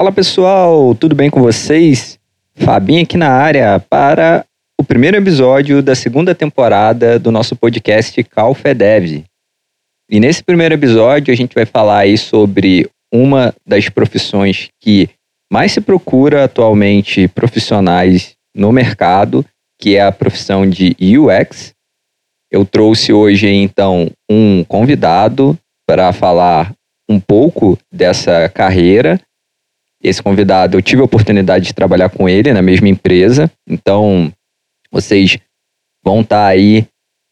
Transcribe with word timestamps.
Fala 0.00 0.10
pessoal, 0.12 0.94
tudo 0.94 1.14
bem 1.14 1.28
com 1.28 1.42
vocês? 1.42 2.18
Fabinho 2.54 3.02
aqui 3.02 3.18
na 3.18 3.28
área 3.28 3.78
para 3.78 4.46
o 4.80 4.82
primeiro 4.82 5.18
episódio 5.18 5.82
da 5.82 5.94
segunda 5.94 6.34
temporada 6.34 7.18
do 7.18 7.30
nosso 7.30 7.54
podcast 7.54 8.24
CalFedev. 8.24 9.24
E 10.10 10.18
nesse 10.18 10.42
primeiro 10.42 10.72
episódio 10.72 11.34
a 11.34 11.36
gente 11.36 11.54
vai 11.54 11.66
falar 11.66 11.98
aí 11.98 12.16
sobre 12.16 12.88
uma 13.12 13.54
das 13.66 13.90
profissões 13.90 14.70
que 14.80 15.10
mais 15.52 15.72
se 15.72 15.82
procura 15.82 16.44
atualmente 16.44 17.28
profissionais 17.28 18.32
no 18.56 18.72
mercado, 18.72 19.44
que 19.78 19.96
é 19.96 20.02
a 20.02 20.10
profissão 20.10 20.66
de 20.66 20.96
UX. 20.98 21.74
Eu 22.50 22.64
trouxe 22.64 23.12
hoje 23.12 23.48
então 23.48 24.10
um 24.30 24.64
convidado 24.64 25.58
para 25.86 26.10
falar 26.10 26.72
um 27.06 27.20
pouco 27.20 27.78
dessa 27.92 28.48
carreira 28.48 29.20
esse 30.02 30.22
convidado, 30.22 30.76
eu 30.76 30.82
tive 30.82 31.02
a 31.02 31.04
oportunidade 31.04 31.66
de 31.66 31.74
trabalhar 31.74 32.08
com 32.08 32.28
ele 32.28 32.52
na 32.52 32.62
mesma 32.62 32.88
empresa, 32.88 33.50
então 33.68 34.32
vocês 34.90 35.38
vão 36.04 36.20
estar 36.22 36.36
tá 36.36 36.46
aí 36.46 36.86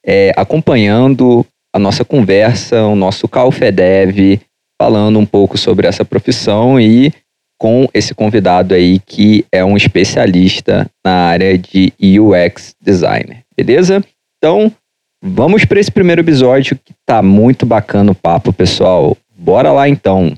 é, 0.05 0.33
acompanhando 0.37 1.45
a 1.75 1.79
nossa 1.79 2.05
conversa, 2.05 2.85
o 2.85 2.95
nosso 2.95 3.27
Calfedev, 3.29 4.41
falando 4.81 5.19
um 5.19 5.27
pouco 5.27 5.59
sobre 5.59 5.87
essa 5.87 6.05
profissão 6.05 6.81
e 6.81 7.13
com 7.59 7.89
esse 7.93 8.15
convidado 8.15 8.75
aí 8.75 9.01
que 9.01 9.45
é 9.51 9.65
um 9.65 9.77
especialista 9.77 10.89
na 11.05 11.13
área 11.13 11.59
de 11.59 11.93
UX 12.01 12.75
designer, 12.81 13.43
beleza? 13.57 14.03
Então, 14.39 14.73
vamos 15.21 15.65
para 15.65 15.81
esse 15.81 15.91
primeiro 15.91 16.21
episódio 16.21 16.79
que 16.83 16.95
tá 17.05 17.21
muito 17.21 17.67
bacana 17.67 18.13
o 18.13 18.15
papo, 18.15 18.53
pessoal. 18.53 19.17
Bora 19.37 19.73
lá 19.73 19.89
então. 19.89 20.33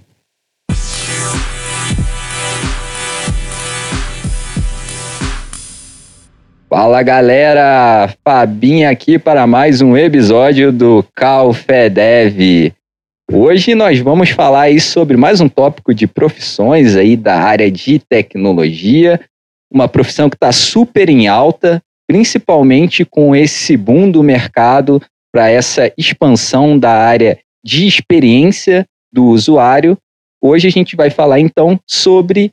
Fala 6.73 7.03
galera, 7.03 8.15
Fabinha 8.25 8.91
aqui 8.91 9.19
para 9.19 9.45
mais 9.45 9.81
um 9.81 9.97
episódio 9.97 10.71
do 10.71 11.05
Calfedev. 11.17 12.73
Hoje 13.29 13.75
nós 13.75 13.99
vamos 13.99 14.31
falar 14.31 14.63
aí 14.63 14.81
sobre 14.81 15.17
mais 15.17 15.41
um 15.41 15.49
tópico 15.49 15.93
de 15.93 16.07
profissões 16.07 16.95
aí 16.95 17.17
da 17.17 17.41
área 17.41 17.69
de 17.69 17.99
tecnologia, 17.99 19.21
uma 19.69 19.89
profissão 19.89 20.31
que 20.31 20.37
está 20.37 20.53
super 20.53 21.11
em 21.11 21.27
alta, 21.27 21.83
principalmente 22.07 23.05
com 23.05 23.35
esse 23.35 23.77
boom 23.77 24.09
do 24.09 24.23
mercado 24.23 25.03
para 25.35 25.51
essa 25.51 25.93
expansão 25.99 26.79
da 26.79 26.93
área 26.93 27.41
de 27.65 27.85
experiência 27.85 28.87
do 29.13 29.25
usuário. 29.25 29.99
Hoje 30.41 30.69
a 30.69 30.71
gente 30.71 30.95
vai 30.95 31.11
falar 31.11 31.41
então 31.41 31.81
sobre 31.85 32.53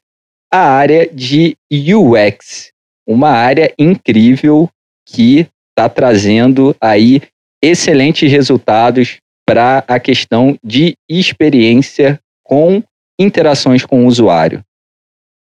a 0.51 0.71
área 0.71 1.07
de 1.07 1.55
UX, 1.71 2.71
uma 3.07 3.29
área 3.29 3.73
incrível 3.79 4.69
que 5.05 5.47
está 5.69 5.87
trazendo 5.87 6.75
aí 6.81 7.21
excelentes 7.63 8.29
resultados 8.29 9.17
para 9.47 9.83
a 9.87 9.99
questão 9.99 10.57
de 10.61 10.95
experiência 11.09 12.19
com 12.43 12.83
interações 13.17 13.85
com 13.85 14.03
o 14.03 14.07
usuário. 14.07 14.61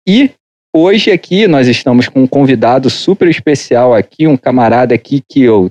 E 0.06 0.30
hoje 0.74 1.10
aqui 1.10 1.48
nós 1.48 1.66
estamos 1.66 2.08
com 2.08 2.22
um 2.22 2.26
convidado 2.26 2.88
super 2.88 3.28
especial 3.28 3.94
aqui, 3.94 4.26
um 4.26 4.36
camarada 4.36 4.94
aqui 4.94 5.22
que 5.28 5.42
eu 5.42 5.70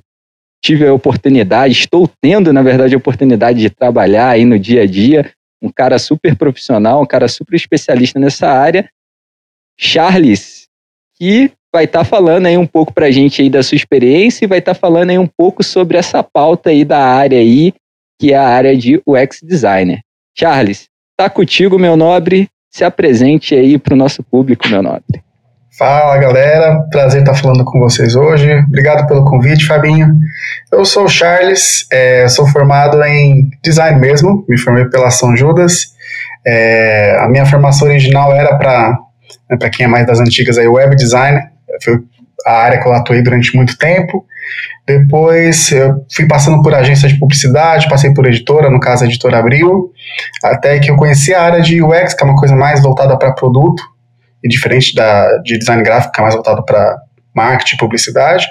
tive 0.62 0.86
a 0.86 0.94
oportunidade, 0.94 1.74
estou 1.74 2.10
tendo, 2.22 2.52
na 2.52 2.62
verdade, 2.62 2.94
a 2.94 2.98
oportunidade 2.98 3.60
de 3.60 3.70
trabalhar 3.70 4.30
aí 4.30 4.44
no 4.44 4.60
dia 4.60 4.82
a 4.82 4.86
dia, 4.86 5.32
um 5.62 5.72
cara 5.72 5.98
super 5.98 6.36
profissional, 6.36 7.02
um 7.02 7.06
cara 7.06 7.28
super 7.28 7.56
especialista 7.56 8.20
nessa 8.20 8.48
área, 8.50 8.90
Charles, 9.80 10.68
que 11.16 11.52
vai 11.74 11.86
estar 11.86 12.00
tá 12.00 12.06
falando 12.06 12.46
aí 12.46 12.58
um 12.58 12.68
pouco 12.68 12.94
para 12.94 13.08
a 13.08 13.12
gente 13.12 13.42
aí 13.42 13.50
da 13.50 13.64
sua 13.64 13.76
experiência 13.76 14.46
e 14.46 14.48
vai 14.48 14.60
estar 14.60 14.74
tá 14.74 14.80
falando 14.80 15.10
aí 15.10 15.20
um 15.20 15.28
pouco 15.28 15.64
sobre 15.64 15.98
essa 15.98 16.24
pauta 16.24 16.70
aí 16.70 16.84
da 16.84 17.00
área 17.00 17.38
aí, 17.38 17.74
que 18.20 18.34
é 18.34 18.38
a 18.38 18.48
área 18.48 18.76
de 18.76 19.02
UX 19.06 19.40
Designer. 19.44 20.00
Charles, 20.38 20.88
tá 21.18 21.30
contigo, 21.30 21.80
meu 21.80 21.96
nobre. 21.96 22.48
Se 22.72 22.84
apresente 22.84 23.56
aí 23.56 23.78
para 23.78 23.94
o 23.94 23.98
nosso 23.98 24.22
público, 24.22 24.68
meu 24.68 24.84
nobre. 24.84 25.24
Fala 25.78 26.18
galera, 26.18 26.82
prazer 26.90 27.22
estar 27.22 27.36
falando 27.36 27.64
com 27.64 27.80
vocês 27.80 28.16
hoje. 28.16 28.52
Obrigado 28.68 29.08
pelo 29.08 29.24
convite, 29.26 29.68
Fabinho. 29.68 30.12
Eu 30.72 30.84
sou 30.84 31.06
o 31.06 31.10
Charles, 31.10 31.86
é, 31.92 32.28
sou 32.28 32.48
formado 32.48 33.02
em 33.04 33.52
design 33.64 34.00
mesmo, 34.00 34.44
me 34.50 34.58
formei 34.58 34.86
pela 34.86 35.12
São 35.12 35.38
Judas. 35.38 35.96
É, 36.46 37.18
a 37.20 37.28
minha 37.30 37.46
formação 37.46 37.88
original 37.88 38.34
era 38.34 38.58
para, 38.58 38.98
né, 39.48 39.58
para 39.58 39.70
quem 39.70 39.86
é 39.86 39.88
mais 39.88 40.08
das 40.08 40.20
antigas, 40.20 40.58
aí, 40.58 40.68
web 40.68 40.96
design, 40.96 41.42
foi 41.84 42.00
a 42.46 42.54
área 42.54 42.82
que 42.82 42.88
eu 42.88 42.94
atuei 42.94 43.22
durante 43.22 43.56
muito 43.56 43.78
tempo. 43.78 44.26
Depois 44.88 45.72
eu 45.72 46.06
fui 46.14 46.26
passando 46.28 46.62
por 46.62 46.74
agência 46.74 47.10
de 47.10 47.20
publicidade, 47.20 47.90
passei 47.90 48.14
por 48.14 48.26
editora, 48.26 48.70
no 48.70 48.80
caso 48.80 49.04
a 49.04 49.08
editora 49.08 49.38
Abril, 49.38 49.92
até 50.44 50.80
que 50.80 50.90
eu 50.90 50.96
conheci 50.96 51.34
a 51.34 51.42
área 51.42 51.62
de 51.62 51.82
UX, 51.82 52.14
que 52.14 52.24
é 52.24 52.26
uma 52.26 52.38
coisa 52.38 52.56
mais 52.56 52.82
voltada 52.82 53.18
para 53.18 53.34
produto, 53.34 53.84
e 54.44 54.48
diferente 54.48 54.96
da 54.96 55.40
de 55.44 55.58
design 55.58 55.84
gráfico, 55.84 56.14
que 56.14 56.20
é 56.22 56.24
mais 56.24 56.36
voltada 56.36 56.64
para 56.64 56.98
marketing 57.36 57.76
e 57.76 57.78
publicidade. 57.78 58.48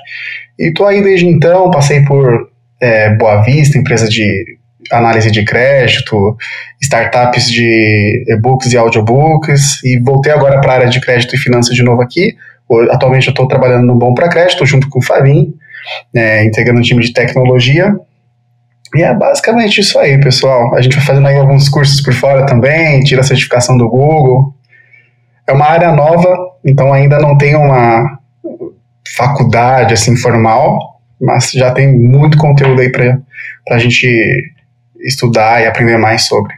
E 0.58 0.68
estou 0.68 0.86
aí 0.86 1.02
desde 1.02 1.26
então, 1.26 1.70
passei 1.70 2.04
por 2.04 2.50
é, 2.82 3.10
Boa 3.16 3.42
Vista, 3.42 3.78
empresa 3.78 4.06
de 4.06 4.58
análise 4.92 5.30
de 5.30 5.44
crédito, 5.44 6.36
startups 6.80 7.50
de 7.50 8.24
e-books 8.28 8.72
e 8.72 8.76
audiobooks, 8.76 9.82
e 9.82 9.98
voltei 9.98 10.32
agora 10.32 10.60
para 10.60 10.72
a 10.72 10.74
área 10.76 10.88
de 10.88 11.00
crédito 11.00 11.34
e 11.34 11.38
finanças 11.38 11.74
de 11.74 11.82
novo 11.82 12.02
aqui, 12.02 12.36
Atualmente 12.90 13.28
eu 13.28 13.32
estou 13.32 13.46
trabalhando 13.46 13.86
no 13.86 13.94
Bom 13.94 14.12
para 14.14 14.28
Crédito, 14.28 14.66
junto 14.66 14.88
com 14.88 14.98
o 14.98 15.02
Fabinho, 15.02 15.54
é, 16.14 16.44
integrando 16.44 16.80
um 16.80 16.82
time 16.82 17.02
de 17.02 17.12
tecnologia. 17.12 17.94
E 18.94 19.02
é 19.02 19.14
basicamente 19.14 19.80
isso 19.80 19.98
aí, 19.98 20.18
pessoal. 20.20 20.74
A 20.74 20.80
gente 20.80 20.96
vai 20.96 21.04
fazendo 21.04 21.26
aí 21.26 21.36
alguns 21.36 21.68
cursos 21.68 22.00
por 22.00 22.12
fora 22.12 22.46
também, 22.46 23.00
tira 23.00 23.20
a 23.20 23.24
certificação 23.24 23.76
do 23.76 23.88
Google. 23.88 24.54
É 25.46 25.52
uma 25.52 25.66
área 25.66 25.92
nova, 25.92 26.36
então 26.64 26.92
ainda 26.92 27.18
não 27.18 27.36
tem 27.36 27.54
uma 27.54 28.18
faculdade 29.16 29.94
assim 29.94 30.16
formal, 30.16 31.00
mas 31.20 31.52
já 31.52 31.70
tem 31.72 31.92
muito 31.96 32.36
conteúdo 32.36 32.80
aí 32.80 32.90
para 32.90 33.18
a 33.70 33.78
gente 33.78 34.54
estudar 35.00 35.62
e 35.62 35.66
aprender 35.66 35.96
mais 35.98 36.26
sobre. 36.26 36.52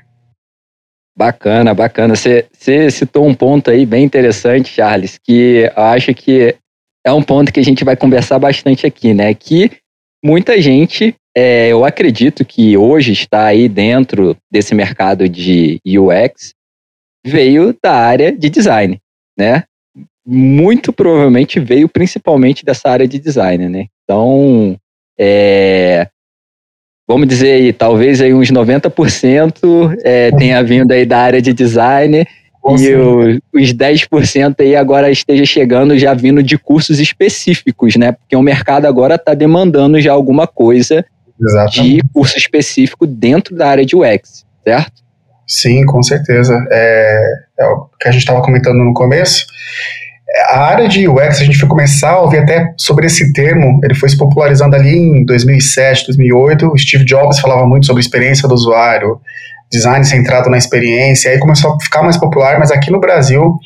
Bacana, 1.18 1.74
bacana. 1.74 2.14
Você, 2.14 2.46
citou 2.92 3.26
um 3.26 3.34
ponto 3.34 3.72
aí 3.72 3.84
bem 3.84 4.04
interessante, 4.04 4.68
Charles, 4.68 5.18
que 5.18 5.68
eu 5.76 5.82
acho 5.82 6.14
que 6.14 6.54
é 7.04 7.12
um 7.12 7.24
ponto 7.24 7.52
que 7.52 7.58
a 7.58 7.64
gente 7.64 7.82
vai 7.82 7.96
conversar 7.96 8.38
bastante 8.38 8.86
aqui, 8.86 9.12
né? 9.12 9.34
Que 9.34 9.72
muita 10.24 10.62
gente, 10.62 11.16
é, 11.36 11.70
eu 11.70 11.84
acredito 11.84 12.44
que 12.44 12.76
hoje 12.76 13.10
está 13.10 13.46
aí 13.46 13.68
dentro 13.68 14.36
desse 14.48 14.76
mercado 14.76 15.28
de 15.28 15.80
UX, 15.84 16.54
veio 17.26 17.76
da 17.82 17.94
área 17.94 18.30
de 18.30 18.48
design, 18.48 19.00
né? 19.36 19.64
Muito 20.24 20.92
provavelmente 20.92 21.58
veio 21.58 21.88
principalmente 21.88 22.64
dessa 22.64 22.90
área 22.90 23.08
de 23.08 23.18
design, 23.18 23.68
né? 23.68 23.86
Então, 24.04 24.78
é, 25.18 26.08
vamos 27.08 27.26
dizer 27.26 27.52
aí, 27.52 27.72
talvez 27.72 28.20
aí 28.20 28.34
uns 28.34 28.50
90% 28.52 29.96
é, 30.04 30.30
tenha 30.32 30.62
vindo 30.62 30.92
aí 30.92 31.06
da 31.06 31.18
área 31.18 31.40
de 31.40 31.54
design 31.54 32.26
e 32.76 32.94
o, 32.94 33.40
os 33.54 33.72
10% 33.72 34.56
aí 34.60 34.76
agora 34.76 35.10
esteja 35.10 35.46
chegando 35.46 35.98
já 35.98 36.12
vindo 36.12 36.42
de 36.42 36.58
cursos 36.58 37.00
específicos, 37.00 37.96
né? 37.96 38.12
Porque 38.12 38.36
o 38.36 38.42
mercado 38.42 38.84
agora 38.84 39.14
está 39.14 39.32
demandando 39.32 39.98
já 39.98 40.12
alguma 40.12 40.46
coisa 40.46 41.02
Exatamente. 41.40 41.96
de 41.96 42.02
curso 42.12 42.36
específico 42.36 43.06
dentro 43.06 43.56
da 43.56 43.68
área 43.68 43.86
de 43.86 43.96
UX, 43.96 44.44
certo? 44.62 45.02
Sim, 45.46 45.86
com 45.86 46.02
certeza. 46.02 46.62
É, 46.70 47.32
é 47.58 47.66
o 47.68 47.88
que 47.98 48.08
a 48.08 48.10
gente 48.10 48.20
estava 48.20 48.42
comentando 48.42 48.84
no 48.84 48.92
começo 48.92 49.46
a 50.50 50.60
área 50.60 50.88
de 50.88 51.08
UX, 51.08 51.40
a 51.40 51.44
gente 51.44 51.58
foi 51.58 51.68
começar 51.68 52.10
a 52.10 52.20
ouvir 52.20 52.38
até 52.38 52.72
sobre 52.76 53.06
esse 53.06 53.32
termo, 53.32 53.80
ele 53.82 53.94
foi 53.94 54.08
se 54.08 54.16
popularizando 54.16 54.76
ali 54.76 54.94
em 54.94 55.24
2007, 55.24 56.06
2008, 56.06 56.66
o 56.66 56.78
Steve 56.78 57.04
Jobs 57.04 57.38
falava 57.40 57.66
muito 57.66 57.86
sobre 57.86 58.02
experiência 58.02 58.46
do 58.46 58.54
usuário, 58.54 59.20
design 59.70 60.04
centrado 60.04 60.50
na 60.50 60.58
experiência, 60.58 61.30
aí 61.30 61.38
começou 61.38 61.74
a 61.74 61.80
ficar 61.80 62.02
mais 62.02 62.16
popular, 62.18 62.58
mas 62.58 62.70
aqui 62.70 62.90
no 62.90 63.00
Brasil, 63.00 63.58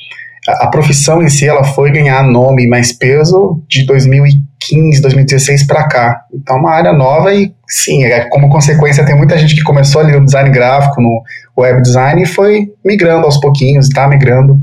a, 0.49 0.64
a 0.64 0.67
profissão 0.69 1.20
em 1.20 1.29
si, 1.29 1.49
ela 1.49 1.64
foi 1.64 1.91
ganhar 1.91 2.23
nome 2.23 2.64
e 2.64 2.69
mais 2.69 2.93
peso 2.93 3.61
de 3.69 3.85
2015, 3.85 5.03
2016 5.03 5.67
para 5.67 5.88
cá. 5.88 6.23
Então, 6.32 6.56
é 6.56 6.61
uma 6.61 6.73
área 6.73 6.93
nova 6.93 7.35
e, 7.35 7.53
sim, 7.69 8.05
é, 8.05 8.29
como 8.29 8.49
consequência, 8.49 9.05
tem 9.05 9.17
muita 9.17 9.37
gente 9.37 9.55
que 9.55 9.62
começou 9.62 10.00
ali 10.00 10.12
no 10.12 10.25
design 10.25 10.50
gráfico, 10.50 11.00
no 11.00 11.23
web 11.59 11.82
design 11.82 12.23
e 12.23 12.26
foi 12.26 12.69
migrando 12.85 13.26
aos 13.26 13.38
pouquinhos, 13.38 13.87
está 13.87 14.06
migrando 14.09 14.61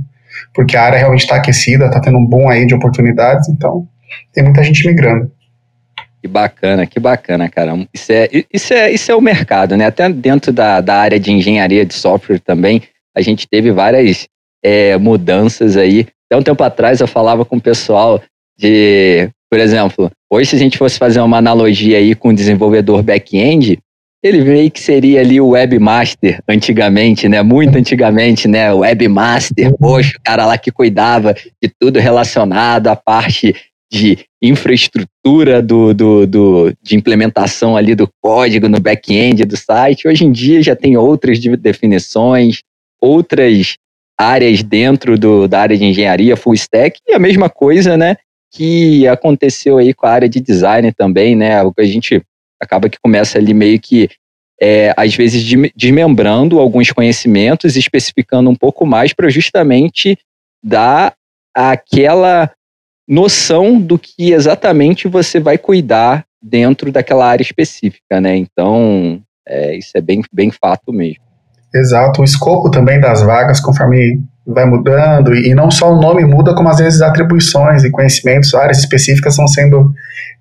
porque 0.53 0.75
a 0.75 0.83
área 0.83 0.99
realmente 0.99 1.21
está 1.21 1.35
aquecida, 1.35 1.85
está 1.85 1.99
tendo 1.99 2.17
um 2.17 2.25
boom 2.25 2.49
aí 2.49 2.65
de 2.65 2.75
oportunidades, 2.75 3.47
então 3.49 3.87
tem 4.33 4.43
muita 4.43 4.63
gente 4.63 4.85
migrando. 4.87 5.31
Que 6.21 6.27
bacana, 6.27 6.85
que 6.85 6.99
bacana, 6.99 7.47
cara. 7.49 7.87
Isso 7.93 8.11
é, 8.11 8.29
isso 8.53 8.73
é, 8.73 8.91
isso 8.91 9.11
é 9.11 9.15
o 9.15 9.21
mercado, 9.21 9.77
né? 9.77 9.85
Até 9.85 10.09
dentro 10.09 10.51
da, 10.51 10.81
da 10.81 10.95
área 10.95 11.19
de 11.19 11.31
engenharia 11.31 11.85
de 11.85 11.93
software 11.93 12.39
também, 12.39 12.81
a 13.15 13.21
gente 13.21 13.47
teve 13.47 13.71
várias 13.71 14.27
é, 14.63 14.97
mudanças 14.97 15.77
aí. 15.77 16.07
Até 16.29 16.39
um 16.39 16.43
tempo 16.43 16.61
atrás 16.61 16.99
eu 16.99 17.07
falava 17.07 17.45
com 17.45 17.55
o 17.55 17.61
pessoal 17.61 18.21
de, 18.57 19.29
por 19.49 19.59
exemplo, 19.59 20.11
hoje 20.29 20.49
se 20.49 20.55
a 20.57 20.59
gente 20.59 20.77
fosse 20.77 20.99
fazer 20.99 21.21
uma 21.21 21.37
analogia 21.37 21.97
aí 21.97 22.13
com 22.13 22.29
o 22.29 22.35
desenvolvedor 22.35 23.01
back-end, 23.01 23.79
ele 24.21 24.43
meio 24.43 24.69
que 24.69 24.79
seria 24.79 25.21
ali 25.21 25.39
o 25.39 25.49
webmaster 25.49 26.41
antigamente, 26.47 27.29
né? 27.29 27.41
Muito 27.41 27.77
antigamente, 27.77 28.47
né? 28.47 28.71
O 28.73 28.79
webmaster, 28.79 29.73
poxa, 29.77 30.17
o 30.17 30.21
cara 30.21 30.45
lá 30.45 30.57
que 30.57 30.71
cuidava 30.71 31.33
de 31.33 31.71
tudo 31.79 31.99
relacionado 31.99 32.87
à 32.87 32.95
parte 32.95 33.55
de 33.91 34.19
infraestrutura 34.41 35.61
do, 35.61 35.93
do, 35.93 36.27
do, 36.27 36.73
de 36.81 36.95
implementação 36.95 37.75
ali 37.75 37.95
do 37.95 38.07
código 38.21 38.69
no 38.69 38.79
back-end 38.79 39.45
do 39.45 39.57
site. 39.57 40.07
Hoje 40.07 40.25
em 40.25 40.31
dia 40.31 40.61
já 40.61 40.75
tem 40.75 40.95
outras 40.95 41.39
definições, 41.39 42.61
outras 43.01 43.77
áreas 44.19 44.61
dentro 44.61 45.17
do, 45.17 45.47
da 45.47 45.61
área 45.61 45.77
de 45.77 45.85
engenharia, 45.85 46.37
full 46.37 46.53
stack, 46.53 46.99
e 47.07 47.13
a 47.13 47.19
mesma 47.19 47.49
coisa, 47.49 47.97
né? 47.97 48.17
Que 48.51 49.07
aconteceu 49.07 49.77
aí 49.77 49.93
com 49.93 50.05
a 50.05 50.11
área 50.11 50.29
de 50.29 50.39
design 50.39 50.91
também, 50.91 51.35
né? 51.35 51.63
O 51.63 51.73
que 51.73 51.81
a 51.81 51.85
gente 51.85 52.21
acaba 52.61 52.89
que 52.89 52.99
começa 53.01 53.37
ali 53.37 53.53
meio 53.53 53.79
que, 53.79 54.09
é, 54.61 54.93
às 54.97 55.15
vezes, 55.15 55.43
desmembrando 55.75 56.59
alguns 56.59 56.91
conhecimentos, 56.91 57.75
especificando 57.75 58.49
um 58.49 58.55
pouco 58.55 58.85
mais 58.85 59.13
para 59.13 59.29
justamente 59.29 60.17
dar 60.63 61.13
aquela 61.55 62.51
noção 63.07 63.79
do 63.79 63.97
que 63.97 64.31
exatamente 64.31 65.07
você 65.07 65.39
vai 65.39 65.57
cuidar 65.57 66.25
dentro 66.41 66.91
daquela 66.91 67.27
área 67.27 67.43
específica, 67.43 68.21
né? 68.21 68.35
Então, 68.35 69.21
é, 69.47 69.75
isso 69.75 69.91
é 69.95 70.01
bem, 70.01 70.21
bem 70.31 70.51
fato 70.51 70.93
mesmo. 70.93 71.23
Exato, 71.73 72.21
o 72.21 72.23
escopo 72.23 72.69
também 72.71 72.99
das 72.99 73.21
vagas, 73.21 73.59
conforme 73.59 74.21
vai 74.53 74.65
mudando, 74.65 75.33
e 75.35 75.53
não 75.53 75.69
só 75.69 75.91
o 75.91 75.99
nome 75.99 76.25
muda, 76.25 76.55
como 76.55 76.69
às 76.69 76.77
vezes 76.77 77.01
atribuições 77.01 77.83
e 77.83 77.91
conhecimentos, 77.91 78.53
áreas 78.53 78.79
específicas 78.79 79.33
estão 79.33 79.47
sendo 79.47 79.91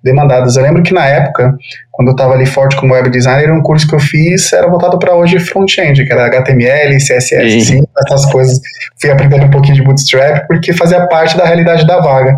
demandadas. 0.03 0.55
Eu 0.55 0.63
lembro 0.63 0.81
que 0.81 0.93
na 0.93 1.05
época, 1.05 1.53
quando 1.91 2.09
eu 2.09 2.11
estava 2.13 2.33
ali 2.33 2.45
forte 2.45 2.75
como 2.75 2.93
web 2.93 3.09
designer, 3.09 3.51
um 3.51 3.61
curso 3.61 3.87
que 3.87 3.93
eu 3.93 3.99
fiz 3.99 4.51
era 4.53 4.67
voltado 4.67 4.97
para 4.97 5.15
hoje 5.15 5.39
front-end, 5.39 6.05
que 6.05 6.11
era 6.11 6.25
HTML, 6.25 6.97
CSS, 6.97 7.65
sim. 7.65 7.83
essas 8.07 8.25
coisas. 8.31 8.59
Fui 8.99 9.11
aprendendo 9.11 9.45
um 9.45 9.49
pouquinho 9.49 9.75
de 9.75 9.83
Bootstrap, 9.83 10.47
porque 10.47 10.73
fazia 10.73 11.05
parte 11.07 11.37
da 11.37 11.45
realidade 11.45 11.85
da 11.85 11.99
vaga. 11.99 12.35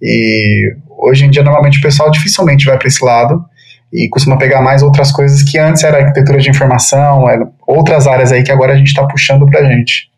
E 0.00 0.74
hoje 0.98 1.24
em 1.26 1.30
dia, 1.30 1.42
normalmente, 1.42 1.78
o 1.78 1.82
pessoal 1.82 2.10
dificilmente 2.10 2.66
vai 2.66 2.78
para 2.78 2.88
esse 2.88 3.04
lado 3.04 3.44
e 3.92 4.08
costuma 4.08 4.38
pegar 4.38 4.62
mais 4.62 4.82
outras 4.82 5.12
coisas 5.12 5.42
que 5.42 5.58
antes 5.58 5.84
era 5.84 5.98
arquitetura 5.98 6.38
de 6.38 6.48
informação, 6.48 7.24
outras 7.66 8.06
áreas 8.06 8.32
aí 8.32 8.42
que 8.42 8.50
agora 8.50 8.72
a 8.72 8.76
gente 8.76 8.88
está 8.88 9.06
puxando 9.06 9.46
para 9.46 9.60
a 9.60 9.64
gente. 9.64 10.10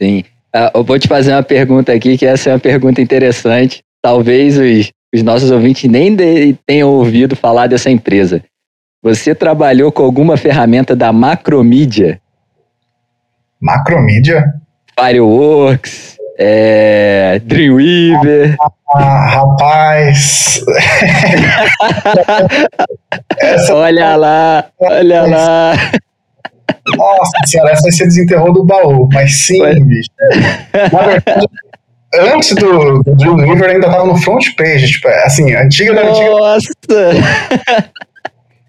Sim. 0.00 0.22
Uh, 0.54 0.70
eu 0.74 0.84
vou 0.84 0.98
te 0.98 1.08
fazer 1.08 1.32
uma 1.32 1.42
pergunta 1.42 1.92
aqui, 1.92 2.18
que 2.18 2.26
essa 2.26 2.50
é 2.50 2.52
uma 2.52 2.58
pergunta 2.58 3.00
interessante. 3.00 3.82
Talvez 4.02 4.58
os, 4.58 4.90
os 5.14 5.22
nossos 5.22 5.50
ouvintes 5.50 5.90
nem 5.90 6.14
de, 6.14 6.54
tenham 6.66 6.90
ouvido 6.90 7.34
falar 7.34 7.66
dessa 7.66 7.90
empresa. 7.90 8.42
Você 9.02 9.34
trabalhou 9.34 9.90
com 9.90 10.02
alguma 10.02 10.36
ferramenta 10.36 10.94
da 10.94 11.12
Macromídia? 11.12 12.20
Macromídia? 13.60 14.44
Fireworks, 14.98 16.18
é, 16.38 17.40
Dreamweaver. 17.44 18.56
Ah, 18.94 19.28
rapaz. 19.28 20.62
olha 23.70 24.16
lá, 24.16 24.66
olha 24.78 25.22
lá. 25.22 25.72
Nossa 26.96 27.30
senhora, 27.46 27.70
essa 27.70 27.86
aí 27.86 27.92
você 27.92 28.04
desenterrou 28.04 28.52
do 28.52 28.64
baú, 28.64 29.08
mas 29.12 29.46
sim, 29.46 29.58
Foi. 29.58 29.80
bicho. 29.80 30.10
Na 30.92 31.02
verdade, 31.06 31.46
antes 32.14 32.54
do, 32.54 33.02
do 33.02 33.14
Dreamweaver 33.14 33.70
ainda 33.70 33.90
tava 33.90 34.06
no 34.06 34.16
front 34.16 34.44
page, 34.56 34.88
tipo, 34.88 35.08
assim, 35.08 35.54
antiga 35.54 35.94
da 35.94 36.02
antiga. 36.02 36.30
Nossa! 36.30 36.68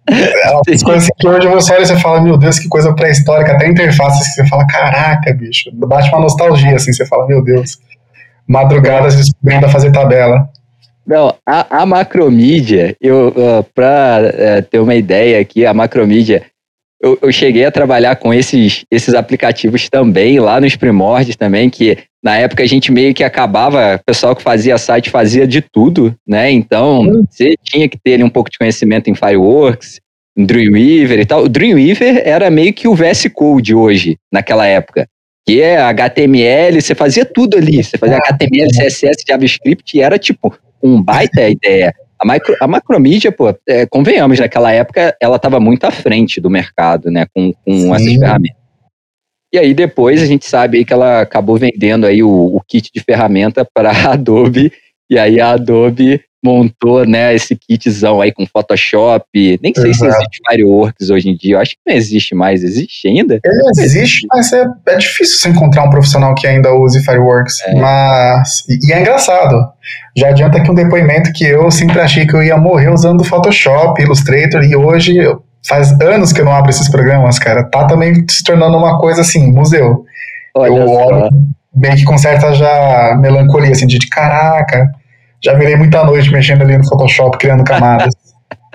É 0.10 0.52
uma 0.52 0.62
coisa 0.64 0.98
assim 0.98 1.12
que 1.18 1.28
hoje 1.28 1.48
você 1.48 1.74
olha 1.74 1.84
e 1.84 1.86
você 1.88 1.98
fala, 1.98 2.22
meu 2.22 2.38
Deus, 2.38 2.60
que 2.60 2.68
coisa 2.68 2.94
pré-histórica, 2.94 3.54
até 3.54 3.68
interfaces 3.68 4.28
que 4.28 4.34
você 4.34 4.48
fala, 4.48 4.68
caraca, 4.68 5.34
bicho, 5.34 5.70
bate 5.74 6.10
uma 6.10 6.20
nostalgia, 6.20 6.76
assim, 6.76 6.92
você 6.92 7.06
fala, 7.06 7.26
meu 7.26 7.42
Deus, 7.42 7.78
madrugadas 8.48 9.16
descobrindo 9.16 9.66
a 9.66 9.70
fazer 9.70 9.92
tabela. 9.92 10.50
Não, 11.06 11.34
a, 11.46 11.82
a 11.82 11.86
macromídia, 11.86 12.96
eu, 13.00 13.30
uh, 13.30 13.64
pra 13.74 14.20
uh, 14.22 14.62
ter 14.64 14.80
uma 14.80 14.96
ideia 14.96 15.40
aqui, 15.40 15.66
a 15.66 15.74
macromídia, 15.74 16.44
eu, 17.04 17.20
eu, 17.22 17.32
cheguei 17.34 17.66
a 17.66 17.72
trabalhar 17.72 18.16
com 18.16 18.34
esses, 18.34 18.86
esses 18.90 19.14
aplicativos 19.14 19.90
também, 19.90 20.40
lá 20.40 20.62
nos 20.62 20.78
primórdios 20.78 21.36
também, 21.36 21.70
que 21.70 21.98
na 22.24 22.38
época 22.38 22.64
a 22.64 22.66
gente 22.66 22.94
meio 22.94 23.14
que 23.14 23.26
acabava, 23.26 23.98
o 23.98 24.06
pessoal 24.06 24.34
que 24.34 24.42
fazia 24.42 24.78
site 24.78 25.10
fazia 25.10 25.46
de 25.46 25.62
tudo, 25.62 26.16
né? 26.26 26.50
Então, 26.50 27.02
hum. 27.02 27.26
você 27.30 27.56
tinha 27.62 27.90
que 27.90 28.00
ter 28.02 28.24
um 28.24 28.30
pouco 28.30 28.50
de 28.50 28.58
conhecimento 28.58 29.10
em 29.10 29.16
Fireworks, 29.16 30.00
em 30.38 30.46
Dreamweaver 30.46 31.20
e 31.20 31.26
tal. 31.26 31.44
O 31.44 31.50
Dreamweaver 31.50 32.22
era 32.26 32.50
meio 32.50 32.74
que 32.74 32.88
o 32.88 32.96
VS 32.96 33.28
Code 33.34 33.76
hoje, 33.76 34.18
naquela 34.32 34.66
época. 34.66 35.06
Que 35.46 35.62
é 35.62 35.78
HTML, 35.78 36.82
você 36.82 36.96
fazia 36.96 37.26
tudo 37.26 37.58
ali. 37.58 37.84
Você 37.84 37.98
fazia 37.98 38.16
HTML, 38.16 38.70
CSS, 38.72 39.26
JavaScript, 39.28 39.98
e 39.98 40.02
era 40.02 40.18
tipo 40.18 40.56
um 40.82 41.02
baita 41.02 41.42
ideia. 41.52 41.94
A, 42.24 42.26
micro, 42.26 42.56
a 42.62 42.68
macromídia, 42.68 43.32
pô, 43.32 43.54
é, 43.68 43.86
convenhamos, 43.86 44.40
naquela 44.40 44.72
época 44.72 45.16
ela 45.20 45.36
estava 45.36 45.60
muito 45.60 45.84
à 45.84 45.92
frente 45.92 46.40
do 46.40 46.50
mercado, 46.50 47.12
né, 47.12 47.26
com, 47.34 47.52
com 47.66 47.94
essas 47.94 48.14
ferramentas. 48.14 48.64
E 49.52 49.58
aí 49.60 49.74
depois 49.74 50.22
a 50.22 50.26
gente 50.26 50.46
sabe 50.46 50.84
que 50.86 50.94
ela 50.94 51.22
acabou 51.22 51.58
vendendo 51.58 52.08
aí 52.08 52.24
o, 52.24 52.30
o 52.30 52.62
kit 52.66 52.90
de 52.92 53.02
ferramenta 53.02 53.68
para 53.72 53.92
a 53.92 54.14
Adobe, 54.14 54.72
e 55.14 55.20
aí 55.20 55.40
a 55.40 55.52
Adobe 55.52 56.22
montou, 56.44 57.06
né, 57.06 57.34
esse 57.34 57.56
kitzão 57.56 58.20
aí 58.20 58.32
com 58.32 58.48
Photoshop. 58.48 59.24
Nem 59.62 59.74
sei 59.74 59.92
Exato. 59.92 60.12
se 60.12 60.18
existe 60.18 60.42
Fireworks 60.50 61.10
hoje 61.12 61.30
em 61.30 61.38
dia. 61.38 61.56
Eu 61.56 61.60
acho 61.60 61.72
que 61.72 61.82
não 61.88 61.96
existe 61.96 62.34
mais. 62.34 62.64
Existe 62.64 63.08
ainda? 63.08 63.40
Ele 63.44 63.62
existe, 63.80 64.26
mas 64.34 64.52
é, 64.52 64.66
é 64.88 64.98
difícil 64.98 65.38
você 65.38 65.50
encontrar 65.50 65.84
um 65.84 65.90
profissional 65.92 66.34
que 66.34 66.48
ainda 66.48 66.74
use 66.74 67.00
Fireworks. 67.06 67.62
É. 67.62 67.76
Mas. 67.76 68.64
E, 68.68 68.90
e 68.90 68.92
é 68.92 69.02
engraçado. 69.02 69.56
Já 70.18 70.30
adianta 70.30 70.58
aqui 70.58 70.72
um 70.72 70.76
depoimento 70.76 71.32
que 71.32 71.46
eu 71.46 71.70
sempre 71.70 72.00
achei 72.02 72.26
que 72.26 72.36
eu 72.36 72.42
ia 72.42 72.58
morrer 72.58 72.92
usando 72.92 73.24
Photoshop, 73.24 74.02
Illustrator, 74.02 74.64
e 74.64 74.76
hoje 74.76 75.14
faz 75.66 75.92
anos 76.02 76.34
que 76.34 76.42
eu 76.42 76.46
não 76.46 76.56
abro 76.56 76.72
esses 76.72 76.90
programas, 76.90 77.38
cara. 77.38 77.64
Tá 77.64 77.86
também 77.86 78.26
se 78.28 78.44
tornando 78.44 78.78
uma 78.78 78.98
coisa 79.00 79.22
assim, 79.22 79.52
museu. 79.52 80.04
Olha 80.56 80.72
eu 80.72 80.90
olho 80.90 81.30
meio 81.76 81.96
que 81.96 82.04
com 82.04 82.18
certa 82.18 82.54
já 82.54 83.18
melancolia, 83.20 83.72
assim, 83.72 83.88
de 83.88 83.98
caraca, 84.08 84.92
já 85.44 85.54
virei 85.54 85.76
muita 85.76 86.04
noite 86.06 86.32
mexendo 86.32 86.62
ali 86.62 86.78
no 86.78 86.88
Photoshop, 86.88 87.38
criando 87.38 87.64
camadas. 87.64 88.14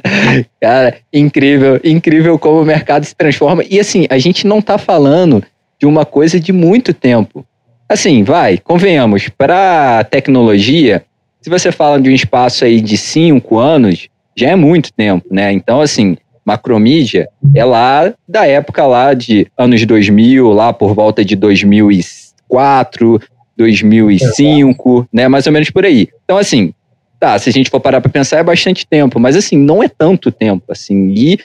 Cara, 0.60 0.96
incrível, 1.12 1.80
incrível 1.82 2.38
como 2.38 2.60
o 2.60 2.64
mercado 2.64 3.04
se 3.04 3.16
transforma. 3.16 3.64
E 3.68 3.80
assim, 3.80 4.06
a 4.10 4.18
gente 4.18 4.46
não 4.46 4.60
tá 4.60 4.76
falando 4.76 5.42
de 5.78 5.86
uma 5.86 6.04
coisa 6.04 6.38
de 6.38 6.52
muito 6.52 6.92
tempo. 6.92 7.44
Assim, 7.88 8.22
vai, 8.22 8.58
convenhamos, 8.58 9.28
para 9.30 10.04
tecnologia, 10.04 11.04
se 11.40 11.48
você 11.48 11.72
fala 11.72 12.00
de 12.00 12.10
um 12.10 12.14
espaço 12.14 12.64
aí 12.64 12.80
de 12.80 12.98
cinco 12.98 13.58
anos, 13.58 14.08
já 14.36 14.50
é 14.50 14.56
muito 14.56 14.92
tempo, 14.92 15.26
né? 15.30 15.50
Então, 15.52 15.80
assim, 15.80 16.16
macromídia 16.44 17.28
é 17.54 17.64
lá 17.64 18.12
da 18.28 18.46
época 18.46 18.86
lá 18.86 19.14
de 19.14 19.46
anos 19.56 19.84
2000, 19.86 20.50
lá 20.50 20.72
por 20.72 20.94
volta 20.94 21.24
de 21.24 21.34
2004, 21.34 23.20
2005, 23.58 24.90
Exato. 24.92 25.08
né? 25.12 25.28
Mais 25.28 25.46
ou 25.46 25.52
menos 25.52 25.70
por 25.70 25.84
aí. 25.84 26.08
Então, 26.24 26.38
assim, 26.38 26.72
tá, 27.18 27.38
se 27.38 27.48
a 27.50 27.52
gente 27.52 27.68
for 27.68 27.80
parar 27.80 28.00
para 28.00 28.10
pensar, 28.10 28.38
é 28.38 28.42
bastante 28.42 28.86
tempo, 28.86 29.18
mas 29.18 29.36
assim, 29.36 29.56
não 29.56 29.82
é 29.82 29.88
tanto 29.88 30.30
tempo, 30.30 30.70
assim. 30.70 31.10
E 31.10 31.38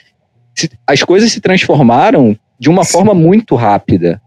se, 0.54 0.70
as 0.86 1.02
coisas 1.02 1.32
se 1.32 1.40
transformaram 1.40 2.36
de 2.58 2.70
uma 2.70 2.84
Sim. 2.84 2.92
forma 2.92 3.12
muito 3.12 3.56
rápida. 3.56 4.20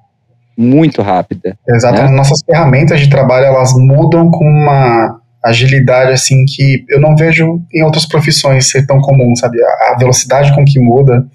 Muito 0.57 1.01
rápida. 1.01 1.57
Exato. 1.67 1.95
Né? 1.95 2.05
As 2.05 2.11
nossas 2.11 2.39
ferramentas 2.45 2.99
de 2.99 3.09
trabalho, 3.09 3.45
elas 3.45 3.73
mudam 3.73 4.29
com 4.29 4.43
uma 4.43 5.19
agilidade 5.43 6.11
assim 6.11 6.43
que 6.45 6.83
eu 6.89 6.99
não 6.99 7.15
vejo 7.15 7.61
em 7.73 7.83
outras 7.83 8.05
profissões 8.05 8.69
ser 8.69 8.85
tão 8.85 8.99
comum, 8.99 9.35
sabe? 9.35 9.57
A, 9.63 9.95
velocidade 9.97 10.53
com 10.53 10.65
que 10.65 10.79
muda. 10.79 11.25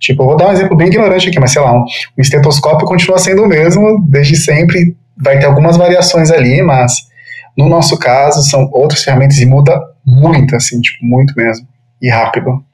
Tipo, 0.00 0.22
eu 0.22 0.26
vou 0.26 0.36
dar 0.36 0.48
um 0.48 0.52
exemplo 0.52 0.76
bem 0.76 0.88
ignorante 0.88 1.28
aqui, 1.28 1.38
mas 1.38 1.52
sei 1.52 1.62
lá, 1.62 1.72
um, 1.72 1.80
um 1.82 2.20
estetoscópio 2.20 2.86
continua 2.86 3.18
sendo 3.18 3.44
o 3.44 3.46
mesmo 3.46 4.04
desde 4.08 4.36
sempre. 4.36 4.96
Vai 5.16 5.38
ter 5.38 5.46
algumas 5.46 5.76
variações 5.76 6.30
ali, 6.30 6.62
mas 6.62 6.92
no 7.56 7.68
nosso 7.68 7.98
caso 7.98 8.42
são 8.42 8.68
outras 8.72 9.02
ferramentas 9.02 9.38
e 9.38 9.46
muda 9.46 9.80
muito, 10.04 10.56
assim, 10.56 10.80
tipo, 10.80 11.04
muito 11.04 11.34
mesmo. 11.36 11.66
E 12.02 12.10
rápido. 12.10 12.64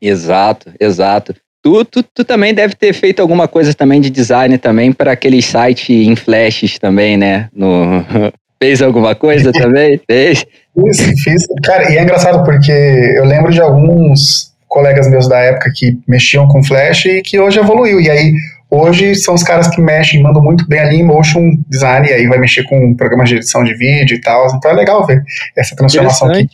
Exato, 0.00 0.72
exato. 0.78 1.34
Tu, 1.62 1.84
tu, 1.84 2.02
tu 2.02 2.24
também 2.24 2.54
deve 2.54 2.74
ter 2.74 2.92
feito 2.92 3.20
alguma 3.20 3.48
coisa 3.48 3.74
também 3.74 4.00
de 4.00 4.10
design 4.10 4.56
também 4.58 4.92
para 4.92 5.12
aquele 5.12 5.40
site 5.40 5.92
em 5.92 6.14
flashes 6.14 6.78
também, 6.78 7.16
né? 7.16 7.48
No, 7.52 8.04
Fez 8.62 8.80
alguma 8.80 9.14
coisa 9.14 9.52
também? 9.52 10.00
Fez? 10.06 10.44
Fiz, 10.74 11.22
fiz. 11.22 11.46
Cara, 11.64 11.92
e 11.92 11.96
é 11.96 12.02
engraçado 12.02 12.42
porque 12.44 12.72
eu 12.72 13.24
lembro 13.24 13.52
de 13.52 13.60
alguns 13.60 14.52
colegas 14.68 15.08
meus 15.08 15.28
da 15.28 15.38
época 15.38 15.70
que 15.74 15.98
mexiam 16.06 16.48
com 16.48 16.62
Flash 16.62 17.06
e 17.06 17.22
que 17.22 17.38
hoje 17.38 17.58
evoluiu. 17.58 18.00
E 18.00 18.10
aí, 18.10 18.34
hoje 18.70 19.14
são 19.14 19.34
os 19.34 19.42
caras 19.42 19.68
que 19.68 19.80
mexem, 19.80 20.22
mandam 20.22 20.42
muito 20.42 20.66
bem 20.68 20.80
ali 20.80 20.96
em 20.96 21.04
motion 21.04 21.42
design, 21.68 22.08
e 22.08 22.12
aí 22.12 22.26
vai 22.26 22.38
mexer 22.38 22.64
com 22.64 22.94
programas 22.94 23.28
de 23.28 23.36
edição 23.36 23.64
de 23.64 23.74
vídeo 23.74 24.16
e 24.16 24.20
tal. 24.20 24.46
Então 24.54 24.70
é 24.70 24.74
legal 24.74 25.04
ver 25.06 25.22
essa 25.56 25.74
transformação 25.74 26.30
aqui. 26.30 26.48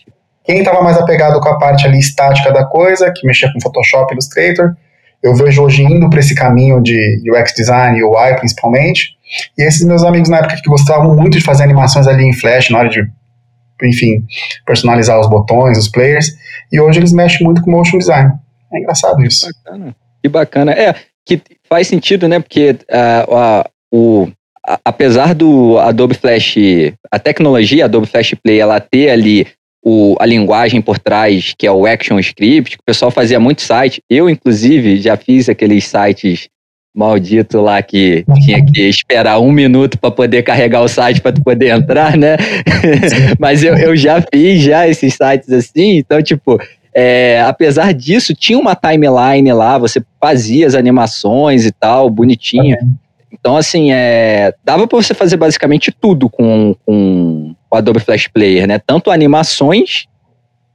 Quem 0.44 0.58
estava 0.58 0.82
mais 0.82 0.96
apegado 0.96 1.40
com 1.40 1.48
a 1.48 1.58
parte 1.58 1.86
ali 1.86 1.98
estática 1.98 2.52
da 2.52 2.64
coisa, 2.64 3.12
que 3.14 3.26
mexia 3.26 3.52
com 3.52 3.60
Photoshop, 3.60 4.12
Illustrator, 4.12 4.74
eu 5.22 5.34
vejo 5.34 5.62
hoje 5.62 5.84
indo 5.84 6.10
para 6.10 6.18
esse 6.18 6.34
caminho 6.34 6.82
de 6.82 7.22
UX 7.30 7.54
design, 7.54 8.02
UI 8.02 8.34
principalmente. 8.36 9.16
E 9.56 9.62
esses 9.62 9.84
meus 9.86 10.02
amigos 10.02 10.28
na 10.28 10.38
época 10.38 10.56
que 10.56 10.68
gostavam 10.68 11.14
muito 11.14 11.38
de 11.38 11.44
fazer 11.44 11.62
animações 11.62 12.08
ali 12.08 12.24
em 12.24 12.32
Flash, 12.32 12.70
na 12.70 12.78
hora 12.78 12.88
de, 12.88 13.08
enfim, 13.84 14.24
personalizar 14.66 15.18
os 15.18 15.30
botões, 15.30 15.78
os 15.78 15.88
players, 15.88 16.26
e 16.72 16.80
hoje 16.80 16.98
eles 16.98 17.12
mexem 17.12 17.44
muito 17.44 17.62
com 17.62 17.70
motion 17.70 17.98
design. 17.98 18.32
É 18.72 18.78
engraçado 18.78 19.22
isso. 19.22 19.46
Que 19.46 19.52
bacana. 19.64 19.96
Que 20.22 20.28
bacana. 20.28 20.72
É, 20.72 20.94
que 21.24 21.40
faz 21.72 21.88
sentido, 21.88 22.28
né? 22.28 22.38
Porque 22.38 22.76
uh, 22.90 23.64
o, 23.90 24.28
a, 24.66 24.78
apesar 24.84 25.34
do 25.34 25.78
Adobe 25.78 26.14
Flash, 26.14 26.56
a 27.10 27.18
tecnologia 27.18 27.86
Adobe 27.86 28.06
Flash 28.06 28.34
Play, 28.34 28.60
ela 28.60 28.78
ter 28.78 29.08
ali 29.08 29.46
o, 29.82 30.14
a 30.20 30.26
linguagem 30.26 30.82
por 30.82 30.98
trás, 30.98 31.54
que 31.56 31.66
é 31.66 31.72
o 31.72 31.86
Action 31.86 32.18
Script, 32.18 32.76
que 32.76 32.82
o 32.82 32.84
pessoal 32.84 33.10
fazia 33.10 33.40
muito 33.40 33.62
site. 33.62 34.02
Eu, 34.08 34.28
inclusive, 34.28 34.98
já 34.98 35.16
fiz 35.16 35.48
aqueles 35.48 35.84
sites 35.84 36.46
maldito 36.94 37.58
lá 37.62 37.80
que 37.80 38.22
tinha 38.44 38.62
que 38.62 38.82
esperar 38.82 39.40
um 39.40 39.50
minuto 39.50 39.98
para 39.98 40.10
poder 40.10 40.42
carregar 40.42 40.82
o 40.82 40.88
site 40.88 41.22
para 41.22 41.32
poder 41.32 41.70
entrar, 41.70 42.18
né? 42.18 42.36
Mas 43.40 43.64
eu, 43.64 43.74
eu 43.78 43.96
já 43.96 44.22
fiz 44.30 44.60
já 44.60 44.86
esses 44.86 45.14
sites 45.14 45.50
assim, 45.50 45.96
então, 45.96 46.22
tipo, 46.22 46.60
é, 46.94 47.42
apesar 47.46 47.94
disso, 47.94 48.34
tinha 48.34 48.58
uma 48.58 48.74
timeline 48.74 49.52
lá, 49.52 49.78
você 49.78 50.02
fazia 50.20 50.66
as 50.66 50.74
animações 50.74 51.64
e 51.64 51.72
tal, 51.72 52.10
bonitinho. 52.10 52.76
Então, 53.32 53.56
assim, 53.56 53.92
é, 53.92 54.54
dava 54.62 54.86
para 54.86 55.00
você 55.00 55.14
fazer 55.14 55.36
basicamente 55.36 55.90
tudo 55.90 56.28
com, 56.28 56.76
com 56.84 57.54
o 57.70 57.76
Adobe 57.76 58.00
Flash 58.00 58.28
Player, 58.28 58.66
né? 58.66 58.78
Tanto 58.78 59.10
animações, 59.10 60.04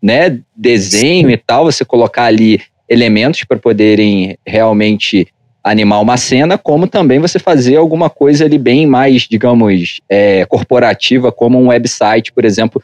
né, 0.02 0.40
desenho 0.56 1.28
Sim. 1.28 1.34
e 1.34 1.38
tal, 1.38 1.66
você 1.66 1.86
colocar 1.86 2.26
ali 2.26 2.62
elementos 2.90 3.44
para 3.44 3.58
poderem 3.58 4.38
realmente 4.46 5.28
animar 5.64 6.02
uma 6.02 6.18
cena, 6.18 6.58
como 6.58 6.88
também 6.88 7.20
você 7.20 7.38
fazer 7.38 7.76
alguma 7.76 8.10
coisa 8.10 8.46
ali 8.46 8.58
bem 8.58 8.86
mais, 8.86 9.24
digamos, 9.24 10.00
é, 10.10 10.46
corporativa, 10.46 11.32
como 11.32 11.60
um 11.60 11.68
website, 11.68 12.32
por 12.32 12.46
exemplo, 12.46 12.82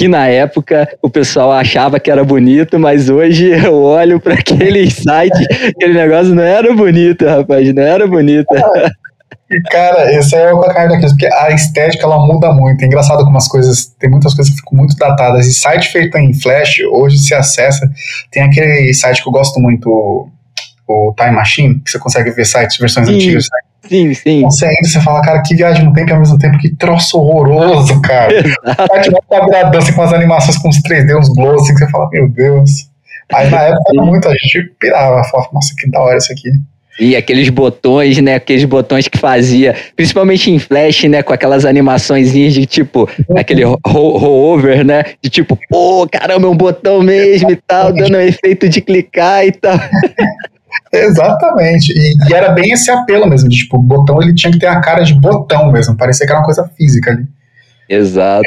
que 0.00 0.08
na 0.08 0.26
época 0.28 0.88
o 1.02 1.10
pessoal 1.10 1.52
achava 1.52 2.00
que 2.00 2.10
era 2.10 2.24
bonito, 2.24 2.78
mas 2.78 3.10
hoje 3.10 3.50
eu 3.50 3.82
olho 3.82 4.18
para 4.18 4.32
aquele 4.32 4.90
site, 4.90 5.46
aquele 5.76 5.92
negócio 5.92 6.34
não 6.34 6.42
era 6.42 6.74
bonito, 6.74 7.26
rapaz, 7.26 7.74
não 7.74 7.82
era 7.82 8.06
bonito. 8.06 8.46
Cara, 9.70 10.10
esse 10.14 10.34
é 10.34 10.50
o 10.54 10.60
cara 10.60 10.88
daqueles, 10.88 11.12
porque 11.12 11.26
a 11.26 11.50
estética 11.50 12.06
ela 12.06 12.18
muda 12.18 12.50
muito. 12.50 12.80
É 12.82 12.86
engraçado 12.86 13.22
como 13.26 13.36
as 13.36 13.46
coisas, 13.46 13.94
tem 13.98 14.08
muitas 14.08 14.32
coisas 14.32 14.50
que 14.54 14.60
ficam 14.60 14.78
muito 14.78 14.96
datadas. 14.96 15.46
E 15.46 15.52
site 15.52 15.88
feito 15.88 16.16
em 16.16 16.32
Flash, 16.32 16.78
hoje 16.90 17.18
se 17.18 17.34
acessa. 17.34 17.86
Tem 18.30 18.42
aquele 18.42 18.94
site 18.94 19.22
que 19.22 19.28
eu 19.28 19.32
gosto 19.32 19.60
muito, 19.60 20.30
o 20.90 21.14
Time 21.14 21.32
Machine, 21.32 21.80
que 21.80 21.90
você 21.90 21.98
consegue 21.98 22.30
ver 22.30 22.44
sites, 22.44 22.76
versões 22.78 23.06
sim, 23.06 23.14
antigas. 23.14 23.46
Sim, 23.88 24.14
sim. 24.14 24.42
Você 24.42 24.66
entra 24.66 24.88
você 24.88 25.00
fala, 25.00 25.22
cara, 25.22 25.42
que 25.42 25.54
viagem 25.54 25.84
no 25.84 25.92
tempo 25.92 26.10
e 26.10 26.12
ao 26.12 26.18
mesmo 26.18 26.38
tempo 26.38 26.58
que 26.58 26.74
troço 26.74 27.18
horroroso, 27.18 28.00
cara. 28.02 28.32
Exato. 28.32 28.92
Mais 28.92 29.08
quadradão, 29.26 29.80
assim, 29.80 29.92
com 29.92 30.02
as 30.02 30.12
animações 30.12 30.58
com 30.58 30.68
os 30.68 30.80
3D, 30.82 31.18
uns 31.18 31.28
glows, 31.28 31.62
assim, 31.62 31.74
que 31.74 31.84
você 31.84 31.90
fala, 31.90 32.08
meu 32.10 32.28
Deus. 32.28 32.70
Aí 33.32 33.48
na 33.48 33.62
época 33.62 33.92
era 33.94 34.04
muito, 34.04 34.28
a 34.28 34.32
gente 34.32 34.72
pirava, 34.78 35.22
falava, 35.24 35.50
nossa, 35.52 35.72
que 35.76 35.88
da 35.90 36.00
hora 36.00 36.18
isso 36.18 36.32
aqui. 36.32 36.50
E 37.00 37.16
aqueles 37.16 37.48
botões, 37.48 38.18
né? 38.18 38.34
Aqueles 38.34 38.64
botões 38.64 39.08
que 39.08 39.16
fazia, 39.16 39.74
principalmente 39.96 40.50
em 40.50 40.58
Flash, 40.58 41.04
né? 41.04 41.22
Com 41.22 41.32
aquelas 41.32 41.64
animações 41.64 42.32
de 42.32 42.66
tipo, 42.66 43.08
aquele 43.34 43.62
rollover, 43.86 44.84
né? 44.84 45.04
De 45.22 45.30
tipo, 45.30 45.58
pô, 45.70 46.06
caramba, 46.06 46.46
é 46.46 46.50
um 46.50 46.56
botão 46.56 47.02
mesmo 47.02 47.50
e 47.50 47.56
tal, 47.56 47.90
dando 47.94 48.18
um 48.18 48.20
efeito 48.20 48.68
de 48.68 48.82
clicar 48.82 49.46
e 49.46 49.52
tal. 49.52 49.78
Exatamente. 50.92 51.92
E, 51.92 52.16
e, 52.28 52.34
era 52.34 52.50
bem 52.50 52.72
esse 52.72 52.90
apelo 52.90 53.28
mesmo, 53.28 53.48
de, 53.48 53.56
tipo, 53.56 53.76
o 53.76 53.82
botão 53.82 54.20
ele 54.20 54.34
tinha 54.34 54.52
que 54.52 54.58
ter 54.58 54.66
a 54.66 54.80
cara 54.80 55.02
de 55.02 55.14
botão 55.14 55.70
mesmo, 55.70 55.96
parecia 55.96 56.26
que 56.26 56.32
era 56.32 56.40
uma 56.40 56.44
coisa 56.44 56.68
física 56.76 57.12
ali. 57.12 57.26
Exato. 57.88 58.42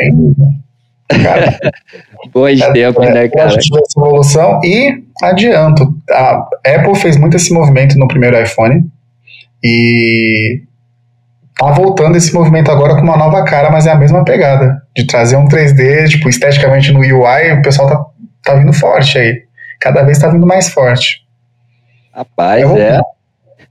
É, 1.10 1.24
cara, 1.24 1.60
Bons 2.34 2.62
é, 2.62 2.72
tempos, 2.72 3.06
é, 3.06 3.14
né, 3.14 3.28
cara? 3.30 3.48
A 3.48 3.50
gente 3.50 3.70
vê 3.74 3.80
essa 3.80 4.00
evolução 4.00 4.60
e 4.64 5.04
adianto, 5.22 5.96
a 6.10 6.48
Apple 6.66 6.96
fez 6.96 7.18
muito 7.18 7.38
esse 7.38 7.54
movimento 7.54 7.98
no 7.98 8.08
primeiro 8.08 8.42
iPhone 8.42 8.86
e 9.64 10.64
tá 11.58 11.72
voltando 11.72 12.18
esse 12.18 12.34
movimento 12.34 12.72
agora 12.72 12.96
com 12.96 13.02
uma 13.02 13.18
nova 13.18 13.44
cara, 13.44 13.70
mas 13.70 13.86
é 13.86 13.92
a 13.92 13.98
mesma 13.98 14.24
pegada, 14.26 14.82
de 14.96 15.06
trazer 15.06 15.38
um 15.38 15.48
3D, 15.48 16.10
tipo, 16.10 16.30
esteticamente 16.30 16.92
no 16.92 17.00
UI, 17.00 17.54
o 17.54 17.62
pessoal 17.62 17.88
tá, 17.88 18.06
tá 18.44 18.56
vindo 18.56 18.74
forte 18.74 19.18
aí. 19.18 19.44
Cada 19.80 20.04
vez 20.04 20.18
tá 20.18 20.30
vindo 20.30 20.46
mais 20.46 20.70
forte. 20.70 21.23
Rapaz, 22.14 22.64
é. 22.78 23.00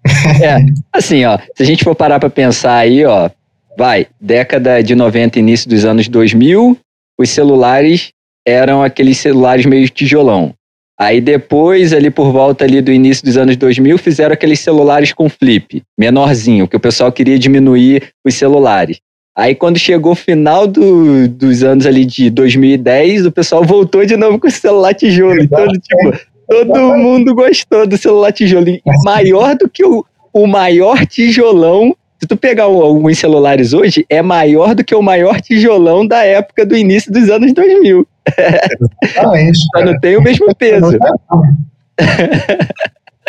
é. 0.43 0.57
Assim, 0.93 1.25
ó, 1.25 1.39
se 1.55 1.63
a 1.63 1.67
gente 1.67 1.85
for 1.85 1.95
parar 1.95 2.19
para 2.19 2.29
pensar 2.29 2.77
aí, 2.77 3.05
ó, 3.05 3.31
vai, 3.79 4.07
década 4.21 4.83
de 4.83 4.95
90, 4.95 5.39
início 5.39 5.69
dos 5.69 5.85
anos 5.85 6.09
2000, 6.09 6.77
os 7.19 7.31
celulares 7.31 8.13
eram 8.47 8.83
aqueles 8.83 9.19
celulares 9.19 9.65
meio 9.65 9.89
tijolão. 9.89 10.53
Aí 10.99 11.21
depois, 11.21 11.93
ali 11.93 12.11
por 12.11 12.31
volta 12.31 12.65
ali 12.65 12.81
do 12.81 12.93
início 12.93 13.25
dos 13.25 13.37
anos 13.37 13.57
2000, 13.57 13.99
fizeram 13.99 14.35
aqueles 14.35 14.61
celulares 14.61 15.13
com 15.13 15.29
flip, 15.29 15.83
menorzinho, 15.99 16.69
que 16.69 16.77
o 16.77 16.81
pessoal 16.81 17.11
queria 17.11 17.39
diminuir 17.39 18.11
os 18.25 18.35
celulares. 18.35 19.01
Aí 19.37 19.55
quando 19.55 19.79
chegou 19.79 20.13
o 20.13 20.17
final 20.17 20.67
do, 20.67 21.27
dos 21.27 21.63
anos 21.63 21.87
ali 21.87 22.05
de 22.05 22.29
2010, 22.29 23.27
o 23.27 23.33
pessoal 23.33 23.65
voltou 23.65 24.05
de 24.05 24.17
novo 24.17 24.39
com 24.39 24.47
o 24.47 24.51
celular 24.51 24.95
tijolo. 24.95 25.43
Então, 25.43 25.67
tipo, 25.69 26.32
todo 26.53 26.97
mundo 26.97 27.35
gostou 27.35 27.87
do 27.87 27.97
celular 27.97 28.33
tijolo. 28.33 28.67
Maior 29.05 29.57
do 29.57 29.69
que 29.69 29.85
o, 29.85 30.05
o 30.33 30.47
maior 30.47 31.07
tijolão 31.07 31.97
se 32.21 32.29
tu 32.29 32.37
pegar 32.37 32.65
alguns 32.65 33.19
celulares 33.19 33.73
hoje, 33.73 34.07
é 34.09 34.23
maior 34.23 34.77
do 34.77 34.85
que 34.85 34.95
o 34.95 35.03
maior 35.03 35.41
tijolão 35.41 36.07
da 36.07 36.25
época 36.25 36.65
do 36.65 36.77
início 36.77 37.13
dos 37.13 37.29
anos 37.29 37.53
2000. 37.53 38.07
Exatamente. 39.03 39.59
Só 39.75 39.85
não 39.85 39.99
tem 39.99 40.17
o 40.17 40.23
mesmo 40.23 40.55
peso. 40.55 40.97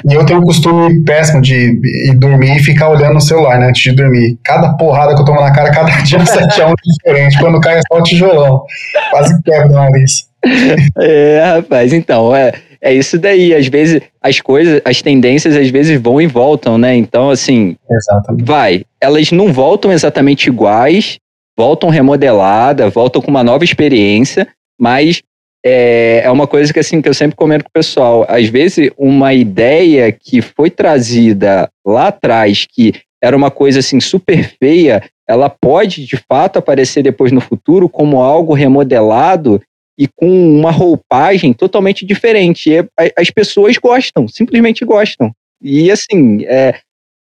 E 0.10 0.14
eu 0.14 0.26
tenho 0.26 0.42
um 0.42 0.44
costume 0.44 1.04
péssimo 1.04 1.42
de 1.42 1.56
ir 1.56 2.16
dormir 2.18 2.58
e 2.58 2.64
ficar 2.64 2.90
olhando 2.90 3.14
no 3.14 3.22
celular, 3.22 3.58
né, 3.58 3.70
antes 3.70 3.82
de 3.82 3.96
dormir. 3.96 4.38
Cada 4.44 4.74
porrada 4.74 5.16
que 5.16 5.22
eu 5.22 5.26
tomo 5.26 5.40
na 5.40 5.52
cara, 5.52 5.72
cada 5.72 5.90
dia 6.02 6.20
um 6.20 6.26
7 6.26 6.62
a 6.62 6.68
1 6.68 6.74
diferente. 6.84 7.40
Quando 7.40 7.62
cai 7.62 7.78
é 7.78 7.82
só 7.92 8.00
o 8.00 8.04
tijolão. 8.04 8.64
Quase 9.12 9.42
quebra 9.44 9.70
o 9.70 9.72
nariz. 9.72 10.28
É, 11.00 11.42
rapaz, 11.56 11.94
então, 11.94 12.36
é, 12.36 12.52
é 12.84 12.94
isso 12.94 13.18
daí. 13.18 13.56
Às 13.56 13.68
vezes 13.68 14.02
as 14.22 14.42
coisas, 14.42 14.82
as 14.84 15.02
tendências 15.02 15.56
às 15.56 15.70
vezes 15.70 16.00
vão 16.00 16.22
e 16.22 16.28
voltam, 16.28 16.78
né? 16.78 16.94
Então, 16.96 17.30
assim, 17.30 17.78
exatamente. 17.90 18.46
vai. 18.46 18.86
Elas 19.00 19.32
não 19.32 19.52
voltam 19.54 19.92
exatamente 19.92 20.48
iguais, 20.48 21.18
voltam 21.58 21.90
remodelada, 21.90 22.90
voltam 22.90 23.22
com 23.22 23.32
uma 23.32 23.44
nova 23.44 23.64
experiência, 23.64 24.48
mas 24.80 25.24
é, 25.66 26.24
é 26.26 26.32
uma 26.32 26.46
coisa 26.46 26.74
que 26.74 26.80
assim 26.80 27.02
que 27.02 27.08
eu 27.08 27.14
sempre 27.14 27.38
comento 27.38 27.64
com 27.64 27.70
o 27.70 27.74
pessoal. 27.74 28.26
Às 28.28 28.48
vezes, 28.50 28.92
uma 28.98 29.34
ideia 29.34 30.12
que 30.12 30.42
foi 30.42 30.70
trazida 30.70 31.70
lá 31.86 32.08
atrás, 32.08 32.68
que 32.70 32.94
era 33.24 33.38
uma 33.38 33.50
coisa 33.50 33.80
assim 33.80 34.02
super 34.02 34.44
feia, 34.60 35.02
ela 35.26 35.50
pode 35.50 36.06
de 36.06 36.18
fato 36.18 36.60
aparecer 36.60 37.02
depois 37.02 37.32
no 37.32 37.40
futuro 37.40 37.88
como 37.88 38.22
algo 38.22 38.54
remodelado 38.54 39.62
e 39.98 40.08
com 40.08 40.28
uma 40.28 40.72
roupagem 40.72 41.54
totalmente 41.54 42.06
diferente. 42.06 42.72
E 42.72 42.86
as 43.18 43.30
pessoas 43.30 43.78
gostam, 43.78 44.28
simplesmente 44.28 44.84
gostam. 44.84 45.32
E 45.62 45.92
assim, 45.92 46.44
é, 46.46 46.80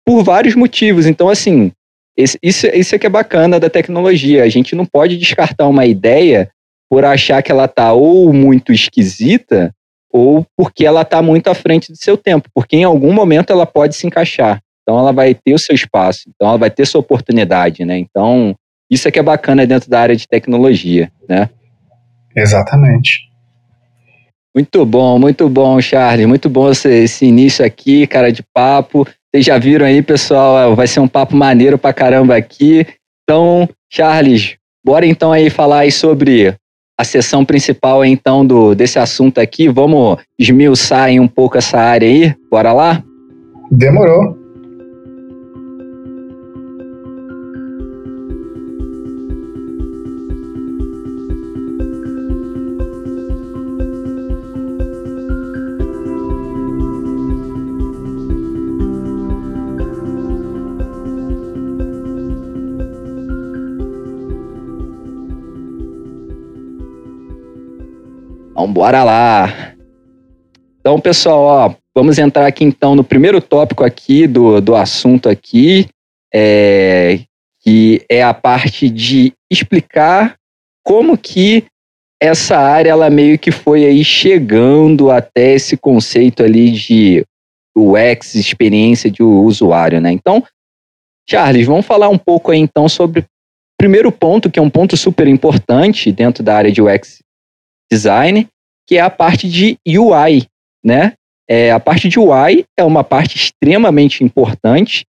por 0.05 0.23
vários 0.23 0.55
motivos. 0.55 1.07
Então, 1.07 1.29
assim, 1.29 1.73
esse, 2.17 2.39
isso, 2.43 2.67
isso 2.69 2.95
é 2.95 2.99
que 2.99 3.07
é 3.07 3.11
bacana 3.11 3.61
da 3.61 3.69
tecnologia. 3.69 4.45
A 4.45 4.49
gente 4.49 4.75
não 4.75 4.87
pode 4.87 5.17
descartar 5.17 5.69
uma 5.69 5.85
ideia 5.85 6.51
por 6.89 7.05
achar 7.05 7.43
que 7.43 7.51
ela 7.53 7.67
está 7.67 7.93
ou 7.93 8.33
muito 8.33 8.73
esquisita 8.73 9.73
ou 10.11 10.47
porque 10.57 10.87
ela 10.87 11.03
está 11.03 11.21
muito 11.21 11.49
à 11.49 11.55
frente 11.55 11.93
do 11.93 11.99
seu 11.99 12.17
tempo, 12.17 12.49
porque 12.55 12.77
em 12.77 12.85
algum 12.85 13.13
momento 13.13 13.53
ela 13.53 13.67
pode 13.67 13.97
se 13.97 14.07
encaixar. 14.07 14.63
Então 14.83 14.99
ela 14.99 15.13
vai 15.13 15.35
ter 15.35 15.53
o 15.53 15.59
seu 15.59 15.75
espaço, 15.75 16.23
então 16.29 16.49
ela 16.49 16.57
vai 16.57 16.71
ter 16.71 16.87
sua 16.87 17.01
oportunidade, 17.01 17.85
né? 17.85 17.99
Então 17.99 18.55
isso 18.91 19.07
é 19.07 19.11
que 19.11 19.19
é 19.19 19.23
bacana 19.23 19.67
dentro 19.67 19.91
da 19.91 20.01
área 20.01 20.17
de 20.17 20.27
tecnologia, 20.27 21.11
né? 21.29 21.51
Exatamente. 22.37 23.27
Muito 24.55 24.85
bom, 24.87 25.19
muito 25.19 25.49
bom, 25.49 25.81
Charles. 25.81 26.27
Muito 26.27 26.49
bom 26.49 26.71
esse, 26.71 26.89
esse 26.89 27.27
início 27.27 27.65
aqui, 27.65 28.07
cara 28.07 28.33
de 28.33 28.43
papo. 28.55 29.07
Vocês 29.31 29.45
já 29.45 29.59
viram 29.59 29.85
aí, 29.85 30.03
pessoal? 30.03 30.75
Vai 30.75 30.87
ser 30.87 31.01
um 31.01 31.09
papo 31.09 31.37
maneiro 31.37 31.77
pra 31.77 31.93
caramba 31.93 32.37
aqui. 32.37 32.87
Então, 33.23 33.69
Charles, 33.93 34.57
bora 34.85 35.07
então 35.07 35.33
aí 35.33 35.51
falar 35.51 35.81
aí 35.81 35.93
sobre 35.93 36.55
a 36.99 37.05
sessão 37.05 37.45
principal 37.45 38.05
então 38.05 38.47
do 38.47 38.75
desse 38.75 38.99
assunto 38.99 39.39
aqui. 39.39 39.69
Vamos 39.69 40.19
esmiuçar 40.39 41.05
aí 41.05 41.21
um 41.21 41.29
pouco 41.29 41.59
essa 41.59 41.79
área 41.79 42.09
aí. 42.09 42.35
Bora 42.51 42.73
lá? 42.73 43.03
Demorou. 43.71 44.46
Bora 68.77 69.03
lá. 69.03 69.75
Então, 70.79 71.01
pessoal, 71.01 71.41
ó, 71.41 71.75
vamos 71.95 72.19
entrar 72.19 72.47
aqui 72.47 72.63
então 72.63 72.95
no 72.95 73.03
primeiro 73.03 73.41
tópico 73.41 73.83
aqui 73.83 74.27
do, 74.27 74.61
do 74.61 74.77
assunto 74.77 75.31
aqui, 75.31 75.89
é, 76.33 77.21
que 77.63 78.05
é 78.07 78.23
a 78.23 78.35
parte 78.35 78.91
de 78.91 79.33
explicar 79.51 80.37
como 80.85 81.17
que 81.17 81.65
essa 82.21 82.59
área 82.59 82.91
ela 82.91 83.09
meio 83.09 83.39
que 83.39 83.51
foi 83.51 83.87
aí 83.87 84.05
chegando 84.05 85.11
até 85.11 85.55
esse 85.55 85.75
conceito 85.79 86.43
ali 86.43 86.71
de 86.71 87.25
UX, 87.75 88.35
experiência 88.35 89.11
de 89.11 89.23
usuário, 89.23 90.03
né? 90.03 90.13
Então, 90.13 90.45
Charles, 91.27 91.67
vamos 91.67 91.87
falar 91.87 92.11
um 92.11 92.19
pouco 92.19 92.51
aí 92.51 92.59
então 92.59 92.91
sobre 92.91 93.21
o 93.21 93.27
primeiro 93.79 94.13
ponto, 94.13 94.51
que 94.51 94.59
é 94.59 94.63
um 94.63 94.71
ponto 94.71 94.99
super 94.99 95.27
importante 95.27 96.13
dentro 96.13 96.45
da 96.45 96.55
área 96.55 96.71
de 96.71 96.83
UX 96.83 97.21
design, 97.91 98.47
que 98.87 98.97
é 98.97 99.01
a 99.01 99.11
parte 99.11 99.49
de 99.49 99.79
UI, 99.87 100.47
né? 100.85 101.13
É, 101.49 101.71
a 101.71 101.81
parte 101.81 102.09
de 102.09 102.19
UI 102.19 102.65
é 102.77 102.85
uma 102.85 103.05
parte 103.05 103.37
extremamente 103.37 104.25
importante 104.25 105.05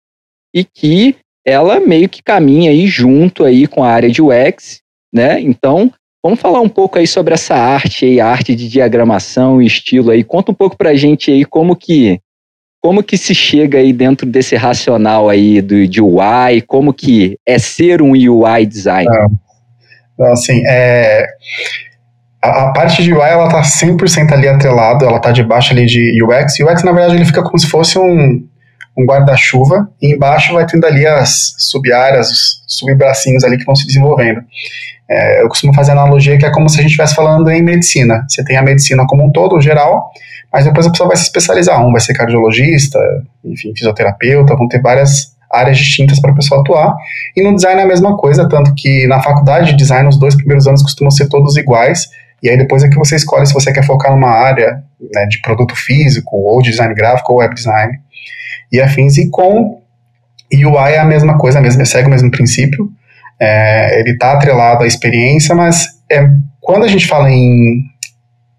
e 0.54 0.64
que 0.64 1.16
ela 1.46 1.80
meio 1.80 2.10
que 2.10 2.24
caminha 2.24 2.72
aí 2.72 2.88
junto 2.88 3.44
aí 3.44 3.68
com 3.68 3.84
a 3.84 3.90
área 3.90 4.10
de 4.10 4.22
UX, 4.22 4.82
né? 5.14 5.40
Então, 5.40 5.92
vamos 6.24 6.40
falar 6.40 6.60
um 6.60 6.70
pouco 6.70 6.98
aí 6.98 7.06
sobre 7.06 7.34
essa 7.34 7.56
arte 7.56 8.06
aí, 8.06 8.20
a 8.20 8.28
arte 8.28 8.56
de 8.56 8.68
diagramação 8.68 9.62
e 9.62 9.68
estilo 9.68 10.12
aí. 10.12 10.24
Conta 10.24 10.52
um 10.52 10.56
pouco 10.56 10.76
pra 10.76 10.96
gente 10.96 11.32
aí 11.32 11.46
como 11.46 11.76
que 11.76 12.20
como 12.82 13.02
que 13.02 13.18
se 13.18 13.34
chega 13.34 13.80
aí 13.80 13.92
dentro 13.92 14.28
desse 14.28 14.56
racional 14.56 15.28
aí 15.28 15.60
do, 15.60 15.88
de 15.88 16.00
UI, 16.00 16.62
como 16.68 16.94
que 16.94 17.36
é 17.44 17.58
ser 17.58 18.00
um 18.00 18.12
UI 18.12 18.64
designer? 18.68 19.26
Então, 20.14 20.32
assim, 20.32 20.62
é, 20.70 21.26
a, 22.46 22.64
a, 22.66 22.74
parte 22.74 23.04
de 23.04 23.14
UI, 23.14 23.28
ela 23.28 23.50
tá 23.50 23.62
100% 23.62 24.32
ali 24.32 24.48
atrelado, 24.48 25.06
ela 25.06 25.20
tá 25.20 25.32
debaixo 25.32 25.74
ali 25.74 25.86
de 25.86 26.24
UX. 26.24 26.60
UX, 26.60 26.84
na 26.84 26.92
verdade, 26.92 27.16
ele 27.16 27.26
fica 27.26 27.44
como 27.44 27.58
se 27.58 27.68
fosse 27.68 27.98
um, 27.98 28.46
um 28.98 29.06
guarda-chuva, 29.06 29.90
e 30.02 30.14
embaixo 30.14 30.54
vai 30.54 30.66
tendo 30.66 30.86
ali 30.86 31.06
as 31.06 31.56
sub-áreas, 31.58 32.30
os 32.30 32.64
sub-bracinhos 32.68 33.44
ali 33.44 33.58
que 33.58 33.66
vão 33.66 33.76
se 33.76 33.86
desenvolvendo. 33.86 34.42
É, 35.10 35.44
eu 35.44 35.48
costumo 35.48 35.74
fazer 35.74 35.92
analogia 35.92 36.38
que 36.38 36.46
é 36.46 36.52
como 36.52 36.68
se 36.68 36.78
a 36.78 36.82
gente 36.82 36.92
estivesse 36.92 37.16
falando 37.16 37.50
em 37.50 37.62
medicina. 37.62 38.26
Você 38.28 38.44
tem 38.44 38.58
a 38.58 38.64
medicina 38.64 39.06
como 39.08 39.26
um 39.26 39.32
todo, 39.32 39.62
geral, 39.62 40.10
mas 40.52 40.66
depois 40.66 40.88
a 40.88 40.92
pessoa 40.92 41.08
vai 41.08 41.18
se 41.18 41.24
especializar. 41.24 41.86
Um 41.86 41.92
vai 41.92 42.02
ser 42.02 42.14
cardiologista, 42.14 43.00
enfim, 43.44 43.74
fisioterapeuta, 43.76 44.56
vão 44.56 44.68
ter 44.68 44.82
várias 44.82 45.36
áreas 45.52 45.78
distintas 45.78 46.20
para 46.20 46.32
a 46.32 46.36
pessoa 46.36 46.62
atuar. 46.62 46.96
E 47.36 47.44
no 47.44 47.56
design 47.56 47.80
é 47.80 47.84
a 47.84 47.88
mesma 47.88 48.18
coisa, 48.18 48.48
tanto 48.50 48.74
que 48.74 49.08
na 49.08 49.22
faculdade 49.22 49.72
de 49.72 49.78
design 49.78 50.08
os 50.08 50.18
dois 50.18 50.36
primeiros 50.36 50.68
anos 50.68 50.82
costumam 50.82 51.12
ser 51.12 51.30
todos 51.30 51.56
iguais, 51.56 52.08
e 52.46 52.50
aí 52.50 52.58
depois 52.58 52.84
é 52.84 52.88
que 52.88 52.96
você 52.96 53.16
escolhe 53.16 53.48
se 53.48 53.56
você 53.56 53.74
quer 53.74 53.84
focar 53.84 54.12
numa 54.12 54.30
área 54.30 54.84
né, 55.16 55.26
de 55.26 55.42
produto 55.42 55.76
físico, 55.76 56.36
ou 56.36 56.62
design 56.62 56.94
gráfico, 56.94 57.34
ou 57.34 57.40
web 57.40 57.56
design, 57.56 57.98
e 58.72 58.80
afins. 58.80 59.18
E 59.18 59.32
com 59.32 59.82
UI 60.54 60.94
é 60.94 61.00
a 61.00 61.06
mesma 61.06 61.40
coisa, 61.40 61.60
mesmo, 61.60 61.84
segue 61.84 62.08
o 62.08 62.12
mesmo 62.12 62.30
princípio. 62.30 62.88
É, 63.40 64.00
ele 64.00 64.12
está 64.12 64.34
atrelado 64.34 64.84
à 64.84 64.88
experiência, 64.88 65.56
mas 65.56 65.88
é, 66.12 66.24
quando 66.62 66.84
a 66.84 66.88
gente 66.88 67.08
fala 67.08 67.32
em 67.32 67.82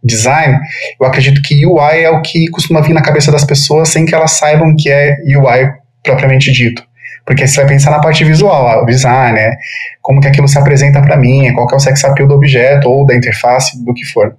design, 0.02 0.58
eu 1.00 1.06
acredito 1.06 1.40
que 1.40 1.64
UI 1.64 2.02
é 2.02 2.10
o 2.10 2.22
que 2.22 2.50
costuma 2.50 2.80
vir 2.80 2.92
na 2.92 3.02
cabeça 3.02 3.30
das 3.30 3.44
pessoas 3.44 3.88
sem 3.88 4.04
que 4.04 4.16
elas 4.16 4.32
saibam 4.32 4.74
que 4.74 4.90
é 4.90 5.16
UI 5.28 5.70
propriamente 6.02 6.50
dito. 6.50 6.82
Porque 7.26 7.46
você 7.46 7.56
vai 7.56 7.66
pensar 7.66 7.90
na 7.90 8.00
parte 8.00 8.24
visual, 8.24 8.82
o 8.82 8.86
design, 8.86 9.32
né? 9.32 9.56
como 10.00 10.20
que 10.20 10.28
aquilo 10.28 10.46
se 10.46 10.58
apresenta 10.58 11.02
para 11.02 11.16
mim, 11.16 11.52
qual 11.52 11.66
que 11.66 11.74
é 11.74 11.76
o 11.76 11.80
sex 11.80 12.04
appeal 12.04 12.28
do 12.28 12.34
objeto 12.34 12.88
ou 12.88 13.04
da 13.04 13.16
interface, 13.16 13.84
do 13.84 13.92
que 13.92 14.04
for. 14.04 14.36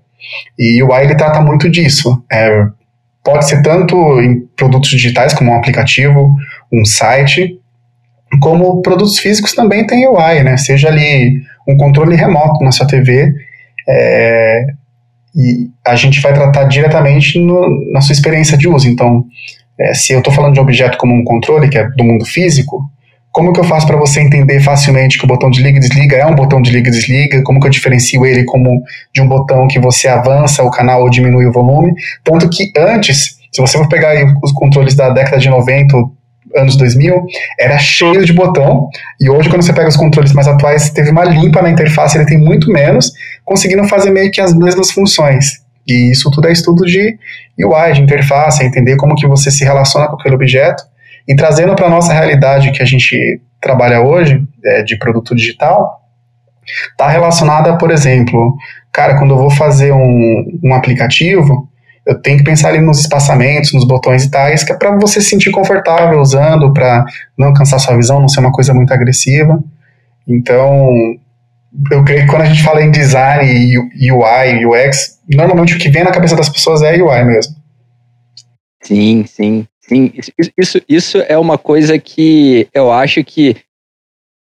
E 0.57 0.81
o 0.81 0.91
UI 0.91 1.03
ele 1.03 1.15
trata 1.15 1.41
muito 1.41 1.69
disso. 1.69 2.23
É, 2.31 2.65
pode 3.23 3.47
ser 3.47 3.61
tanto 3.61 3.95
em 4.21 4.39
produtos 4.55 4.89
digitais, 4.89 5.33
como 5.33 5.51
um 5.51 5.57
aplicativo, 5.57 6.33
um 6.71 6.85
site, 6.85 7.59
como 8.41 8.81
produtos 8.81 9.19
físicos 9.19 9.53
também 9.53 9.85
tem 9.85 10.07
UI, 10.07 10.43
né? 10.43 10.55
Seja 10.55 10.87
ali 10.87 11.41
um 11.67 11.75
controle 11.75 12.15
remoto 12.15 12.63
na 12.63 12.71
sua 12.71 12.87
TV, 12.87 13.33
é, 13.89 14.65
e 15.35 15.69
a 15.85 15.95
gente 15.95 16.19
vai 16.21 16.33
tratar 16.33 16.63
diretamente 16.65 17.39
no, 17.39 17.91
na 17.91 18.01
sua 18.01 18.13
experiência 18.13 18.57
de 18.57 18.67
uso. 18.67 18.87
Então, 18.87 19.25
é, 19.79 19.93
se 19.93 20.13
eu 20.13 20.19
estou 20.19 20.33
falando 20.33 20.53
de 20.53 20.59
um 20.59 20.63
objeto 20.63 20.97
como 20.97 21.13
um 21.13 21.23
controle, 21.23 21.69
que 21.69 21.77
é 21.77 21.87
do 21.89 22.03
mundo 22.03 22.25
físico, 22.25 22.89
como 23.31 23.53
que 23.53 23.59
eu 23.59 23.63
faço 23.63 23.85
para 23.85 23.97
você 23.97 24.19
entender 24.19 24.59
facilmente 24.61 25.19
que 25.19 25.25
o 25.25 25.27
botão 25.27 25.51
de 25.51 25.61
liga 25.61 25.77
e 25.77 25.79
desliga 25.79 26.17
é 26.17 26.25
um 26.25 26.33
botão 26.33 26.59
de 26.59 26.71
liga 26.71 26.89
e 26.89 26.91
desliga? 26.91 27.43
Como 27.43 27.59
que 27.59 27.67
eu 27.67 27.71
diferencio 27.71 28.25
ele 28.25 28.43
como 28.45 28.81
de 29.13 29.21
um 29.21 29.27
botão 29.27 29.67
que 29.67 29.79
você 29.79 30.07
avança 30.07 30.63
o 30.63 30.71
canal 30.71 31.03
ou 31.03 31.09
diminui 31.09 31.45
o 31.45 31.51
volume? 31.51 31.93
Tanto 32.23 32.49
que 32.49 32.71
antes, 32.75 33.37
se 33.51 33.61
você 33.61 33.77
for 33.77 33.87
pegar 33.87 34.15
os 34.43 34.51
controles 34.53 34.95
da 34.95 35.11
década 35.11 35.37
de 35.37 35.49
90, 35.49 35.95
anos 36.55 36.75
2000, 36.77 37.25
era 37.59 37.77
cheio 37.77 38.25
de 38.25 38.33
botão, 38.33 38.89
e 39.21 39.29
hoje 39.29 39.49
quando 39.49 39.61
você 39.61 39.73
pega 39.73 39.89
os 39.89 39.97
controles 39.97 40.33
mais 40.33 40.47
atuais, 40.47 40.89
teve 40.89 41.11
uma 41.11 41.23
limpa 41.23 41.61
na 41.61 41.69
interface, 41.69 42.17
ele 42.17 42.25
tem 42.25 42.39
muito 42.39 42.71
menos, 42.71 43.11
conseguindo 43.45 43.83
fazer 43.83 44.09
meio 44.09 44.31
que 44.31 44.41
as 44.41 44.55
mesmas 44.55 44.91
funções. 44.91 45.66
E 45.87 46.11
isso 46.11 46.29
tudo 46.29 46.47
é 46.47 46.51
estudo 46.51 46.85
de 46.85 47.17
UI, 47.59 47.93
de 47.93 48.01
interface, 48.01 48.61
é 48.61 48.65
entender 48.65 48.97
como 48.97 49.15
que 49.15 49.25
você 49.25 49.49
se 49.49 49.63
relaciona 49.63 50.07
com 50.07 50.15
aquele 50.15 50.35
objeto, 50.35 50.83
e 51.27 51.35
trazendo 51.35 51.75
para 51.75 51.87
a 51.87 51.89
nossa 51.89 52.13
realidade 52.13 52.71
que 52.71 52.81
a 52.81 52.85
gente 52.85 53.41
trabalha 53.61 54.01
hoje, 54.01 54.41
é, 54.63 54.83
de 54.83 54.97
produto 54.97 55.35
digital, 55.35 56.01
está 56.91 57.09
relacionada, 57.09 57.77
por 57.77 57.91
exemplo, 57.91 58.55
cara, 58.91 59.17
quando 59.17 59.33
eu 59.33 59.37
vou 59.37 59.49
fazer 59.49 59.91
um, 59.93 60.59
um 60.63 60.73
aplicativo, 60.73 61.69
eu 62.05 62.21
tenho 62.21 62.37
que 62.37 62.43
pensar 62.43 62.69
ali 62.69 62.79
nos 62.79 63.01
espaçamentos, 63.01 63.73
nos 63.73 63.85
botões 63.85 64.23
e 64.23 64.31
tais, 64.31 64.63
que 64.63 64.71
é 64.71 64.75
para 64.75 64.95
você 64.95 65.19
se 65.19 65.29
sentir 65.29 65.51
confortável 65.51 66.19
usando, 66.19 66.73
para 66.73 67.05
não 67.37 67.53
cansar 67.53 67.79
sua 67.79 67.97
visão, 67.97 68.21
não 68.21 68.29
ser 68.29 68.39
uma 68.39 68.51
coisa 68.51 68.73
muito 68.73 68.93
agressiva. 68.93 69.61
Então, 70.25 70.89
eu 71.91 72.03
creio 72.03 72.21
que 72.21 72.27
quando 72.27 72.41
a 72.41 72.45
gente 72.45 72.63
fala 72.63 72.81
em 72.81 72.91
design, 72.91 73.77
UI, 73.77 74.65
UX, 74.65 75.19
normalmente 75.29 75.75
o 75.75 75.79
que 75.79 75.89
vem 75.89 76.03
na 76.03 76.11
cabeça 76.11 76.35
das 76.35 76.49
pessoas 76.49 76.81
é 76.81 77.01
UI 77.01 77.23
mesmo. 77.23 77.55
Sim, 78.83 79.25
sim, 79.27 79.67
sim. 79.81 80.13
Isso, 80.57 80.81
isso 80.87 81.17
é 81.27 81.37
uma 81.37 81.57
coisa 81.57 81.99
que 81.99 82.67
eu 82.73 82.91
acho 82.91 83.23
que 83.23 83.57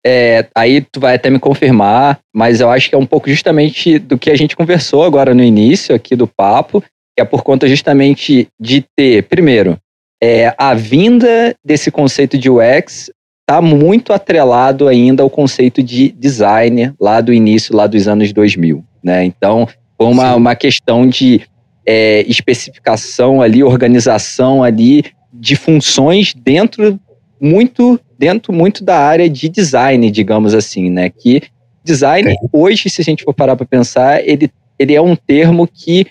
é, 0.05 0.47
aí 0.55 0.82
tu 0.82 0.99
vai 0.99 1.15
até 1.15 1.29
me 1.29 1.39
confirmar, 1.39 2.19
mas 2.34 2.62
eu 2.62 2.69
acho 2.69 2.89
que 2.89 2.95
é 2.95 2.97
um 2.97 3.05
pouco 3.05 3.29
justamente 3.29 3.99
do 3.99 4.17
que 4.17 4.29
a 4.29 4.36
gente 4.36 4.55
conversou 4.55 5.03
agora 5.03 5.34
no 5.34 5.43
início 5.43 5.93
aqui 5.93 6.15
do 6.15 6.27
papo, 6.27 6.82
que 6.82 7.21
é 7.21 7.25
por 7.25 7.43
conta 7.43 7.67
justamente 7.67 8.47
de 8.60 8.86
ter, 8.95 9.23
primeiro, 9.23 9.77
é, 10.21 10.53
a 10.58 10.73
vinda 10.73 11.53
desse 11.63 11.91
conceito 11.91 12.38
de 12.38 12.49
UX 12.49 13.10
está 13.50 13.64
muito 13.64 14.14
atrelado 14.14 14.88
ainda 14.88 15.24
ao 15.24 15.30
conceito 15.30 15.82
de 15.82 16.12
design 16.12 16.94
lá 17.00 17.20
do 17.20 17.34
início, 17.34 17.76
lá 17.76 17.88
dos 17.88 18.08
anos 18.08 18.32
2000. 18.32 18.84
Né? 19.04 19.26
Então, 19.26 19.68
foi 19.98 20.06
uma, 20.06 20.36
uma 20.36 20.56
questão 20.56 21.08
de 21.08 21.42
é, 21.84 22.24
especificação 22.28 23.42
ali, 23.42 23.64
organização 23.64 24.64
ali 24.64 25.04
de 25.34 25.56
funções 25.56 26.32
dentro 26.36 27.00
muito 27.42 28.00
dentro 28.20 28.54
muito 28.54 28.84
da 28.84 28.98
área 28.98 29.30
de 29.30 29.48
design, 29.48 30.12
digamos 30.12 30.54
assim, 30.54 30.90
né? 30.90 31.10
Que 31.10 31.42
design 31.82 32.36
hoje, 32.52 32.90
se 32.90 33.02
a 33.02 33.04
gente 33.04 33.24
for 33.24 33.34
parar 33.34 33.56
para 33.56 33.66
pensar, 33.66 34.22
ele, 34.28 34.52
ele 34.78 34.94
é 34.94 35.02
um 35.02 35.16
termo 35.16 35.66
que 35.66 36.06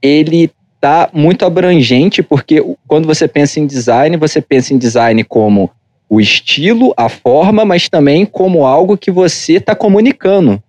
ele 0.00 0.52
tá 0.80 1.10
muito 1.12 1.44
abrangente, 1.44 2.22
porque 2.22 2.64
quando 2.86 3.06
você 3.06 3.26
pensa 3.26 3.58
em 3.58 3.66
design, 3.66 4.16
você 4.16 4.40
pensa 4.40 4.72
em 4.72 4.78
design 4.78 5.24
como 5.24 5.68
o 6.08 6.20
estilo, 6.20 6.94
a 6.96 7.08
forma, 7.08 7.64
mas 7.64 7.88
também 7.88 8.24
como 8.24 8.66
algo 8.66 8.96
que 8.96 9.10
você 9.10 9.54
está 9.54 9.74
comunicando. 9.74 10.62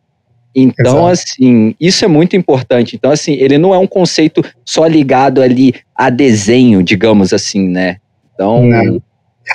Então, 0.53 1.09
Exato. 1.09 1.11
assim, 1.11 1.75
isso 1.79 2.03
é 2.03 2.07
muito 2.07 2.35
importante. 2.35 2.95
Então, 2.95 3.11
assim, 3.11 3.33
ele 3.33 3.57
não 3.57 3.73
é 3.73 3.77
um 3.77 3.87
conceito 3.87 4.43
só 4.65 4.85
ligado 4.85 5.41
ali 5.41 5.73
a 5.95 6.09
desenho, 6.09 6.83
digamos 6.83 7.31
assim, 7.31 7.67
né? 7.69 7.97
Então. 8.33 8.63
Não. 8.63 9.01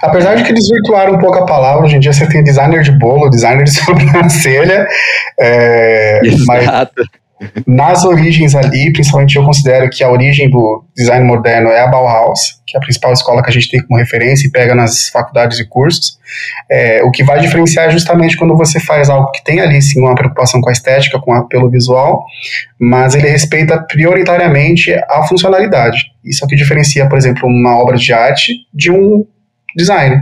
Apesar 0.03 0.35
de 0.35 0.43
que 0.43 0.53
desvirtuaram 0.53 1.15
um 1.15 1.19
pouco 1.19 1.39
a 1.39 1.47
palavra, 1.47 1.85
hoje 1.85 1.97
em 1.97 2.01
dia 2.01 2.13
você 2.13 2.27
tem 2.29 2.43
designer 2.43 2.83
de 2.83 2.91
bolo, 2.99 3.31
designer 3.31 3.65
de 3.65 3.71
sobrancelha. 3.79 4.87
É, 5.39 6.21
Exato. 6.25 6.93
Mas 6.97 7.24
nas 7.67 8.05
origens 8.05 8.55
ali, 8.55 8.93
principalmente 8.93 9.37
eu 9.37 9.45
considero 9.45 9.89
que 9.91 10.03
a 10.03 10.11
origem 10.11 10.49
do 10.51 10.85
design 10.97 11.25
moderno 11.25 11.71
é 11.71 11.81
a 11.81 11.87
Bauhaus, 11.87 12.61
que 12.67 12.77
é 12.77 12.79
a 12.79 12.81
principal 12.81 13.13
escola 13.13 13.43
que 13.43 13.51
a 13.51 13.53
gente 13.53 13.71
tem 13.71 13.83
como 13.83 13.99
referência 13.99 14.47
e 14.47 14.51
pega 14.51 14.75
nas 14.75 15.09
faculdades 15.09 15.59
e 15.59 15.65
cursos. 15.65 16.19
É, 16.71 17.03
o 17.03 17.11
que 17.11 17.23
vai 17.23 17.41
diferenciar 17.41 17.89
é 17.89 17.91
justamente 17.91 18.37
quando 18.37 18.57
você 18.57 18.81
faz 18.81 19.09
algo 19.09 19.31
que 19.31 19.45
tem 19.45 19.61
ali 19.61 19.81
sim 19.81 20.01
uma 20.01 20.15
preocupação 20.15 20.61
com 20.61 20.69
a 20.69 20.73
estética, 20.73 21.19
com 21.19 21.33
o 21.33 21.35
apelo 21.35 21.71
visual, 21.71 22.25
mas 22.79 23.15
ele 23.15 23.29
respeita 23.29 23.81
prioritariamente 23.83 24.93
a 25.09 25.23
funcionalidade. 25.29 25.99
Isso 26.25 26.43
é 26.43 26.47
o 26.47 26.49
que 26.49 26.57
diferencia, 26.57 27.09
por 27.09 27.19
exemplo, 27.19 27.49
uma 27.49 27.79
obra 27.79 27.97
de 27.97 28.13
arte 28.13 28.53
de 28.73 28.91
um 28.91 29.25
design. 29.77 30.17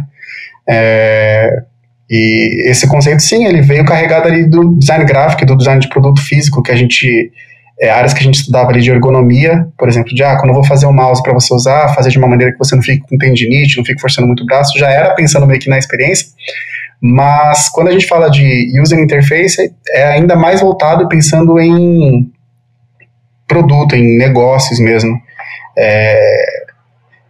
É, 0.69 1.63
e 2.11 2.71
esse 2.71 2.87
conceito, 2.89 3.23
sim, 3.23 3.45
ele 3.47 3.63
veio 3.63 3.85
carregado 3.85 4.29
ali 4.29 4.49
do 4.49 4.77
design 4.77 5.05
gráfico, 5.05 5.47
do 5.47 5.57
design 5.57 5.81
de 5.81 5.89
produto 5.89 6.21
físico, 6.21 6.63
que 6.63 6.73
a 6.73 6.77
gente 6.77 7.33
é, 7.81 7.91
áreas 7.91 8.13
que 8.13 8.21
a 8.21 8.23
gente 8.23 8.37
estudava 8.37 8.71
ali 8.71 8.81
de 8.81 8.91
ergonomia, 8.91 9.67
por 9.77 9.89
exemplo, 9.89 10.15
de 10.15 10.23
ah, 10.23 10.37
quando 10.37 10.51
eu 10.51 10.55
vou 10.55 10.65
fazer 10.65 10.87
o 10.87 10.93
mouse 10.93 11.23
para 11.23 11.33
você 11.33 11.53
usar, 11.53 11.95
fazer 11.95 12.11
de 12.11 12.19
uma 12.19 12.29
maneira 12.29 12.53
que 12.53 12.59
você 12.59 12.77
não 12.77 12.83
fique 12.83 13.05
com 13.09 13.19
tendinite, 13.19 13.77
não 13.77 13.85
fique 13.85 14.01
forçando 14.01 14.27
muito 14.27 14.43
o 14.43 14.47
braço, 14.47 14.79
já 14.79 14.89
era 14.89 15.15
pensando 15.15 15.47
meio 15.47 15.59
que 15.59 15.69
na 15.69 15.79
experiência. 15.79 16.29
Mas 17.01 17.69
quando 17.69 17.89
a 17.89 17.91
gente 17.91 18.07
fala 18.07 18.31
de 18.31 18.81
user 18.81 18.99
interface, 18.99 19.73
é 19.95 20.05
ainda 20.05 20.37
mais 20.37 20.61
voltado 20.61 21.09
pensando 21.09 21.59
em 21.59 22.31
produto, 23.49 23.97
em 23.97 24.17
negócios 24.17 24.79
mesmo. 24.79 25.21
É, 25.77 26.45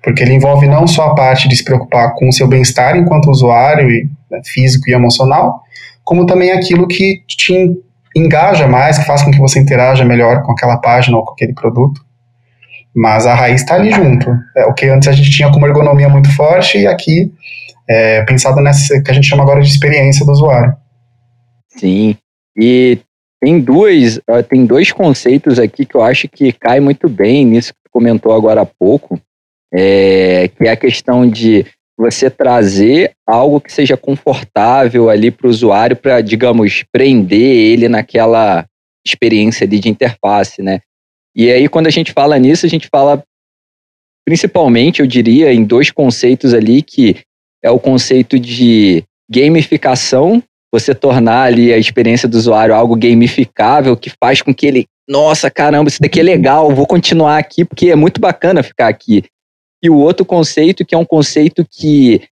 porque 0.03 0.23
ele 0.23 0.35
envolve 0.35 0.67
não 0.67 0.87
só 0.87 1.07
a 1.07 1.15
parte 1.15 1.49
de 1.49 1.57
se 1.57 1.65
preocupar 1.65 2.15
com 2.15 2.29
o 2.29 2.33
seu 2.33 2.47
bem-estar 2.47 2.97
enquanto 2.97 3.31
usuário, 3.31 3.89
né, 4.33 4.41
físico 4.45 4.89
e 4.89 4.95
emocional, 4.95 5.63
como 6.03 6.27
também 6.27 6.51
aquilo 6.51 6.89
que 6.89 7.23
te 7.29 7.77
engaja 8.17 8.67
mais, 8.67 8.99
que 8.99 9.05
faz 9.05 9.23
com 9.23 9.31
que 9.31 9.39
você 9.39 9.61
interaja 9.61 10.05
melhor 10.05 10.43
com 10.43 10.53
aquela 10.53 10.79
página 10.79 11.17
ou 11.17 11.25
com 11.25 11.33
aquele 11.33 11.55
produto. 11.55 12.01
Mas 12.95 13.27
a 13.27 13.35
raiz 13.35 13.63
está 13.63 13.75
ali 13.75 13.91
junto. 13.91 14.29
É, 14.57 14.67
o 14.67 14.75
que 14.75 14.87
antes 14.87 15.09
a 15.09 15.13
gente 15.13 15.31
tinha 15.31 15.51
como 15.51 15.67
ergonomia 15.67 16.09
muito 16.09 16.35
forte 16.35 16.79
e 16.79 16.87
aqui 16.87 17.33
é, 17.89 18.23
pensado 18.25 18.61
nessa 18.61 19.01
que 19.03 19.11
a 19.11 19.15
gente 19.15 19.29
chama 19.29 19.43
agora 19.43 19.61
de 19.61 19.69
experiência 19.69 20.27
do 20.27 20.33
usuário. 20.33 20.75
Sim. 21.69 22.17
E 22.57 22.99
tem 23.41 23.59
dois, 23.59 24.21
tem 24.49 24.67
dois 24.67 24.93
conceitos 24.93 25.59
aqui 25.59 25.87
que 25.87 25.95
eu 25.95 26.03
acho 26.03 26.29
que 26.29 26.53
cai 26.53 26.81
muito 26.81 27.09
bem 27.09 27.47
nisso 27.47 27.73
que 27.73 27.81
tu 27.85 27.91
comentou 27.91 28.33
agora 28.33 28.61
há 28.61 28.67
pouco, 28.67 29.19
é, 29.73 30.49
que 30.49 30.67
é 30.67 30.71
a 30.71 30.77
questão 30.77 31.29
de 31.29 31.67
você 32.03 32.29
trazer 32.29 33.13
algo 33.25 33.61
que 33.61 33.73
seja 33.73 33.97
confortável 33.97 35.09
ali 35.09 35.31
para 35.31 35.47
o 35.47 35.51
usuário 35.51 35.95
para, 35.95 36.21
digamos, 36.21 36.83
prender 36.91 37.39
ele 37.41 37.89
naquela 37.89 38.67
experiência 39.07 39.65
ali 39.65 39.79
de 39.79 39.89
interface, 39.89 40.61
né? 40.61 40.81
E 41.35 41.49
aí, 41.49 41.69
quando 41.69 41.87
a 41.87 41.91
gente 41.91 42.13
fala 42.13 42.37
nisso, 42.41 42.67
a 42.67 42.69
gente 42.69 42.89
fala 42.91 43.23
principalmente, 44.27 45.01
eu 45.01 45.07
diria, 45.07 45.53
em 45.53 45.65
dois 45.65 45.93
conceitos 45.93 46.53
ali, 46.53 46.83
que 46.83 47.19
é 47.63 47.71
o 47.71 47.79
conceito 47.79 48.37
de 48.37 49.05
gamificação, 49.31 50.43
você 50.73 50.95
tornar 50.95 51.43
ali 51.43 51.73
a 51.73 51.79
experiência 51.79 52.29
do 52.29 52.37
usuário 52.37 52.75
algo 52.75 52.97
gamificável, 52.97 53.97
que 53.97 54.11
faz 54.23 54.43
com 54.43 54.53
que 54.53 54.67
ele, 54.67 54.87
nossa, 55.09 55.49
caramba, 55.49 55.89
isso 55.89 56.01
daqui 56.01 56.19
é 56.19 56.23
legal, 56.25 56.75
vou 56.75 56.87
continuar 56.87 57.39
aqui, 57.39 57.65
porque 57.65 57.91
é 57.91 57.97
muito 57.97 58.21
bacana 58.21 58.63
ficar 58.63 58.89
aqui. 58.89 59.23
E 59.83 59.91
o 59.91 59.97
outro 59.97 60.25
conceito, 60.25 60.85
que 60.85 60.95
é 60.95 60.99
um 60.99 61.05
conceito 61.05 61.67
que 61.69 62.23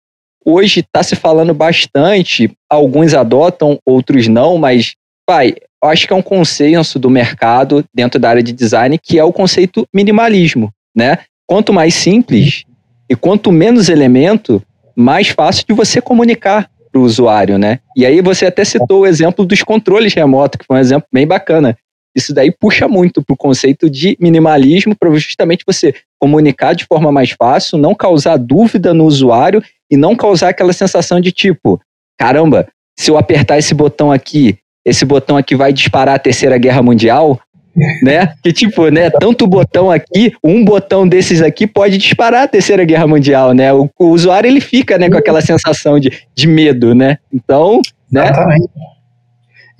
hoje 0.44 0.80
está 0.80 1.02
se 1.02 1.16
falando 1.16 1.52
bastante, 1.52 2.50
alguns 2.68 3.12
adotam, 3.12 3.78
outros 3.84 4.28
não, 4.28 4.56
mas, 4.56 4.94
pai, 5.26 5.54
acho 5.82 6.06
que 6.06 6.12
é 6.12 6.16
um 6.16 6.22
consenso 6.22 6.98
do 6.98 7.10
mercado 7.10 7.84
dentro 7.94 8.20
da 8.20 8.30
área 8.30 8.42
de 8.42 8.52
design, 8.52 8.98
que 8.98 9.18
é 9.18 9.24
o 9.24 9.32
conceito 9.32 9.86
minimalismo, 9.92 10.70
né? 10.94 11.18
Quanto 11.46 11.72
mais 11.72 11.94
simples 11.94 12.64
e 13.08 13.16
quanto 13.16 13.50
menos 13.50 13.88
elemento, 13.88 14.62
mais 14.94 15.28
fácil 15.28 15.64
de 15.68 15.74
você 15.74 16.00
comunicar 16.00 16.70
para 16.92 17.00
o 17.00 17.04
usuário, 17.04 17.58
né? 17.58 17.80
E 17.96 18.04
aí 18.04 18.20
você 18.20 18.46
até 18.46 18.64
citou 18.64 19.00
o 19.00 19.06
exemplo 19.06 19.44
dos 19.44 19.62
controles 19.62 20.14
remotos, 20.14 20.58
que 20.58 20.66
foi 20.66 20.76
um 20.76 20.80
exemplo 20.80 21.08
bem 21.12 21.26
bacana. 21.26 21.76
Isso 22.14 22.34
daí 22.34 22.50
puxa 22.50 22.88
muito 22.88 23.22
para 23.22 23.34
o 23.34 23.36
conceito 23.36 23.88
de 23.88 24.16
minimalismo, 24.20 24.96
para 24.96 25.12
justamente 25.14 25.64
você 25.66 25.94
comunicar 26.20 26.74
de 26.74 26.84
forma 26.84 27.10
mais 27.10 27.30
fácil, 27.30 27.78
não 27.78 27.94
causar 27.94 28.36
dúvida 28.36 28.92
no 28.94 29.04
usuário 29.04 29.62
e 29.90 29.96
não 29.96 30.14
causar 30.14 30.50
aquela 30.50 30.72
sensação 30.72 31.20
de 31.20 31.32
tipo, 31.32 31.80
caramba, 32.18 32.68
se 32.98 33.10
eu 33.10 33.16
apertar 33.16 33.58
esse 33.58 33.74
botão 33.74 34.12
aqui, 34.12 34.58
esse 34.84 35.04
botão 35.04 35.36
aqui 35.36 35.56
vai 35.56 35.72
disparar 35.72 36.16
a 36.16 36.18
Terceira 36.18 36.58
Guerra 36.58 36.82
Mundial, 36.82 37.40
né? 38.04 38.34
Que 38.42 38.52
tipo, 38.52 38.88
né? 38.88 39.08
Tanto 39.10 39.46
botão 39.46 39.90
aqui, 39.90 40.32
um 40.44 40.64
botão 40.64 41.08
desses 41.08 41.40
aqui 41.40 41.66
pode 41.66 41.96
disparar 41.96 42.44
a 42.44 42.48
Terceira 42.48 42.84
Guerra 42.84 43.06
Mundial, 43.06 43.54
né? 43.54 43.72
O, 43.72 43.88
o 43.98 44.08
usuário 44.08 44.48
ele 44.48 44.60
fica, 44.60 44.98
né, 44.98 45.08
com 45.08 45.16
aquela 45.16 45.40
sensação 45.40 45.98
de, 45.98 46.12
de 46.34 46.46
medo, 46.46 46.94
né? 46.94 47.18
Então, 47.32 47.80
né? 48.12 48.24
Exatamente. 48.24 48.68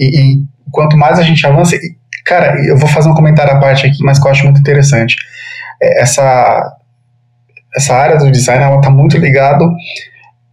E, 0.01 0.21
e 0.21 0.45
quanto 0.73 0.97
mais 0.97 1.19
a 1.19 1.23
gente 1.23 1.47
avança, 1.47 1.77
Cara, 2.25 2.55
eu 2.65 2.77
vou 2.77 2.89
fazer 2.89 3.09
um 3.09 3.15
comentário 3.15 3.53
à 3.53 3.59
parte 3.59 3.87
aqui, 3.87 4.03
mas 4.03 4.19
que 4.19 4.27
eu 4.27 4.31
acho 4.31 4.45
muito 4.45 4.61
interessante. 4.61 5.17
É, 5.83 6.03
essa, 6.03 6.77
essa 7.77 7.95
área 7.95 8.19
do 8.19 8.31
design, 8.31 8.77
está 8.77 8.91
muito 8.91 9.17
ligado 9.17 9.65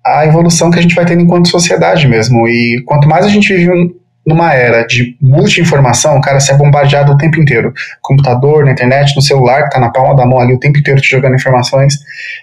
à 0.05 0.25
evolução 0.25 0.71
que 0.71 0.79
a 0.79 0.81
gente 0.81 0.95
vai 0.95 1.05
tendo 1.05 1.21
enquanto 1.21 1.49
sociedade 1.49 2.07
mesmo. 2.07 2.47
E 2.47 2.83
quanto 2.85 3.07
mais 3.07 3.25
a 3.25 3.29
gente 3.29 3.53
vive 3.53 3.95
numa 4.27 4.53
era 4.53 4.85
de 4.85 5.15
multi-informação, 5.21 6.19
cara, 6.19 6.37
você 6.37 6.51
é 6.51 6.57
bombardeado 6.57 7.13
o 7.13 7.17
tempo 7.17 7.39
inteiro. 7.39 7.73
Computador, 8.01 8.65
na 8.65 8.73
internet, 8.73 9.15
no 9.15 9.21
celular, 9.21 9.63
que 9.63 9.69
tá 9.69 9.79
na 9.79 9.89
palma 9.89 10.13
da 10.17 10.25
mão 10.25 10.37
ali 10.37 10.53
o 10.53 10.59
tempo 10.59 10.77
inteiro 10.77 10.99
te 10.99 11.09
jogando 11.09 11.35
informações. 11.35 11.93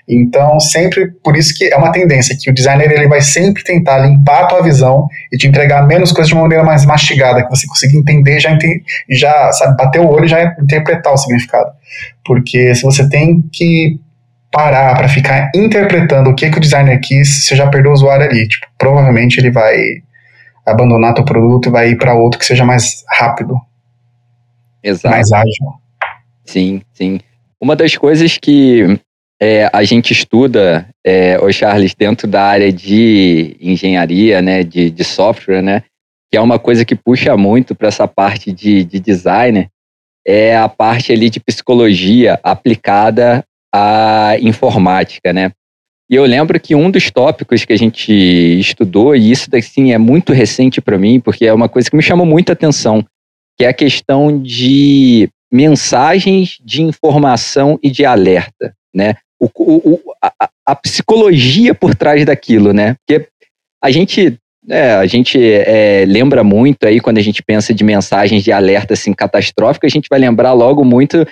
Então, 0.09 0.59
sempre, 0.59 1.12
por 1.23 1.37
isso 1.37 1.55
que 1.55 1.70
é 1.70 1.77
uma 1.77 1.92
tendência, 1.92 2.35
que 2.40 2.51
o 2.51 2.55
designer 2.55 2.90
ele 2.90 3.07
vai 3.07 3.20
sempre 3.20 3.62
tentar 3.62 3.99
limpar 3.99 4.44
a 4.44 4.47
tua 4.47 4.62
visão 4.62 5.07
e 5.31 5.37
te 5.37 5.47
entregar 5.47 5.87
menos 5.87 6.11
coisas 6.11 6.29
de 6.29 6.35
uma 6.35 6.44
maneira 6.44 6.64
mais 6.64 6.87
mastigada, 6.87 7.42
que 7.42 7.51
você 7.51 7.66
consiga 7.66 7.99
entender, 7.99 8.40
já, 8.40 8.51
ente, 8.51 8.83
já 9.11 9.53
sabe, 9.53 9.77
bater 9.77 10.01
o 10.01 10.09
olho 10.09 10.25
e 10.25 10.29
já 10.29 10.57
interpretar 10.59 11.12
o 11.12 11.18
significado. 11.18 11.70
Porque 12.25 12.75
se 12.75 12.83
você 12.83 13.07
tem 13.11 13.44
que 13.53 14.01
parar 14.51 14.97
para 14.97 15.09
ficar 15.09 15.51
interpretando 15.55 16.31
o 16.31 16.35
que, 16.35 16.49
que 16.49 16.57
o 16.57 16.61
designer 16.61 16.99
quis, 17.03 17.44
você 17.44 17.55
já 17.55 17.66
perdeu 17.66 17.90
o 17.90 17.94
usuário 17.94 18.25
ali. 18.25 18.49
Tipo, 18.49 18.66
provavelmente 18.79 19.38
ele 19.38 19.51
vai 19.51 19.77
abandonar 20.66 21.14
teu 21.14 21.24
produto 21.24 21.68
e 21.68 21.72
vai 21.72 21.90
ir 21.90 21.98
para 21.98 22.14
outro 22.14 22.38
que 22.38 22.46
seja 22.46 22.64
mais 22.64 23.05
rápido. 23.18 23.55
Exato. 24.83 25.14
Mais 25.14 25.33
ágil. 25.33 25.72
Sim, 26.44 26.83
sim. 26.92 27.20
Uma 27.61 27.74
das 27.74 27.96
coisas 27.96 28.37
que 28.38 28.98
é, 29.40 29.68
a 29.72 29.83
gente 29.83 30.12
estuda, 30.12 30.88
é, 31.05 31.38
o 31.38 31.50
Charles, 31.53 31.94
dentro 31.94 32.27
da 32.27 32.42
área 32.42 32.72
de 32.72 33.57
engenharia, 33.61 34.40
né, 34.42 34.62
de, 34.62 34.90
de 34.90 35.05
software, 35.05 35.62
né, 35.62 35.83
que 36.31 36.37
é 36.37 36.40
uma 36.40 36.59
coisa 36.59 36.85
que 36.85 36.94
puxa 36.94 37.37
muito 37.37 37.74
para 37.74 37.88
essa 37.88 38.07
parte 38.07 38.53
de, 38.53 38.85
de 38.85 39.00
designer, 39.00 39.68
é 40.27 40.57
a 40.57 40.68
parte 40.68 41.12
ali 41.12 41.29
de 41.29 41.40
psicologia 41.40 42.40
aplicada 42.42 43.44
à 43.72 44.37
informática, 44.40 45.33
né? 45.33 45.53
E 46.14 46.16
eu 46.16 46.24
lembro 46.24 46.61
que 46.61 46.77
um 46.77 46.92
dos 46.92 47.11
tópicos 47.11 47.64
que 47.64 47.72
a 47.72 47.77
gente 47.77 48.12
estudou, 48.61 49.16
e 49.16 49.33
isso 49.33 49.48
assim, 49.53 49.92
é 49.92 49.98
muito 49.98 50.33
recente 50.33 50.81
para 50.81 50.96
mim, 50.96 51.18
porque 51.18 51.44
é 51.44 51.53
uma 51.53 51.68
coisa 51.68 51.90
que 51.90 51.96
me 51.96 52.05
chamou 52.05 52.24
muita 52.24 52.53
atenção, 52.53 53.05
que 53.59 53.64
é 53.64 53.68
a 53.68 53.74
questão 53.74 54.40
de 54.40 55.29
mensagens 55.53 56.57
de 56.64 56.83
informação 56.83 57.81
e 57.83 57.90
de 57.90 58.05
alerta, 58.05 58.72
né? 58.94 59.16
O, 59.40 59.50
o, 59.57 60.00
a, 60.22 60.48
a, 60.64 60.77
psicologia 60.77 61.74
por 61.74 61.96
trás 61.96 62.24
daquilo, 62.24 62.72
né? 62.72 62.94
Porque 63.05 63.27
a 63.83 63.90
gente, 63.90 64.38
é, 64.68 64.92
a 64.92 65.07
gente 65.07 65.37
é, 65.42 66.05
lembra 66.07 66.44
muito 66.44 66.87
aí 66.87 67.00
quando 67.00 67.18
a 67.18 67.22
gente 67.22 67.42
pensa 67.42 67.74
de 67.74 67.83
mensagens 67.83 68.44
de 68.44 68.53
alerta 68.53 68.94
assim 68.94 69.12
catastrófica, 69.12 69.88
a 69.88 69.90
gente 69.90 70.07
vai 70.09 70.20
lembrar 70.20 70.53
logo 70.53 70.85
muito 70.85 71.27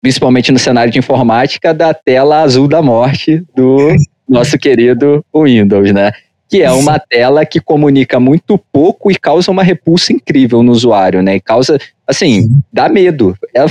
principalmente 0.00 0.50
no 0.50 0.58
cenário 0.58 0.92
de 0.92 0.98
informática, 0.98 1.74
da 1.74 1.92
tela 1.92 2.42
azul 2.42 2.66
da 2.66 2.80
morte 2.82 3.44
do 3.54 3.94
nosso 4.28 4.56
querido 4.58 5.24
Windows, 5.34 5.92
né? 5.92 6.12
Que 6.48 6.62
é 6.62 6.72
uma 6.72 6.98
tela 6.98 7.46
que 7.46 7.60
comunica 7.60 8.18
muito 8.18 8.58
pouco 8.72 9.10
e 9.10 9.14
causa 9.14 9.50
uma 9.50 9.62
repulsa 9.62 10.12
incrível 10.12 10.62
no 10.62 10.72
usuário, 10.72 11.22
né? 11.22 11.36
E 11.36 11.40
causa, 11.40 11.78
assim, 12.06 12.48
dá 12.72 12.88
medo. 12.88 13.36
Ela, 13.54 13.68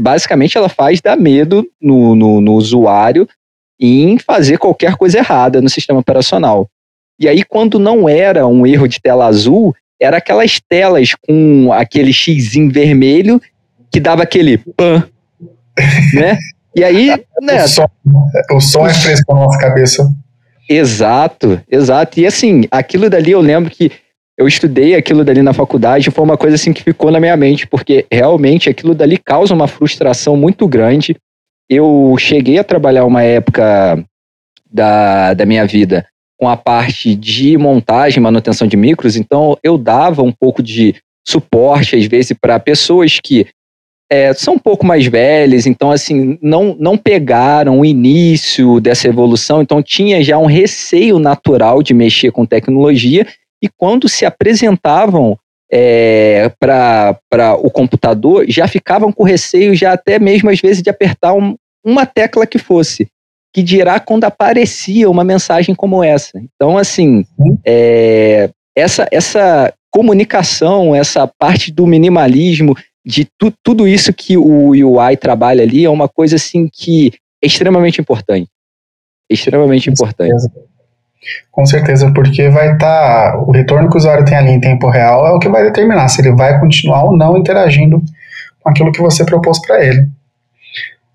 basicamente, 0.00 0.56
ela 0.56 0.68
faz 0.68 1.00
dar 1.00 1.16
medo 1.16 1.66
no, 1.80 2.14
no, 2.14 2.40
no 2.40 2.54
usuário 2.54 3.28
em 3.78 4.18
fazer 4.18 4.58
qualquer 4.58 4.96
coisa 4.96 5.18
errada 5.18 5.60
no 5.60 5.68
sistema 5.68 6.00
operacional. 6.00 6.68
E 7.18 7.28
aí, 7.28 7.44
quando 7.44 7.78
não 7.78 8.08
era 8.08 8.46
um 8.46 8.66
erro 8.66 8.88
de 8.88 9.00
tela 9.00 9.26
azul, 9.26 9.74
era 10.00 10.16
aquelas 10.16 10.58
telas 10.68 11.14
com 11.14 11.70
aquele 11.72 12.12
X 12.12 12.52
vermelho 12.70 13.40
que 13.90 14.00
dava 14.00 14.22
aquele 14.22 14.56
pan, 14.56 15.04
né? 16.14 16.38
E 16.74 16.82
aí, 16.82 17.08
né? 17.42 17.64
O 17.64 17.68
som, 17.68 17.86
o 18.52 18.60
som 18.60 18.86
é 18.86 18.94
fresco 18.94 19.34
na 19.34 19.40
nossa 19.40 19.58
cabeça. 19.58 20.08
Exato, 20.68 21.60
exato. 21.70 22.18
E 22.18 22.26
assim, 22.26 22.64
aquilo 22.70 23.10
dali 23.10 23.32
eu 23.32 23.40
lembro 23.40 23.70
que 23.70 23.92
eu 24.38 24.48
estudei 24.48 24.94
aquilo 24.94 25.24
dali 25.24 25.42
na 25.42 25.52
faculdade, 25.52 26.10
foi 26.10 26.24
uma 26.24 26.38
coisa 26.38 26.54
assim 26.56 26.72
que 26.72 26.82
ficou 26.82 27.10
na 27.10 27.20
minha 27.20 27.36
mente, 27.36 27.66
porque 27.66 28.06
realmente 28.10 28.70
aquilo 28.70 28.94
dali 28.94 29.18
causa 29.18 29.54
uma 29.54 29.68
frustração 29.68 30.36
muito 30.36 30.66
grande. 30.66 31.16
Eu 31.68 32.16
cheguei 32.18 32.58
a 32.58 32.64
trabalhar 32.64 33.04
uma 33.04 33.22
época 33.22 34.02
da, 34.70 35.34
da 35.34 35.44
minha 35.44 35.66
vida 35.66 36.06
com 36.38 36.48
a 36.48 36.56
parte 36.56 37.14
de 37.14 37.56
montagem, 37.56 38.22
manutenção 38.22 38.66
de 38.66 38.76
micros, 38.76 39.14
então 39.14 39.56
eu 39.62 39.78
dava 39.78 40.22
um 40.22 40.32
pouco 40.32 40.62
de 40.62 40.96
suporte, 41.26 41.94
às 41.94 42.06
vezes, 42.06 42.36
para 42.40 42.58
pessoas 42.58 43.20
que 43.22 43.46
é, 44.12 44.34
são 44.34 44.56
um 44.56 44.58
pouco 44.58 44.84
mais 44.84 45.06
velhos, 45.06 45.66
então 45.66 45.90
assim, 45.90 46.38
não, 46.42 46.76
não 46.78 46.98
pegaram 46.98 47.80
o 47.80 47.84
início 47.84 48.78
dessa 48.78 49.08
evolução, 49.08 49.62
então 49.62 49.82
tinha 49.82 50.22
já 50.22 50.36
um 50.36 50.44
receio 50.44 51.18
natural 51.18 51.82
de 51.82 51.94
mexer 51.94 52.30
com 52.30 52.44
tecnologia, 52.44 53.26
e 53.62 53.70
quando 53.74 54.10
se 54.10 54.26
apresentavam 54.26 55.38
é, 55.72 56.52
para 56.60 57.56
o 57.58 57.70
computador 57.70 58.44
já 58.46 58.68
ficavam 58.68 59.10
com 59.10 59.24
receio, 59.24 59.74
já 59.74 59.94
até 59.94 60.18
mesmo 60.18 60.50
às 60.50 60.60
vezes 60.60 60.82
de 60.82 60.90
apertar 60.90 61.32
um, 61.32 61.56
uma 61.82 62.04
tecla 62.04 62.46
que 62.46 62.58
fosse. 62.58 63.08
Que 63.54 63.62
dirá 63.62 63.98
quando 63.98 64.24
aparecia 64.24 65.08
uma 65.08 65.24
mensagem 65.24 65.74
como 65.74 66.04
essa. 66.04 66.38
Então, 66.38 66.76
assim, 66.76 67.24
é, 67.66 68.50
essa, 68.76 69.06
essa 69.10 69.72
comunicação, 69.90 70.94
essa 70.94 71.26
parte 71.26 71.70
do 71.70 71.86
minimalismo, 71.86 72.74
de 73.04 73.26
tu, 73.38 73.52
tudo 73.62 73.86
isso 73.86 74.12
que 74.12 74.36
o 74.36 74.70
UI 74.70 75.16
trabalha 75.16 75.62
ali, 75.62 75.84
é 75.84 75.90
uma 75.90 76.08
coisa 76.08 76.36
assim 76.36 76.68
que 76.72 77.12
é 77.42 77.46
extremamente 77.46 78.00
importante. 78.00 78.48
Extremamente 79.28 79.86
Com 79.86 79.92
importante. 79.92 80.40
Certeza. 80.40 80.72
Com 81.50 81.66
certeza, 81.66 82.12
porque 82.12 82.48
vai 82.48 82.72
estar. 82.72 83.32
Tá, 83.32 83.38
o 83.38 83.52
retorno 83.52 83.88
que 83.88 83.94
o 83.94 83.98
usuário 83.98 84.24
tem 84.24 84.36
ali 84.36 84.50
em 84.50 84.60
tempo 84.60 84.88
real 84.88 85.26
é 85.26 85.30
o 85.30 85.38
que 85.38 85.48
vai 85.48 85.62
determinar 85.62 86.08
se 86.08 86.20
ele 86.20 86.32
vai 86.32 86.58
continuar 86.58 87.04
ou 87.04 87.16
não 87.16 87.38
interagindo 87.38 88.02
com 88.60 88.70
aquilo 88.70 88.90
que 88.90 89.00
você 89.00 89.24
propôs 89.24 89.60
para 89.60 89.84
ele. 89.84 90.08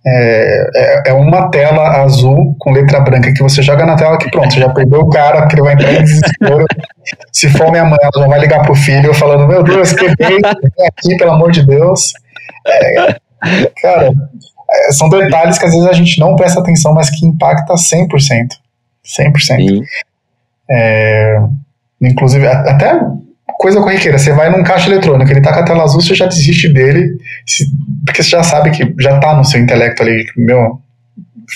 É, 0.05 0.69
é, 0.75 1.03
é, 1.07 1.13
uma 1.13 1.49
tela 1.49 2.01
azul 2.01 2.55
com 2.59 2.71
letra 2.71 3.01
branca 3.01 3.33
que 3.33 3.43
você 3.43 3.61
joga 3.61 3.85
na 3.85 3.95
tela 3.95 4.17
que 4.17 4.29
pronto, 4.31 4.53
já 4.53 4.69
perdeu 4.69 5.01
o 5.01 5.09
cara, 5.09 5.41
porque 5.41 5.55
ele 5.55 5.63
vai 5.63 5.73
entrar 5.73 5.93
em 5.93 6.03
desespero. 6.03 6.65
Se 7.33 7.49
for 7.49 7.71
minha 7.71 7.83
mãe, 7.83 7.97
ela 8.01 8.23
já 8.23 8.27
vai 8.27 8.39
ligar 8.39 8.63
pro 8.63 8.75
filho 8.75 9.13
falando: 9.13 9.47
Meu 9.47 9.63
Deus, 9.63 9.91
quebrei 9.93 10.39
aqui, 10.87 11.17
pelo 11.17 11.31
amor 11.31 11.51
de 11.51 11.65
Deus. 11.65 12.13
É, 12.65 13.15
cara, 13.81 14.11
é, 14.69 14.91
são 14.93 15.09
detalhes 15.09 15.57
que 15.57 15.65
às 15.65 15.73
vezes 15.73 15.87
a 15.87 15.93
gente 15.93 16.19
não 16.19 16.35
presta 16.35 16.59
atenção, 16.59 16.93
mas 16.93 17.09
que 17.09 17.25
impacta 17.25 17.73
100%. 17.73 18.07
100%. 19.05 19.39
Sim. 19.39 19.81
É, 20.69 21.37
inclusive, 22.01 22.47
até 22.47 22.99
coisa 23.57 23.81
corriqueira, 23.81 24.17
você 24.17 24.31
vai 24.33 24.49
num 24.49 24.63
caixa 24.63 24.89
eletrônico, 24.89 25.31
ele 25.31 25.41
tá 25.41 25.53
com 25.53 25.59
a 25.59 25.63
tela 25.65 25.83
azul, 25.83 26.01
você 26.01 26.15
já 26.15 26.27
desiste 26.27 26.71
dele, 26.71 27.17
porque 28.05 28.23
você 28.23 28.29
já 28.29 28.43
sabe 28.43 28.71
que 28.71 28.93
já 28.99 29.19
tá 29.19 29.35
no 29.35 29.43
seu 29.43 29.59
intelecto 29.59 30.03
ali, 30.03 30.25
meu, 30.37 30.79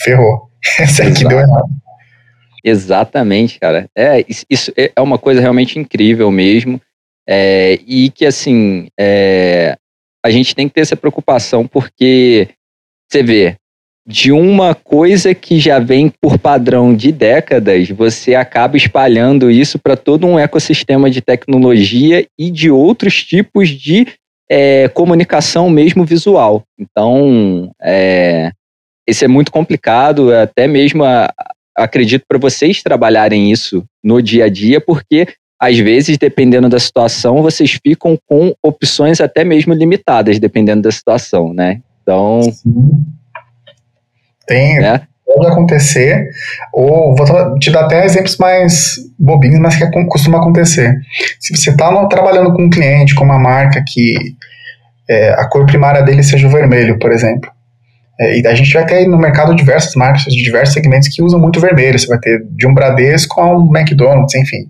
ferrou. 0.04 0.50
Esse 0.80 1.02
aqui 1.02 1.26
deu 1.26 1.40
errado. 1.40 1.70
Exatamente, 2.64 3.60
cara. 3.60 3.88
É, 3.96 4.24
isso 4.50 4.72
é, 4.78 4.92
é 4.96 5.02
uma 5.02 5.18
coisa 5.18 5.42
realmente 5.42 5.80
incrível 5.80 6.30
mesmo. 6.32 6.80
É, 7.28 7.80
e 7.88 8.10
que, 8.10 8.26
assim, 8.26 8.88
é, 9.00 9.78
a 10.24 10.30
gente 10.30 10.56
tem 10.56 10.68
que 10.68 10.76
ter 10.76 10.82
essa 10.82 10.96
preocupação, 10.96 11.68
porque 11.68 12.50
você 13.10 13.24
vê, 13.24 13.56
de 14.06 14.32
uma 14.32 14.74
coisa 14.74 15.34
que 15.34 15.60
já 15.60 15.80
vem 15.80 16.12
por 16.22 16.38
padrão 16.38 16.96
de 16.96 17.12
décadas, 17.12 17.90
você 17.90 18.34
acaba 18.34 18.76
espalhando 18.76 19.50
isso 19.52 19.78
para 19.78 19.96
todo 19.96 20.26
um 20.26 20.40
ecossistema 20.40 21.10
de 21.10 21.22
tecnologia 21.22 22.26
e 22.38 22.50
de 22.50 22.72
outros 22.72 23.24
tipos 23.24 23.70
de 23.70 24.08
é, 24.50 24.88
comunicação 24.90 25.70
mesmo 25.70 26.04
visual. 26.04 26.64
Então, 26.80 27.72
é, 27.82 28.52
isso 29.08 29.24
é 29.24 29.28
muito 29.28 29.52
complicado, 29.52 30.34
até 30.34 30.68
mesmo 30.68 31.04
a, 31.04 31.32
acredito 31.78 32.24
para 32.28 32.40
vocês 32.40 32.82
trabalharem 32.82 33.52
isso 33.52 33.84
no 34.04 34.22
dia 34.22 34.46
a 34.46 34.50
dia, 34.50 34.82
porque 34.82 35.28
às 35.62 35.78
vezes, 35.78 36.18
dependendo 36.18 36.68
da 36.68 36.80
situação, 36.80 37.44
vocês 37.44 37.78
ficam 37.86 38.18
com 38.26 38.52
opções 38.64 39.22
até 39.22 39.44
mesmo 39.44 39.76
limitadas, 39.76 40.40
dependendo 40.40 40.82
da 40.82 40.92
situação, 40.92 41.54
né? 41.54 41.82
Então. 42.02 42.42
Sim 42.42 43.21
tem, 44.48 44.84
é. 44.84 45.02
pode 45.26 45.48
acontecer, 45.48 46.30
ou 46.74 47.16
vou 47.16 47.60
te 47.60 47.72
dar 47.72 47.86
até 47.86 48.06
exemplos 48.06 48.38
mais 48.38 48.98
bobinhos, 49.18 49.60
mas 49.60 49.76
que 49.76 50.06
costuma 50.06 50.40
acontecer. 50.40 50.96
Se 51.40 51.56
você 51.56 51.72
está 51.72 52.08
trabalhando 52.08 52.54
com 52.54 52.64
um 52.64 52.70
cliente, 52.70 53.16
com 53.16 53.24
uma 53.24 53.40
marca 53.40 53.84
que 53.88 54.14
é, 55.10 55.30
a 55.34 55.48
cor 55.48 55.66
primária 55.66 56.02
dele 56.02 56.24
seja 56.24 56.48
o 56.48 56.52
vermelho, 56.52 56.98
por 57.00 57.12
exemplo, 57.12 57.50
é, 58.20 58.40
e 58.40 58.48
a 58.48 58.54
gente 58.54 58.72
vai 58.72 58.86
ter 58.86 59.08
no 59.08 59.18
mercado 59.18 59.56
diversas 59.56 59.96
marcas 59.96 60.24
de 60.24 60.44
diversos 60.44 60.74
segmentos 60.74 61.10
que 61.10 61.24
usam 61.24 61.40
muito 61.40 61.60
vermelho. 61.60 61.98
Você 61.98 62.08
vai 62.08 62.20
ter 62.20 62.44
de 62.52 62.68
um 62.68 62.74
Bradesco 62.74 63.42
a 63.42 63.58
um 63.58 63.76
McDonald's, 63.76 64.36
enfim. 64.36 64.70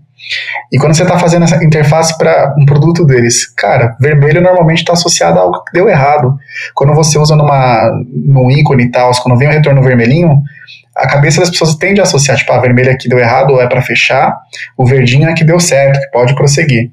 E 0.71 0.77
quando 0.77 0.95
você 0.95 1.03
está 1.03 1.19
fazendo 1.19 1.43
essa 1.43 1.63
interface 1.63 2.17
para 2.17 2.55
um 2.57 2.65
produto 2.65 3.05
deles, 3.05 3.45
cara, 3.53 3.95
vermelho 3.99 4.41
normalmente 4.41 4.79
está 4.79 4.93
associado 4.93 5.37
a 5.37 5.41
algo 5.41 5.63
que 5.65 5.73
deu 5.73 5.89
errado. 5.89 6.37
Quando 6.73 6.93
você 6.93 7.17
usa 7.19 7.35
numa, 7.35 7.91
num 8.09 8.49
ícone 8.49 8.83
e 8.83 8.91
tal, 8.91 9.11
quando 9.21 9.37
vem 9.37 9.49
o 9.49 9.51
retorno 9.51 9.81
vermelhinho, 9.81 10.41
a 10.95 11.07
cabeça 11.07 11.39
das 11.39 11.49
pessoas 11.49 11.75
tende 11.75 11.99
a 11.99 12.03
associar, 12.03 12.37
tipo, 12.37 12.51
a 12.51 12.57
ah, 12.57 12.61
vermelho 12.61 12.91
aqui 12.91 13.09
deu 13.09 13.19
errado, 13.19 13.51
ou 13.51 13.61
é 13.61 13.67
para 13.67 13.81
fechar, 13.81 14.33
o 14.77 14.85
verdinho 14.85 15.29
é 15.29 15.33
que 15.33 15.43
deu 15.43 15.59
certo, 15.59 15.99
que 15.99 16.11
pode 16.11 16.35
prosseguir. 16.35 16.91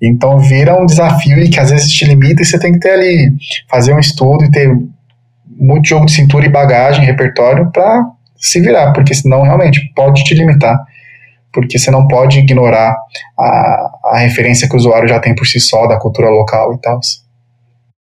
Então 0.00 0.38
vira 0.40 0.80
um 0.80 0.86
desafio 0.86 1.38
e 1.38 1.48
que 1.48 1.60
às 1.60 1.70
vezes 1.70 1.88
te 1.88 2.04
limita 2.04 2.42
e 2.42 2.44
você 2.44 2.58
tem 2.58 2.72
que 2.72 2.80
ter 2.80 2.90
ali, 2.90 3.32
fazer 3.70 3.92
um 3.92 3.98
estudo 3.98 4.44
e 4.44 4.50
ter 4.50 4.68
muito 5.56 5.88
jogo 5.88 6.06
de 6.06 6.12
cintura 6.12 6.46
e 6.46 6.48
bagagem, 6.48 7.04
repertório 7.04 7.70
para 7.70 8.04
se 8.36 8.60
virar, 8.60 8.92
porque 8.92 9.14
senão 9.14 9.42
realmente 9.42 9.80
pode 9.94 10.24
te 10.24 10.34
limitar 10.34 10.76
porque 11.52 11.78
você 11.78 11.90
não 11.90 12.06
pode 12.06 12.38
ignorar 12.38 12.96
a, 13.38 13.90
a 14.04 14.18
referência 14.18 14.68
que 14.68 14.74
o 14.74 14.78
usuário 14.78 15.08
já 15.08 15.20
tem 15.20 15.34
por 15.34 15.46
si 15.46 15.60
só 15.60 15.86
da 15.86 15.98
cultura 15.98 16.28
local 16.28 16.74
e 16.74 16.80
tal. 16.80 16.98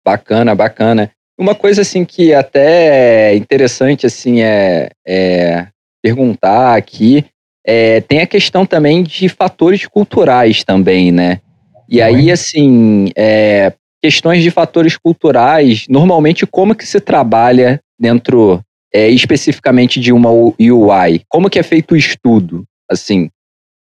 Bacana, 0.05 0.55
bacana. 0.55 1.11
Uma 1.39 1.55
coisa 1.55 1.83
assim 1.83 2.05
que 2.05 2.35
até 2.35 3.33
é 3.33 3.37
interessante 3.37 4.07
assim 4.07 4.43
é, 4.43 4.91
é 5.07 5.67
perguntar 6.03 6.77
aqui 6.77 7.25
é, 7.67 8.01
tem 8.01 8.21
a 8.21 8.27
questão 8.27 8.67
também 8.67 9.03
de 9.03 9.29
fatores 9.29 9.87
culturais 9.87 10.65
também, 10.65 11.13
né? 11.13 11.41
E 11.89 12.01
aí 12.01 12.31
assim 12.31 13.11
é, 13.17 13.73
questões 14.03 14.43
de 14.43 14.51
fatores 14.51 14.97
culturais, 14.97 15.87
normalmente 15.89 16.47
como 16.47 16.75
que 16.75 16.87
se 16.87 17.01
trabalha 17.01 17.81
dentro 17.99 18.61
é, 18.93 19.09
especificamente 19.09 20.01
de 20.01 20.13
uma 20.13 20.31
UI? 20.31 21.23
Como 21.29 21.51
que 21.51 21.59
é 21.59 21.63
feito 21.63 21.93
o 21.93 21.97
estudo? 21.97 22.65
Assim, 22.91 23.31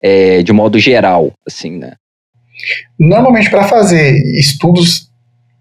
é, 0.02 0.42
de 0.42 0.54
modo 0.54 0.80
geral, 0.80 1.32
assim, 1.46 1.78
né? 1.78 1.94
Normalmente 2.98 3.50
para 3.50 3.68
fazer 3.68 4.14
estudos 4.40 5.10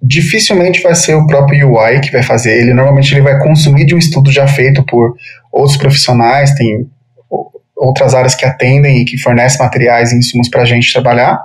dificilmente 0.00 0.82
vai 0.82 0.94
ser 0.94 1.14
o 1.14 1.26
próprio 1.26 1.72
UI 1.72 2.00
que 2.00 2.12
vai 2.12 2.22
fazer. 2.22 2.60
Ele 2.60 2.74
normalmente 2.74 3.12
ele 3.12 3.22
vai 3.22 3.38
consumir 3.40 3.86
de 3.86 3.94
um 3.94 3.98
estudo 3.98 4.30
já 4.30 4.46
feito 4.46 4.84
por 4.84 5.16
outros 5.50 5.78
profissionais, 5.78 6.54
tem 6.54 6.86
outras 7.76 8.14
áreas 8.14 8.34
que 8.34 8.44
atendem 8.44 8.98
e 8.98 9.04
que 9.04 9.18
fornecem 9.18 9.58
materiais 9.58 10.12
e 10.12 10.16
insumos 10.16 10.48
para 10.48 10.62
a 10.62 10.64
gente 10.64 10.92
trabalhar, 10.92 11.42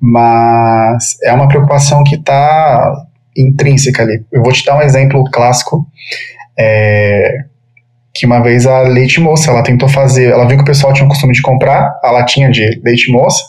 mas 0.00 1.16
é 1.22 1.32
uma 1.32 1.48
preocupação 1.48 2.02
que 2.04 2.16
está 2.16 3.04
intrínseca 3.36 4.02
ali. 4.02 4.24
Eu 4.32 4.42
vou 4.42 4.52
te 4.52 4.64
dar 4.64 4.76
um 4.76 4.82
exemplo 4.82 5.24
clássico. 5.30 5.86
É, 6.58 7.44
que 8.14 8.26
uma 8.26 8.42
vez 8.42 8.66
a 8.66 8.80
leite 8.80 9.20
moça, 9.20 9.50
ela 9.50 9.62
tentou 9.62 9.88
fazer, 9.88 10.30
ela 10.30 10.46
viu 10.46 10.58
que 10.58 10.62
o 10.62 10.66
pessoal 10.66 10.92
tinha 10.92 11.06
o 11.06 11.08
costume 11.08 11.32
de 11.32 11.40
comprar 11.40 11.98
a 12.02 12.10
latinha 12.10 12.50
de 12.50 12.80
leite 12.84 13.10
moça 13.10 13.42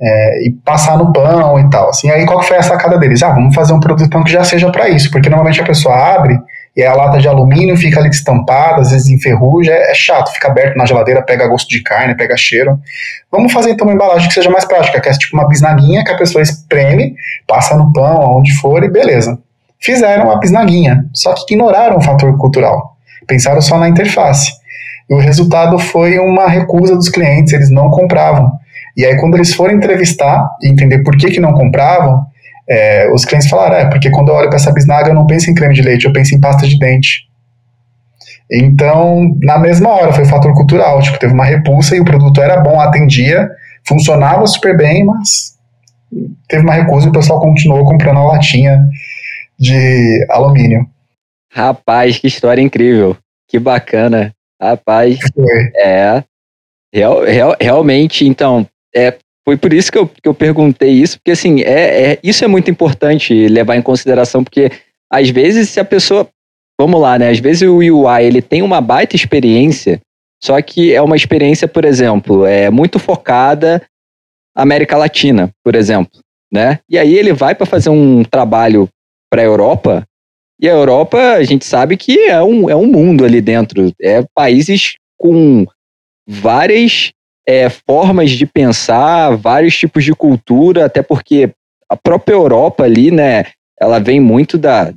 é, 0.00 0.46
e 0.46 0.50
passar 0.64 0.96
no 0.96 1.12
pão 1.12 1.58
e 1.60 1.68
tal. 1.68 1.90
Assim, 1.90 2.10
aí 2.10 2.24
qual 2.24 2.42
foi 2.42 2.56
a 2.56 2.62
sacada 2.62 2.98
deles? 2.98 3.22
Ah, 3.22 3.32
vamos 3.32 3.54
fazer 3.54 3.74
um 3.74 3.80
produto 3.80 4.08
pão 4.08 4.24
que 4.24 4.32
já 4.32 4.44
seja 4.44 4.70
para 4.70 4.88
isso, 4.88 5.10
porque 5.10 5.28
normalmente 5.28 5.60
a 5.60 5.64
pessoa 5.64 5.94
abre 5.94 6.38
e 6.74 6.84
a 6.84 6.94
lata 6.94 7.18
de 7.18 7.26
alumínio 7.26 7.76
fica 7.76 8.00
ali 8.00 8.10
estampada, 8.10 8.82
às 8.82 8.90
vezes 8.90 9.08
enferruja, 9.08 9.72
é, 9.72 9.90
é 9.90 9.94
chato, 9.94 10.32
fica 10.32 10.48
aberto 10.48 10.76
na 10.76 10.86
geladeira, 10.86 11.22
pega 11.22 11.46
gosto 11.46 11.68
de 11.68 11.82
carne, 11.82 12.16
pega 12.16 12.36
cheiro. 12.36 12.78
Vamos 13.30 13.52
fazer 13.52 13.70
então 13.70 13.86
uma 13.86 13.94
embalagem 13.94 14.28
que 14.28 14.34
seja 14.34 14.50
mais 14.50 14.64
prática, 14.64 15.00
que 15.00 15.08
é 15.08 15.12
tipo 15.12 15.36
uma 15.36 15.48
bisnaguinha 15.48 16.02
que 16.02 16.12
a 16.12 16.16
pessoa 16.16 16.42
espreme, 16.42 17.14
passa 17.46 17.76
no 17.76 17.92
pão, 17.92 18.22
aonde 18.22 18.54
for 18.56 18.82
e 18.82 18.90
beleza. 18.90 19.38
Fizeram 19.78 20.24
uma 20.24 20.38
bisnaguinha, 20.38 21.04
só 21.12 21.34
que 21.34 21.42
ignoraram 21.54 21.98
o 21.98 22.02
fator 22.02 22.36
cultural 22.38 22.95
pensaram 23.26 23.60
só 23.60 23.78
na 23.78 23.88
interface. 23.88 24.52
E 25.08 25.14
o 25.14 25.18
resultado 25.18 25.78
foi 25.78 26.18
uma 26.18 26.48
recusa 26.48 26.94
dos 26.94 27.08
clientes, 27.08 27.52
eles 27.52 27.70
não 27.70 27.90
compravam. 27.90 28.50
E 28.96 29.04
aí, 29.04 29.16
quando 29.18 29.34
eles 29.34 29.54
foram 29.54 29.74
entrevistar 29.74 30.48
e 30.62 30.68
entender 30.68 31.02
por 31.02 31.16
que, 31.16 31.30
que 31.30 31.40
não 31.40 31.52
compravam, 31.52 32.24
é, 32.68 33.08
os 33.12 33.24
clientes 33.24 33.48
falaram: 33.48 33.76
é, 33.76 33.90
porque 33.90 34.10
quando 34.10 34.28
eu 34.28 34.34
olho 34.34 34.48
para 34.48 34.56
essa 34.56 34.72
bisnaga, 34.72 35.10
eu 35.10 35.14
não 35.14 35.26
penso 35.26 35.50
em 35.50 35.54
creme 35.54 35.74
de 35.74 35.82
leite, 35.82 36.06
eu 36.06 36.12
penso 36.12 36.34
em 36.34 36.40
pasta 36.40 36.66
de 36.66 36.78
dente. 36.78 37.26
Então, 38.50 39.36
na 39.42 39.58
mesma 39.58 39.90
hora, 39.90 40.12
foi 40.12 40.24
fator 40.24 40.54
cultural. 40.54 41.00
Tipo, 41.02 41.18
teve 41.18 41.34
uma 41.34 41.44
repulsa 41.44 41.96
e 41.96 42.00
o 42.00 42.04
produto 42.04 42.40
era 42.40 42.60
bom, 42.60 42.80
atendia, 42.80 43.48
funcionava 43.86 44.46
super 44.46 44.76
bem, 44.76 45.04
mas 45.04 45.56
teve 46.48 46.62
uma 46.62 46.74
recusa 46.74 47.06
e 47.06 47.10
o 47.10 47.12
pessoal 47.12 47.40
continuou 47.40 47.84
comprando 47.84 48.18
a 48.18 48.24
latinha 48.24 48.80
de 49.58 50.26
alumínio. 50.30 50.86
Rapaz, 51.56 52.18
que 52.18 52.26
história 52.26 52.60
incrível. 52.60 53.16
Que 53.48 53.58
bacana. 53.58 54.34
Rapaz, 54.60 55.18
é. 55.76 56.22
Real, 56.92 57.24
real, 57.24 57.56
realmente, 57.60 58.26
então, 58.26 58.66
é, 58.94 59.16
foi 59.44 59.56
por 59.56 59.72
isso 59.72 59.90
que 59.92 59.98
eu, 59.98 60.06
que 60.06 60.28
eu 60.28 60.34
perguntei 60.34 60.90
isso, 60.90 61.18
porque 61.18 61.30
assim, 61.30 61.60
é, 61.60 62.12
é, 62.12 62.18
isso 62.22 62.44
é 62.44 62.48
muito 62.48 62.70
importante 62.70 63.48
levar 63.48 63.76
em 63.76 63.82
consideração, 63.82 64.42
porque 64.42 64.70
às 65.10 65.28
vezes 65.30 65.68
se 65.68 65.78
a 65.78 65.84
pessoa, 65.84 66.28
vamos 66.80 67.00
lá, 67.00 67.18
né? 67.18 67.30
Às 67.30 67.38
vezes 67.38 67.68
o 67.68 67.76
UI 67.76 68.24
ele 68.24 68.40
tem 68.40 68.62
uma 68.62 68.80
baita 68.80 69.14
experiência, 69.14 70.00
só 70.42 70.60
que 70.62 70.94
é 70.94 71.02
uma 71.02 71.16
experiência, 71.16 71.68
por 71.68 71.84
exemplo, 71.84 72.46
é 72.46 72.70
muito 72.70 72.98
focada 72.98 73.82
América 74.54 74.96
Latina, 74.96 75.50
por 75.62 75.74
exemplo, 75.74 76.20
né? 76.52 76.80
E 76.88 76.98
aí 76.98 77.14
ele 77.14 77.32
vai 77.32 77.54
para 77.54 77.66
fazer 77.66 77.90
um 77.90 78.24
trabalho 78.24 78.88
para 79.30 79.42
a 79.42 79.44
Europa, 79.44 80.06
e 80.60 80.68
a 80.68 80.72
Europa 80.72 81.18
a 81.18 81.42
gente 81.44 81.64
sabe 81.64 81.96
que 81.96 82.18
é 82.18 82.42
um, 82.42 82.70
é 82.70 82.76
um 82.76 82.86
mundo 82.86 83.24
ali 83.24 83.40
dentro, 83.40 83.92
é 84.00 84.24
países 84.34 84.94
com 85.18 85.66
várias 86.26 87.12
é, 87.46 87.68
formas 87.68 88.30
de 88.30 88.46
pensar, 88.46 89.36
vários 89.36 89.76
tipos 89.76 90.04
de 90.04 90.12
cultura, 90.12 90.86
até 90.86 91.02
porque 91.02 91.50
a 91.88 91.96
própria 91.96 92.34
Europa 92.34 92.84
ali, 92.84 93.10
né, 93.10 93.44
ela 93.80 93.98
vem 93.98 94.18
muito 94.18 94.58
da, 94.58 94.92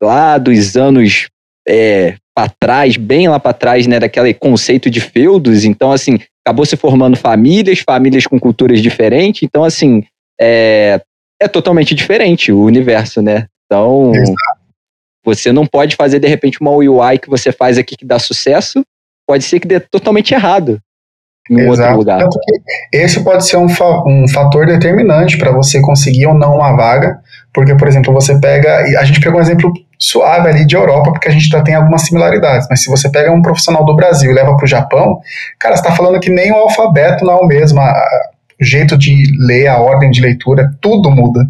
lá 0.00 0.38
dos 0.38 0.76
anos 0.76 1.28
é, 1.66 2.16
para 2.34 2.52
trás, 2.58 2.96
bem 2.96 3.28
lá 3.28 3.38
para 3.38 3.52
trás, 3.52 3.86
né, 3.86 4.00
daquele 4.00 4.34
conceito 4.34 4.90
de 4.90 5.00
feudos. 5.00 5.64
Então, 5.64 5.92
assim, 5.92 6.18
acabou 6.44 6.66
se 6.66 6.76
formando 6.76 7.16
famílias, 7.16 7.80
famílias 7.80 8.26
com 8.26 8.40
culturas 8.40 8.80
diferentes. 8.80 9.42
Então, 9.42 9.62
assim, 9.62 10.02
é, 10.40 11.00
é 11.40 11.46
totalmente 11.46 11.94
diferente 11.94 12.50
o 12.50 12.62
universo, 12.62 13.22
né? 13.22 13.46
Então, 13.66 14.12
Exato. 14.14 14.61
Você 15.24 15.52
não 15.52 15.66
pode 15.66 15.96
fazer 15.96 16.18
de 16.18 16.28
repente 16.28 16.60
uma 16.60 16.70
UI 16.70 17.18
que 17.18 17.30
você 17.30 17.52
faz 17.52 17.78
aqui 17.78 17.96
que 17.96 18.04
dá 18.04 18.18
sucesso, 18.18 18.84
pode 19.26 19.44
ser 19.44 19.60
que 19.60 19.68
dê 19.68 19.80
totalmente 19.80 20.34
errado 20.34 20.80
em 21.50 21.60
Exato. 21.60 21.80
outro 21.80 21.96
lugar. 21.96 22.18
Tanto 22.20 22.38
que 22.40 22.96
esse 22.96 23.22
pode 23.22 23.46
ser 23.46 23.56
um, 23.56 23.68
fa 23.68 24.04
um 24.06 24.28
fator 24.28 24.66
determinante 24.66 25.36
para 25.38 25.50
você 25.50 25.80
conseguir 25.80 26.26
ou 26.26 26.34
não 26.34 26.56
uma 26.56 26.76
vaga, 26.76 27.18
porque, 27.52 27.74
por 27.74 27.88
exemplo, 27.88 28.12
você 28.12 28.38
pega. 28.38 28.84
A 28.98 29.04
gente 29.04 29.20
pegou 29.20 29.38
um 29.38 29.42
exemplo 29.42 29.72
suave 29.98 30.48
ali 30.48 30.64
de 30.64 30.74
Europa, 30.74 31.12
porque 31.12 31.28
a 31.28 31.30
gente 31.32 31.46
já 31.46 31.62
tem 31.62 31.74
algumas 31.74 32.02
similaridades, 32.02 32.66
mas 32.68 32.82
se 32.82 32.90
você 32.90 33.10
pega 33.10 33.30
um 33.30 33.42
profissional 33.42 33.84
do 33.84 33.94
Brasil 33.94 34.30
e 34.30 34.34
leva 34.34 34.56
para 34.56 34.64
o 34.64 34.68
Japão, 34.68 35.20
cara, 35.58 35.76
você 35.76 35.82
está 35.82 35.94
falando 35.94 36.20
que 36.20 36.30
nem 36.30 36.52
o 36.52 36.56
alfabeto 36.56 37.24
não 37.24 37.34
é 37.34 37.36
o 37.36 37.46
mesmo. 37.46 37.80
o 37.80 37.84
jeito 38.62 38.96
de 38.96 39.24
ler, 39.46 39.68
a 39.68 39.78
ordem 39.78 40.10
de 40.10 40.20
leitura, 40.20 40.70
tudo 40.80 41.10
muda. 41.10 41.46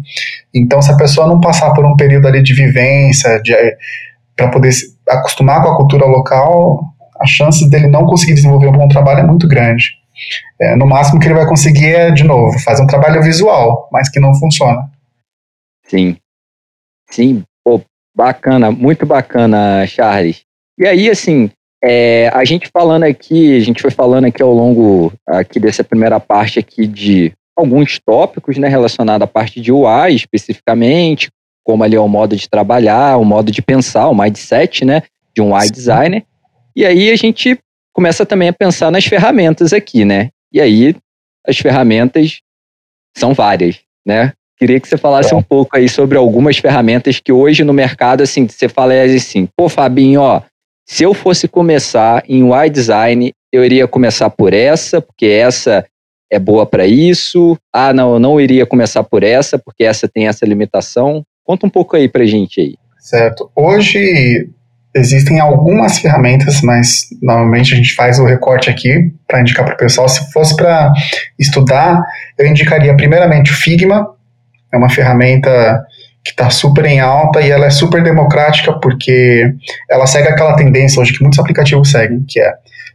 Então, 0.53 0.81
se 0.81 0.91
a 0.91 0.97
pessoa 0.97 1.27
não 1.27 1.39
passar 1.39 1.73
por 1.73 1.85
um 1.85 1.95
período 1.95 2.27
ali 2.27 2.41
de 2.41 2.53
vivência, 2.53 3.41
de, 3.41 3.53
para 4.35 4.49
poder 4.49 4.71
se 4.71 4.95
acostumar 5.07 5.61
com 5.61 5.69
a 5.69 5.77
cultura 5.77 6.05
local, 6.05 6.83
a 7.19 7.25
chance 7.25 7.69
dele 7.69 7.87
não 7.87 8.05
conseguir 8.05 8.33
desenvolver 8.33 8.67
um 8.67 8.73
bom 8.73 8.87
trabalho 8.87 9.19
é 9.19 9.27
muito 9.27 9.47
grande. 9.47 9.85
É, 10.61 10.75
no 10.75 10.85
máximo 10.85 11.19
que 11.19 11.27
ele 11.27 11.33
vai 11.33 11.47
conseguir 11.47 11.95
é, 11.95 12.11
de 12.11 12.23
novo, 12.23 12.57
fazer 12.59 12.83
um 12.83 12.87
trabalho 12.87 13.21
visual, 13.21 13.89
mas 13.91 14.09
que 14.09 14.19
não 14.19 14.33
funciona. 14.35 14.89
Sim. 15.85 16.17
Sim, 17.09 17.43
pô, 17.63 17.81
bacana, 18.15 18.71
muito 18.71 19.05
bacana, 19.05 19.85
Charles. 19.85 20.41
E 20.77 20.87
aí, 20.87 21.09
assim, 21.09 21.51
é, 21.83 22.29
a 22.33 22.45
gente 22.45 22.69
falando 22.71 23.03
aqui, 23.03 23.57
a 23.57 23.59
gente 23.59 23.81
foi 23.81 23.91
falando 23.91 24.25
aqui 24.25 24.41
ao 24.41 24.53
longo 24.53 25.11
aqui 25.27 25.59
dessa 25.59 25.83
primeira 25.83 26.17
parte 26.17 26.57
aqui 26.57 26.87
de 26.87 27.33
alguns 27.57 27.99
tópicos, 27.99 28.57
né, 28.57 28.69
relacionados 28.69 29.25
à 29.25 29.27
parte 29.27 29.59
de 29.59 29.69
UI 29.69 30.15
especificamente, 30.15 31.29
como 31.61 31.83
ali 31.83 31.95
é 31.95 31.99
o 31.99 32.07
modo 32.07 32.37
de 32.37 32.49
trabalhar, 32.49 33.17
o 33.17 33.25
modo 33.25 33.51
de 33.51 33.61
pensar, 33.61 34.07
o 34.07 34.15
mindset, 34.15 34.85
né, 34.85 35.03
de 35.35 35.41
um 35.41 35.53
UI 35.53 35.69
designer. 35.69 36.23
E 36.73 36.85
aí 36.85 37.11
a 37.11 37.15
gente 37.17 37.59
começa 37.91 38.25
também 38.25 38.47
a 38.47 38.53
pensar 38.53 38.89
nas 38.89 39.05
ferramentas 39.05 39.73
aqui, 39.73 40.05
né? 40.05 40.29
E 40.51 40.61
aí 40.61 40.95
as 41.45 41.57
ferramentas 41.57 42.39
são 43.15 43.33
várias, 43.33 43.79
né? 44.05 44.31
Queria 44.57 44.79
que 44.79 44.87
você 44.87 44.97
falasse 44.97 45.33
é. 45.33 45.35
um 45.35 45.41
pouco 45.41 45.75
aí 45.75 45.89
sobre 45.89 46.17
algumas 46.17 46.57
ferramentas 46.57 47.19
que 47.19 47.31
hoje 47.31 47.63
no 47.63 47.73
mercado, 47.73 48.21
assim, 48.21 48.47
você 48.47 48.69
fala 48.69 48.93
assim, 49.03 49.47
pô, 49.55 49.67
Fabinho, 49.67 50.21
ó, 50.21 50.41
se 50.85 51.03
eu 51.03 51.13
fosse 51.13 51.47
começar 51.47 52.23
em 52.27 52.43
UI 52.43 52.69
design, 52.69 53.31
eu 53.51 53.63
iria 53.63 53.87
começar 53.87 54.29
por 54.29 54.53
essa, 54.53 55.01
porque 55.01 55.25
essa 55.25 55.85
é 56.31 56.39
boa 56.39 56.65
para 56.65 56.85
isso. 56.85 57.57
Ah, 57.71 57.93
não, 57.93 58.13
eu 58.13 58.19
não 58.19 58.39
iria 58.39 58.65
começar 58.65 59.03
por 59.03 59.23
essa, 59.23 59.57
porque 59.57 59.83
essa 59.83 60.07
tem 60.07 60.27
essa 60.27 60.45
limitação. 60.45 61.23
Conta 61.43 61.65
um 61.65 61.69
pouco 61.69 61.95
aí 61.95 62.07
pra 62.07 62.25
gente 62.25 62.59
aí. 62.59 62.75
Certo. 62.99 63.49
Hoje, 63.55 64.49
Existem 64.95 65.39
algumas 65.39 65.97
ferramentas, 65.97 66.61
mas 66.61 67.07
normalmente 67.19 67.73
a 67.73 67.75
gente 67.75 67.95
faz 67.95 68.19
o 68.19 68.25
recorte 68.25 68.69
aqui 68.69 69.11
para 69.27 69.41
indicar 69.41 69.65
para 69.65 69.73
o 69.73 69.77
pessoal. 69.77 70.07
Se 70.07 70.31
fosse 70.31 70.55
para 70.55 70.93
estudar, 71.39 71.99
eu 72.37 72.45
indicaria 72.45 72.95
primeiramente 72.95 73.51
o 73.51 73.55
Figma, 73.55 74.07
é 74.71 74.77
uma 74.77 74.91
ferramenta 74.91 75.83
que 76.23 76.31
está 76.31 76.49
super 76.49 76.85
em 76.85 76.99
alta 76.99 77.41
e 77.41 77.51
ela 77.51 77.65
é 77.65 77.69
super 77.69 78.01
democrática 78.01 78.73
porque 78.79 79.53
ela 79.89 80.07
segue 80.07 80.29
aquela 80.29 80.55
tendência 80.55 81.01
hoje 81.01 81.13
que 81.13 81.21
muitos 81.21 81.39
aplicativos 81.39 81.91
seguem, 81.91 82.23
que 82.27 82.39
é 82.39 82.53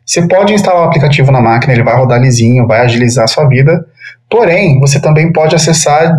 você 0.08 0.26
pode 0.26 0.54
instalar 0.54 0.84
o 0.84 0.86
aplicativo 0.86 1.30
na 1.30 1.38
máquina, 1.38 1.74
ele 1.74 1.82
vai 1.82 1.94
rodar 1.94 2.18
lisinho, 2.18 2.66
vai 2.66 2.80
agilizar 2.80 3.24
a 3.24 3.28
sua 3.28 3.46
vida, 3.46 3.84
porém, 4.30 4.80
você 4.80 4.98
também 4.98 5.30
pode 5.30 5.54
acessar 5.54 6.10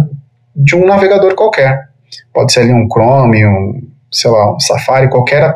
de 0.56 0.76
um 0.76 0.86
navegador 0.86 1.34
qualquer. 1.34 1.90
Pode 2.32 2.54
ser 2.54 2.60
ali 2.60 2.72
um 2.72 2.88
Chrome, 2.88 3.44
um, 3.48 3.82
sei 4.12 4.30
lá, 4.30 4.54
um 4.54 4.60
Safari, 4.60 5.10
qualquer 5.10 5.56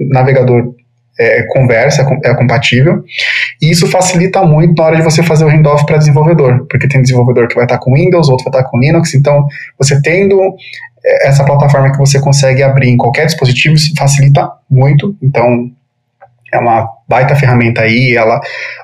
navegador 0.00 0.74
é, 1.18 1.42
conversa, 1.48 2.06
é, 2.24 2.34
compatível, 2.34 3.02
e 3.60 3.70
isso 3.70 3.86
facilita 3.88 4.42
muito 4.42 4.78
na 4.78 4.84
hora 4.84 4.96
de 4.96 5.02
você 5.02 5.22
fazer 5.22 5.44
o 5.44 5.48
handoff 5.48 5.84
para 5.84 5.98
desenvolvedor, 5.98 6.66
porque 6.68 6.88
tem 6.88 7.02
desenvolvedor 7.02 7.48
que 7.48 7.54
vai 7.54 7.64
estar 7.64 7.78
com 7.78 7.94
Windows, 7.94 8.28
outro 8.28 8.50
vai 8.50 8.60
estar 8.60 8.70
com 8.70 8.78
Linux, 8.78 9.14
então 9.14 9.46
você 9.76 10.00
tendo 10.00 10.54
é, 11.04 11.28
essa 11.28 11.44
plataforma 11.44 11.90
que 11.90 11.98
você 11.98 12.20
consegue 12.20 12.62
abrir 12.62 12.88
em 12.88 12.96
qualquer 12.96 13.26
dispositivo, 13.26 13.74
isso 13.74 13.92
facilita 13.98 14.48
muito, 14.70 15.16
então 15.20 15.70
é 16.52 16.58
uma 16.58 16.88
baita 17.08 17.34
ferramenta 17.34 17.82
aí, 17.82 18.16
ela, 18.16 18.40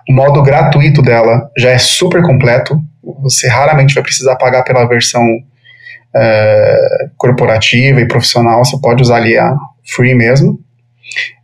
o 0.09 0.13
modo 0.13 0.43
gratuito 0.43 1.01
dela 1.01 1.51
já 1.57 1.71
é 1.71 1.79
super 1.79 2.23
completo, 2.23 2.79
você 3.23 3.49
raramente 3.49 3.95
vai 3.95 4.03
precisar 4.03 4.37
pagar 4.37 4.65
pela 4.65 4.87
versão 4.87 5.23
é, 6.15 6.79
corporativa 7.17 8.01
e 8.01 8.09
profissional, 8.09 8.65
você 8.65 8.79
pode 8.81 9.03
usar 9.03 9.17
ali 9.17 9.37
a 9.37 9.55
free 9.85 10.15
mesmo, 10.15 10.59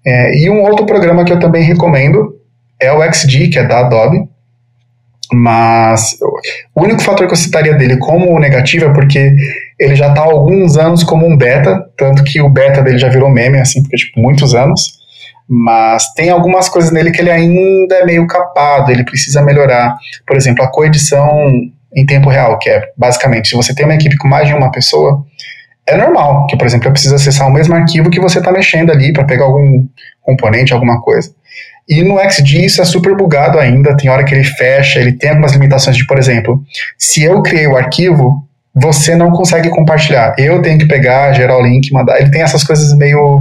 é, 0.05 0.39
e 0.39 0.51
um 0.51 0.63
outro 0.63 0.87
programa 0.87 1.25
que 1.25 1.33
eu 1.33 1.39
também 1.39 1.63
recomendo 1.63 2.35
é 2.81 2.93
o 2.93 3.03
XD, 3.13 3.49
que 3.49 3.59
é 3.59 3.65
da 3.65 3.81
Adobe. 3.81 4.29
Mas 5.33 6.17
o 6.75 6.83
único 6.83 7.03
fator 7.03 7.27
que 7.27 7.33
eu 7.33 7.37
citaria 7.37 7.75
dele 7.75 7.99
como 7.99 8.37
negativo 8.41 8.87
é 8.87 8.93
porque 8.93 9.33
ele 9.79 9.95
já 9.95 10.09
está 10.09 10.23
há 10.23 10.25
alguns 10.25 10.77
anos 10.77 11.05
como 11.05 11.25
um 11.25 11.37
beta, 11.37 11.85
tanto 11.97 12.25
que 12.25 12.41
o 12.41 12.49
beta 12.49 12.83
dele 12.83 12.99
já 12.99 13.09
virou 13.09 13.31
meme, 13.31 13.59
assim, 13.59 13.81
porque, 13.83 13.97
tipo, 13.97 14.19
muitos 14.19 14.55
anos. 14.55 14.99
Mas 15.49 16.13
tem 16.15 16.31
algumas 16.31 16.69
coisas 16.69 16.91
nele 16.91 17.13
que 17.13 17.21
ele 17.21 17.31
ainda 17.31 17.97
é 17.97 18.05
meio 18.05 18.27
capado, 18.27 18.91
ele 18.91 19.05
precisa 19.05 19.43
melhorar. 19.43 19.97
Por 20.27 20.37
exemplo, 20.37 20.65
a 20.65 20.69
coedição 20.69 21.31
em 21.95 22.07
tempo 22.07 22.29
real, 22.29 22.59
que 22.59 22.69
é 22.69 22.83
basicamente, 22.97 23.49
se 23.49 23.57
você 23.57 23.75
tem 23.75 23.85
uma 23.85 23.95
equipe 23.95 24.17
com 24.17 24.29
mais 24.29 24.49
de 24.49 24.55
uma 24.55 24.71
pessoa, 24.71 25.25
é 25.91 25.97
normal, 25.97 26.47
que, 26.47 26.57
por 26.57 26.67
exemplo, 26.67 26.89
eu 26.89 26.93
preciso 26.93 27.15
acessar 27.15 27.47
o 27.49 27.53
mesmo 27.53 27.75
arquivo 27.75 28.11
que 28.11 28.21
você 28.21 28.39
está 28.39 28.53
mexendo 28.53 28.91
ali 28.91 29.13
para 29.13 29.25
pegar 29.25 29.45
algum 29.45 29.87
componente, 30.23 30.73
alguma 30.73 31.01
coisa. 31.01 31.33
E 31.89 32.03
no 32.03 32.19
XD 32.19 32.65
isso 32.65 32.81
é 32.81 32.85
super 32.85 33.17
bugado 33.17 33.59
ainda, 33.59 33.97
tem 33.97 34.09
hora 34.09 34.25
que 34.25 34.35
ele 34.35 34.45
fecha, 34.45 35.01
ele 35.01 35.13
tem 35.13 35.31
algumas 35.31 35.53
limitações 35.53 35.97
de, 35.97 36.07
por 36.07 36.19
exemplo, 36.19 36.63
se 36.97 37.25
eu 37.25 37.43
criei 37.43 37.67
o 37.67 37.77
arquivo, 37.77 38.47
você 38.73 39.17
não 39.17 39.31
consegue 39.33 39.69
compartilhar. 39.71 40.35
Eu 40.39 40.63
tenho 40.63 40.79
que 40.79 40.87
pegar, 40.87 41.33
gerar 41.33 41.59
o 41.59 41.63
link, 41.63 41.93
mandar. 41.93 42.21
Ele 42.21 42.31
tem 42.31 42.43
essas 42.43 42.63
coisas 42.63 42.97
meio 42.97 43.41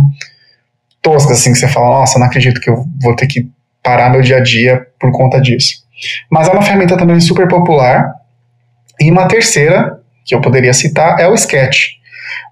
toscas, 1.02 1.40
assim, 1.40 1.54
que 1.54 1.60
você 1.60 1.68
fala, 1.68 2.00
nossa, 2.00 2.18
não 2.18 2.26
acredito 2.26 2.60
que 2.60 2.70
eu 2.70 2.84
vou 3.02 3.16
ter 3.16 3.28
que 3.28 3.48
parar 3.84 4.10
meu 4.10 4.22
dia 4.22 4.38
a 4.38 4.42
dia 4.42 4.86
por 5.00 5.12
conta 5.12 5.40
disso. 5.40 5.84
Mas 6.32 6.48
é 6.48 6.52
uma 6.52 6.62
ferramenta 6.62 6.98
também 6.98 7.20
super 7.20 7.48
popular. 7.48 8.14
E 9.00 9.10
uma 9.12 9.28
terceira, 9.28 10.00
que 10.26 10.34
eu 10.34 10.42
poderia 10.42 10.74
citar, 10.74 11.20
é 11.20 11.28
o 11.28 11.36
Sketch. 11.36 11.99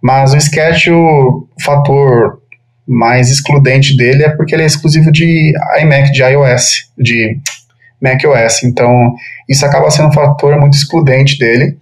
Mas 0.01 0.33
o 0.33 0.37
Sketch, 0.37 0.87
o 0.87 1.47
fator 1.63 2.39
mais 2.87 3.29
excludente 3.29 3.97
dele 3.97 4.23
é 4.23 4.29
porque 4.29 4.55
ele 4.55 4.63
é 4.63 4.65
exclusivo 4.65 5.11
de 5.11 5.53
iMac, 5.81 6.11
de 6.11 6.23
iOS, 6.23 6.89
de 6.97 7.39
macOS. 8.01 8.63
Então, 8.63 9.15
isso 9.49 9.65
acaba 9.65 9.89
sendo 9.91 10.09
um 10.09 10.13
fator 10.13 10.59
muito 10.59 10.75
excludente 10.75 11.37
dele, 11.37 11.77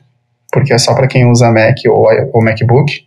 porque 0.52 0.74
é 0.74 0.78
só 0.78 0.94
para 0.94 1.08
quem 1.08 1.30
usa 1.30 1.52
Mac 1.52 1.76
ou, 1.88 2.08
ou 2.34 2.44
MacBook. 2.44 3.06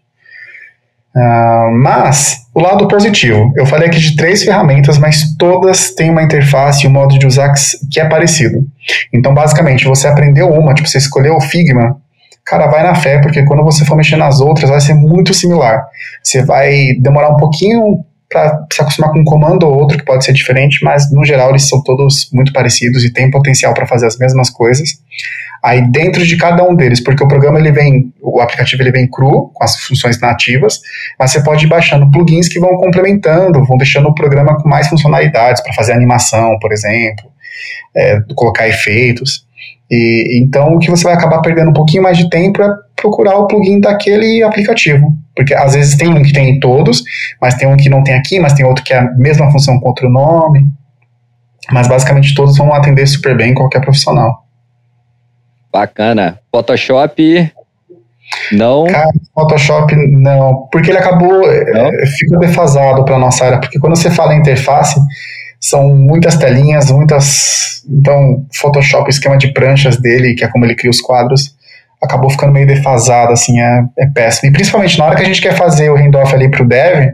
Uh, 1.16 1.72
mas, 1.72 2.46
o 2.54 2.60
lado 2.60 2.86
positivo, 2.86 3.52
eu 3.56 3.66
falei 3.66 3.88
aqui 3.88 3.98
de 3.98 4.14
três 4.14 4.44
ferramentas, 4.44 4.98
mas 4.98 5.34
todas 5.36 5.92
têm 5.94 6.10
uma 6.10 6.22
interface 6.22 6.84
e 6.84 6.88
um 6.88 6.92
modo 6.92 7.18
de 7.18 7.26
usar 7.26 7.52
que 7.90 7.98
é 7.98 8.04
parecido. 8.04 8.64
Então, 9.12 9.34
basicamente, 9.34 9.84
você 9.84 10.06
aprendeu 10.06 10.48
uma, 10.48 10.74
tipo, 10.74 10.88
você 10.88 10.98
escolheu 10.98 11.34
o 11.34 11.40
Figma, 11.40 12.00
cara, 12.48 12.66
vai 12.66 12.82
na 12.82 12.94
fé, 12.94 13.20
porque 13.20 13.44
quando 13.44 13.62
você 13.62 13.84
for 13.84 13.96
mexer 13.96 14.16
nas 14.16 14.40
outras, 14.40 14.70
vai 14.70 14.80
ser 14.80 14.94
muito 14.94 15.34
similar. 15.34 15.84
Você 16.22 16.42
vai 16.42 16.94
demorar 16.98 17.30
um 17.30 17.36
pouquinho 17.36 18.04
para 18.28 18.66
se 18.70 18.82
acostumar 18.82 19.10
com 19.10 19.20
um 19.20 19.24
comando 19.24 19.66
ou 19.66 19.74
outro 19.74 19.96
que 19.96 20.04
pode 20.04 20.24
ser 20.24 20.32
diferente, 20.32 20.84
mas 20.84 21.10
no 21.10 21.24
geral 21.24 21.50
eles 21.50 21.68
são 21.68 21.82
todos 21.82 22.28
muito 22.32 22.52
parecidos 22.52 23.04
e 23.04 23.12
têm 23.12 23.30
potencial 23.30 23.72
para 23.72 23.86
fazer 23.86 24.06
as 24.06 24.18
mesmas 24.18 24.50
coisas. 24.50 24.90
Aí 25.62 25.90
dentro 25.90 26.24
de 26.24 26.36
cada 26.36 26.62
um 26.62 26.74
deles, 26.74 27.02
porque 27.02 27.24
o 27.24 27.28
programa 27.28 27.58
ele 27.58 27.72
vem, 27.72 28.12
o 28.20 28.40
aplicativo 28.40 28.82
ele 28.82 28.92
vem 28.92 29.08
cru 29.08 29.50
com 29.52 29.64
as 29.64 29.76
funções 29.80 30.20
nativas, 30.20 30.80
mas 31.18 31.32
você 31.32 31.42
pode 31.42 31.64
ir 31.64 31.68
baixando 31.68 32.10
plugins 32.10 32.48
que 32.48 32.60
vão 32.60 32.76
complementando, 32.76 33.64
vão 33.64 33.76
deixando 33.76 34.08
o 34.08 34.14
programa 34.14 34.56
com 34.56 34.68
mais 34.68 34.88
funcionalidades 34.88 35.62
para 35.62 35.72
fazer 35.72 35.92
animação, 35.92 36.58
por 36.60 36.72
exemplo, 36.72 37.30
é, 37.96 38.20
colocar 38.36 38.68
efeitos. 38.68 39.47
E, 39.90 40.40
então, 40.42 40.74
o 40.74 40.78
que 40.78 40.90
você 40.90 41.04
vai 41.04 41.14
acabar 41.14 41.40
perdendo 41.40 41.70
um 41.70 41.74
pouquinho 41.74 42.02
mais 42.02 42.16
de 42.18 42.28
tempo 42.28 42.62
é 42.62 42.68
procurar 42.94 43.36
o 43.36 43.46
plugin 43.46 43.80
daquele 43.80 44.42
aplicativo. 44.42 45.16
Porque 45.34 45.54
às 45.54 45.74
vezes 45.74 45.96
tem 45.96 46.08
um 46.08 46.22
que 46.22 46.32
tem 46.32 46.50
em 46.50 46.60
todos, 46.60 47.02
mas 47.40 47.54
tem 47.54 47.68
um 47.68 47.76
que 47.76 47.88
não 47.88 48.02
tem 48.02 48.14
aqui, 48.14 48.38
mas 48.38 48.52
tem 48.52 48.66
outro 48.66 48.84
que 48.84 48.92
é 48.92 48.98
a 48.98 49.10
mesma 49.16 49.50
função 49.50 49.78
com 49.80 49.88
outro 49.88 50.10
nome. 50.10 50.66
Mas 51.70 51.86
basicamente 51.86 52.34
todos 52.34 52.56
vão 52.56 52.72
atender 52.74 53.06
super 53.06 53.36
bem 53.36 53.54
qualquer 53.54 53.80
profissional. 53.80 54.44
Bacana. 55.72 56.38
Photoshop 56.50 57.52
não. 58.52 58.84
Cara, 58.84 59.10
Photoshop 59.34 59.94
não, 59.96 60.68
porque 60.70 60.90
ele 60.90 60.98
acabou 60.98 61.40
não? 61.40 61.46
É, 61.46 62.06
fica 62.18 62.38
defasado 62.38 63.04
para 63.04 63.18
nossa 63.18 63.44
área, 63.44 63.60
porque 63.60 63.78
quando 63.78 63.96
você 63.96 64.10
fala 64.10 64.34
interface, 64.34 65.00
são 65.60 65.88
muitas 65.88 66.36
telinhas, 66.36 66.90
muitas. 66.90 67.82
Então, 67.88 68.46
Photoshop, 68.54 69.06
o 69.06 69.10
esquema 69.10 69.36
de 69.36 69.52
pranchas 69.52 69.96
dele, 69.96 70.34
que 70.34 70.44
é 70.44 70.48
como 70.48 70.64
ele 70.64 70.74
cria 70.74 70.90
os 70.90 71.00
quadros, 71.00 71.56
acabou 72.02 72.30
ficando 72.30 72.52
meio 72.52 72.66
defasado, 72.66 73.32
assim, 73.32 73.60
é, 73.60 73.84
é 73.98 74.06
péssimo. 74.06 74.50
E 74.50 74.52
principalmente 74.52 74.98
na 74.98 75.06
hora 75.06 75.16
que 75.16 75.22
a 75.22 75.24
gente 75.24 75.40
quer 75.40 75.56
fazer 75.56 75.90
o 75.90 75.96
handoff 75.96 76.32
ali 76.34 76.50
pro 76.50 76.66
dev, 76.66 77.12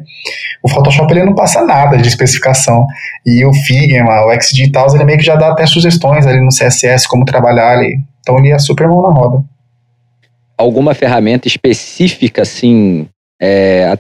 o 0.63 0.69
Photoshop 0.69 1.13
ele 1.13 1.25
não 1.25 1.35
passa 1.35 1.65
nada 1.65 1.97
de 1.97 2.07
especificação. 2.07 2.87
E 3.25 3.45
o 3.45 3.53
Figma, 3.53 4.27
o 4.27 4.43
XDigital, 4.43 4.95
ele 4.95 5.05
meio 5.05 5.19
que 5.19 5.25
já 5.25 5.37
dá 5.37 5.53
até 5.53 5.67
sugestões 5.67 6.27
ali 6.27 6.41
no 6.41 6.49
CSS, 6.49 7.09
como 7.09 7.25
trabalhar 7.25 7.71
ali. 7.71 7.99
Então 8.21 8.39
ele 8.39 8.51
é 8.51 8.59
super 8.59 8.87
mão 8.87 9.03
na 9.03 9.09
roda. 9.09 9.43
Alguma 10.57 10.95
ferramenta 10.95 11.49
específica, 11.49 12.43
assim, 12.43 13.09
é, 13.41 13.97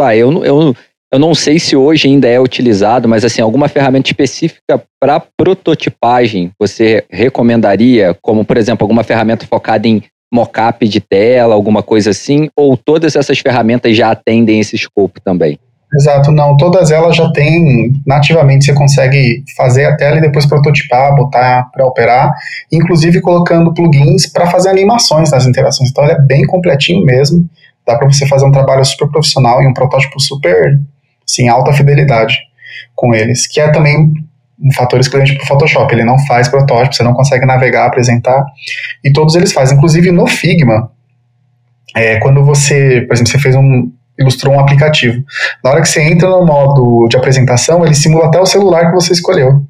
ah, 0.00 0.14
eu, 0.14 0.44
eu, 0.44 0.76
eu 1.12 1.18
não 1.18 1.34
sei 1.34 1.58
se 1.58 1.74
hoje 1.74 2.06
ainda 2.06 2.28
é 2.28 2.38
utilizado, 2.38 3.08
mas 3.08 3.24
assim, 3.24 3.40
alguma 3.40 3.68
ferramenta 3.68 4.08
específica 4.08 4.82
para 5.00 5.22
prototipagem 5.36 6.50
você 6.58 7.04
recomendaria, 7.10 8.16
como 8.20 8.44
por 8.44 8.56
exemplo, 8.56 8.84
alguma 8.84 9.02
ferramenta 9.02 9.46
focada 9.46 9.88
em 9.88 10.02
mockup 10.32 10.86
de 10.86 11.00
tela, 11.00 11.54
alguma 11.54 11.82
coisa 11.82 12.10
assim, 12.10 12.48
ou 12.54 12.76
todas 12.76 13.16
essas 13.16 13.38
ferramentas 13.38 13.96
já 13.96 14.10
atendem 14.10 14.60
esse 14.60 14.76
escopo 14.76 15.20
também? 15.20 15.58
Exato, 15.94 16.30
não, 16.30 16.54
todas 16.58 16.90
elas 16.90 17.16
já 17.16 17.32
têm, 17.32 17.94
nativamente 18.06 18.66
você 18.66 18.74
consegue 18.74 19.42
fazer 19.56 19.86
a 19.86 19.96
tela 19.96 20.18
e 20.18 20.20
depois 20.20 20.44
prototipar, 20.44 21.14
botar 21.14 21.70
para 21.72 21.86
operar, 21.86 22.34
inclusive 22.70 23.22
colocando 23.22 23.72
plugins 23.72 24.30
para 24.30 24.50
fazer 24.50 24.68
animações 24.68 25.30
nas 25.30 25.46
interações. 25.46 25.88
Então 25.88 26.04
ele 26.04 26.12
é 26.12 26.20
bem 26.20 26.44
completinho 26.44 27.02
mesmo, 27.06 27.48
dá 27.86 27.96
para 27.96 28.06
você 28.06 28.26
fazer 28.26 28.44
um 28.44 28.52
trabalho 28.52 28.84
super 28.84 29.08
profissional 29.08 29.62
e 29.62 29.66
um 29.66 29.72
protótipo 29.72 30.20
super, 30.20 30.78
sim, 31.28 31.48
alta 31.48 31.72
fidelidade 31.72 32.38
com 32.94 33.14
eles, 33.14 33.46
que 33.46 33.60
é 33.60 33.70
também 33.70 34.12
um 34.60 34.72
fator 34.72 34.98
excludente 34.98 35.34
para 35.34 35.44
o 35.44 35.46
Photoshop. 35.46 35.94
Ele 35.94 36.04
não 36.04 36.18
faz 36.26 36.48
protótipo, 36.48 36.94
você 36.94 37.02
não 37.04 37.14
consegue 37.14 37.46
navegar, 37.46 37.86
apresentar, 37.86 38.44
e 39.04 39.12
todos 39.12 39.36
eles 39.36 39.52
fazem. 39.52 39.76
Inclusive 39.76 40.10
no 40.10 40.26
Figma, 40.26 40.90
é, 41.94 42.18
quando 42.18 42.44
você, 42.44 43.02
por 43.02 43.14
exemplo, 43.14 43.30
você 43.30 43.38
fez 43.38 43.54
um 43.54 43.92
ilustrou 44.18 44.54
um 44.54 44.58
aplicativo. 44.60 45.22
Na 45.62 45.70
hora 45.70 45.80
que 45.80 45.88
você 45.88 46.02
entra 46.02 46.28
no 46.28 46.44
modo 46.44 47.06
de 47.08 47.16
apresentação, 47.16 47.84
ele 47.84 47.94
simula 47.94 48.26
até 48.26 48.40
o 48.40 48.46
celular 48.46 48.86
que 48.86 48.94
você 48.94 49.12
escolheu. 49.12 49.64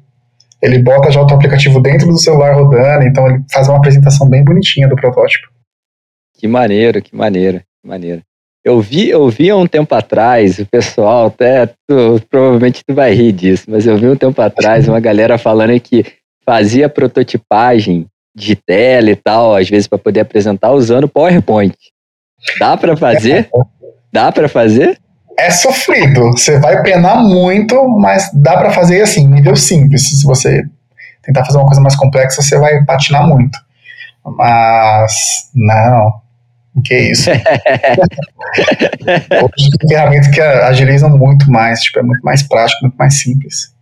Ele 0.61 0.79
bota 0.79 1.11
já 1.11 1.21
o 1.21 1.25
aplicativo 1.25 1.79
dentro 1.79 2.07
do 2.07 2.17
celular 2.17 2.55
rodando, 2.55 3.05
então 3.05 3.27
ele 3.27 3.43
faz 3.51 3.69
uma 3.69 3.77
apresentação 3.77 4.27
bem 4.27 4.43
bonitinha 4.43 4.87
do 4.87 4.95
protótipo. 4.95 5.47
Que 6.33 6.47
maneiro, 6.47 7.01
que 7.01 7.15
maneiro, 7.15 7.59
que 7.59 7.87
maneiro. 7.87 8.21
Eu 8.63 8.81
vi, 8.81 9.09
eu 9.09 9.29
vi 9.29 9.49
há 9.49 9.55
um 9.55 9.65
tempo 9.65 9.95
atrás, 9.95 10.59
o 10.59 10.65
pessoal, 10.65 11.27
até 11.27 11.67
tu, 11.87 12.21
provavelmente 12.29 12.83
tu 12.85 12.93
vai 12.93 13.13
rir 13.13 13.31
disso, 13.31 13.65
mas 13.69 13.85
eu 13.85 13.97
vi 13.97 14.07
um 14.07 14.15
tempo 14.15 14.41
atrás 14.41 14.87
uma 14.87 14.99
galera 14.99 15.37
falando 15.37 15.79
que 15.79 16.05
fazia 16.45 16.89
prototipagem 16.89 18.05
de 18.35 18.55
tela 18.55 19.09
e 19.11 19.15
tal, 19.15 19.55
às 19.55 19.69
vezes 19.69 19.87
para 19.87 19.97
poder 19.97 20.21
apresentar 20.21 20.71
usando 20.71 21.07
PowerPoint. 21.07 21.75
Dá 22.59 22.75
para 22.75 22.97
fazer? 22.97 23.49
Dá 24.11 24.31
para 24.31 24.49
fazer? 24.49 24.99
É 25.37 25.51
sofrido. 25.51 26.31
Você 26.31 26.59
vai 26.59 26.81
penar 26.81 27.23
muito, 27.23 27.87
mas 27.99 28.29
dá 28.33 28.57
para 28.57 28.71
fazer 28.71 29.01
assim, 29.01 29.25
nível 29.25 29.55
simples. 29.55 30.09
Se 30.09 30.25
você 30.25 30.63
tentar 31.23 31.45
fazer 31.45 31.57
uma 31.59 31.65
coisa 31.65 31.79
mais 31.79 31.95
complexa, 31.95 32.41
você 32.41 32.57
vai 32.57 32.83
patinar 32.83 33.25
muito. 33.25 33.57
Mas 34.25 35.49
não. 35.55 36.21
O 36.75 36.81
que 36.81 36.93
é 36.93 37.11
isso? 37.11 37.29
Hoje 39.31 39.69
tem 39.79 39.89
ferramentas 39.89 40.27
que 40.27 40.41
agilizam 40.41 41.17
muito 41.17 41.49
mais, 41.51 41.79
tipo, 41.81 41.99
é 41.99 42.03
muito 42.03 42.21
mais 42.21 42.43
prático, 42.43 42.81
muito 42.83 42.95
mais 42.95 43.19
simples. 43.19 43.73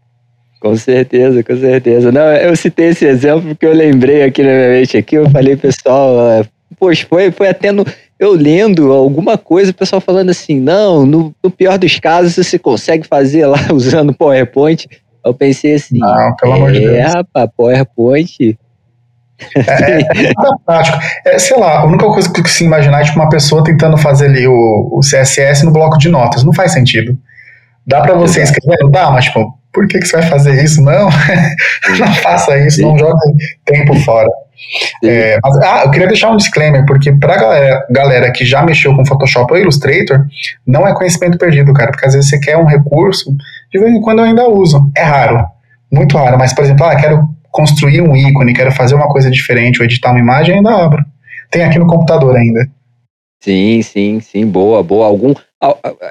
Com 0.60 0.76
certeza, 0.76 1.44
com 1.44 1.56
certeza. 1.56 2.12
Não, 2.12 2.34
eu 2.34 2.56
citei 2.56 2.88
esse 2.88 3.06
exemplo 3.06 3.50
porque 3.50 3.66
eu 3.66 3.74
lembrei 3.74 4.24
aqui 4.24 4.42
na 4.42 4.50
minha 4.50 4.70
mente 4.70 4.98
aqui, 4.98 5.16
eu 5.16 5.30
falei, 5.30 5.56
pessoal, 5.56 6.32
é, 6.32 6.46
poxa, 6.80 7.06
foi, 7.08 7.30
foi 7.32 7.50
até 7.50 7.72
no, 7.72 7.86
eu 8.20 8.32
lendo 8.34 8.92
alguma 8.92 9.38
coisa, 9.38 9.72
o 9.72 9.76
pessoal 9.76 10.02
falando 10.02 10.30
assim, 10.32 10.60
não, 10.60 11.06
no, 11.06 11.36
no, 11.44 11.52
pior 11.52 11.78
dos 11.78 12.00
casos 12.00 12.36
você 12.36 12.58
consegue 12.58 13.06
fazer 13.08 13.46
lá 13.46 13.60
usando 13.72 14.14
PowerPoint. 14.14 14.88
Eu 15.24 15.34
pensei 15.34 15.76
assim, 15.76 16.00
não, 16.00 16.36
pelo 16.36 16.54
amor 16.54 16.72
de 16.72 16.84
é, 16.84 17.04
Deus. 17.04 17.14
rapaz, 17.14 17.50
PowerPoint. 17.56 18.58
É, 19.56 20.02
é, 20.30 20.34
prático. 20.66 20.98
É, 21.26 21.40
sei 21.40 21.58
lá, 21.58 21.80
a 21.80 21.86
única 21.86 22.06
coisa 22.06 22.32
que 22.32 22.50
se 22.50 22.64
imaginar 22.64 23.02
é 23.02 23.04
tipo 23.04 23.20
uma 23.20 23.30
pessoa 23.30 23.64
tentando 23.64 23.98
fazer 23.98 24.26
ali 24.26 24.48
o, 24.48 24.90
o 24.92 25.00
CSS 25.02 25.64
no 25.64 25.72
bloco 25.72 25.98
de 25.98 26.10
notas. 26.10 26.44
Não 26.44 26.54
faz 26.54 26.74
sentido. 26.74 27.18
Dá 27.86 28.02
para 28.02 28.16
você 28.16 28.42
escrever? 28.42 28.78
Não 28.82 28.92
dá, 28.92 29.10
mas 29.10 29.26
tipo, 29.26 29.58
por 29.74 29.88
que, 29.88 30.00
que 30.00 30.06
você 30.06 30.18
vai 30.18 30.28
fazer 30.28 30.64
isso? 30.64 30.82
Não, 30.82 31.10
não 32.00 32.14
faça 32.16 32.58
isso, 32.58 32.82
não 32.82 32.98
jogue 32.98 33.20
tempo 33.66 33.96
fora. 34.02 34.28
É, 35.04 35.38
mas, 35.42 35.58
ah, 35.60 35.84
eu 35.86 35.92
queria 35.92 36.08
deixar 36.08 36.32
um 36.32 36.36
disclaimer, 36.36 36.86
porque 36.86 37.14
pra 37.14 37.38
galera, 37.38 37.86
galera 37.90 38.32
que 38.32 38.44
já 38.44 38.64
mexeu 38.64 38.96
com 38.96 39.06
Photoshop 39.06 39.54
ou 39.54 39.60
Illustrator, 39.60 40.26
não 40.66 40.88
é 40.88 40.94
conhecimento 40.94 41.38
perdido, 41.38 41.74
cara, 41.74 41.92
porque 41.92 42.06
às 42.06 42.14
vezes 42.14 42.30
você 42.30 42.40
quer 42.40 42.58
um 42.58 42.66
recurso, 42.66 43.32
de 43.72 43.80
vez 43.80 43.94
em 43.94 44.02
quando 44.02 44.20
eu 44.20 44.26
ainda 44.26 44.50
uso. 44.50 44.92
É 44.96 45.04
raro, 45.04 45.46
muito 45.92 46.18
raro, 46.18 46.38
mas, 46.38 46.54
por 46.54 46.64
exemplo, 46.64 46.86
ah, 46.86 46.96
quero 46.96 47.30
construir 47.58 48.02
um 48.02 48.16
ícone, 48.16 48.54
quero 48.54 48.72
fazer 48.72 48.94
uma 48.94 49.08
coisa 49.08 49.32
diferente 49.32 49.80
ou 49.80 49.86
editar 49.86 50.12
uma 50.12 50.20
imagem, 50.20 50.54
ainda 50.54 50.70
abro. 50.70 51.04
Tem 51.50 51.64
aqui 51.64 51.80
no 51.80 51.88
computador 51.88 52.36
ainda. 52.36 52.70
Sim, 53.42 53.82
sim, 53.82 54.20
sim, 54.20 54.46
boa, 54.46 54.84
boa. 54.84 55.08
Algum. 55.08 55.34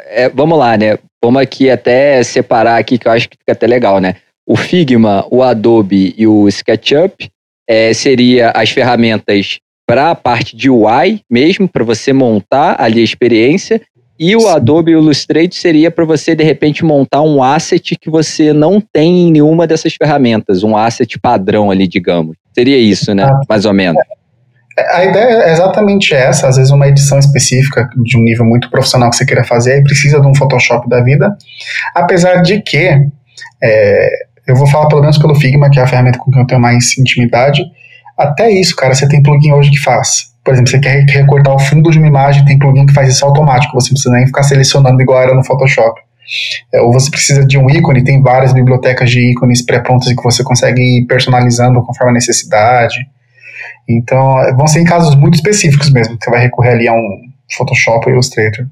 É, 0.08 0.28
vamos 0.28 0.58
lá, 0.58 0.76
né? 0.76 0.98
Vamos 1.22 1.40
aqui 1.40 1.70
até 1.70 2.20
separar 2.24 2.78
aqui, 2.78 2.98
que 2.98 3.06
eu 3.06 3.12
acho 3.12 3.28
que 3.28 3.38
fica 3.38 3.52
até 3.52 3.64
legal, 3.64 4.00
né? 4.00 4.16
O 4.44 4.56
Figma, 4.56 5.24
o 5.30 5.40
Adobe 5.40 6.14
e 6.18 6.26
o 6.26 6.48
SketchUp 6.48 7.30
é, 7.68 7.92
seria 7.94 8.50
as 8.50 8.70
ferramentas 8.70 9.60
para 9.88 10.10
a 10.10 10.14
parte 10.16 10.56
de 10.56 10.68
UI 10.68 11.20
mesmo, 11.30 11.68
para 11.68 11.84
você 11.84 12.12
montar 12.12 12.74
ali 12.80 13.00
a 13.00 13.04
experiência, 13.04 13.80
e 14.18 14.34
o 14.34 14.40
Sim. 14.40 14.48
Adobe 14.48 14.92
Illustrator 14.92 15.52
seria 15.52 15.90
para 15.90 16.04
você, 16.04 16.34
de 16.34 16.42
repente, 16.42 16.84
montar 16.84 17.22
um 17.22 17.42
asset 17.42 17.96
que 17.96 18.10
você 18.10 18.52
não 18.52 18.80
tem 18.80 19.28
em 19.28 19.32
nenhuma 19.32 19.66
dessas 19.66 19.94
ferramentas, 19.94 20.62
um 20.62 20.76
asset 20.76 21.18
padrão 21.18 21.70
ali, 21.70 21.86
digamos. 21.86 22.36
Seria 22.54 22.78
isso, 22.78 23.14
né? 23.14 23.24
Ah, 23.24 23.40
Mais 23.48 23.64
ou 23.66 23.74
menos. 23.74 24.02
A 24.92 25.04
ideia 25.04 25.42
é 25.42 25.52
exatamente 25.52 26.14
essa, 26.14 26.48
às 26.48 26.56
vezes 26.56 26.70
uma 26.70 26.86
edição 26.86 27.18
específica 27.18 27.88
de 27.96 28.18
um 28.18 28.22
nível 28.22 28.44
muito 28.44 28.70
profissional 28.70 29.08
que 29.08 29.16
você 29.16 29.24
queira 29.24 29.42
fazer, 29.42 29.78
e 29.78 29.82
precisa 29.82 30.20
de 30.20 30.26
um 30.26 30.34
Photoshop 30.34 30.88
da 30.88 31.02
vida, 31.02 31.34
apesar 31.94 32.42
de 32.42 32.60
que 32.60 32.90
é, 33.62 34.08
eu 34.46 34.54
vou 34.54 34.66
falar 34.66 34.86
pelo 34.88 35.00
menos 35.00 35.18
pelo 35.18 35.34
Figma, 35.34 35.70
que 35.70 35.78
é 35.78 35.82
a 35.82 35.86
ferramenta 35.86 36.18
com 36.18 36.30
que 36.30 36.38
eu 36.38 36.46
tenho 36.46 36.60
mais 36.60 36.96
intimidade. 36.98 37.64
Até 38.16 38.50
isso, 38.50 38.76
cara, 38.76 38.94
você 38.94 39.08
tem 39.08 39.22
plugin 39.22 39.52
hoje 39.52 39.70
que 39.70 39.78
faz. 39.78 40.30
Por 40.46 40.54
exemplo, 40.54 40.70
você 40.70 40.78
quer 40.78 41.04
recortar 41.08 41.52
o 41.52 41.58
fundo 41.58 41.90
de 41.90 41.98
uma 41.98 42.06
imagem, 42.06 42.44
tem 42.44 42.56
plugin 42.56 42.86
que 42.86 42.92
faz 42.92 43.08
isso 43.08 43.24
automático, 43.24 43.74
você 43.74 43.88
não 43.88 43.94
precisa 43.94 44.14
nem 44.14 44.26
ficar 44.26 44.44
selecionando 44.44 45.02
igual 45.02 45.20
era 45.20 45.34
no 45.34 45.44
Photoshop. 45.44 46.00
É, 46.72 46.80
ou 46.80 46.92
você 46.92 47.10
precisa 47.10 47.44
de 47.44 47.58
um 47.58 47.68
ícone, 47.68 48.04
tem 48.04 48.22
várias 48.22 48.52
bibliotecas 48.52 49.10
de 49.10 49.32
ícones 49.32 49.66
pré-prontas 49.66 50.08
que 50.14 50.22
você 50.22 50.44
consegue 50.44 50.80
ir 50.80 51.06
personalizando 51.06 51.82
conforme 51.82 52.12
a 52.12 52.14
necessidade. 52.14 52.94
Então, 53.88 54.36
vão 54.56 54.68
ser 54.68 54.82
em 54.82 54.84
casos 54.84 55.16
muito 55.16 55.34
específicos 55.34 55.90
mesmo, 55.90 56.16
que 56.16 56.24
você 56.24 56.30
vai 56.30 56.40
recorrer 56.40 56.74
ali 56.74 56.86
a 56.86 56.92
um 56.92 57.22
Photoshop 57.56 58.06
ou 58.06 58.12
Illustrator. 58.12 58.66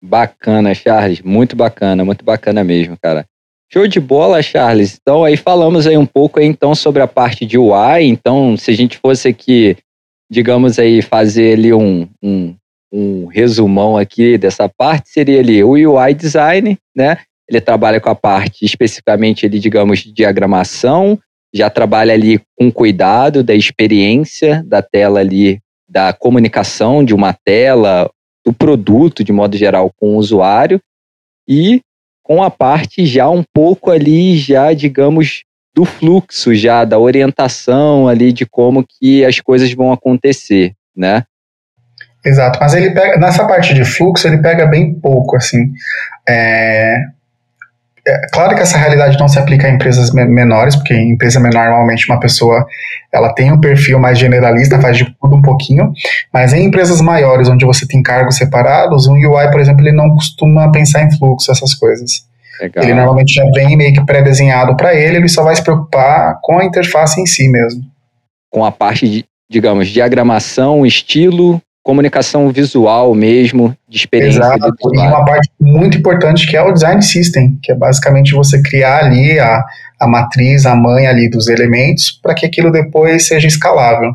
Bacana, 0.00 0.76
Charles, 0.76 1.22
muito 1.22 1.56
bacana, 1.56 2.04
muito 2.04 2.24
bacana 2.24 2.62
mesmo, 2.62 2.96
cara. 3.02 3.24
Show 3.68 3.88
de 3.88 3.98
bola, 3.98 4.40
Charles. 4.42 4.96
Então 5.02 5.24
aí 5.24 5.36
falamos 5.36 5.88
aí 5.88 5.98
um 5.98 6.06
pouco 6.06 6.38
aí, 6.38 6.46
então 6.46 6.72
sobre 6.72 7.02
a 7.02 7.08
parte 7.08 7.44
de 7.44 7.58
UI. 7.58 8.04
Então, 8.04 8.56
se 8.56 8.70
a 8.70 8.76
gente 8.76 8.96
fosse 8.96 9.26
aqui, 9.26 9.76
digamos 10.30 10.78
aí, 10.78 11.02
fazer 11.02 11.54
ali 11.54 11.72
um, 11.72 12.08
um, 12.22 12.54
um 12.92 13.26
resumão 13.26 13.96
aqui 13.96 14.36
dessa 14.36 14.68
parte, 14.68 15.10
seria 15.10 15.40
ali 15.40 15.62
o 15.62 15.70
UI 15.70 16.14
design, 16.14 16.78
né? 16.94 17.18
Ele 17.48 17.60
trabalha 17.60 18.00
com 18.00 18.10
a 18.10 18.14
parte 18.14 18.64
especificamente 18.64 19.46
ali, 19.46 19.58
digamos, 19.58 20.00
de 20.00 20.12
diagramação, 20.12 21.18
já 21.54 21.70
trabalha 21.70 22.12
ali 22.12 22.40
com 22.56 22.70
cuidado 22.70 23.42
da 23.42 23.54
experiência 23.54 24.62
da 24.66 24.82
tela 24.82 25.20
ali, 25.20 25.58
da 25.88 26.12
comunicação 26.12 27.02
de 27.02 27.14
uma 27.14 27.32
tela, 27.32 28.10
do 28.44 28.52
produto 28.52 29.24
de 29.24 29.32
modo 29.32 29.56
geral 29.56 29.90
com 29.96 30.14
o 30.14 30.18
usuário. 30.18 30.80
E 31.48 31.80
com 32.22 32.42
a 32.42 32.50
parte 32.50 33.06
já 33.06 33.30
um 33.30 33.42
pouco 33.54 33.90
ali, 33.90 34.36
já 34.36 34.74
digamos, 34.74 35.44
do 35.78 35.84
fluxo, 35.84 36.52
já 36.56 36.84
da 36.84 36.98
orientação 36.98 38.08
ali 38.08 38.32
de 38.32 38.44
como 38.44 38.84
que 38.84 39.24
as 39.24 39.38
coisas 39.38 39.72
vão 39.72 39.92
acontecer, 39.92 40.72
né? 40.96 41.22
Exato, 42.26 42.58
mas 42.60 42.74
ele 42.74 42.90
pega, 42.90 43.16
nessa 43.16 43.46
parte 43.46 43.72
de 43.72 43.84
fluxo, 43.84 44.26
ele 44.26 44.38
pega 44.38 44.66
bem 44.66 44.92
pouco, 44.92 45.36
assim. 45.36 45.72
É, 46.28 46.96
é, 48.04 48.26
claro 48.32 48.56
que 48.56 48.62
essa 48.62 48.76
realidade 48.76 49.16
não 49.20 49.28
se 49.28 49.38
aplica 49.38 49.68
a 49.68 49.70
empresas 49.70 50.10
menores, 50.10 50.74
porque 50.74 50.94
em 50.94 51.12
empresa 51.12 51.38
menor, 51.38 51.66
normalmente, 51.66 52.10
uma 52.10 52.18
pessoa 52.18 52.66
ela 53.12 53.32
tem 53.32 53.52
um 53.52 53.60
perfil 53.60 54.00
mais 54.00 54.18
generalista, 54.18 54.80
faz 54.80 54.96
de 54.96 55.04
tudo 55.20 55.36
um 55.36 55.42
pouquinho, 55.42 55.92
mas 56.34 56.52
em 56.52 56.64
empresas 56.64 57.00
maiores, 57.00 57.48
onde 57.48 57.64
você 57.64 57.86
tem 57.86 58.02
cargos 58.02 58.36
separados, 58.36 59.06
um 59.06 59.14
UI, 59.14 59.48
por 59.52 59.60
exemplo, 59.60 59.86
ele 59.86 59.96
não 59.96 60.10
costuma 60.10 60.72
pensar 60.72 61.04
em 61.04 61.16
fluxo, 61.16 61.52
essas 61.52 61.72
coisas. 61.72 62.26
Legal. 62.60 62.84
Ele 62.84 62.94
normalmente 62.94 63.34
já 63.34 63.44
vem 63.54 63.76
meio 63.76 63.92
que 63.92 64.04
pré-desenhado 64.04 64.76
para 64.76 64.94
ele, 64.94 65.18
ele 65.18 65.28
só 65.28 65.42
vai 65.42 65.54
se 65.54 65.62
preocupar 65.62 66.38
com 66.42 66.58
a 66.58 66.64
interface 66.64 67.20
em 67.20 67.26
si 67.26 67.48
mesmo. 67.48 67.82
Com 68.50 68.64
a 68.64 68.72
parte 68.72 69.08
de, 69.08 69.24
digamos, 69.50 69.88
diagramação, 69.88 70.84
estilo, 70.84 71.60
comunicação 71.88 72.50
visual 72.50 73.14
mesmo, 73.14 73.74
de 73.88 73.96
experiência. 73.96 74.40
Exato, 74.40 74.74
e 74.92 74.98
uma 74.98 75.24
parte 75.24 75.48
muito 75.58 75.96
importante 75.96 76.46
que 76.46 76.56
é 76.56 76.62
o 76.62 76.72
design 76.72 77.00
system, 77.00 77.58
que 77.62 77.72
é 77.72 77.74
basicamente 77.74 78.34
você 78.34 78.60
criar 78.62 79.04
ali 79.04 79.38
a, 79.38 79.64
a 79.98 80.06
matriz, 80.06 80.66
a 80.66 80.74
mãe 80.76 81.06
ali 81.06 81.30
dos 81.30 81.48
elementos, 81.48 82.10
para 82.10 82.34
que 82.34 82.44
aquilo 82.44 82.70
depois 82.70 83.26
seja 83.26 83.46
escalável. 83.46 84.12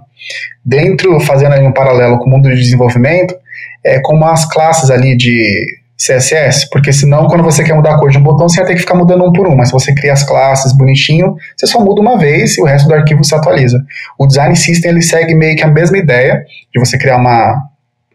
Dentro, 0.63 1.19
fazendo 1.21 1.53
ali 1.53 1.65
um 1.65 1.73
paralelo 1.73 2.19
com 2.19 2.25
o 2.25 2.29
mundo 2.29 2.47
de 2.47 2.55
desenvolvimento, 2.55 3.35
é 3.83 3.99
como 3.99 4.23
as 4.25 4.45
classes 4.45 4.91
ali 4.91 5.17
de 5.17 5.65
CSS, 6.05 6.69
porque 6.69 6.91
senão 6.91 7.27
quando 7.27 7.43
você 7.43 7.63
quer 7.63 7.73
mudar 7.73 7.95
a 7.95 7.99
cor 7.99 8.09
de 8.09 8.17
um 8.17 8.23
botão, 8.23 8.49
você 8.49 8.57
vai 8.57 8.67
ter 8.67 8.73
que 8.73 8.81
ficar 8.81 8.95
mudando 8.95 9.23
um 9.23 9.31
por 9.31 9.47
um, 9.47 9.55
mas 9.55 9.69
se 9.69 9.73
você 9.73 9.95
cria 9.95 10.11
as 10.11 10.23
classes 10.23 10.75
bonitinho, 10.75 11.35
você 11.55 11.65
só 11.65 11.79
muda 11.79 12.01
uma 12.01 12.17
vez 12.17 12.57
e 12.57 12.61
o 12.61 12.65
resto 12.65 12.87
do 12.87 12.93
arquivo 12.93 13.23
se 13.23 13.33
atualiza. 13.33 13.81
O 14.19 14.27
Design 14.27 14.53
System, 14.55 14.91
ele 14.91 15.01
segue 15.01 15.33
meio 15.33 15.55
que 15.55 15.63
a 15.63 15.67
mesma 15.67 15.97
ideia 15.97 16.43
de 16.73 16.79
você 16.79 16.97
criar 16.97 17.17
uma, 17.17 17.55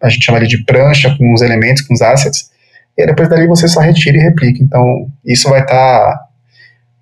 a 0.03 0.09
gente 0.11 0.25
chama 0.25 0.41
de 0.47 0.63
prancha 0.65 1.15
com 1.17 1.33
os 1.33 1.41
elementos, 1.41 1.83
com 1.83 1.95
os 1.95 2.03
assets, 2.03 2.51
e 2.97 3.07
depois 3.07 3.29
dali 3.29 3.47
você 3.47 3.67
só 3.67 3.81
retira 3.81 4.19
e 4.19 4.21
replica. 4.21 4.63
Então, 4.63 5.07
isso 5.25 5.49
vai 5.49 5.61
estar 5.61 5.75
tá 5.75 6.21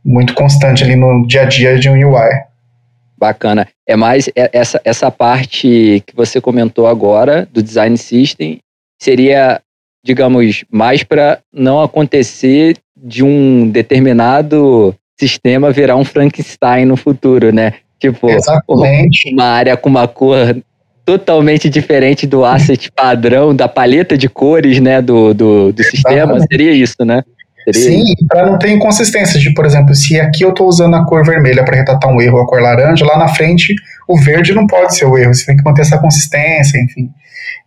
muito 0.05 0.35
constante 0.35 0.85
ali 0.85 0.95
no 0.95 1.27
dia 1.27 1.43
a 1.43 1.47
dia 1.47 1.79
de 1.79 1.89
um 1.89 1.95
UI. 1.95 2.31
Bacana. 3.19 3.67
É 3.87 3.97
mais 3.97 4.29
é, 4.37 4.51
essa, 4.53 4.81
essa 4.85 5.11
parte 5.11 6.03
que 6.07 6.15
você 6.15 6.41
comentou 6.41 6.87
agora 6.87 7.49
do 7.51 7.63
design 7.63 7.97
system 7.97 8.59
seria 9.01 9.61
digamos, 10.07 10.65
mais 10.71 11.03
para 11.03 11.41
não 11.53 11.83
acontecer 11.83 12.77
de 12.97 13.25
um 13.25 13.69
determinado 13.69 14.95
sistema 15.19 15.73
virar 15.73 15.97
um 15.97 16.05
Frankenstein 16.05 16.85
no 16.85 16.97
futuro, 16.97 17.53
né? 17.53 17.75
Tipo, 17.99 18.31
Exatamente. 18.31 19.33
uma 19.33 19.45
área 19.45 19.77
com 19.77 19.89
uma 19.89 20.07
cor 20.07 20.57
totalmente 21.05 21.69
diferente 21.69 22.27
do 22.27 22.45
asset 22.45 22.91
padrão, 22.95 23.55
da 23.55 23.67
paleta 23.67 24.17
de 24.17 24.29
cores, 24.29 24.79
né, 24.81 25.03
do, 25.03 25.35
do, 25.35 25.73
do 25.73 25.83
sistema, 25.83 26.39
seria 26.41 26.73
isso, 26.73 27.05
né? 27.05 27.23
Seria 27.65 28.05
Sim, 28.05 28.05
para 28.29 28.47
não 28.47 28.59
ter 28.59 28.71
inconsistência 28.71 29.41
de, 29.41 29.53
por 29.53 29.67
exemplo, 29.67 29.93
se 29.93 30.21
aqui 30.21 30.45
eu 30.45 30.51
estou 30.51 30.69
usando 30.69 30.95
a 30.95 31.05
cor 31.05 31.25
vermelha 31.25 31.65
para 31.65 31.77
retratar 31.77 32.13
um 32.13 32.21
erro, 32.21 32.39
a 32.39 32.47
cor 32.47 32.63
laranja, 32.63 33.05
lá 33.05 33.19
na 33.19 33.27
frente 33.27 33.75
o 34.07 34.17
verde 34.17 34.55
não 34.55 34.69
pode 34.69 34.97
ser 34.97 35.05
o 35.05 35.19
erro, 35.19 35.35
você 35.35 35.47
tem 35.47 35.57
que 35.57 35.65
manter 35.65 35.83
essa 35.83 35.99
consistência, 35.99 36.79
enfim. 36.79 37.11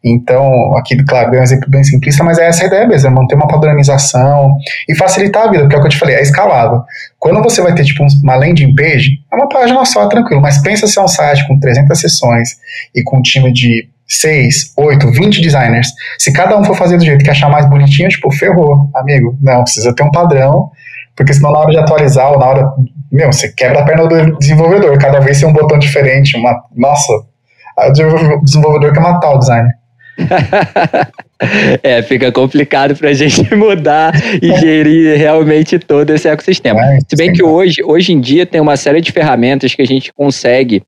Então, 0.03 0.77
aqui, 0.77 0.95
claro, 1.05 1.31
deu 1.31 1.39
um 1.39 1.43
exemplo 1.43 1.69
bem 1.69 1.83
simplista, 1.83 2.23
mas 2.23 2.37
é 2.37 2.47
essa 2.47 2.63
a 2.63 2.67
ideia 2.67 2.87
mesmo, 2.87 3.07
é 3.09 3.11
manter 3.11 3.35
uma 3.35 3.47
padronização 3.47 4.55
e 4.87 4.95
facilitar 4.95 5.47
a 5.47 5.51
vida, 5.51 5.63
porque 5.63 5.75
é 5.75 5.77
o 5.79 5.81
que 5.81 5.87
eu 5.87 5.91
te 5.91 5.97
falei, 5.97 6.15
é 6.15 6.21
escalável. 6.21 6.81
Quando 7.17 7.41
você 7.43 7.61
vai 7.61 7.73
ter, 7.73 7.83
tipo, 7.83 8.03
uma 8.23 8.35
landing 8.35 8.73
page, 8.75 9.19
é 9.31 9.35
uma 9.35 9.49
página 9.49 9.83
só, 9.85 10.07
tranquilo, 10.07 10.41
mas 10.41 10.61
pensa 10.61 10.87
se 10.87 10.97
é 10.97 11.01
um 11.01 11.07
site 11.07 11.47
com 11.47 11.59
300 11.59 11.99
sessões 11.99 12.49
e 12.95 13.03
com 13.03 13.17
um 13.17 13.21
time 13.21 13.51
de 13.51 13.89
6, 14.09 14.73
8, 14.75 15.11
20 15.11 15.41
designers, 15.41 15.87
se 16.17 16.33
cada 16.33 16.57
um 16.57 16.63
for 16.63 16.75
fazer 16.75 16.97
do 16.97 17.05
jeito 17.05 17.23
que 17.23 17.29
achar 17.29 17.47
mais 17.49 17.69
bonitinho, 17.69 18.09
tipo, 18.09 18.31
ferrou, 18.31 18.89
amigo. 18.95 19.37
Não, 19.39 19.61
precisa 19.63 19.93
ter 19.93 20.03
um 20.03 20.09
padrão, 20.09 20.71
porque 21.15 21.33
senão 21.33 21.51
na 21.51 21.59
hora 21.59 21.71
de 21.71 21.77
atualizar 21.77 22.31
ou 22.31 22.39
na 22.39 22.45
hora. 22.47 22.73
Meu, 23.11 23.31
você 23.31 23.49
quebra 23.49 23.81
a 23.81 23.85
perna 23.85 24.07
do 24.07 24.37
desenvolvedor, 24.37 24.97
cada 24.97 25.19
vez 25.19 25.39
tem 25.39 25.47
um 25.47 25.53
botão 25.53 25.77
diferente, 25.77 26.35
uma. 26.35 26.55
Nossa, 26.75 27.13
o 27.87 28.43
desenvolvedor 28.43 28.93
quer 28.93 29.01
matar 29.01 29.31
o 29.31 29.39
designer. 29.39 29.79
é, 31.83 32.01
fica 32.01 32.31
complicado 32.31 32.95
para 32.95 33.09
a 33.09 33.13
gente 33.13 33.43
mudar 33.55 34.13
e 34.41 34.53
gerir 34.59 35.17
realmente 35.17 35.79
todo 35.79 36.09
esse 36.11 36.27
ecossistema. 36.27 36.81
É, 36.81 36.99
Se 37.07 37.15
bem 37.15 37.31
que 37.31 37.43
hoje, 37.43 37.83
hoje 37.83 38.11
em 38.11 38.19
dia 38.19 38.45
tem 38.45 38.59
uma 38.59 38.77
série 38.77 39.01
de 39.01 39.11
ferramentas 39.11 39.73
que 39.73 39.81
a 39.81 39.85
gente 39.85 40.13
consegue, 40.13 40.83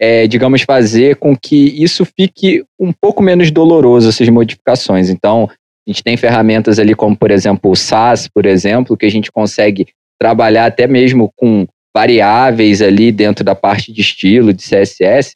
é, 0.00 0.26
digamos, 0.26 0.62
fazer 0.62 1.16
com 1.16 1.36
que 1.36 1.82
isso 1.82 2.04
fique 2.04 2.64
um 2.78 2.92
pouco 2.92 3.22
menos 3.22 3.50
doloroso, 3.50 4.08
essas 4.08 4.28
modificações. 4.28 5.08
Então, 5.08 5.48
a 5.86 5.90
gente 5.90 6.02
tem 6.02 6.16
ferramentas 6.16 6.78
ali 6.78 6.94
como, 6.94 7.16
por 7.16 7.30
exemplo, 7.30 7.70
o 7.70 7.76
SAS, 7.76 8.28
por 8.28 8.46
exemplo, 8.46 8.96
que 8.96 9.06
a 9.06 9.10
gente 9.10 9.30
consegue 9.30 9.86
trabalhar 10.18 10.66
até 10.66 10.86
mesmo 10.86 11.32
com 11.36 11.66
variáveis 11.94 12.80
ali 12.80 13.12
dentro 13.12 13.44
da 13.44 13.54
parte 13.54 13.92
de 13.92 14.00
estilo, 14.00 14.52
de 14.52 14.62
CSS, 14.62 15.34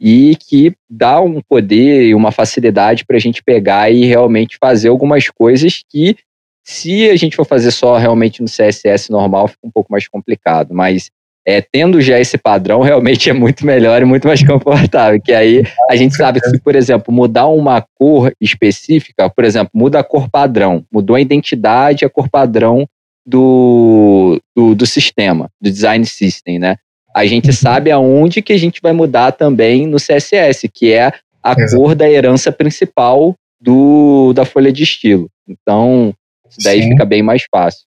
e 0.00 0.36
que 0.36 0.74
dá 0.88 1.20
um 1.20 1.40
poder 1.40 2.06
e 2.06 2.14
uma 2.14 2.30
facilidade 2.30 3.04
para 3.04 3.16
a 3.16 3.20
gente 3.20 3.42
pegar 3.42 3.90
e 3.90 4.04
realmente 4.04 4.58
fazer 4.60 4.88
algumas 4.88 5.28
coisas 5.28 5.82
que, 5.88 6.16
se 6.64 7.08
a 7.10 7.16
gente 7.16 7.34
for 7.34 7.44
fazer 7.44 7.70
só 7.70 7.96
realmente 7.96 8.40
no 8.40 8.48
CSS 8.48 9.10
normal, 9.10 9.48
fica 9.48 9.66
um 9.66 9.70
pouco 9.70 9.90
mais 9.90 10.06
complicado. 10.06 10.72
Mas 10.72 11.10
é, 11.46 11.62
tendo 11.62 12.00
já 12.00 12.20
esse 12.20 12.36
padrão, 12.36 12.82
realmente 12.82 13.30
é 13.30 13.32
muito 13.32 13.64
melhor 13.64 14.02
e 14.02 14.04
muito 14.04 14.28
mais 14.28 14.42
confortável. 14.46 15.18
Que 15.20 15.32
aí 15.32 15.62
a 15.90 15.96
gente 15.96 16.14
sabe 16.14 16.40
que, 16.40 16.58
por 16.58 16.76
exemplo, 16.76 17.12
mudar 17.12 17.46
uma 17.46 17.84
cor 17.94 18.32
específica, 18.40 19.30
por 19.30 19.44
exemplo, 19.44 19.70
muda 19.74 19.98
a 19.98 20.04
cor 20.04 20.28
padrão, 20.30 20.84
mudou 20.92 21.16
a 21.16 21.20
identidade, 21.20 22.04
a 22.04 22.10
cor 22.10 22.28
padrão 22.28 22.86
do, 23.26 24.40
do, 24.54 24.74
do 24.74 24.86
sistema, 24.86 25.50
do 25.60 25.70
design 25.70 26.04
system, 26.04 26.58
né? 26.58 26.76
A 27.14 27.26
gente 27.26 27.52
sabe 27.52 27.90
aonde 27.90 28.42
que 28.42 28.52
a 28.52 28.58
gente 28.58 28.80
vai 28.82 28.92
mudar 28.92 29.32
também 29.32 29.86
no 29.86 29.96
CSS, 29.96 30.68
que 30.68 30.92
é 30.92 31.12
a 31.42 31.52
Exato. 31.52 31.76
cor 31.76 31.94
da 31.94 32.08
herança 32.08 32.52
principal 32.52 33.34
do, 33.60 34.32
da 34.34 34.44
folha 34.44 34.72
de 34.72 34.82
estilo. 34.82 35.28
Então, 35.48 36.12
isso 36.48 36.58
daí 36.62 36.82
Sim. 36.82 36.90
fica 36.90 37.04
bem 37.04 37.22
mais 37.22 37.42
fácil. 37.50 37.88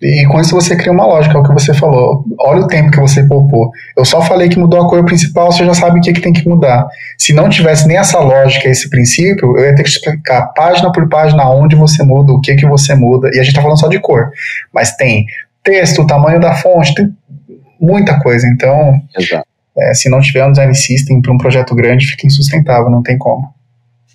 E 0.00 0.26
com 0.26 0.38
isso 0.38 0.54
você 0.54 0.76
cria 0.76 0.92
uma 0.92 1.06
lógica, 1.06 1.36
é 1.36 1.40
o 1.40 1.42
que 1.42 1.54
você 1.54 1.72
falou. 1.72 2.22
Olha 2.40 2.60
o 2.60 2.66
tempo 2.66 2.90
que 2.90 3.00
você 3.00 3.26
poupou. 3.26 3.70
Eu 3.96 4.04
só 4.04 4.20
falei 4.20 4.48
que 4.48 4.58
mudou 4.58 4.80
a 4.80 4.88
cor 4.88 5.02
principal, 5.06 5.50
você 5.50 5.64
já 5.64 5.72
sabe 5.72 5.98
o 5.98 6.02
que, 6.02 6.12
que 6.12 6.20
tem 6.20 6.34
que 6.34 6.46
mudar. 6.46 6.86
Se 7.18 7.32
não 7.32 7.48
tivesse 7.48 7.88
nem 7.88 7.96
essa 7.96 8.18
lógica, 8.20 8.68
esse 8.68 8.90
princípio, 8.90 9.56
eu 9.56 9.64
ia 9.64 9.74
ter 9.74 9.82
que 9.82 9.88
explicar 9.88 10.52
página 10.54 10.92
por 10.92 11.08
página 11.08 11.48
onde 11.48 11.74
você 11.74 12.02
muda, 12.02 12.32
o 12.32 12.40
que, 12.40 12.54
que 12.56 12.66
você 12.66 12.94
muda. 12.94 13.28
E 13.28 13.38
a 13.38 13.42
gente 13.42 13.48
está 13.48 13.62
falando 13.62 13.80
só 13.80 13.88
de 13.88 13.98
cor. 13.98 14.28
Mas 14.72 14.94
tem 14.96 15.24
texto, 15.64 16.06
tamanho 16.06 16.38
da 16.38 16.54
fonte, 16.54 16.94
tem 16.94 17.08
muita 17.80 18.18
coisa. 18.20 18.46
Então, 18.46 19.00
é, 19.78 19.94
se 19.94 20.08
não 20.08 20.20
tiver 20.20 20.44
um 20.44 20.50
design 20.50 20.74
system 20.74 21.20
para 21.20 21.32
um 21.32 21.38
projeto 21.38 21.74
grande, 21.74 22.06
fica 22.06 22.26
insustentável, 22.26 22.90
não 22.90 23.02
tem 23.02 23.18
como. 23.18 23.54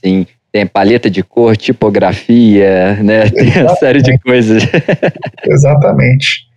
Sim, 0.03 0.25
tem 0.51 0.65
paleta 0.65 1.09
de 1.09 1.23
cor, 1.23 1.55
tipografia, 1.55 2.95
né? 2.95 3.29
Tem 3.31 3.61
uma 3.61 3.75
série 3.75 4.01
de 4.01 4.17
coisas. 4.19 4.63
Exatamente. 5.47 6.47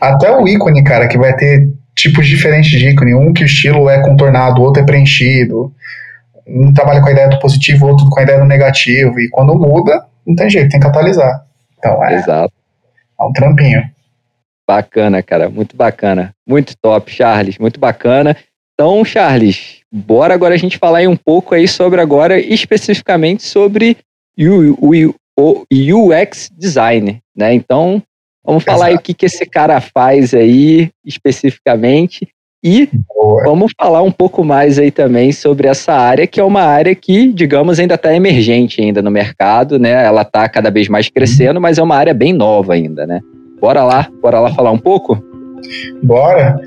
Até 0.00 0.30
o 0.30 0.48
ícone, 0.48 0.82
cara, 0.82 1.06
que 1.06 1.16
vai 1.18 1.36
ter 1.36 1.68
tipos 1.94 2.26
diferentes 2.26 2.70
de 2.70 2.88
ícone. 2.88 3.14
Um 3.14 3.32
que 3.32 3.42
o 3.42 3.46
estilo 3.46 3.88
é 3.88 4.02
contornado, 4.02 4.60
o 4.60 4.64
outro 4.64 4.82
é 4.82 4.86
preenchido. 4.86 5.72
Um 6.46 6.72
trabalha 6.72 7.00
com 7.00 7.08
a 7.08 7.12
ideia 7.12 7.28
do 7.28 7.38
positivo, 7.38 7.86
o 7.86 7.90
outro 7.90 8.08
com 8.08 8.20
a 8.20 8.22
ideia 8.22 8.40
do 8.40 8.44
negativo. 8.44 9.20
E 9.20 9.28
quando 9.30 9.54
muda, 9.54 10.04
não 10.26 10.34
tem 10.34 10.50
jeito, 10.50 10.70
tem 10.70 10.80
que 10.80 10.86
atualizar. 10.86 11.44
Então 11.78 12.04
é, 12.04 12.14
Exato. 12.14 12.52
é 13.20 13.24
um 13.24 13.32
trampinho. 13.32 13.82
Bacana, 14.66 15.22
cara, 15.22 15.50
muito 15.50 15.76
bacana. 15.76 16.34
Muito 16.46 16.74
top, 16.80 17.10
Charles, 17.10 17.58
muito 17.58 17.78
bacana. 17.78 18.36
Então, 18.74 19.04
Charles, 19.04 19.82
bora 19.92 20.34
agora 20.34 20.54
a 20.54 20.58
gente 20.58 20.78
falar 20.78 20.98
aí 20.98 21.08
um 21.08 21.16
pouco 21.16 21.54
aí 21.54 21.68
sobre 21.68 22.00
agora, 22.00 22.40
especificamente 22.40 23.42
sobre 23.42 23.96
o 24.36 25.64
UX 25.70 26.50
design, 26.56 27.20
né? 27.36 27.54
Então, 27.54 28.02
vamos 28.44 28.64
falar 28.64 28.88
Exato. 28.88 28.90
aí 28.90 28.96
o 28.96 29.00
que, 29.00 29.14
que 29.14 29.26
esse 29.26 29.46
cara 29.46 29.80
faz 29.80 30.34
aí 30.34 30.90
especificamente 31.04 32.28
e 32.64 32.88
Boa. 33.14 33.44
vamos 33.44 33.72
falar 33.78 34.02
um 34.02 34.10
pouco 34.10 34.42
mais 34.42 34.78
aí 34.78 34.90
também 34.90 35.30
sobre 35.32 35.68
essa 35.68 35.92
área, 35.92 36.26
que 36.26 36.40
é 36.40 36.44
uma 36.44 36.62
área 36.62 36.94
que, 36.94 37.30
digamos, 37.30 37.78
ainda 37.78 37.94
está 37.94 38.14
emergente 38.14 38.80
ainda 38.80 39.02
no 39.02 39.10
mercado, 39.10 39.78
né? 39.78 39.90
Ela 39.90 40.22
está 40.22 40.48
cada 40.48 40.70
vez 40.70 40.88
mais 40.88 41.10
crescendo, 41.10 41.60
mas 41.60 41.76
é 41.76 41.82
uma 41.82 41.94
área 41.94 42.14
bem 42.14 42.32
nova 42.32 42.72
ainda, 42.72 43.06
né? 43.06 43.20
Bora 43.64 43.82
lá, 43.82 44.06
bora 44.20 44.40
lá 44.40 44.52
falar 44.52 44.72
um 44.72 44.78
pouco? 44.78 45.24
Bora. 46.02 46.60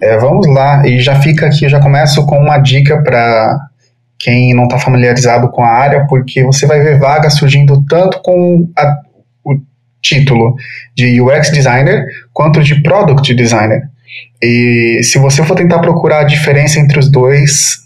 É, 0.00 0.18
lá, 0.48 0.84
e 0.84 0.98
já 0.98 1.14
fica 1.20 1.46
aqui, 1.46 1.68
já 1.68 1.80
começo 1.80 2.26
com 2.26 2.36
uma 2.36 2.58
dica 2.58 3.00
para 3.00 3.73
quem 4.24 4.54
não 4.54 4.64
está 4.64 4.78
familiarizado 4.78 5.50
com 5.50 5.62
a 5.62 5.68
área, 5.68 6.06
porque 6.06 6.42
você 6.42 6.66
vai 6.66 6.80
ver 6.80 6.98
vagas 6.98 7.34
surgindo 7.34 7.84
tanto 7.86 8.22
com 8.22 8.66
a, 8.74 8.96
o 9.44 9.60
título 10.00 10.56
de 10.96 11.20
UX 11.20 11.50
Designer 11.50 12.06
quanto 12.32 12.62
de 12.62 12.80
Product 12.80 13.34
Designer. 13.34 13.82
E 14.42 15.00
se 15.02 15.18
você 15.18 15.44
for 15.44 15.54
tentar 15.54 15.80
procurar 15.80 16.20
a 16.20 16.24
diferença 16.24 16.80
entre 16.80 16.98
os 16.98 17.10
dois, 17.10 17.76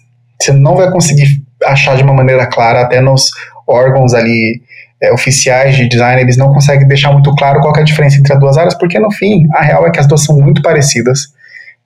você 0.40 0.52
não 0.52 0.76
vai 0.76 0.88
conseguir 0.92 1.42
achar 1.66 1.96
de 1.96 2.04
uma 2.04 2.14
maneira 2.14 2.46
clara, 2.46 2.82
até 2.82 3.00
nos 3.00 3.30
órgãos 3.66 4.14
ali 4.14 4.62
é, 5.02 5.12
oficiais 5.12 5.76
de 5.76 5.88
design, 5.88 6.22
eles 6.22 6.36
não 6.36 6.52
conseguem 6.52 6.86
deixar 6.86 7.12
muito 7.12 7.34
claro 7.34 7.60
qual 7.60 7.74
é 7.74 7.80
a 7.80 7.84
diferença 7.84 8.16
entre 8.16 8.32
as 8.32 8.38
duas 8.38 8.56
áreas, 8.56 8.78
porque 8.78 8.96
no 9.00 9.10
fim, 9.10 9.48
a 9.56 9.62
real 9.62 9.84
é 9.88 9.90
que 9.90 9.98
as 9.98 10.06
duas 10.06 10.22
são 10.22 10.38
muito 10.38 10.62
parecidas, 10.62 11.32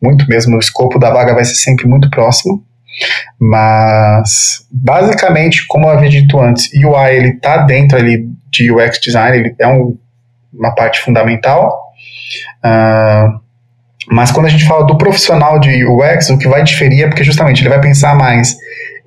muito 0.00 0.28
mesmo, 0.28 0.56
o 0.56 0.60
escopo 0.60 0.98
da 0.98 1.10
vaga 1.10 1.32
vai 1.32 1.44
ser 1.46 1.54
sempre 1.54 1.86
muito 1.86 2.10
próximo, 2.10 2.62
mas 3.38 4.66
basicamente, 4.70 5.66
como 5.66 5.86
eu 5.86 5.90
havia 5.90 6.08
dito 6.08 6.38
antes, 6.38 6.70
UI 6.74 7.10
ele 7.10 7.28
está 7.28 7.58
dentro 7.58 7.98
ali 7.98 8.28
de 8.50 8.70
UX 8.70 9.00
design, 9.00 9.38
ele 9.38 9.54
é 9.58 9.66
um, 9.66 9.96
uma 10.52 10.74
parte 10.74 11.00
fundamental, 11.00 11.92
uh, 12.64 13.40
mas 14.10 14.30
quando 14.30 14.46
a 14.46 14.48
gente 14.48 14.66
fala 14.66 14.84
do 14.84 14.98
profissional 14.98 15.58
de 15.58 15.86
UX, 15.86 16.30
o 16.30 16.38
que 16.38 16.48
vai 16.48 16.62
diferir 16.62 17.04
é 17.04 17.08
porque 17.08 17.24
justamente 17.24 17.62
ele 17.62 17.68
vai 17.68 17.80
pensar 17.80 18.14
mais 18.14 18.56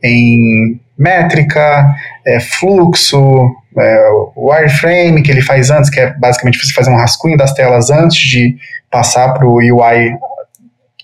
em 0.04 0.80
métrica, 0.98 1.94
é, 2.26 2.40
fluxo, 2.40 3.52
é, 3.78 4.10
wireframe 4.38 5.22
que 5.22 5.32
ele 5.32 5.42
faz 5.42 5.70
antes, 5.70 5.90
que 5.90 6.00
é 6.00 6.14
basicamente 6.14 6.58
você 6.58 6.74
fazer 6.74 6.92
um 6.92 6.98
rascunho 6.98 7.38
das 7.38 7.54
telas 7.54 7.90
antes 7.90 8.18
de 8.20 8.56
passar 8.90 9.34
para 9.34 9.46
o 9.46 9.56
UI 9.56 10.16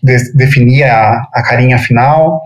de, 0.02 0.34
definir 0.34 0.84
a, 0.84 1.28
a 1.34 1.44
carinha 1.44 1.78
final. 1.78 2.42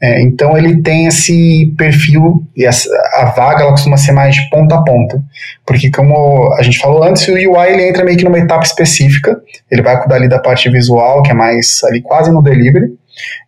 É, 0.00 0.22
então 0.22 0.56
ele 0.56 0.82
tem 0.82 1.06
esse 1.06 1.74
perfil 1.76 2.44
e 2.56 2.66
a, 2.66 2.70
a, 3.14 3.26
vaga 3.26 3.62
ela 3.62 3.72
costuma 3.72 3.96
ser 3.96 4.12
mais 4.12 4.34
de 4.34 4.48
ponta 4.50 4.76
a 4.76 4.82
ponta, 4.82 5.22
porque 5.66 5.90
como 5.90 6.52
a 6.54 6.62
gente 6.62 6.78
falou 6.78 7.02
antes, 7.02 7.26
o 7.28 7.32
UI 7.32 7.72
ele 7.72 7.88
entra 7.88 8.04
meio 8.04 8.16
que 8.16 8.24
numa 8.24 8.38
etapa 8.38 8.64
específica, 8.64 9.36
ele 9.70 9.82
vai 9.82 9.98
cuidar 9.98 10.16
ali 10.16 10.28
da 10.28 10.38
parte 10.38 10.68
visual, 10.70 11.22
que 11.22 11.30
é 11.30 11.34
mais 11.34 11.80
ali 11.84 12.00
quase 12.00 12.30
no 12.30 12.42
delivery, 12.42 12.88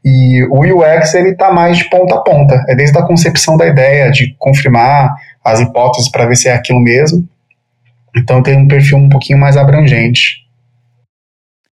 e 0.05 0.43
o 0.51 0.61
UX 0.61 1.15
ele 1.15 1.31
está 1.31 1.53
mais 1.53 1.79
de 1.79 1.89
ponta 1.89 2.17
a 2.17 2.23
ponta, 2.23 2.65
é 2.69 2.75
desde 2.75 2.99
a 2.99 3.03
concepção 3.03 3.57
da 3.57 3.67
ideia, 3.67 4.11
de 4.11 4.35
confirmar 4.39 5.15
as 5.45 5.61
hipóteses 5.61 6.11
para 6.11 6.27
ver 6.27 6.37
se 6.37 6.49
é 6.49 6.53
aquilo 6.53 6.81
mesmo. 6.81 7.25
Então 8.17 8.43
tem 8.43 8.57
um 8.57 8.67
perfil 8.67 8.99
um 8.99 9.09
pouquinho 9.09 9.39
mais 9.39 9.57
abrangente. 9.57 10.41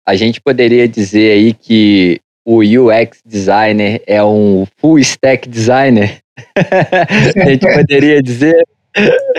A 0.07 0.15
gente 0.17 0.41
poderia 0.41 0.89
dizer 0.89 1.33
aí 1.33 1.55
que 1.55 2.21
o 2.45 2.59
UX 2.59 3.21
designer 3.25 4.03
é 4.07 4.23
um 4.23 4.67
full 4.79 4.99
stack 4.99 5.49
designer? 5.49 6.19
a 6.57 7.49
gente 7.49 7.67
poderia 7.67 8.23
dizer? 8.23 8.57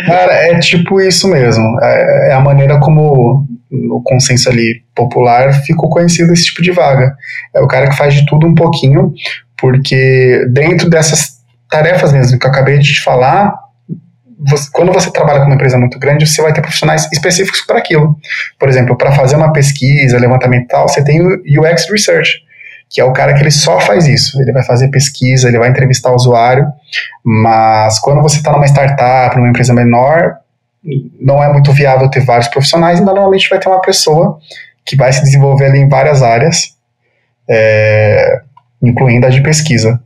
Cara, 0.06 0.34
é 0.34 0.60
tipo 0.60 1.00
isso 1.02 1.28
mesmo. 1.28 1.64
É, 1.82 2.30
é, 2.30 2.34
a 2.34 2.40
maneira 2.40 2.80
como 2.80 3.46
o 3.72 4.02
consenso 4.04 4.50
ali 4.50 4.84
popular 4.96 5.54
ficou 5.64 5.90
conhecido 5.90 6.34
esse 6.34 6.46
tipo 6.46 6.62
de 6.62 6.72
vaga. 6.72 7.14
É 7.54 7.62
o 7.62 7.68
cara 7.68 7.90
que 7.90 7.98
faz 7.98 8.14
de 8.14 8.26
tudo 8.26 8.48
um 8.48 8.56
pouquinho, 8.56 9.14
porque 9.58 10.46
dentro 10.52 10.90
dessas 10.90 11.44
tarefas 11.70 12.14
mesmo 12.14 12.40
que 12.40 12.46
eu 12.46 12.52
acabei 12.52 12.80
de 12.80 12.94
te 12.94 13.02
falar, 13.02 13.54
você, 14.50 14.70
quando 14.72 14.92
você 14.92 15.12
trabalha 15.12 15.40
com 15.40 15.46
uma 15.46 15.56
empresa 15.56 15.78
muito 15.78 15.98
grande, 16.00 16.28
você 16.28 16.42
vai 16.42 16.54
ter 16.54 16.62
profissionais 16.62 17.08
específicos 17.12 17.62
para 17.62 17.78
aquilo. 17.80 18.18
Por 18.60 18.70
exemplo, 18.70 18.98
para 18.98 19.12
fazer 19.12 19.36
uma 19.36 19.54
pesquisa, 19.54 20.18
levantamento 20.18 20.68
tal, 20.68 20.88
você 20.88 21.04
tem 21.04 21.22
o 21.22 21.42
UX 21.62 21.90
Research, 21.90 22.40
que 22.90 23.00
é 23.00 23.04
o 23.04 23.14
cara 23.14 23.34
que 23.34 23.42
ele 23.42 23.52
só 23.52 23.80
faz 23.80 24.08
isso. 24.08 24.42
Ele 24.42 24.52
vai 24.52 24.64
fazer 24.64 24.90
pesquisa, 24.90 25.48
ele 25.48 25.58
vai 25.58 25.70
entrevistar 25.70 26.12
o 26.12 26.16
usuário, 26.16 26.68
mas 27.24 28.00
quando 28.00 28.22
você 28.22 28.38
está 28.38 28.52
numa 28.52 28.66
startup, 28.66 29.36
numa 29.36 29.50
empresa 29.50 29.74
menor, 29.74 30.36
não 31.20 31.42
é 31.42 31.52
muito 31.52 31.72
viável 31.72 32.10
ter 32.10 32.20
vários 32.26 32.48
profissionais, 32.50 33.00
então 33.00 33.14
normalmente 33.14 33.50
vai 33.50 33.60
ter 33.60 33.70
uma 33.70 33.82
pessoa 33.82 34.38
que 34.86 34.96
vai 34.96 35.14
se 35.14 35.22
desenvolver 35.24 35.68
ali 35.68 35.80
em 35.80 35.88
várias 35.88 36.22
áreas, 36.22 36.78
é, 37.50 38.42
incluindo 38.82 39.26
a 39.26 39.30
de 39.30 39.42
pesquisa. 39.42 40.02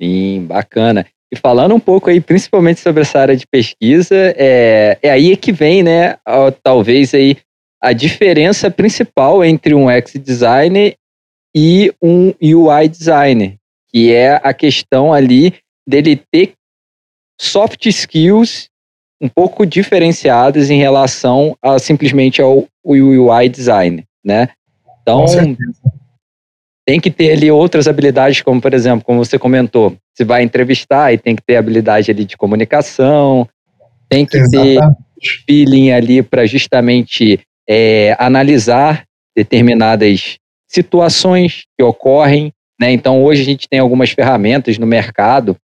Sim, 0.00 0.46
bacana. 0.48 1.06
E 1.32 1.36
falando 1.36 1.74
um 1.74 1.80
pouco 1.80 2.10
aí, 2.10 2.20
principalmente 2.20 2.80
sobre 2.80 3.00
essa 3.00 3.18
área 3.18 3.34
de 3.34 3.46
pesquisa, 3.46 4.34
é, 4.36 4.98
é 5.02 5.10
aí 5.10 5.34
que 5.34 5.50
vem, 5.50 5.82
né, 5.82 6.18
talvez 6.62 7.14
aí 7.14 7.38
a 7.82 7.94
diferença 7.94 8.70
principal 8.70 9.42
entre 9.42 9.74
um 9.74 9.86
UX 9.86 10.12
designer 10.12 10.94
e 11.56 11.90
um 12.02 12.34
UI 12.40 12.86
designer, 12.86 13.56
que 13.88 14.12
é 14.12 14.38
a 14.44 14.52
questão 14.52 15.12
ali 15.12 15.54
dele 15.88 16.20
ter 16.30 16.52
soft 17.40 17.86
skills 17.86 18.68
um 19.20 19.28
pouco 19.28 19.64
diferenciadas 19.64 20.68
em 20.68 20.78
relação 20.78 21.56
a 21.62 21.78
simplesmente 21.78 22.42
ao 22.42 22.66
UI 22.84 23.48
designer, 23.48 24.04
né? 24.22 24.48
Então, 25.00 25.24
tem 26.84 27.00
que 27.00 27.10
ter 27.10 27.32
ali 27.32 27.50
outras 27.50 27.86
habilidades, 27.86 28.42
como 28.42 28.60
por 28.60 28.74
exemplo, 28.74 29.04
como 29.04 29.24
você 29.24 29.38
comentou, 29.38 29.96
você 30.12 30.24
vai 30.24 30.42
entrevistar 30.42 31.12
e 31.12 31.18
tem 31.18 31.36
que 31.36 31.42
ter 31.42 31.56
habilidade 31.56 32.10
ali 32.10 32.24
de 32.24 32.36
comunicação, 32.36 33.48
tem 34.08 34.26
que 34.26 34.36
Exatamente. 34.36 34.80
ter 34.80 35.44
feeling 35.46 35.92
ali 35.92 36.22
para 36.22 36.44
justamente 36.44 37.40
é, 37.68 38.16
analisar 38.18 39.04
determinadas 39.36 40.36
situações 40.68 41.64
que 41.76 41.84
ocorrem. 41.84 42.52
Né? 42.80 42.92
Então, 42.92 43.22
hoje 43.22 43.42
a 43.42 43.44
gente 43.44 43.68
tem 43.68 43.78
algumas 43.78 44.10
ferramentas 44.10 44.78
no 44.78 44.86
mercado, 44.86 45.56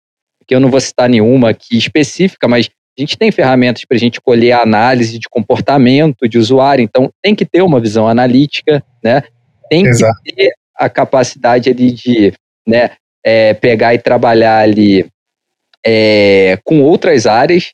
que 0.47 0.55
eu 0.55 0.61
não 0.61 0.71
vou 0.71 0.81
citar 0.81 1.09
nenhuma 1.09 1.51
aqui 1.51 1.77
específica, 1.77 2.49
mas 2.49 2.71
a 2.99 3.01
gente 3.01 3.19
tem 3.19 3.31
ferramentas 3.31 3.85
para 3.85 3.97
a 3.97 4.01
gente 4.01 4.21
colher 4.21 4.53
a 4.53 4.63
análise 4.63 5.19
de 5.19 5.29
comportamento 5.29 6.29
de 6.29 6.39
usuário, 6.39 6.83
então 6.83 7.11
tem 7.23 7.35
que 7.35 7.45
ter 7.45 7.63
uma 7.63 7.79
visão 7.79 8.09
analítica, 8.09 8.83
né? 9.05 9.23
Tem 9.71 9.87
Exato. 9.87 10.19
que 10.25 10.35
ter 10.35 10.53
a 10.79 10.89
capacidade 10.89 11.69
ali 11.71 11.91
de 11.91 12.33
né, 12.67 12.91
é, 13.25 13.55
pegar 13.55 13.95
e 13.95 13.99
trabalhar 13.99 14.59
ali 14.59 15.07
é, 15.85 16.59
com 16.65 16.83
outras 16.83 17.27
áreas 17.27 17.73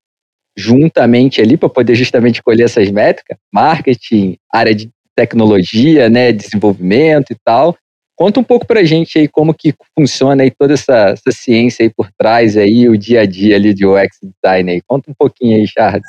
juntamente 0.56 1.40
ali 1.40 1.56
para 1.56 1.68
poder 1.68 1.94
justamente 1.94 2.42
colher 2.42 2.64
essas 2.64 2.90
métricas, 2.90 3.36
marketing, 3.52 4.36
área 4.52 4.74
de 4.74 4.88
tecnologia, 5.16 6.08
né, 6.08 6.32
desenvolvimento 6.32 7.32
e 7.32 7.36
tal. 7.44 7.76
Conta 8.16 8.38
um 8.38 8.44
pouco 8.44 8.64
para 8.64 8.80
a 8.80 8.84
gente 8.84 9.18
aí 9.18 9.26
como 9.26 9.52
que 9.52 9.74
funciona 9.98 10.44
aí 10.44 10.50
toda 10.50 10.74
essa, 10.74 11.10
essa, 11.10 11.32
ciência 11.32 11.84
aí 11.84 11.90
por 11.90 12.08
trás 12.16 12.56
aí, 12.56 12.88
o 12.88 12.96
dia 12.96 13.22
a 13.22 13.26
dia 13.26 13.56
ali 13.56 13.74
de 13.74 13.84
UX 13.84 14.18
Design 14.22 14.70
aí. 14.70 14.80
Conta 14.86 15.10
um 15.10 15.14
pouquinho 15.18 15.56
aí, 15.56 15.66
Charles. 15.66 16.06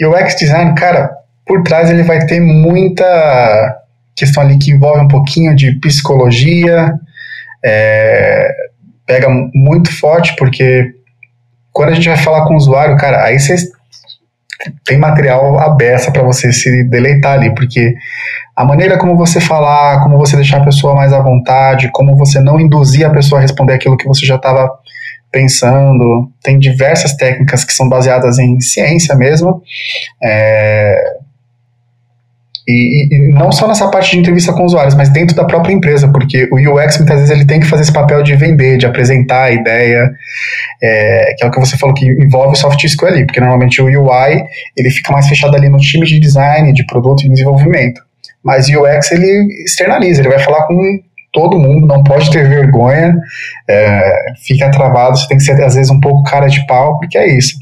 E 0.00 0.06
o 0.06 0.12
UX 0.12 0.36
Design, 0.36 0.74
cara, 0.74 1.14
por 1.46 1.62
trás 1.62 1.90
ele 1.90 2.02
vai 2.02 2.26
ter 2.26 2.40
muita 2.40 3.83
questão 4.14 4.42
ali 4.42 4.58
que 4.58 4.70
envolve 4.70 5.00
um 5.00 5.08
pouquinho 5.08 5.54
de 5.54 5.78
psicologia, 5.80 6.94
é, 7.64 8.48
pega 9.06 9.28
muito 9.54 9.92
forte, 9.92 10.34
porque 10.36 10.92
quando 11.72 11.90
a 11.90 11.94
gente 11.94 12.08
vai 12.08 12.16
falar 12.16 12.46
com 12.46 12.54
o 12.54 12.56
usuário, 12.56 12.96
cara, 12.96 13.24
aí 13.24 13.38
você 13.38 13.56
tem 14.84 14.98
material 14.98 15.58
aberto 15.58 16.12
para 16.12 16.22
você 16.22 16.52
se 16.52 16.84
deleitar 16.84 17.32
ali, 17.32 17.54
porque 17.54 17.94
a 18.56 18.64
maneira 18.64 18.96
como 18.96 19.16
você 19.16 19.40
falar, 19.40 20.02
como 20.02 20.16
você 20.16 20.36
deixar 20.36 20.58
a 20.58 20.64
pessoa 20.64 20.94
mais 20.94 21.12
à 21.12 21.20
vontade, 21.20 21.90
como 21.92 22.16
você 22.16 22.38
não 22.38 22.60
induzir 22.60 23.04
a 23.04 23.10
pessoa 23.10 23.40
a 23.40 23.42
responder 23.42 23.74
aquilo 23.74 23.96
que 23.96 24.06
você 24.06 24.24
já 24.24 24.36
estava 24.36 24.70
pensando, 25.32 26.30
tem 26.40 26.60
diversas 26.60 27.16
técnicas 27.16 27.64
que 27.64 27.72
são 27.72 27.88
baseadas 27.88 28.38
em 28.38 28.60
ciência 28.60 29.16
mesmo, 29.16 29.60
é, 30.22 30.96
e, 32.66 33.08
e, 33.14 33.28
não 33.28 33.52
só 33.52 33.68
nessa 33.68 33.88
parte 33.88 34.12
de 34.12 34.18
entrevista 34.18 34.52
com 34.52 34.64
usuários, 34.64 34.94
mas 34.94 35.10
dentro 35.10 35.36
da 35.36 35.44
própria 35.44 35.72
empresa, 35.72 36.08
porque 36.08 36.48
o 36.50 36.56
UX 36.56 36.98
muitas 36.98 37.20
vezes 37.20 37.30
ele 37.30 37.44
tem 37.44 37.60
que 37.60 37.66
fazer 37.66 37.82
esse 37.82 37.92
papel 37.92 38.22
de 38.22 38.34
vender, 38.34 38.78
de 38.78 38.86
apresentar 38.86 39.44
a 39.44 39.50
ideia, 39.50 40.10
é, 40.82 41.34
que 41.36 41.44
é 41.44 41.46
o 41.46 41.50
que 41.50 41.60
você 41.60 41.76
falou 41.76 41.94
que 41.94 42.06
envolve 42.06 42.52
o 42.52 42.56
soft 42.56 42.82
skill 42.84 43.08
ali, 43.08 43.26
porque 43.26 43.40
normalmente 43.40 43.82
o 43.82 43.86
UI 43.86 44.44
ele 44.76 44.90
fica 44.90 45.12
mais 45.12 45.28
fechado 45.28 45.54
ali 45.54 45.68
no 45.68 45.78
time 45.78 46.06
de 46.06 46.18
design, 46.18 46.72
de 46.72 46.86
produto 46.86 47.24
e 47.24 47.28
desenvolvimento. 47.28 48.00
Mas 48.42 48.68
o 48.68 48.82
UX 48.82 49.12
ele 49.12 49.46
externaliza, 49.64 50.20
ele 50.20 50.28
vai 50.28 50.38
falar 50.38 50.66
com 50.66 50.74
todo 51.34 51.58
mundo, 51.58 51.86
não 51.86 52.02
pode 52.02 52.30
ter 52.30 52.48
vergonha, 52.48 53.14
é, 53.68 54.32
fica 54.46 54.70
travado, 54.70 55.18
você 55.18 55.26
tem 55.26 55.36
que 55.36 55.42
ser 55.42 55.60
às 55.62 55.74
vezes 55.74 55.90
um 55.90 56.00
pouco 56.00 56.22
cara 56.22 56.46
de 56.46 56.64
pau, 56.66 56.96
porque 56.96 57.18
é 57.18 57.36
isso. 57.36 57.54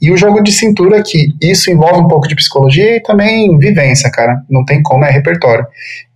E 0.00 0.10
o 0.10 0.16
jogo 0.16 0.42
de 0.42 0.50
cintura 0.50 0.98
aqui, 0.98 1.28
isso 1.40 1.70
envolve 1.70 2.00
um 2.00 2.08
pouco 2.08 2.26
de 2.26 2.34
psicologia 2.34 2.96
e 2.96 3.02
também 3.02 3.56
vivência, 3.58 4.10
cara, 4.10 4.42
não 4.50 4.64
tem 4.64 4.82
como, 4.82 5.04
é 5.04 5.10
repertório. 5.10 5.66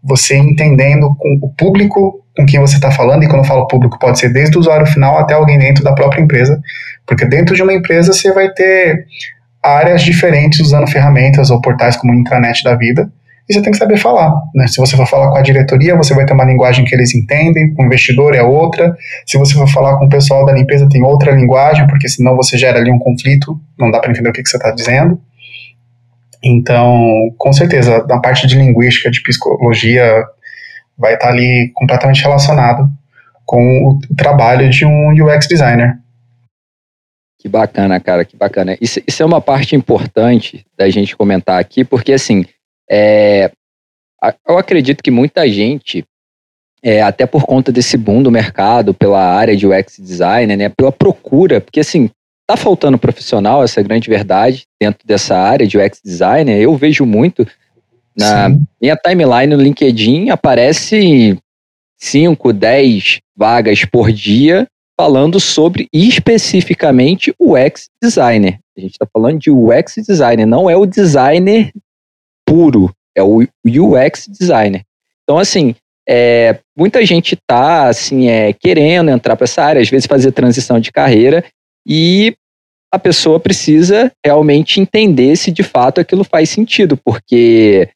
Você 0.02 0.36
entendendo 0.36 1.14
com 1.16 1.38
o 1.42 1.50
público 1.50 2.18
com 2.34 2.46
quem 2.46 2.58
você 2.58 2.76
está 2.76 2.90
falando, 2.90 3.22
e 3.22 3.28
quando 3.28 3.42
eu 3.42 3.48
falo 3.48 3.68
público, 3.68 3.98
pode 3.98 4.18
ser 4.18 4.30
desde 4.32 4.56
o 4.56 4.60
usuário 4.60 4.86
final 4.86 5.18
até 5.18 5.34
alguém 5.34 5.58
dentro 5.58 5.84
da 5.84 5.92
própria 5.92 6.22
empresa, 6.22 6.58
porque 7.06 7.26
dentro 7.26 7.54
de 7.54 7.62
uma 7.62 7.74
empresa 7.74 8.14
você 8.14 8.32
vai 8.32 8.48
ter 8.48 9.04
áreas 9.62 10.00
diferentes 10.00 10.60
usando 10.60 10.90
ferramentas 10.90 11.50
ou 11.50 11.60
portais 11.60 11.94
como 11.94 12.14
intranet 12.14 12.64
da 12.64 12.74
vida, 12.74 13.12
você 13.52 13.62
tem 13.62 13.72
que 13.72 13.78
saber 13.78 13.96
falar. 13.96 14.32
Né? 14.54 14.66
Se 14.66 14.78
você 14.78 14.96
for 14.96 15.06
falar 15.06 15.30
com 15.30 15.38
a 15.38 15.42
diretoria, 15.42 15.96
você 15.96 16.14
vai 16.14 16.24
ter 16.24 16.32
uma 16.32 16.44
linguagem 16.44 16.84
que 16.84 16.94
eles 16.94 17.14
entendem, 17.14 17.74
com 17.74 17.82
o 17.82 17.86
investidor 17.86 18.34
é 18.34 18.42
outra. 18.42 18.96
Se 19.26 19.38
você 19.38 19.54
for 19.54 19.68
falar 19.68 19.98
com 19.98 20.06
o 20.06 20.08
pessoal 20.08 20.44
da 20.44 20.52
limpeza, 20.52 20.88
tem 20.88 21.02
outra 21.04 21.32
linguagem, 21.32 21.86
porque 21.86 22.08
senão 22.08 22.36
você 22.36 22.56
gera 22.56 22.78
ali 22.78 22.90
um 22.90 22.98
conflito, 22.98 23.60
não 23.78 23.90
dá 23.90 24.00
para 24.00 24.10
entender 24.10 24.30
o 24.30 24.32
que, 24.32 24.42
que 24.42 24.48
você 24.48 24.56
está 24.56 24.70
dizendo. 24.70 25.20
Então, 26.42 27.32
com 27.38 27.52
certeza, 27.52 28.04
na 28.08 28.20
parte 28.20 28.46
de 28.46 28.56
linguística, 28.56 29.10
de 29.10 29.22
psicologia, 29.22 30.24
vai 30.98 31.14
estar 31.14 31.26
tá 31.26 31.32
ali 31.32 31.70
completamente 31.74 32.22
relacionado 32.22 32.90
com 33.44 33.58
o 33.88 34.14
trabalho 34.16 34.68
de 34.70 34.84
um 34.84 35.10
UX 35.12 35.46
designer. 35.46 35.98
Que 37.38 37.48
bacana, 37.48 37.98
cara, 37.98 38.24
que 38.24 38.36
bacana. 38.36 38.76
Isso, 38.80 39.00
isso 39.06 39.22
é 39.22 39.26
uma 39.26 39.40
parte 39.40 39.74
importante 39.74 40.64
da 40.78 40.88
gente 40.88 41.16
comentar 41.16 41.60
aqui, 41.60 41.84
porque 41.84 42.12
assim, 42.12 42.44
é, 42.92 43.50
eu 44.46 44.58
acredito 44.58 45.02
que 45.02 45.10
muita 45.10 45.48
gente, 45.48 46.04
é, 46.82 47.00
até 47.00 47.24
por 47.24 47.44
conta 47.44 47.72
desse 47.72 47.96
boom 47.96 48.22
do 48.22 48.30
mercado, 48.30 48.92
pela 48.92 49.24
área 49.24 49.56
de 49.56 49.66
UX 49.66 49.98
designer, 49.98 50.58
né, 50.58 50.68
pela 50.68 50.92
procura, 50.92 51.58
porque 51.58 51.80
assim, 51.80 52.10
tá 52.46 52.54
faltando 52.54 52.98
profissional, 52.98 53.64
essa 53.64 53.80
é 53.80 53.82
a 53.82 53.84
grande 53.84 54.10
verdade, 54.10 54.64
dentro 54.78 55.06
dessa 55.06 55.34
área 55.36 55.66
de 55.66 55.78
UX 55.78 56.00
designer, 56.04 56.60
eu 56.60 56.76
vejo 56.76 57.06
muito 57.06 57.46
na 58.14 58.50
Sim. 58.50 58.66
minha 58.78 58.94
timeline 58.94 59.56
no 59.56 59.62
LinkedIn 59.62 60.28
aparece 60.28 61.38
5, 61.98 62.52
10 62.52 63.20
vagas 63.34 63.86
por 63.86 64.12
dia 64.12 64.66
falando 65.00 65.40
sobre 65.40 65.88
especificamente 65.90 67.34
o 67.38 67.54
UX 67.54 67.88
designer. 68.02 68.58
A 68.76 68.80
gente 68.80 68.92
está 68.92 69.06
falando 69.10 69.38
de 69.38 69.50
UX 69.50 69.94
designer, 70.06 70.44
não 70.44 70.68
é 70.68 70.76
o 70.76 70.84
designer 70.84 71.72
puro, 72.46 72.92
é 73.16 73.22
o 73.22 73.46
UX 73.66 74.26
designer. 74.28 74.82
Então, 75.22 75.38
assim, 75.38 75.74
é, 76.08 76.58
muita 76.76 77.04
gente 77.04 77.34
está 77.34 77.88
assim, 77.88 78.28
é, 78.28 78.52
querendo 78.52 79.10
entrar 79.10 79.36
para 79.36 79.44
essa 79.44 79.62
área, 79.62 79.80
às 79.80 79.88
vezes 79.88 80.06
fazer 80.06 80.32
transição 80.32 80.80
de 80.80 80.90
carreira, 80.90 81.44
e 81.86 82.34
a 82.92 82.98
pessoa 82.98 83.40
precisa 83.40 84.12
realmente 84.24 84.80
entender 84.80 85.36
se 85.36 85.50
de 85.50 85.62
fato 85.62 86.00
aquilo 86.00 86.24
faz 86.24 86.50
sentido, 86.50 86.96
porque 86.96 87.88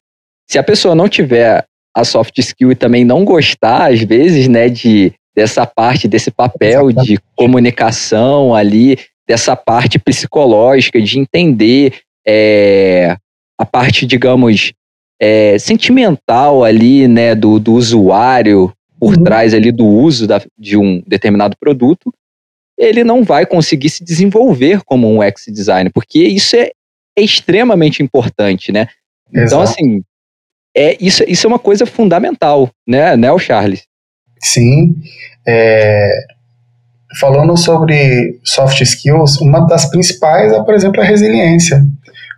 se 0.49 0.57
a 0.57 0.63
pessoa 0.63 0.95
não 0.95 1.07
tiver 1.07 1.65
a 1.95 2.03
soft 2.03 2.37
skill 2.39 2.71
e 2.71 2.75
também 2.75 3.03
não 3.03 3.25
gostar, 3.25 3.91
às 3.91 4.01
vezes, 4.01 4.47
né, 4.47 4.69
de 4.69 5.13
dessa 5.35 5.67
parte, 5.67 6.07
desse 6.07 6.31
papel 6.31 6.91
de 6.91 7.19
comunicação 7.35 8.55
ali, 8.55 8.97
dessa 9.27 9.55
parte 9.55 9.99
psicológica, 9.99 10.99
de 10.99 11.19
entender 11.19 11.99
é, 12.27 13.15
a 13.57 13.65
parte, 13.65 14.05
digamos, 14.05 14.73
é, 15.19 15.57
sentimental 15.57 16.63
ali, 16.63 17.07
né, 17.07 17.33
do, 17.33 17.59
do 17.59 17.73
usuário 17.73 18.71
por 18.99 19.15
uhum. 19.15 19.23
trás 19.23 19.53
ali 19.53 19.71
do 19.71 19.85
uso 19.85 20.27
da, 20.27 20.41
de 20.57 20.77
um 20.77 21.01
determinado 21.05 21.55
produto, 21.59 22.13
ele 22.77 23.03
não 23.03 23.23
vai 23.23 23.45
conseguir 23.45 23.89
se 23.89 24.03
desenvolver 24.03 24.83
como 24.83 25.07
um 25.07 25.19
UX 25.19 25.45
designer, 25.47 25.91
porque 25.91 26.19
isso 26.19 26.55
é, 26.55 26.71
é 27.17 27.21
extremamente 27.21 28.03
importante, 28.03 28.71
né? 28.71 28.87
Então, 29.29 29.43
Exato. 29.43 29.45
Então, 29.45 29.61
assim, 29.61 30.03
é, 30.75 30.95
isso, 30.99 31.23
isso 31.27 31.47
é 31.47 31.49
uma 31.49 31.59
coisa 31.59 31.85
fundamental, 31.85 32.69
né, 32.87 33.17
né, 33.17 33.31
o 33.31 33.39
Charles? 33.39 33.83
Sim. 34.39 34.95
É, 35.47 36.07
falando 37.19 37.57
sobre 37.57 38.39
soft 38.43 38.79
skills, 38.81 39.37
uma 39.41 39.61
das 39.61 39.89
principais 39.89 40.53
é, 40.53 40.61
por 40.61 40.75
exemplo, 40.75 41.01
a 41.01 41.05
resiliência. 41.05 41.83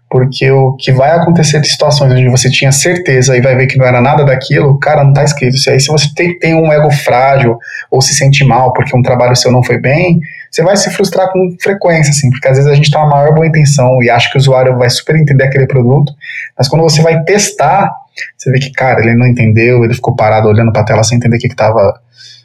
Porque 0.10 0.50
o 0.50 0.76
que 0.76 0.92
vai 0.92 1.12
acontecer 1.12 1.62
de 1.62 1.68
situações 1.68 2.12
onde 2.12 2.28
você 2.30 2.50
tinha 2.50 2.72
certeza 2.72 3.38
e 3.38 3.42
vai 3.42 3.56
ver 3.56 3.68
que 3.68 3.78
não 3.78 3.86
era 3.86 4.02
nada 4.02 4.26
daquilo, 4.26 4.80
cara, 4.80 5.04
não 5.04 5.12
está 5.12 5.24
escrito. 5.24 5.56
Se 5.58 5.70
aí 5.70 5.80
se 5.80 5.88
você 5.88 6.08
tem, 6.16 6.38
tem 6.40 6.56
um 6.56 6.74
ego 6.74 6.90
frágil 6.90 7.58
ou 7.92 8.02
se 8.02 8.16
sente 8.16 8.44
mal 8.44 8.74
porque 8.74 8.98
um 8.98 9.04
trabalho 9.04 9.36
seu 9.36 9.52
não 9.52 9.64
foi 9.64 9.78
bem, 9.78 10.20
você 10.50 10.64
vai 10.64 10.76
se 10.76 10.90
frustrar 10.90 11.32
com 11.32 11.56
frequência, 11.62 12.10
assim, 12.10 12.30
porque 12.32 12.48
às 12.48 12.58
vezes 12.58 12.72
a 12.72 12.74
gente 12.74 12.86
está 12.86 13.00
na 13.02 13.10
maior 13.10 13.34
boa 13.36 13.46
intenção 13.46 14.02
e 14.02 14.10
acha 14.10 14.30
que 14.32 14.38
o 14.38 14.40
usuário 14.40 14.76
vai 14.78 14.90
super 14.90 15.16
entender 15.16 15.44
aquele 15.44 15.68
produto, 15.68 16.12
mas 16.58 16.68
quando 16.68 16.82
você 16.82 17.04
vai 17.04 17.24
testar, 17.24 17.94
você 18.36 18.52
vê 18.52 18.58
que, 18.58 18.72
cara, 18.72 19.00
ele 19.02 19.16
não 19.16 19.28
entendeu, 19.28 19.84
ele 19.84 19.94
ficou 19.94 20.16
parado 20.16 20.48
olhando 20.48 20.72
para 20.72 20.82
a 20.82 20.86
tela 20.86 21.04
sem 21.04 21.18
entender 21.18 21.38
o 21.38 21.40
que 21.40 21.48
estava 21.48 22.02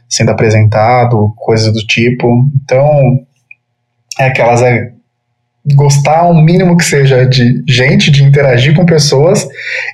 sendo 0.09 0.31
apresentado, 0.31 1.33
coisas 1.37 1.73
do 1.73 1.81
tipo. 1.87 2.47
Então, 2.63 3.25
é 4.19 4.27
aquelas 4.27 4.63
é 4.63 4.94
gostar 5.73 6.29
o 6.29 6.35
mínimo 6.35 6.77
que 6.77 6.85
seja 6.85 7.25
de 7.25 7.63
gente, 7.67 8.11
de 8.11 8.23
interagir 8.23 8.75
com 8.77 8.85
pessoas 8.85 9.49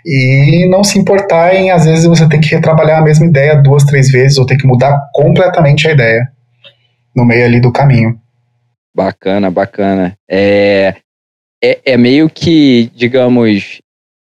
e 0.04 0.68
não 0.68 0.82
se 0.82 0.98
importar 0.98 1.54
em 1.54 1.70
às 1.70 1.84
vezes 1.84 2.06
você 2.06 2.28
ter 2.28 2.40
que 2.40 2.48
retrabalhar 2.48 2.98
a 2.98 3.04
mesma 3.04 3.26
ideia 3.26 3.54
duas, 3.54 3.84
três 3.84 4.10
vezes 4.10 4.38
ou 4.38 4.46
ter 4.46 4.56
que 4.56 4.66
mudar 4.66 4.98
completamente 5.12 5.86
a 5.86 5.92
ideia 5.92 6.28
no 7.14 7.24
meio 7.24 7.44
ali 7.44 7.60
do 7.60 7.72
caminho. 7.72 8.18
Bacana, 8.94 9.50
bacana. 9.50 10.16
É, 10.28 10.96
é, 11.62 11.78
é 11.84 11.96
meio 11.96 12.28
que, 12.28 12.90
digamos, 12.94 13.80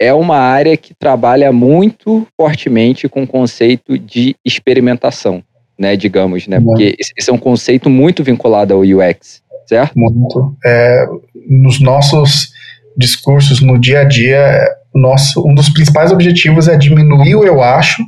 é 0.00 0.12
uma 0.12 0.38
área 0.38 0.76
que 0.76 0.92
trabalha 0.92 1.52
muito 1.52 2.26
fortemente 2.36 3.08
com 3.08 3.22
o 3.22 3.26
conceito 3.26 3.96
de 3.96 4.34
experimentação 4.44 5.42
né, 5.78 5.96
digamos, 5.96 6.48
né? 6.48 6.60
Porque 6.60 6.96
esse 6.98 7.30
é 7.30 7.32
um 7.32 7.38
conceito 7.38 7.88
muito 7.88 8.24
vinculado 8.24 8.74
ao 8.74 8.80
UX, 8.80 9.42
certo? 9.68 9.92
Muito. 9.96 10.56
É, 10.64 11.06
nos 11.48 11.80
nossos 11.80 12.50
discursos 12.96 13.60
no 13.60 13.78
dia 13.78 14.00
a 14.00 14.04
dia, 14.04 14.66
nosso, 14.94 15.46
um 15.46 15.54
dos 15.54 15.68
principais 15.68 16.10
objetivos 16.10 16.66
é 16.66 16.76
diminuir 16.76 17.36
o 17.36 17.44
eu 17.44 17.62
acho 17.62 18.02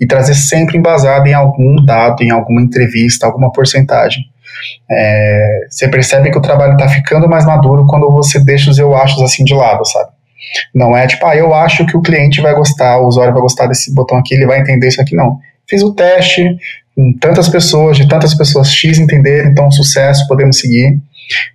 e 0.00 0.06
trazer 0.06 0.34
sempre 0.34 0.76
embasado 0.76 1.28
em 1.28 1.34
algum 1.34 1.76
dado, 1.84 2.22
em 2.24 2.30
alguma 2.30 2.60
entrevista, 2.60 3.26
alguma 3.26 3.52
porcentagem. 3.52 4.24
É, 4.90 5.66
você 5.70 5.88
percebe 5.88 6.30
que 6.30 6.38
o 6.38 6.42
trabalho 6.42 6.72
está 6.72 6.88
ficando 6.88 7.28
mais 7.28 7.46
maduro 7.46 7.86
quando 7.86 8.10
você 8.10 8.42
deixa 8.42 8.70
os 8.70 8.78
eu 8.78 8.94
achos 8.96 9.22
assim 9.22 9.44
de 9.44 9.54
lado, 9.54 9.86
sabe? 9.86 10.10
Não 10.74 10.96
é 10.96 11.06
tipo, 11.06 11.24
ah, 11.24 11.36
eu 11.36 11.54
acho 11.54 11.86
que 11.86 11.96
o 11.96 12.02
cliente 12.02 12.40
vai 12.40 12.54
gostar, 12.54 12.98
o 12.98 13.06
usuário 13.06 13.32
vai 13.32 13.42
gostar 13.42 13.66
desse 13.66 13.94
botão 13.94 14.18
aqui, 14.18 14.34
ele 14.34 14.46
vai 14.46 14.60
entender 14.60 14.88
isso 14.88 15.00
aqui, 15.00 15.14
não. 15.14 15.38
Fiz 15.68 15.82
o 15.82 15.94
teste, 15.94 16.44
com 16.94 17.12
tantas 17.18 17.48
pessoas, 17.48 17.96
de 17.96 18.08
tantas 18.08 18.34
pessoas 18.34 18.70
X 18.70 18.98
entenderem, 18.98 19.50
então 19.50 19.70
sucesso, 19.70 20.26
podemos 20.28 20.58
seguir. 20.58 20.98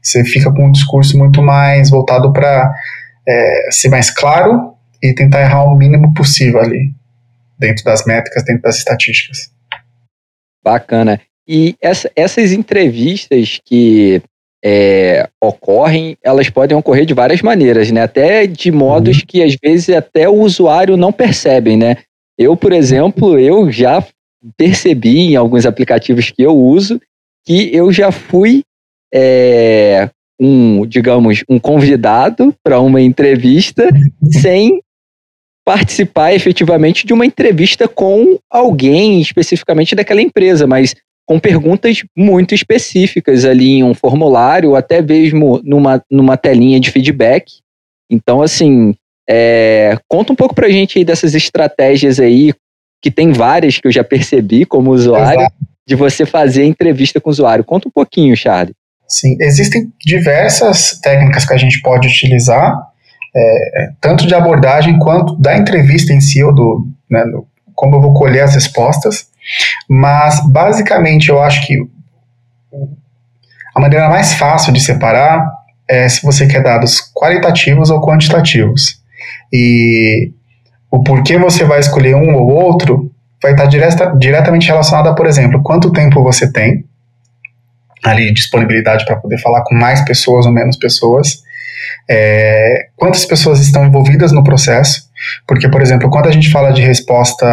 Você 0.01 0.23
fica 0.23 0.51
com 0.51 0.65
um 0.65 0.71
discurso 0.71 1.17
muito 1.17 1.41
mais 1.41 1.89
voltado 1.89 2.31
para 2.33 2.73
é, 3.27 3.71
ser 3.71 3.89
mais 3.89 4.09
claro 4.09 4.73
e 5.01 5.13
tentar 5.13 5.41
errar 5.41 5.65
o 5.65 5.75
mínimo 5.75 6.13
possível 6.13 6.59
ali, 6.59 6.91
dentro 7.59 7.83
das 7.83 8.05
métricas, 8.05 8.43
dentro 8.43 8.63
das 8.63 8.77
estatísticas. 8.77 9.51
Bacana. 10.63 11.21
E 11.47 11.75
essa, 11.81 12.11
essas 12.15 12.51
entrevistas 12.51 13.59
que 13.63 14.21
é, 14.63 15.29
ocorrem, 15.41 16.17
elas 16.23 16.49
podem 16.49 16.75
ocorrer 16.75 17.05
de 17.05 17.13
várias 17.13 17.41
maneiras, 17.41 17.91
né? 17.91 18.01
Até 18.01 18.47
de 18.47 18.71
modos 18.71 19.19
uhum. 19.19 19.23
que 19.27 19.43
às 19.43 19.55
vezes 19.63 19.95
até 19.95 20.27
o 20.27 20.41
usuário 20.41 20.97
não 20.97 21.11
percebe, 21.11 21.77
né? 21.77 21.97
Eu, 22.37 22.57
por 22.57 22.73
exemplo, 22.73 23.39
eu 23.39 23.71
já 23.71 24.03
percebi 24.55 25.19
em 25.19 25.35
alguns 25.35 25.65
aplicativos 25.65 26.29
que 26.29 26.41
eu 26.41 26.55
uso 26.55 26.99
que 27.45 27.73
eu 27.73 27.91
já 27.91 28.11
fui 28.11 28.63
é, 29.13 30.09
um, 30.39 30.85
digamos, 30.85 31.43
um 31.49 31.59
convidado 31.59 32.53
para 32.63 32.79
uma 32.79 33.01
entrevista 33.01 33.89
sem 34.41 34.81
participar 35.65 36.33
efetivamente 36.33 37.05
de 37.05 37.13
uma 37.13 37.25
entrevista 37.25 37.87
com 37.87 38.37
alguém 38.49 39.19
especificamente 39.19 39.95
daquela 39.95 40.21
empresa, 40.21 40.65
mas 40.65 40.95
com 41.25 41.39
perguntas 41.39 42.03
muito 42.15 42.55
específicas 42.55 43.43
ali 43.43 43.79
em 43.79 43.83
um 43.83 43.93
formulário, 43.93 44.69
ou 44.69 44.75
até 44.77 45.01
mesmo 45.01 45.61
numa, 45.63 46.01
numa 46.09 46.37
telinha 46.37 46.79
de 46.79 46.89
feedback. 46.89 47.59
Então, 48.09 48.41
assim, 48.41 48.95
é, 49.29 49.97
conta 50.07 50.31
um 50.31 50.35
pouco 50.35 50.55
pra 50.55 50.69
gente 50.69 50.97
aí 50.97 51.03
dessas 51.03 51.35
estratégias 51.35 52.17
aí, 52.17 52.53
que 53.01 53.11
tem 53.11 53.31
várias 53.31 53.77
que 53.77 53.87
eu 53.87 53.91
já 53.91 54.03
percebi 54.03 54.65
como 54.65 54.91
usuário, 54.91 55.41
Exato. 55.41 55.55
de 55.87 55.95
você 55.95 56.25
fazer 56.25 56.65
entrevista 56.65 57.21
com 57.21 57.29
o 57.29 57.31
usuário. 57.31 57.63
Conta 57.63 57.87
um 57.87 57.91
pouquinho, 57.91 58.35
Charlie. 58.35 58.75
Sim, 59.07 59.37
existem 59.39 59.91
diversas 60.03 60.99
técnicas 60.99 61.45
que 61.45 61.53
a 61.53 61.57
gente 61.57 61.81
pode 61.81 62.07
utilizar, 62.07 62.75
é, 63.35 63.89
tanto 64.01 64.27
de 64.27 64.35
abordagem 64.35 64.99
quanto 64.99 65.35
da 65.35 65.55
entrevista 65.57 66.11
em 66.11 66.19
si, 66.19 66.43
ou 66.43 66.53
do, 66.53 66.87
né, 67.09 67.23
do, 67.25 67.47
como 67.73 67.95
eu 67.95 68.01
vou 68.01 68.13
colher 68.13 68.43
as 68.43 68.55
respostas, 68.55 69.27
mas 69.87 70.45
basicamente 70.49 71.29
eu 71.29 71.41
acho 71.41 71.65
que 71.65 71.77
a 73.73 73.79
maneira 73.79 74.09
mais 74.09 74.33
fácil 74.33 74.73
de 74.73 74.81
separar 74.81 75.49
é 75.87 76.09
se 76.09 76.21
você 76.23 76.47
quer 76.47 76.61
dados 76.61 76.99
qualitativos 77.13 77.89
ou 77.89 78.01
quantitativos. 78.01 78.99
E 79.53 80.33
o 80.89 81.03
porquê 81.03 81.37
você 81.37 81.63
vai 81.63 81.79
escolher 81.79 82.15
um 82.15 82.35
ou 82.35 82.49
outro 82.49 83.11
vai 83.41 83.51
estar 83.51 83.65
direta, 83.65 84.15
diretamente 84.17 84.67
relacionado 84.67 85.07
a, 85.07 85.13
por 85.13 85.27
exemplo, 85.27 85.61
quanto 85.61 85.91
tempo 85.91 86.23
você 86.23 86.51
tem 86.51 86.85
ali 88.03 88.33
disponibilidade 88.33 89.05
para 89.05 89.15
poder 89.15 89.37
falar 89.39 89.63
com 89.63 89.75
mais 89.75 90.01
pessoas 90.01 90.45
ou 90.45 90.51
menos 90.51 90.77
pessoas 90.77 91.43
é, 92.09 92.87
quantas 92.95 93.25
pessoas 93.25 93.59
estão 93.59 93.85
envolvidas 93.85 94.31
no 94.31 94.43
processo, 94.43 95.07
porque, 95.45 95.67
por 95.69 95.81
exemplo, 95.81 96.09
quando 96.09 96.27
a 96.27 96.31
gente 96.31 96.49
fala 96.49 96.71
de 96.71 96.81
resposta 96.81 97.45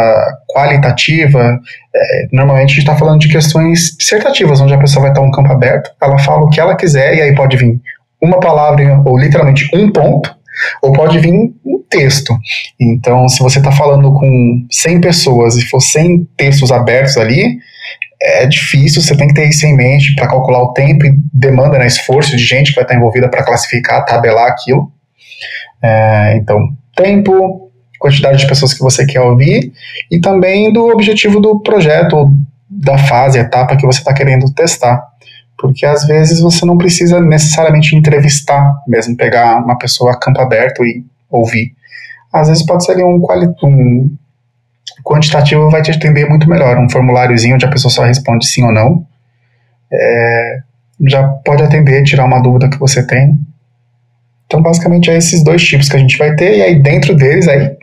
qualitativa, 0.48 1.58
é, 1.94 2.28
normalmente 2.32 2.70
a 2.70 2.74
gente 2.74 2.78
está 2.78 2.96
falando 2.96 3.20
de 3.20 3.28
questões 3.28 3.96
dissertativas, 3.98 4.60
onde 4.60 4.74
a 4.74 4.78
pessoa 4.78 5.02
vai 5.02 5.10
estar 5.10 5.22
um 5.22 5.30
campo 5.30 5.52
aberto, 5.52 5.90
ela 6.00 6.18
fala 6.18 6.44
o 6.44 6.50
que 6.50 6.60
ela 6.60 6.76
quiser, 6.76 7.16
e 7.16 7.22
aí 7.22 7.34
pode 7.34 7.56
vir 7.56 7.80
uma 8.20 8.38
palavra 8.38 9.02
ou 9.04 9.18
literalmente 9.18 9.68
um 9.74 9.90
ponto, 9.90 10.34
ou 10.82 10.92
pode 10.92 11.18
vir 11.18 11.32
um 11.32 11.82
texto. 11.88 12.36
Então, 12.80 13.28
se 13.28 13.42
você 13.42 13.58
está 13.58 13.72
falando 13.72 14.12
com 14.12 14.66
100 14.70 15.00
pessoas 15.00 15.56
e 15.56 15.62
for 15.62 15.80
100 15.80 16.28
textos 16.36 16.70
abertos 16.72 17.16
ali, 17.16 17.58
é 18.22 18.46
difícil, 18.46 19.02
você 19.02 19.16
tem 19.16 19.28
que 19.28 19.34
ter 19.34 19.48
isso 19.48 19.66
em 19.66 19.76
mente 19.76 20.14
para 20.14 20.28
calcular 20.28 20.62
o 20.62 20.72
tempo 20.72 21.04
e 21.04 21.14
demanda 21.32 21.78
né, 21.78 21.86
esforço 21.86 22.36
de 22.36 22.42
gente 22.42 22.70
que 22.70 22.76
vai 22.76 22.84
estar 22.84 22.96
envolvida 22.96 23.28
para 23.28 23.44
classificar, 23.44 24.04
tabelar 24.04 24.48
aquilo. 24.48 24.90
É, 25.82 26.36
então, 26.36 26.58
tempo, 26.96 27.70
quantidade 27.98 28.38
de 28.38 28.46
pessoas 28.46 28.72
que 28.72 28.80
você 28.80 29.04
quer 29.04 29.20
ouvir 29.20 29.72
e 30.10 30.20
também 30.20 30.72
do 30.72 30.88
objetivo 30.88 31.40
do 31.40 31.60
projeto, 31.60 32.30
da 32.70 32.96
fase, 32.96 33.38
etapa 33.38 33.76
que 33.76 33.86
você 33.86 33.98
está 33.98 34.14
querendo 34.14 34.52
testar. 34.54 35.02
Porque 35.58 35.86
às 35.86 36.06
vezes 36.06 36.40
você 36.40 36.66
não 36.66 36.76
precisa 36.76 37.20
necessariamente 37.20 37.96
entrevistar, 37.96 38.72
mesmo 38.86 39.16
pegar 39.16 39.62
uma 39.62 39.78
pessoa 39.78 40.12
a 40.12 40.18
campo 40.18 40.40
aberto 40.40 40.84
e 40.84 41.04
ouvir. 41.30 41.74
Às 42.32 42.48
vezes 42.48 42.66
pode 42.66 42.84
ser 42.84 43.02
um, 43.04 43.24
um 43.62 44.16
quantitativo 45.04 45.70
vai 45.70 45.82
te 45.82 45.90
atender 45.90 46.28
muito 46.28 46.48
melhor. 46.48 46.78
Um 46.78 46.90
formuláriozinho 46.90 47.54
onde 47.54 47.66
a 47.66 47.70
pessoa 47.70 47.90
só 47.92 48.04
responde 48.04 48.46
sim 48.46 48.64
ou 48.64 48.72
não. 48.72 49.06
É, 49.92 50.58
já 51.06 51.26
pode 51.44 51.62
atender, 51.62 52.02
tirar 52.02 52.24
uma 52.24 52.40
dúvida 52.40 52.68
que 52.68 52.78
você 52.78 53.06
tem. 53.06 53.38
Então, 54.46 54.62
basicamente, 54.62 55.10
é 55.10 55.16
esses 55.16 55.42
dois 55.42 55.62
tipos 55.62 55.88
que 55.88 55.96
a 55.96 55.98
gente 55.98 56.16
vai 56.16 56.34
ter, 56.34 56.58
e 56.58 56.62
aí 56.62 56.80
dentro 56.80 57.14
deles, 57.14 57.48
aí, 57.48 57.76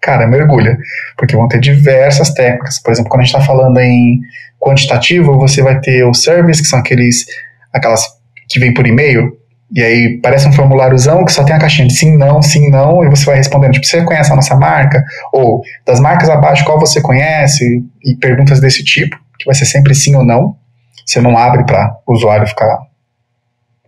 cara, 0.00 0.26
mergulha. 0.26 0.76
Porque 1.16 1.36
vão 1.36 1.48
ter 1.48 1.60
diversas 1.60 2.32
técnicas. 2.32 2.80
Por 2.80 2.92
exemplo, 2.92 3.10
quando 3.10 3.22
a 3.22 3.24
gente 3.24 3.34
está 3.34 3.46
falando 3.46 3.78
em 3.78 4.20
quantitativo, 4.58 5.38
você 5.38 5.62
vai 5.62 5.80
ter 5.80 6.04
o 6.04 6.14
service, 6.14 6.62
que 6.62 6.68
são 6.68 6.78
aqueles, 6.78 7.24
aquelas 7.72 8.04
que 8.48 8.58
vem 8.58 8.72
por 8.72 8.86
e-mail, 8.86 9.32
e 9.72 9.82
aí 9.82 10.20
parece 10.22 10.46
um 10.46 10.52
formuláriozão 10.52 11.24
que 11.24 11.32
só 11.32 11.42
tem 11.42 11.54
a 11.54 11.58
caixinha 11.58 11.88
de 11.88 11.94
sim, 11.94 12.16
não, 12.16 12.40
sim, 12.40 12.70
não, 12.70 13.04
e 13.04 13.08
você 13.08 13.24
vai 13.24 13.36
respondendo, 13.36 13.72
tipo, 13.72 13.84
você 13.84 14.02
conhece 14.04 14.32
a 14.32 14.36
nossa 14.36 14.54
marca? 14.54 15.02
Ou 15.32 15.60
das 15.84 15.98
marcas 15.98 16.28
abaixo, 16.28 16.64
qual 16.64 16.78
você 16.78 17.00
conhece? 17.00 17.64
E 18.04 18.14
perguntas 18.16 18.60
desse 18.60 18.84
tipo, 18.84 19.16
que 19.38 19.44
vai 19.44 19.54
ser 19.54 19.66
sempre 19.66 19.94
sim 19.94 20.14
ou 20.14 20.24
não. 20.24 20.56
Você 21.04 21.20
não 21.20 21.36
abre 21.36 21.64
para 21.64 21.96
o 22.06 22.12
usuário 22.14 22.46
ficar 22.46 22.78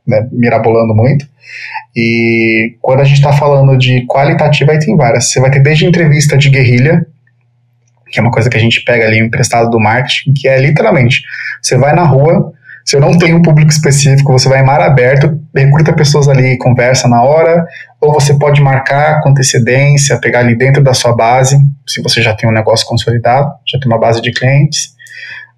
né, 0.09 0.27
mirabolando 0.33 0.95
muito. 0.95 1.27
E 1.95 2.77
quando 2.81 3.01
a 3.01 3.05
gente 3.05 3.19
está 3.19 3.33
falando 3.33 3.77
de 3.77 4.07
qualitativa, 4.07 4.73
aí 4.73 4.79
tem 4.79 4.97
várias. 4.97 5.31
Você 5.31 5.41
vai 5.41 5.51
ter 5.51 5.61
desde 5.61 5.87
entrevista 5.87 6.37
de 6.37 6.49
guerrilha, 6.49 7.07
que 8.11 8.19
é 8.19 8.23
uma 8.23 8.31
coisa 8.31 8.49
que 8.49 8.57
a 8.57 8.61
gente 8.61 8.83
pega 8.85 9.07
ali 9.07 9.19
emprestado 9.19 9.71
do 9.71 9.79
marketing, 9.79 10.33
que 10.33 10.49
é 10.49 10.59
literalmente, 10.59 11.23
você 11.63 11.77
vai 11.77 11.95
na 11.95 12.05
rua, 12.05 12.53
você 12.85 12.99
não 12.99 13.19
tem 13.19 13.35
um 13.35 13.43
público 13.43 13.71
específico, 13.71 14.33
você 14.33 14.49
vai 14.49 14.61
em 14.61 14.65
mar 14.65 14.81
aberto, 14.81 15.39
recruta 15.55 15.93
pessoas 15.93 16.27
ali 16.27 16.57
conversa 16.57 17.07
na 17.07 17.23
hora, 17.23 17.67
ou 18.01 18.15
você 18.15 18.39
pode 18.39 18.63
marcar 18.63 19.21
com 19.21 19.29
antecedência, 19.29 20.19
pegar 20.19 20.41
ali 20.41 20.57
dentro 20.57 20.83
da 20.83 20.95
sua 20.95 21.15
base, 21.15 21.59
se 21.87 22.01
você 22.01 22.23
já 22.23 22.35
tem 22.35 22.49
um 22.49 22.53
negócio 22.53 22.87
consolidado, 22.87 23.51
já 23.67 23.79
tem 23.79 23.91
uma 23.93 24.01
base 24.01 24.23
de 24.23 24.33
clientes. 24.33 24.97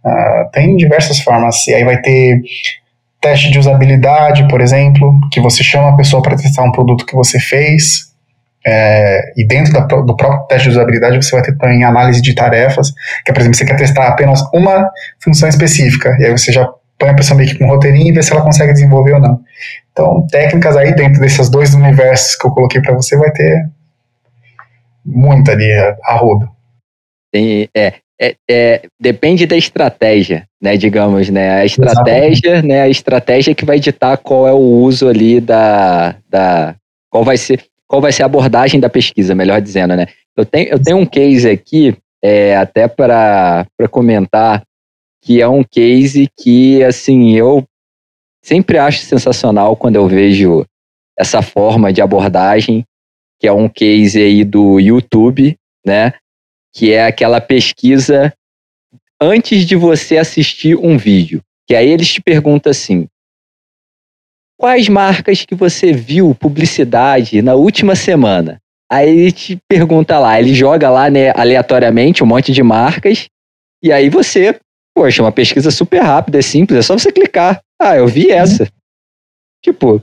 Uh, 0.05 0.51
tem 0.51 0.77
diversas 0.77 1.21
formas, 1.21 1.69
e 1.69 1.75
aí 1.75 1.85
vai 1.85 2.01
ter 2.01 2.41
teste 3.21 3.51
de 3.51 3.59
usabilidade, 3.59 4.49
por 4.49 4.61
exemplo, 4.61 5.13
que 5.31 5.41
você 5.41 5.63
chama 5.63 5.91
a 5.91 5.97
pessoa 5.97 6.23
para 6.23 6.37
testar 6.37 6.63
um 6.63 6.73
produto 6.73 7.05
que 7.05 7.15
você 7.15 7.39
fez, 7.39 8.11
é, 8.67 9.33
e 9.37 9.47
dentro 9.47 9.73
da, 9.73 9.81
do 9.81 10.17
próprio 10.17 10.47
teste 10.47 10.69
de 10.69 10.77
usabilidade 10.77 11.17
você 11.17 11.31
vai 11.31 11.43
ter 11.43 11.57
também 11.57 11.85
análise 11.85 12.21
de 12.21 12.35
tarefas, 12.35 12.93
que 13.25 13.33
por 13.33 13.41
exemplo, 13.41 13.57
você 13.57 13.65
quer 13.65 13.77
testar 13.77 14.09
apenas 14.09 14.43
uma 14.53 14.91
função 15.23 15.49
específica, 15.49 16.17
e 16.19 16.27
aí 16.27 16.31
você 16.31 16.53
já 16.53 16.69
põe 16.99 17.11
a 17.11 17.15
pessoa 17.15 17.37
meio 17.37 17.49
que 17.49 17.59
com 17.59 17.65
um 17.65 17.69
roteirinho 17.69 18.09
e 18.09 18.13
vê 18.13 18.23
se 18.23 18.33
ela 18.33 18.43
consegue 18.43 18.73
desenvolver 18.73 19.15
ou 19.15 19.21
não. 19.21 19.41
Então, 19.93 20.27
técnicas 20.31 20.77
aí 20.77 20.95
dentro 20.95 21.21
desses 21.21 21.49
dois 21.51 21.75
universos 21.75 22.37
que 22.37 22.47
eu 22.47 22.51
coloquei 22.51 22.81
para 22.81 22.95
você 22.95 23.17
vai 23.17 23.31
ter 23.33 23.69
muito 25.05 25.51
ali 25.51 25.73
a 26.05 26.15
rodo. 26.15 26.49
Tem, 27.33 27.69
é, 27.75 27.95
é, 28.21 28.35
é, 28.51 28.83
depende 29.01 29.47
da 29.47 29.57
estratégia, 29.57 30.45
né? 30.61 30.77
Digamos, 30.77 31.29
né? 31.29 31.61
A 31.61 31.65
estratégia, 31.65 32.51
Exatamente. 32.51 32.69
né? 32.69 32.83
A 32.83 32.89
estratégia 32.89 33.55
que 33.55 33.65
vai 33.65 33.79
ditar 33.79 34.19
qual 34.19 34.47
é 34.47 34.53
o 34.53 34.59
uso 34.59 35.09
ali 35.09 35.41
da, 35.41 36.17
da 36.29 36.75
qual 37.09 37.25
vai 37.25 37.37
ser 37.37 37.65
qual 37.87 38.01
vai 38.01 38.13
ser 38.13 38.23
a 38.23 38.27
abordagem 38.27 38.79
da 38.79 38.89
pesquisa, 38.89 39.35
melhor 39.35 39.61
dizendo, 39.61 39.97
né? 39.97 40.07
Eu 40.37 40.45
tenho, 40.45 40.69
eu 40.69 40.81
tenho 40.81 40.97
um 40.97 41.07
case 41.07 41.51
aqui, 41.51 41.97
é, 42.23 42.57
até 42.57 42.87
para 42.87 43.67
comentar, 43.91 44.63
que 45.21 45.43
é 45.43 45.49
um 45.49 45.65
case 45.65 46.29
que, 46.39 46.85
assim, 46.85 47.33
eu 47.35 47.67
sempre 48.41 48.79
acho 48.79 49.01
sensacional 49.01 49.75
quando 49.75 49.97
eu 49.97 50.07
vejo 50.07 50.65
essa 51.19 51.43
forma 51.43 51.93
de 51.93 52.01
abordagem, 52.01 52.85
que 53.41 53.49
é 53.49 53.53
um 53.53 53.69
case 53.69 54.23
aí 54.23 54.45
do 54.45 54.79
YouTube, 54.79 55.57
né? 55.85 56.13
que 56.73 56.93
é 56.93 57.07
aquela 57.07 57.41
pesquisa 57.41 58.33
antes 59.21 59.67
de 59.67 59.77
você 59.77 60.17
assistir 60.17 60.77
um 60.77 60.97
vídeo. 60.97 61.43
Que 61.67 61.75
aí 61.75 61.89
eles 61.89 62.13
te 62.13 62.21
perguntam 62.21 62.71
assim: 62.71 63.07
quais 64.59 64.89
marcas 64.89 65.45
que 65.45 65.55
você 65.55 65.93
viu 65.93 66.35
publicidade 66.35 67.43
na 67.43 67.55
última 67.55 67.95
semana? 67.95 68.61
Aí 68.91 69.09
ele 69.09 69.33
te 69.33 69.59
pergunta 69.69 70.19
lá, 70.19 70.41
ele 70.41 70.53
joga 70.53 70.91
lá 70.91 71.09
né, 71.09 71.31
aleatoriamente 71.37 72.25
um 72.25 72.27
monte 72.27 72.51
de 72.51 72.61
marcas, 72.61 73.29
e 73.81 73.93
aí 73.93 74.11
você, 74.11 74.59
poxa, 74.93 75.23
uma 75.23 75.31
pesquisa 75.31 75.71
super 75.71 76.03
rápida, 76.03 76.39
é 76.39 76.43
simples, 76.43 76.81
é 76.81 76.83
só 76.83 76.99
você 76.99 77.13
clicar. 77.13 77.63
Ah, 77.81 77.97
eu 77.97 78.09
vi 78.09 78.31
essa. 78.31 78.69
Tipo, 79.65 80.03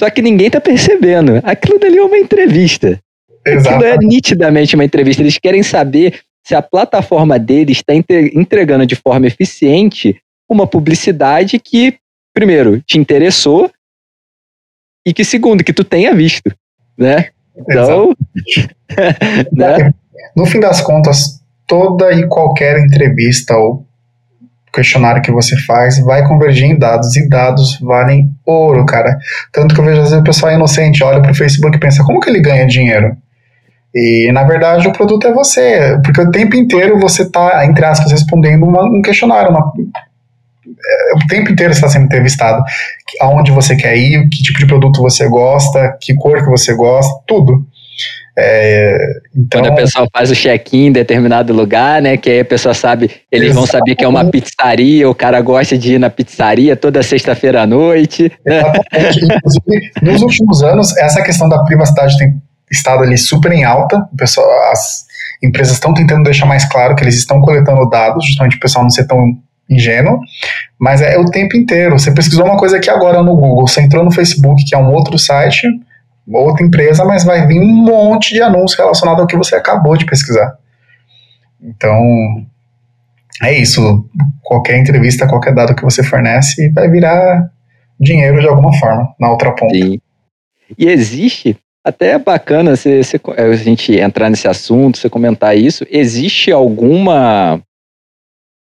só 0.00 0.08
que 0.10 0.22
ninguém 0.22 0.48
tá 0.48 0.60
percebendo. 0.60 1.40
Aquilo 1.42 1.78
dali 1.78 1.98
é 1.98 2.02
uma 2.02 2.18
entrevista. 2.18 3.00
Aquilo 3.46 3.84
é 3.84 3.96
nitidamente 4.00 4.74
uma 4.74 4.84
entrevista. 4.84 5.22
Eles 5.22 5.38
querem 5.38 5.62
saber 5.62 6.20
se 6.44 6.54
a 6.54 6.60
plataforma 6.60 7.38
deles 7.38 7.78
está 7.78 7.94
entregando 7.94 8.86
de 8.86 8.94
forma 8.94 9.26
eficiente 9.26 10.20
uma 10.48 10.66
publicidade 10.66 11.58
que, 11.58 11.96
primeiro, 12.34 12.82
te 12.82 12.98
interessou 12.98 13.70
e 15.06 15.12
que, 15.12 15.24
segundo, 15.24 15.64
que 15.64 15.72
tu 15.72 15.82
tenha 15.82 16.14
visto, 16.14 16.54
né? 16.98 17.30
Então, 17.56 18.14
né? 19.52 19.94
no 20.36 20.44
fim 20.44 20.60
das 20.60 20.82
contas, 20.82 21.40
toda 21.66 22.12
e 22.12 22.26
qualquer 22.28 22.78
entrevista 22.78 23.56
ou 23.56 23.86
questionário 24.72 25.22
que 25.22 25.30
você 25.30 25.56
faz 25.62 25.98
vai 26.04 26.26
convergir 26.26 26.64
em 26.64 26.76
dados 26.76 27.16
e 27.16 27.28
dados 27.28 27.78
valem 27.80 28.30
ouro, 28.44 28.84
cara. 28.84 29.16
Tanto 29.52 29.74
que 29.74 29.80
eu 29.80 29.84
vejo 29.84 30.00
às 30.00 30.10
vezes 30.10 30.20
o 30.20 30.24
pessoal 30.24 30.52
inocente 30.52 31.02
olha 31.02 31.22
pro 31.22 31.34
Facebook 31.34 31.76
e 31.76 31.80
pensa 31.80 32.02
como 32.02 32.20
que 32.20 32.28
ele 32.28 32.40
ganha 32.40 32.66
dinheiro? 32.66 33.16
E, 33.94 34.32
na 34.32 34.42
verdade, 34.42 34.88
o 34.88 34.92
produto 34.92 35.26
é 35.26 35.32
você, 35.32 35.98
porque 36.02 36.20
o 36.20 36.30
tempo 36.30 36.56
inteiro 36.56 36.98
você 36.98 37.22
está, 37.22 37.64
entre 37.64 37.84
aspas, 37.84 38.10
respondendo 38.10 38.64
uma, 38.64 38.82
um 38.82 39.00
questionário, 39.00 39.50
uma, 39.50 39.72
é, 40.66 41.16
o 41.16 41.26
tempo 41.28 41.52
inteiro 41.52 41.72
está 41.72 41.88
sendo 41.88 42.06
entrevistado. 42.06 42.62
Aonde 43.20 43.52
você 43.52 43.76
quer 43.76 43.96
ir, 43.96 44.28
que 44.28 44.42
tipo 44.42 44.58
de 44.58 44.66
produto 44.66 45.00
você 45.00 45.28
gosta, 45.28 45.96
que 46.00 46.14
cor 46.14 46.42
que 46.42 46.50
você 46.50 46.74
gosta, 46.74 47.14
tudo. 47.24 47.64
É, 48.36 48.96
então... 49.36 49.62
Quando 49.62 49.72
a 49.72 49.76
pessoa 49.76 50.08
faz 50.12 50.28
o 50.28 50.34
check-in 50.34 50.86
em 50.86 50.92
determinado 50.92 51.52
lugar, 51.52 52.02
né? 52.02 52.16
Que 52.16 52.30
aí 52.30 52.40
a 52.40 52.44
pessoa 52.44 52.74
sabe, 52.74 53.04
eles 53.30 53.50
Exatamente. 53.50 53.54
vão 53.54 53.66
saber 53.66 53.94
que 53.94 54.04
é 54.04 54.08
uma 54.08 54.24
pizzaria, 54.24 55.08
o 55.08 55.14
cara 55.14 55.40
gosta 55.40 55.78
de 55.78 55.94
ir 55.94 55.98
na 56.00 56.10
pizzaria 56.10 56.74
toda 56.74 57.00
sexta-feira 57.00 57.62
à 57.62 57.66
noite. 57.66 58.32
Exatamente. 58.44 59.24
Inclusive, 59.24 59.90
nos 60.02 60.22
últimos 60.22 60.62
anos, 60.64 60.96
essa 60.96 61.22
questão 61.22 61.48
da 61.48 61.62
privacidade 61.62 62.18
tem 62.18 62.42
estado 62.70 63.02
ali 63.02 63.16
super 63.16 63.52
em 63.52 63.64
alta. 63.64 63.98
O 64.12 64.16
pessoal, 64.16 64.46
as 64.70 65.04
empresas 65.42 65.74
estão 65.74 65.92
tentando 65.92 66.24
deixar 66.24 66.46
mais 66.46 66.64
claro 66.64 66.94
que 66.94 67.04
eles 67.04 67.16
estão 67.16 67.40
coletando 67.40 67.88
dados, 67.88 68.26
justamente 68.26 68.56
o 68.56 68.60
pessoal 68.60 68.84
não 68.84 68.90
ser 68.90 69.06
tão 69.06 69.38
ingênuo, 69.68 70.20
mas 70.78 71.00
é, 71.00 71.18
o 71.18 71.24
tempo 71.26 71.56
inteiro. 71.56 71.98
Você 71.98 72.12
pesquisou 72.12 72.44
uma 72.44 72.56
coisa 72.56 72.76
aqui 72.76 72.90
agora 72.90 73.22
no 73.22 73.36
Google, 73.36 73.66
você 73.66 73.80
entrou 73.80 74.04
no 74.04 74.12
Facebook, 74.12 74.64
que 74.64 74.74
é 74.74 74.78
um 74.78 74.92
outro 74.92 75.18
site, 75.18 75.66
outra 76.32 76.64
empresa, 76.64 77.04
mas 77.04 77.24
vai 77.24 77.46
vir 77.46 77.60
um 77.60 77.84
monte 77.84 78.32
de 78.32 78.42
anúncios 78.42 78.78
relacionados 78.78 79.20
ao 79.20 79.26
que 79.26 79.36
você 79.36 79.54
acabou 79.54 79.96
de 79.96 80.06
pesquisar. 80.06 80.56
Então, 81.62 81.98
é 83.42 83.58
isso. 83.58 84.08
Qualquer 84.42 84.78
entrevista, 84.78 85.26
qualquer 85.26 85.54
dado 85.54 85.74
que 85.74 85.82
você 85.82 86.02
fornece 86.02 86.70
vai 86.70 86.88
virar 86.90 87.50
dinheiro 87.98 88.40
de 88.40 88.48
alguma 88.48 88.72
forma, 88.78 89.14
na 89.18 89.30
outra 89.30 89.52
ponta. 89.52 89.74
Sim. 89.74 89.98
E 90.78 90.88
existe 90.88 91.56
até 91.84 92.12
é 92.12 92.18
bacana 92.18 92.74
você, 92.74 93.02
você, 93.02 93.20
a 93.36 93.54
gente 93.56 93.92
entrar 93.92 94.30
nesse 94.30 94.48
assunto, 94.48 94.96
você 94.96 95.10
comentar 95.10 95.56
isso. 95.56 95.84
Existe 95.90 96.50
alguma, 96.50 97.60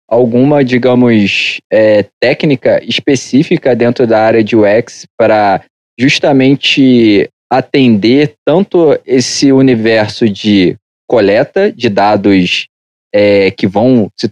alguma 0.10 0.64
digamos, 0.64 1.62
é, 1.72 2.06
técnica 2.20 2.84
específica 2.84 3.74
dentro 3.76 4.06
da 4.06 4.20
área 4.20 4.44
de 4.44 4.58
UX 4.58 5.06
para 5.18 5.64
justamente 5.98 7.30
atender 7.50 8.34
tanto 8.46 9.00
esse 9.06 9.52
universo 9.52 10.28
de 10.28 10.76
coleta 11.08 11.72
de 11.72 11.88
dados 11.88 12.68
é, 13.14 13.52
que 13.52 13.68
vão 13.68 14.10
se 14.18 14.28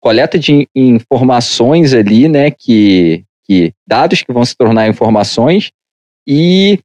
coleta 0.00 0.38
de 0.38 0.68
informações 0.76 1.92
ali, 1.92 2.28
né, 2.28 2.50
que, 2.50 3.24
que 3.44 3.72
dados 3.86 4.22
que 4.22 4.32
vão 4.32 4.44
se 4.44 4.54
tornar 4.56 4.88
informações 4.88 5.70
e 6.26 6.78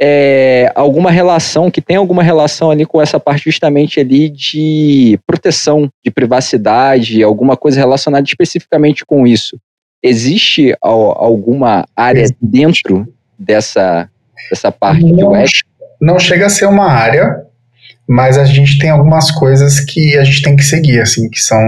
é, 0.00 0.70
alguma 0.74 1.10
relação, 1.10 1.70
que 1.70 1.80
tem 1.80 1.96
alguma 1.96 2.22
relação 2.22 2.70
ali 2.70 2.86
com 2.86 3.02
essa 3.02 3.18
parte 3.18 3.44
justamente 3.44 3.98
ali 3.98 4.28
de 4.28 5.18
proteção, 5.26 5.88
de 6.04 6.10
privacidade, 6.10 7.22
alguma 7.22 7.56
coisa 7.56 7.80
relacionada 7.80 8.24
especificamente 8.24 9.04
com 9.04 9.26
isso. 9.26 9.58
Existe 10.02 10.76
alguma 10.80 11.84
área 11.96 12.26
dentro 12.40 13.12
dessa, 13.36 14.08
dessa 14.48 14.70
parte 14.70 15.04
não, 15.04 15.30
web? 15.30 15.50
Não 16.00 16.18
chega 16.20 16.46
a 16.46 16.50
ser 16.50 16.66
uma 16.66 16.88
área, 16.88 17.44
mas 18.08 18.38
a 18.38 18.44
gente 18.44 18.78
tem 18.78 18.90
algumas 18.90 19.32
coisas 19.32 19.80
que 19.80 20.16
a 20.16 20.22
gente 20.22 20.42
tem 20.42 20.54
que 20.54 20.62
seguir, 20.62 21.00
assim, 21.00 21.28
que 21.28 21.40
são 21.40 21.60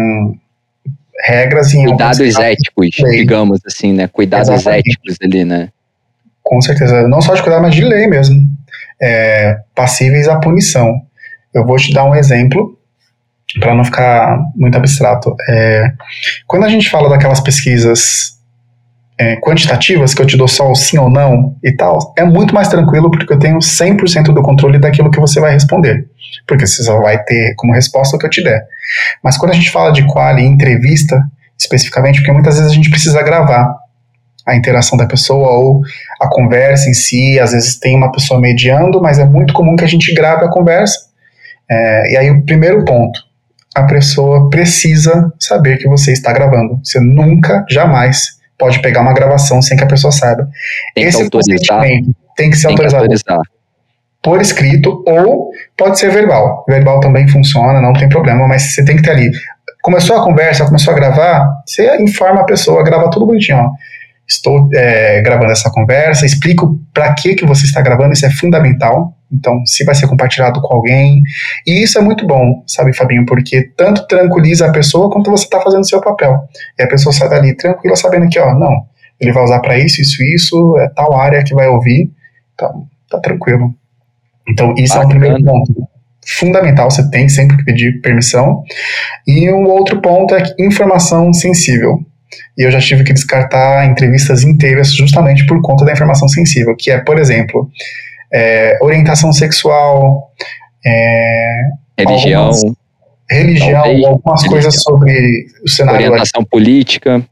regras 1.26 1.74
em 1.74 1.84
cuidados 1.84 2.38
éticos, 2.38 2.88
digamos 3.10 3.60
assim, 3.66 3.92
né? 3.92 4.06
Cuidados 4.06 4.48
Exatamente. 4.48 4.90
éticos 4.90 5.16
ali, 5.20 5.44
né? 5.44 5.68
Com 6.50 6.60
certeza, 6.60 7.06
não 7.06 7.20
só 7.20 7.32
de 7.32 7.42
cuidado, 7.44 7.62
mas 7.62 7.76
de 7.76 7.84
lei 7.84 8.08
mesmo, 8.08 8.36
é, 9.00 9.60
passíveis 9.72 10.26
à 10.26 10.40
punição. 10.40 11.00
Eu 11.54 11.64
vou 11.64 11.76
te 11.76 11.92
dar 11.92 12.04
um 12.04 12.12
exemplo 12.12 12.76
para 13.60 13.72
não 13.72 13.84
ficar 13.84 14.36
muito 14.56 14.76
abstrato. 14.76 15.32
É, 15.48 15.92
quando 16.48 16.64
a 16.64 16.68
gente 16.68 16.90
fala 16.90 17.08
daquelas 17.08 17.38
pesquisas 17.38 18.32
é, 19.16 19.36
quantitativas, 19.36 20.12
que 20.12 20.20
eu 20.20 20.26
te 20.26 20.36
dou 20.36 20.48
só 20.48 20.68
o 20.68 20.74
sim 20.74 20.98
ou 20.98 21.08
não 21.08 21.54
e 21.62 21.70
tal, 21.70 22.12
é 22.18 22.24
muito 22.24 22.52
mais 22.52 22.66
tranquilo 22.66 23.12
porque 23.12 23.32
eu 23.32 23.38
tenho 23.38 23.58
100% 23.58 24.34
do 24.34 24.42
controle 24.42 24.80
daquilo 24.80 25.08
que 25.08 25.20
você 25.20 25.38
vai 25.38 25.52
responder. 25.52 26.08
Porque 26.48 26.66
você 26.66 26.82
só 26.82 27.00
vai 27.00 27.22
ter 27.22 27.54
como 27.56 27.72
resposta 27.72 28.16
o 28.16 28.18
que 28.18 28.26
eu 28.26 28.30
te 28.30 28.42
der. 28.42 28.66
Mas 29.22 29.38
quando 29.38 29.52
a 29.52 29.54
gente 29.54 29.70
fala 29.70 29.92
de 29.92 30.04
quali 30.04 30.42
entrevista, 30.42 31.16
especificamente, 31.56 32.18
porque 32.18 32.32
muitas 32.32 32.56
vezes 32.56 32.72
a 32.72 32.74
gente 32.74 32.90
precisa 32.90 33.22
gravar 33.22 33.72
a 34.50 34.56
interação 34.56 34.98
da 34.98 35.06
pessoa 35.06 35.50
ou 35.50 35.80
a 36.20 36.28
conversa 36.28 36.88
em 36.88 36.94
si, 36.94 37.38
às 37.38 37.52
vezes 37.52 37.78
tem 37.78 37.96
uma 37.96 38.12
pessoa 38.12 38.40
mediando, 38.40 39.00
mas 39.00 39.18
é 39.18 39.24
muito 39.24 39.54
comum 39.54 39.76
que 39.76 39.84
a 39.84 39.88
gente 39.88 40.12
grave 40.14 40.44
a 40.44 40.50
conversa. 40.50 40.98
É, 41.70 42.12
e 42.12 42.16
aí 42.16 42.30
o 42.30 42.44
primeiro 42.44 42.84
ponto, 42.84 43.20
a 43.74 43.84
pessoa 43.84 44.50
precisa 44.50 45.32
saber 45.38 45.78
que 45.78 45.88
você 45.88 46.12
está 46.12 46.32
gravando. 46.32 46.80
Você 46.82 47.00
nunca, 47.00 47.64
jamais 47.70 48.40
pode 48.58 48.82
pegar 48.82 49.00
uma 49.00 49.14
gravação 49.14 49.62
sem 49.62 49.76
que 49.76 49.84
a 49.84 49.86
pessoa 49.86 50.12
saiba. 50.12 50.46
Tem 50.94 51.04
Esse 51.04 51.30
consentimento 51.30 52.14
tem 52.40 52.50
que 52.50 52.56
ser 52.56 52.68
tem 52.68 52.72
autorizado. 52.72 53.06
Que 53.06 53.12
autorizar. 53.12 53.40
Por 54.22 54.40
escrito 54.40 55.02
ou 55.06 55.50
pode 55.76 55.98
ser 55.98 56.10
verbal. 56.10 56.64
Verbal 56.68 57.00
também 57.00 57.26
funciona, 57.28 57.80
não 57.80 57.92
tem 57.92 58.08
problema, 58.08 58.46
mas 58.46 58.74
você 58.74 58.84
tem 58.84 58.96
que 58.96 59.02
ter 59.02 59.10
ali. 59.10 59.30
Começou 59.82 60.16
a 60.16 60.24
conversa, 60.24 60.66
começou 60.66 60.92
a 60.92 60.96
gravar, 60.96 61.48
você 61.64 61.96
informa 62.02 62.42
a 62.42 62.44
pessoa, 62.44 62.84
grava 62.84 63.10
tudo 63.10 63.26
bonitinho. 63.26 63.58
Ó. 63.58 63.70
Estou 64.30 64.68
é, 64.72 65.20
gravando 65.22 65.50
essa 65.50 65.68
conversa, 65.72 66.24
explico 66.24 66.78
para 66.94 67.12
que, 67.14 67.34
que 67.34 67.44
você 67.44 67.66
está 67.66 67.80
gravando, 67.82 68.12
isso 68.12 68.24
é 68.24 68.30
fundamental. 68.30 69.12
Então, 69.32 69.66
se 69.66 69.84
vai 69.84 69.94
ser 69.94 70.06
compartilhado 70.06 70.60
com 70.60 70.72
alguém. 70.72 71.20
E 71.66 71.82
isso 71.82 71.98
é 71.98 72.00
muito 72.00 72.24
bom, 72.24 72.62
sabe, 72.64 72.92
Fabinho? 72.92 73.26
Porque 73.26 73.72
tanto 73.76 74.06
tranquiliza 74.06 74.66
a 74.66 74.72
pessoa 74.72 75.10
quanto 75.10 75.32
você 75.32 75.44
está 75.44 75.60
fazendo 75.60 75.80
o 75.80 75.86
seu 75.86 76.00
papel. 76.00 76.38
E 76.78 76.82
a 76.82 76.86
pessoa 76.86 77.12
sai 77.12 77.28
dali 77.28 77.56
tranquila, 77.56 77.96
sabendo 77.96 78.28
que, 78.28 78.38
ó, 78.38 78.54
não, 78.54 78.70
ele 79.20 79.32
vai 79.32 79.42
usar 79.42 79.58
para 79.58 79.76
isso, 79.76 80.00
isso, 80.00 80.22
isso, 80.22 80.78
é 80.78 80.88
tal 80.88 81.12
área 81.12 81.42
que 81.42 81.54
vai 81.54 81.66
ouvir. 81.66 82.12
Então, 82.54 82.86
tá 83.10 83.18
tranquilo. 83.18 83.74
Então, 84.48 84.74
isso 84.76 84.94
Bacana. 84.94 85.02
é 85.02 85.06
o 85.06 85.08
primeiro 85.08 85.44
ponto. 85.44 85.88
Fundamental, 86.24 86.88
você 86.88 87.08
tem 87.10 87.28
sempre 87.28 87.56
que 87.56 87.64
pedir 87.64 88.00
permissão. 88.00 88.62
E 89.26 89.50
um 89.50 89.64
outro 89.64 90.00
ponto 90.00 90.34
é 90.36 90.42
informação 90.58 91.32
sensível. 91.32 91.98
E 92.60 92.66
eu 92.66 92.70
já 92.70 92.78
tive 92.78 93.04
que 93.04 93.14
descartar 93.14 93.86
entrevistas 93.86 94.44
inteiras 94.44 94.94
justamente 94.94 95.46
por 95.46 95.62
conta 95.62 95.82
da 95.82 95.92
informação 95.92 96.28
sensível, 96.28 96.76
que 96.76 96.90
é, 96.90 96.98
por 96.98 97.18
exemplo, 97.18 97.70
é, 98.30 98.76
orientação 98.82 99.32
sexual, 99.32 100.30
é, 100.84 101.62
religião, 101.98 102.42
algumas, 102.42 102.62
religião, 103.30 103.72
talvez, 103.72 104.04
algumas 104.04 104.42
religião. 104.42 104.50
coisas 104.50 104.82
sobre 104.82 105.46
o 105.64 105.70
cenário. 105.70 106.06
Orientação 106.06 106.44
política. 106.44 107.22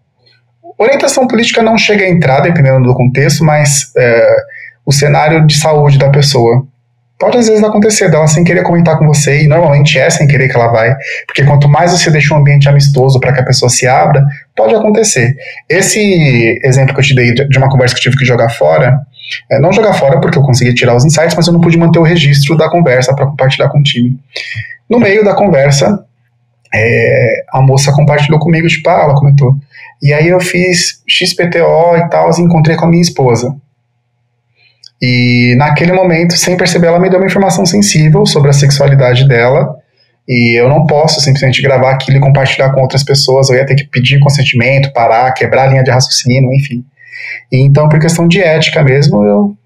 Orientação 0.79 1.29
política 1.29 1.63
não 1.63 1.77
chega 1.77 2.07
a 2.07 2.09
entrar, 2.09 2.41
dependendo 2.41 2.85
do 2.85 2.95
contexto, 2.95 3.45
mas 3.45 3.93
é, 3.99 4.37
o 4.87 4.93
cenário 4.93 5.47
de 5.47 5.59
saúde 5.59 5.99
da 5.99 6.09
pessoa. 6.09 6.67
Pode 7.19 7.37
às 7.37 7.49
vezes 7.49 7.65
acontecer 7.65 8.09
dela 8.11 8.29
sem 8.29 8.45
querer 8.45 8.63
comentar 8.63 8.97
com 8.97 9.07
você, 9.07 9.43
e 9.43 9.49
normalmente 9.49 9.99
é 9.99 10.09
sem 10.09 10.27
querer 10.27 10.49
que 10.49 10.57
ela 10.57 10.69
vai, 10.69 10.95
porque 11.27 11.45
quanto 11.45 11.69
mais 11.69 11.91
você 11.91 12.11
deixa 12.11 12.33
um 12.33 12.39
ambiente 12.39 12.69
amistoso 12.69 13.19
para 13.19 13.33
que 13.33 13.41
a 13.41 13.45
pessoa 13.45 13.69
se 13.69 13.89
abra, 13.89 14.25
pode 14.57 14.75
acontecer. 14.75 15.35
Esse 15.69 16.61
exemplo 16.63 16.95
que 16.95 17.01
eu 17.01 17.05
te 17.05 17.15
dei 17.15 17.35
de 17.35 17.59
uma 17.59 17.69
conversa 17.69 17.95
que 17.95 17.99
eu 17.99 18.03
tive 18.05 18.19
que 18.19 18.25
jogar 18.25 18.51
fora, 18.51 19.01
é, 19.51 19.59
não 19.59 19.73
jogar 19.73 19.95
fora 19.95 20.21
porque 20.21 20.39
eu 20.39 20.43
consegui 20.43 20.73
tirar 20.75 20.95
os 20.95 21.05
insights, 21.05 21.35
mas 21.35 21.47
eu 21.47 21.53
não 21.53 21.61
pude 21.61 21.77
manter 21.77 21.99
o 21.99 22.03
registro 22.03 22.57
da 22.57 22.71
conversa 22.71 23.15
para 23.15 23.27
compartilhar 23.27 23.69
com 23.69 23.81
o 23.81 23.83
time. 23.83 24.17
No 24.89 25.01
meio 25.01 25.25
da 25.25 25.35
conversa, 25.35 26.05
é, 26.73 27.43
a 27.53 27.61
moça 27.61 27.93
compartilhou 27.93 28.39
comigo, 28.39 28.69
tipo, 28.69 28.89
ah, 28.89 29.03
ela 29.03 29.15
comentou. 29.15 29.57
E 30.03 30.13
aí 30.13 30.29
eu 30.29 30.41
fiz 30.41 31.03
XPTO 31.09 31.97
e 31.97 32.09
tal, 32.09 32.31
e 32.31 32.43
encontrei 32.43 32.77
com 32.77 32.85
a 32.85 32.89
minha 32.89 33.03
esposa. 33.03 33.55
E 35.01 35.55
naquele 35.57 35.93
momento, 35.93 36.37
sem 36.37 36.57
perceber, 36.57 36.89
ela 36.89 36.99
me 36.99 37.09
deu 37.09 37.19
uma 37.19 37.27
informação 37.27 37.65
sensível 37.65 38.27
sobre 38.27 38.51
a 38.51 38.53
sexualidade 38.53 39.27
dela. 39.29 39.77
E 40.29 40.61
eu 40.61 40.69
não 40.69 40.87
posso 40.87 41.21
simplesmente 41.21 41.63
gravar 41.63 41.93
aquilo 41.93 42.19
e 42.19 42.21
compartilhar 42.21 42.71
com 42.73 42.81
outras 42.81 43.05
pessoas. 43.05 43.49
Eu 43.49 43.57
ia 43.57 43.65
ter 43.65 43.77
que 43.77 43.85
pedir 43.85 44.19
consentimento, 44.19 44.93
parar, 44.93 45.33
quebrar 45.33 45.65
a 45.65 45.67
linha 45.69 45.83
de 45.83 45.91
raciocínio, 45.91 46.53
enfim. 46.53 46.85
E 47.51 47.63
então, 47.65 47.89
por 47.89 47.99
questão 47.99 48.27
de 48.27 48.41
ética 48.41 48.83
mesmo, 48.83 49.25
eu 49.25 49.57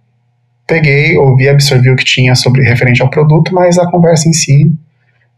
peguei, 0.66 1.16
ouvi, 1.16 1.49
absorvi 1.49 1.91
o 1.91 1.97
que 1.97 2.05
tinha 2.05 2.35
sobre 2.35 2.62
referente 2.62 3.03
ao 3.03 3.11
produto, 3.11 3.55
mas 3.55 3.78
a 3.78 3.91
conversa 3.91 4.28
em 4.28 4.33
si, 4.33 4.72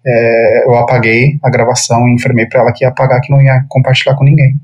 é, 0.06 0.64
eu 0.66 0.74
apaguei 0.74 1.38
a 1.42 1.48
gravação 1.48 2.06
e 2.06 2.14
informei 2.14 2.46
para 2.46 2.60
ela 2.60 2.72
que 2.72 2.84
ia 2.84 2.88
apagar, 2.88 3.20
que 3.20 3.30
não 3.30 3.40
ia 3.40 3.64
compartilhar 3.68 4.14
com 4.16 4.24
ninguém. 4.24 4.60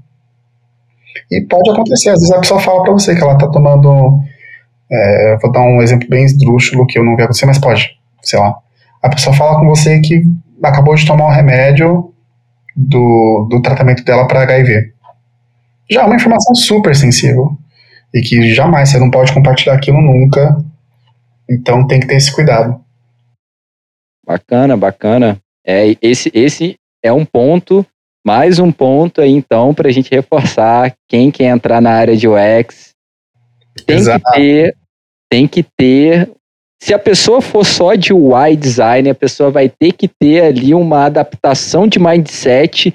E 1.31 1.41
pode 1.43 1.71
acontecer, 1.71 2.11
às 2.11 2.21
vezes 2.21 2.31
a 2.31 2.41
pessoa 2.41 2.61
fala 2.61 2.83
para 2.83 2.93
você 2.93 3.15
que 3.15 3.23
ela 3.23 3.39
tá 3.39 3.49
tomando 3.49 4.21
é, 4.91 5.37
vou 5.41 5.53
dar 5.53 5.63
um 5.63 5.81
exemplo 5.81 6.09
bem 6.09 6.25
esdrúxulo 6.25 6.87
que 6.87 6.99
eu 6.99 7.05
não 7.05 7.17
vi 7.17 7.23
acontecer, 7.23 7.47
mas 7.47 7.59
pode, 7.59 7.99
sei 8.23 8.39
lá. 8.39 8.57
A 9.03 9.09
pessoa 9.09 9.35
fala 9.35 9.59
com 9.59 9.67
você 9.67 10.01
que 10.01 10.23
acabou 10.63 10.95
de 10.95 11.07
tomar 11.07 11.27
um 11.27 11.31
remédio 11.31 12.13
do, 12.77 13.47
do 13.51 13.63
tratamento 13.63 14.05
dela 14.05 14.27
para 14.27 14.43
HIV. 14.43 14.93
Já 15.91 16.03
é 16.03 16.05
uma 16.05 16.17
informação 16.17 16.55
super 16.55 16.95
sensível 16.95 17.57
e 18.15 18.21
que 18.21 18.53
jamais 18.55 18.91
você 18.91 18.99
não 18.99 19.11
pode 19.11 19.33
compartilhar 19.33 19.75
aquilo 19.75 20.01
nunca. 20.01 20.57
Então 21.49 21.87
tem 21.87 22.01
que 22.01 22.07
ter 22.07 22.17
esse 22.17 22.33
cuidado. 22.33 22.81
Bacana, 24.27 24.77
bacana. 24.77 25.39
É, 25.67 25.97
esse, 26.03 26.31
esse 26.35 26.77
é 27.03 27.13
um 27.13 27.25
ponto, 27.25 27.85
mais 28.25 28.59
um 28.59 28.71
ponto 28.71 29.21
aí 29.21 29.33
então 29.33 29.75
para 29.75 29.89
a 29.89 29.93
gente 29.93 30.11
reforçar 30.11 30.95
quem 31.09 31.31
quer 31.31 31.47
entrar 31.47 31.81
na 31.81 31.91
área 31.91 32.17
de 32.17 32.29
UX 32.29 32.91
tem 33.87 33.97
Exato. 33.97 34.25
que 34.25 34.33
ter 34.33 34.77
tem 35.31 35.47
que 35.47 35.63
ter. 35.63 36.31
Se 36.83 36.93
a 36.93 36.99
pessoa 36.99 37.41
for 37.41 37.65
só 37.65 37.95
de 37.95 38.13
UI 38.13 38.57
design, 38.57 39.09
a 39.09 39.15
pessoa 39.15 39.51
vai 39.51 39.69
ter 39.69 39.93
que 39.93 40.09
ter 40.09 40.43
ali 40.43 40.75
uma 40.75 41.05
adaptação 41.05 41.87
de 41.87 41.99
mindset, 41.99 42.95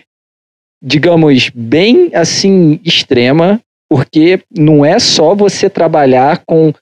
digamos, 0.84 1.50
bem 1.50 2.12
assim, 2.14 2.80
extrema, 2.84 3.62
porque 3.90 4.42
não 4.56 4.84
é 4.84 5.00
só 5.00 5.34
você 5.36 5.70
trabalhar 5.70 6.44
com 6.46 6.74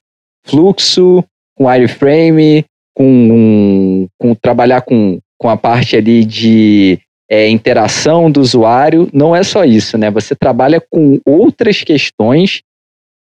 fluxo, 0.46 1.24
com 1.56 1.68
wireframe, 1.68 2.66
com, 2.96 4.08
com 4.18 4.36
trabalhar 4.36 4.82
com, 4.82 5.20
com 5.38 5.50
a 5.50 5.58
parte 5.58 5.96
ali 5.96 6.24
de 6.24 7.00
é, 7.30 7.50
interação 7.50 8.32
do 8.32 8.40
usuário, 8.40 9.10
não 9.14 9.36
é 9.36 9.44
só 9.44 9.66
isso, 9.66 9.98
né? 9.98 10.10
Você 10.12 10.36
trabalha 10.36 10.82
com 10.90 11.20
outras 11.26 11.84
questões 11.84 12.62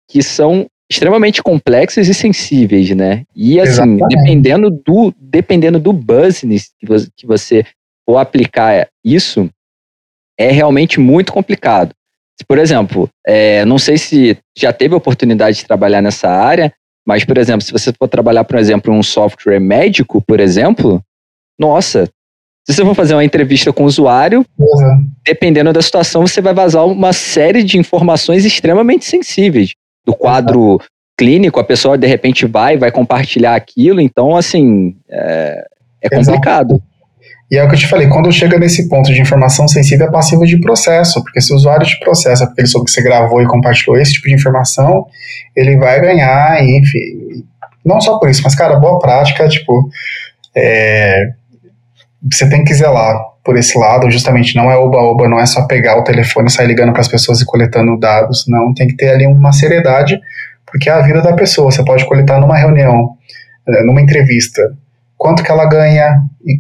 que 0.10 0.22
são 0.22 0.68
extremamente 0.90 1.42
complexas 1.42 2.08
e 2.08 2.14
sensíveis, 2.14 2.90
né? 2.92 3.24
E 3.36 3.60
assim, 3.60 3.98
dependendo 4.08 4.70
do, 4.70 5.14
dependendo 5.20 5.80
do 5.80 5.92
business 5.92 6.72
que 6.80 6.86
você, 6.86 7.08
que 7.16 7.26
você 7.26 7.66
for 8.08 8.18
aplicar 8.18 8.88
isso, 9.04 9.50
é 10.38 10.52
realmente 10.52 11.00
muito 11.00 11.34
complicado. 11.34 11.92
Por 12.48 12.58
exemplo, 12.58 13.10
é, 13.26 13.66
não 13.66 13.80
sei 13.80 13.98
se 13.98 14.38
já 14.56 14.72
teve 14.72 14.94
a 14.94 14.98
oportunidade 14.98 15.58
de 15.58 15.66
trabalhar 15.66 16.02
nessa 16.02 16.30
área, 16.30 16.72
mas, 17.08 17.24
por 17.24 17.38
exemplo, 17.38 17.62
se 17.62 17.72
você 17.72 17.94
for 17.94 18.08
trabalhar, 18.08 18.44
por 18.44 18.58
exemplo, 18.58 18.94
em 18.94 18.98
um 18.98 19.04
software 19.04 19.60
médico, 19.60 20.22
por 20.22 20.40
exemplo, 20.40 21.02
nossa, 21.58 22.10
se 22.68 22.74
você 22.74 22.84
for 22.84 22.96
fazer 22.96 23.14
uma 23.14 23.24
entrevista 23.24 23.72
com 23.72 23.84
o 23.84 23.88
usuário, 23.88 24.46
uhum. 24.58 25.10
dependendo 25.24 25.72
da 25.72 25.82
situação, 25.82 26.28
você 26.28 26.42
vai 26.42 26.54
vazar 26.54 26.86
uma 26.86 27.14
série 27.14 27.64
de 27.64 27.78
informações 27.78 28.44
extremamente 28.44 29.06
sensíveis 29.06 29.74
do 30.06 30.14
quadro 30.14 30.80
clínico, 31.18 31.60
a 31.60 31.64
pessoa 31.64 31.98
de 31.98 32.08
repente 32.08 32.46
vai, 32.46 32.78
vai 32.78 32.92
compartilhar 32.92 33.56
aquilo, 33.56 34.02
então 34.02 34.36
assim, 34.36 34.96
é, 35.10 35.66
é 36.02 36.10
complicado. 36.10 36.82
E 37.50 37.58
é 37.58 37.64
o 37.64 37.68
que 37.68 37.76
eu 37.76 37.80
te 37.80 37.88
falei, 37.88 38.08
quando 38.08 38.32
chega 38.32 38.58
nesse 38.58 38.90
ponto 38.90 39.14
de 39.14 39.22
informação 39.22 39.68
sensível, 39.68 40.08
é 40.08 40.12
passiva 40.12 40.46
de 40.46 40.60
processo, 40.60 41.24
porque 41.24 41.40
se 41.40 41.54
o 41.54 41.56
usuário 41.56 41.86
te 41.86 42.00
processa 42.00 42.46
porque 42.46 42.62
ele 42.62 42.68
soube 42.68 42.86
que 42.86 42.92
você 42.92 43.04
gravou 43.04 43.42
e 43.42 43.48
compartilhou 43.48 43.98
esse 43.98 44.14
tipo 44.14 44.28
de 44.28 44.34
informação, 44.34 45.06
ele 45.56 45.78
vai 45.78 46.02
ganhar, 46.02 46.64
enfim. 46.64 47.46
Não 47.86 48.02
só 48.02 48.18
por 48.18 48.30
isso, 48.30 48.42
mas, 48.44 48.56
cara, 48.56 48.80
boa 48.80 48.98
prática, 48.98 49.48
tipo, 49.48 49.90
é, 50.56 51.34
você 52.32 52.50
tem 52.50 52.64
que 52.64 52.74
zelar 52.74 53.35
por 53.46 53.56
esse 53.56 53.78
lado, 53.78 54.10
justamente 54.10 54.56
não 54.56 54.72
é 54.72 54.76
oba-oba, 54.76 55.30
não 55.30 55.40
é 55.40 55.46
só 55.46 55.68
pegar 55.68 56.00
o 56.00 56.04
telefone 56.04 56.48
e 56.48 56.52
sair 56.52 56.66
ligando 56.66 56.92
para 56.92 57.02
as 57.02 57.08
pessoas 57.08 57.40
e 57.40 57.46
coletando 57.46 57.98
dados, 58.00 58.46
não, 58.48 58.74
tem 58.74 58.88
que 58.88 58.96
ter 58.96 59.10
ali 59.10 59.28
uma 59.28 59.52
seriedade, 59.52 60.20
porque 60.66 60.90
é 60.90 60.94
a 60.94 61.02
vida 61.02 61.22
da 61.22 61.32
pessoa, 61.34 61.72
você 61.72 61.86
pode 61.86 62.04
coletar 62.06 62.42
numa 62.42 62.58
reunião, 62.58 63.12
é, 63.68 63.84
numa 63.84 64.02
entrevista, 64.02 64.62
quanto 65.16 65.44
que 65.44 65.52
ela 65.52 65.70
ganha 65.70 66.24
e 66.44 66.60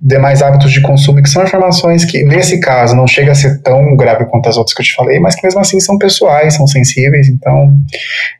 demais 0.00 0.42
hábitos 0.42 0.72
de 0.72 0.82
consumo, 0.82 1.22
que 1.22 1.30
são 1.30 1.44
informações 1.44 2.04
que, 2.04 2.24
nesse 2.24 2.60
caso, 2.60 2.94
não 2.94 3.06
chega 3.06 3.32
a 3.32 3.34
ser 3.34 3.62
tão 3.62 3.96
grave 3.96 4.26
quanto 4.26 4.48
as 4.48 4.56
outras 4.56 4.74
que 4.74 4.82
eu 4.82 4.84
te 4.84 4.94
falei, 4.94 5.18
mas 5.18 5.34
que 5.34 5.46
mesmo 5.46 5.60
assim 5.60 5.80
são 5.80 5.96
pessoais, 5.96 6.54
são 6.54 6.66
sensíveis. 6.66 7.28
Então, 7.28 7.72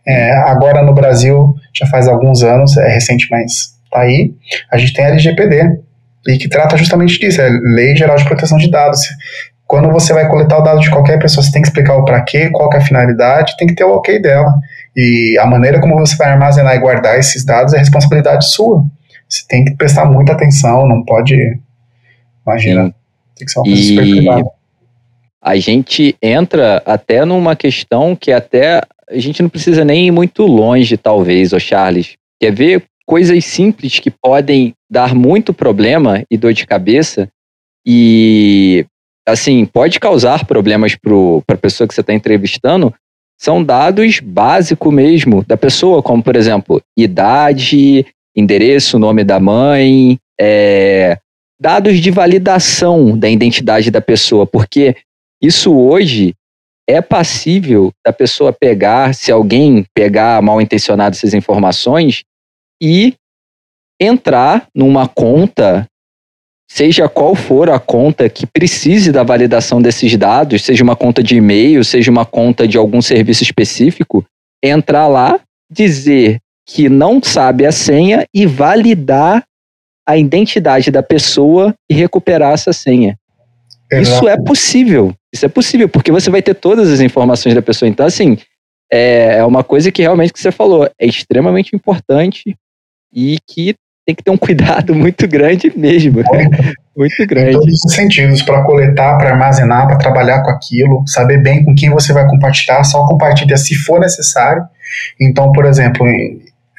é, 0.06 0.32
agora 0.32 0.82
no 0.82 0.92
Brasil, 0.92 1.54
já 1.72 1.86
faz 1.86 2.06
alguns 2.06 2.42
anos, 2.42 2.76
é 2.76 2.92
recente, 2.92 3.28
mas 3.30 3.72
tá 3.90 4.00
aí, 4.00 4.34
a 4.70 4.76
gente 4.76 4.92
tem 4.92 5.06
a 5.06 5.08
LGPD, 5.08 5.78
e 6.28 6.38
que 6.38 6.48
trata 6.48 6.76
justamente 6.76 7.18
disso, 7.18 7.40
é 7.40 7.48
Lei 7.48 7.94
Geral 7.96 8.16
de 8.16 8.24
Proteção 8.24 8.58
de 8.58 8.70
Dados. 8.70 9.00
Quando 9.66 9.90
você 9.90 10.12
vai 10.12 10.28
coletar 10.28 10.58
o 10.58 10.62
dado 10.62 10.80
de 10.80 10.90
qualquer 10.90 11.18
pessoa, 11.18 11.42
você 11.42 11.50
tem 11.50 11.62
que 11.62 11.68
explicar 11.68 11.96
o 11.96 12.04
para 12.04 12.22
quê, 12.22 12.50
qual 12.50 12.70
é 12.72 12.76
a 12.76 12.80
finalidade, 12.80 13.56
tem 13.56 13.66
que 13.66 13.74
ter 13.74 13.84
o 13.84 13.94
ok 13.94 14.20
dela. 14.20 14.52
E 14.94 15.36
a 15.40 15.46
maneira 15.46 15.80
como 15.80 15.96
você 15.96 16.16
vai 16.16 16.28
armazenar 16.28 16.74
e 16.74 16.78
guardar 16.78 17.18
esses 17.18 17.44
dados 17.44 17.72
é 17.72 17.78
responsabilidade 17.78 18.52
sua. 18.52 18.84
Você 19.28 19.44
tem 19.48 19.64
que 19.64 19.74
prestar 19.74 20.04
muita 20.04 20.32
atenção, 20.32 20.86
não 20.86 21.02
pode. 21.04 21.36
Imagina, 22.46 22.84
Sim. 22.84 22.94
tem 23.36 23.46
que 23.46 23.52
ser 23.52 23.58
uma 23.58 23.64
coisa 23.64 23.80
e... 23.80 23.88
super 23.88 24.02
privada. 24.02 24.44
A 25.42 25.56
gente 25.56 26.16
entra 26.22 26.82
até 26.86 27.24
numa 27.24 27.54
questão 27.54 28.16
que 28.16 28.32
até 28.32 28.80
a 29.10 29.18
gente 29.18 29.42
não 29.42 29.50
precisa 29.50 29.84
nem 29.84 30.06
ir 30.06 30.10
muito 30.10 30.46
longe, 30.46 30.96
talvez, 30.96 31.52
ô 31.52 31.60
Charles. 31.60 32.14
Quer 32.40 32.52
ver 32.52 32.84
coisas 33.06 33.44
simples 33.44 33.98
que 33.98 34.10
podem 34.10 34.72
dar 34.94 35.12
muito 35.12 35.52
problema 35.52 36.22
e 36.30 36.36
dor 36.38 36.52
de 36.52 36.64
cabeça 36.64 37.28
e, 37.84 38.86
assim, 39.26 39.66
pode 39.66 39.98
causar 39.98 40.46
problemas 40.46 40.94
para 40.94 41.56
a 41.56 41.58
pessoa 41.58 41.88
que 41.88 41.92
você 41.92 42.00
está 42.00 42.14
entrevistando, 42.14 42.94
são 43.36 43.62
dados 43.62 44.20
básicos 44.20 44.94
mesmo 44.94 45.44
da 45.44 45.56
pessoa, 45.56 46.00
como, 46.00 46.22
por 46.22 46.36
exemplo, 46.36 46.80
idade, 46.96 48.06
endereço, 48.36 48.96
nome 48.96 49.24
da 49.24 49.40
mãe, 49.40 50.16
é, 50.40 51.18
dados 51.60 51.98
de 51.98 52.12
validação 52.12 53.18
da 53.18 53.28
identidade 53.28 53.90
da 53.90 54.00
pessoa, 54.00 54.46
porque 54.46 54.94
isso 55.42 55.76
hoje 55.76 56.34
é 56.88 57.02
passível 57.02 57.90
da 58.06 58.12
pessoa 58.12 58.52
pegar, 58.52 59.12
se 59.12 59.32
alguém 59.32 59.84
pegar 59.92 60.40
mal 60.40 60.60
intencionado 60.60 61.16
essas 61.16 61.34
informações 61.34 62.22
e 62.80 63.14
entrar 64.04 64.66
numa 64.74 65.08
conta, 65.08 65.86
seja 66.70 67.08
qual 67.08 67.34
for 67.34 67.70
a 67.70 67.78
conta 67.78 68.28
que 68.28 68.46
precise 68.46 69.12
da 69.12 69.22
validação 69.22 69.80
desses 69.80 70.16
dados, 70.16 70.62
seja 70.62 70.82
uma 70.82 70.96
conta 70.96 71.22
de 71.22 71.36
e-mail, 71.36 71.84
seja 71.84 72.10
uma 72.10 72.24
conta 72.24 72.66
de 72.66 72.76
algum 72.76 73.00
serviço 73.00 73.42
específico, 73.42 74.24
entrar 74.62 75.06
lá, 75.06 75.40
dizer 75.70 76.40
que 76.66 76.88
não 76.88 77.22
sabe 77.22 77.66
a 77.66 77.72
senha 77.72 78.26
e 78.32 78.46
validar 78.46 79.44
a 80.06 80.16
identidade 80.16 80.90
da 80.90 81.02
pessoa 81.02 81.74
e 81.90 81.94
recuperar 81.94 82.52
essa 82.52 82.72
senha. 82.72 83.18
Exato. 83.90 84.16
Isso 84.16 84.28
é 84.28 84.36
possível. 84.36 85.14
Isso 85.32 85.44
é 85.44 85.48
possível, 85.48 85.88
porque 85.88 86.12
você 86.12 86.30
vai 86.30 86.42
ter 86.42 86.54
todas 86.54 86.90
as 86.90 87.00
informações 87.00 87.54
da 87.54 87.62
pessoa. 87.62 87.88
Então, 87.88 88.06
assim, 88.06 88.38
é, 88.92 89.38
é 89.38 89.44
uma 89.44 89.64
coisa 89.64 89.90
que 89.90 90.02
realmente 90.02 90.32
que 90.32 90.40
você 90.40 90.52
falou, 90.52 90.88
é 90.98 91.06
extremamente 91.06 91.74
importante 91.74 92.56
e 93.12 93.38
que 93.46 93.74
tem 94.06 94.14
que 94.14 94.22
ter 94.22 94.30
um 94.30 94.36
cuidado 94.36 94.94
muito 94.96 95.26
grande 95.26 95.72
mesmo. 95.76 96.22
muito 96.96 97.26
grande. 97.26 97.50
Em 97.50 97.52
todos 97.52 97.84
os 97.84 97.94
sentidos, 97.94 98.42
para 98.42 98.62
coletar, 98.62 99.16
para 99.16 99.30
armazenar, 99.30 99.86
para 99.86 99.96
trabalhar 99.96 100.42
com 100.42 100.50
aquilo, 100.50 101.04
saber 101.06 101.38
bem 101.38 101.64
com 101.64 101.74
quem 101.74 101.90
você 101.90 102.12
vai 102.12 102.26
compartilhar, 102.26 102.84
só 102.84 103.06
compartilha 103.06 103.56
se 103.56 103.74
for 103.74 104.00
necessário. 104.00 104.62
Então, 105.20 105.50
por 105.52 105.64
exemplo, 105.64 106.06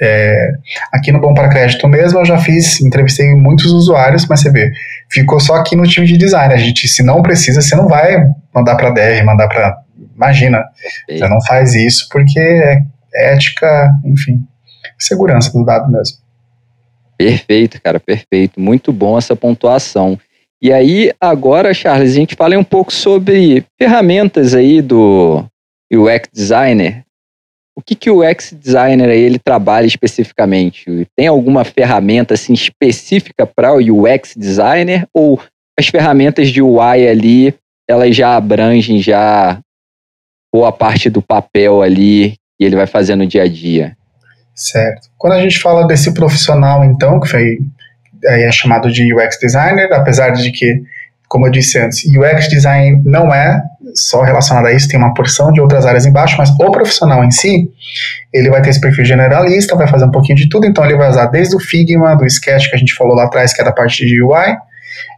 é, 0.02 0.52
aqui 0.92 1.12
no 1.12 1.20
Bom 1.20 1.34
para 1.34 1.50
Crédito 1.50 1.88
mesmo, 1.88 2.20
eu 2.20 2.26
já 2.26 2.38
fiz, 2.38 2.82
entrevistei 2.82 3.34
muitos 3.34 3.72
usuários, 3.72 4.28
mas 4.28 4.42
você 4.42 4.52
vê, 4.52 4.72
ficou 5.10 5.40
só 5.40 5.56
aqui 5.56 5.76
no 5.76 5.88
time 5.88 6.06
de 6.06 6.18
design. 6.18 6.54
A 6.54 6.58
gente, 6.58 6.88
se 6.88 7.02
não 7.02 7.22
precisa, 7.22 7.62
você 7.62 7.76
não 7.76 7.88
vai 7.88 8.18
mandar 8.54 8.76
para 8.76 8.92
DR, 8.92 9.24
mandar 9.26 9.48
para. 9.48 9.78
Imagina, 10.16 10.64
você 11.10 11.28
não 11.28 11.42
faz 11.46 11.74
isso 11.74 12.08
porque 12.10 12.40
é 12.40 12.82
ética, 13.34 13.90
enfim, 14.06 14.46
segurança 14.98 15.52
do 15.52 15.66
dado 15.66 15.92
mesmo. 15.92 16.25
Perfeito, 17.18 17.82
cara, 17.82 18.00
perfeito. 18.00 18.60
Muito 18.60 18.92
bom 18.92 19.18
essa 19.18 19.36
pontuação. 19.36 20.20
E 20.62 20.72
aí, 20.72 21.12
agora, 21.20 21.74
Charles, 21.74 22.12
a 22.12 22.16
gente 22.16 22.36
fala 22.36 22.58
um 22.58 22.64
pouco 22.64 22.92
sobre 22.92 23.66
ferramentas 23.80 24.54
aí 24.54 24.82
do 24.82 25.46
UX 25.92 26.30
Designer 26.34 27.06
o 27.78 27.82
que, 27.82 27.94
que 27.94 28.10
o 28.10 28.24
UX 28.26 28.54
designer 28.54 29.10
aí, 29.10 29.20
ele 29.20 29.38
trabalha 29.38 29.86
especificamente? 29.86 31.06
Tem 31.16 31.28
alguma 31.28 31.66
ferramenta 31.66 32.34
assim 32.34 32.54
específica 32.54 33.46
para 33.46 33.74
o 33.74 34.04
UX 34.04 34.34
designer 34.36 35.06
ou 35.14 35.42
as 35.78 35.88
ferramentas 35.88 36.50
de 36.50 36.62
UI 36.62 37.08
ali, 37.08 37.54
elas 37.88 38.16
já 38.16 38.38
abrangem 38.38 39.02
já 39.02 39.60
boa 40.54 40.72
parte 40.72 41.10
do 41.10 41.22
papel 41.22 41.82
ali 41.82 42.36
e 42.58 42.64
ele 42.64 42.78
vai 42.78 42.88
fazer 42.88 43.16
no 43.18 43.28
dia 43.28 43.44
a 43.44 43.48
dia? 43.48 43.98
Certo. 44.56 45.10
Quando 45.18 45.34
a 45.34 45.42
gente 45.42 45.60
fala 45.60 45.86
desse 45.86 46.14
profissional, 46.14 46.84
então, 46.84 47.20
que 47.20 47.28
foi 47.28 47.60
é 48.24 48.52
chamado 48.52 48.92
de 48.92 49.14
UX 49.14 49.38
designer, 49.40 49.92
apesar 49.94 50.32
de 50.32 50.52
que 50.52 50.82
como 51.28 51.48
eu 51.48 51.52
disse 51.52 51.80
antes, 51.80 52.04
UX 52.06 52.48
design 52.48 53.02
não 53.04 53.34
é 53.34 53.62
só 53.94 54.22
relacionado 54.22 54.68
a 54.68 54.74
isso, 54.74 54.88
tem 54.88 55.00
uma 55.00 55.14
porção 55.14 55.52
de 55.52 55.60
outras 55.60 55.86
áreas 55.86 56.06
embaixo, 56.06 56.36
mas 56.38 56.50
o 56.50 56.72
profissional 56.72 57.24
em 57.24 57.32
si, 57.32 57.70
ele 58.34 58.50
vai 58.50 58.62
ter 58.62 58.70
esse 58.70 58.82
perfil 58.82 59.06
generalista, 59.06 59.76
vai 59.76 59.88
fazer 59.88 60.06
um 60.06 60.12
pouquinho 60.12 60.38
de 60.38 60.50
tudo, 60.50 60.66
então 60.66 60.84
ele 60.86 60.96
vai 60.96 61.10
usar 61.10 61.28
desde 61.28 61.56
o 61.56 61.60
Figma, 61.60 62.16
do 62.16 62.26
Sketch 62.26 62.70
que 62.70 62.76
a 62.76 62.80
gente 62.80 62.94
falou 62.94 63.16
lá 63.16 63.26
atrás, 63.26 63.54
que 63.54 63.62
é 63.62 63.66
da 63.66 63.72
parte 63.72 64.06
de 64.06 64.22
UI, 64.22 64.56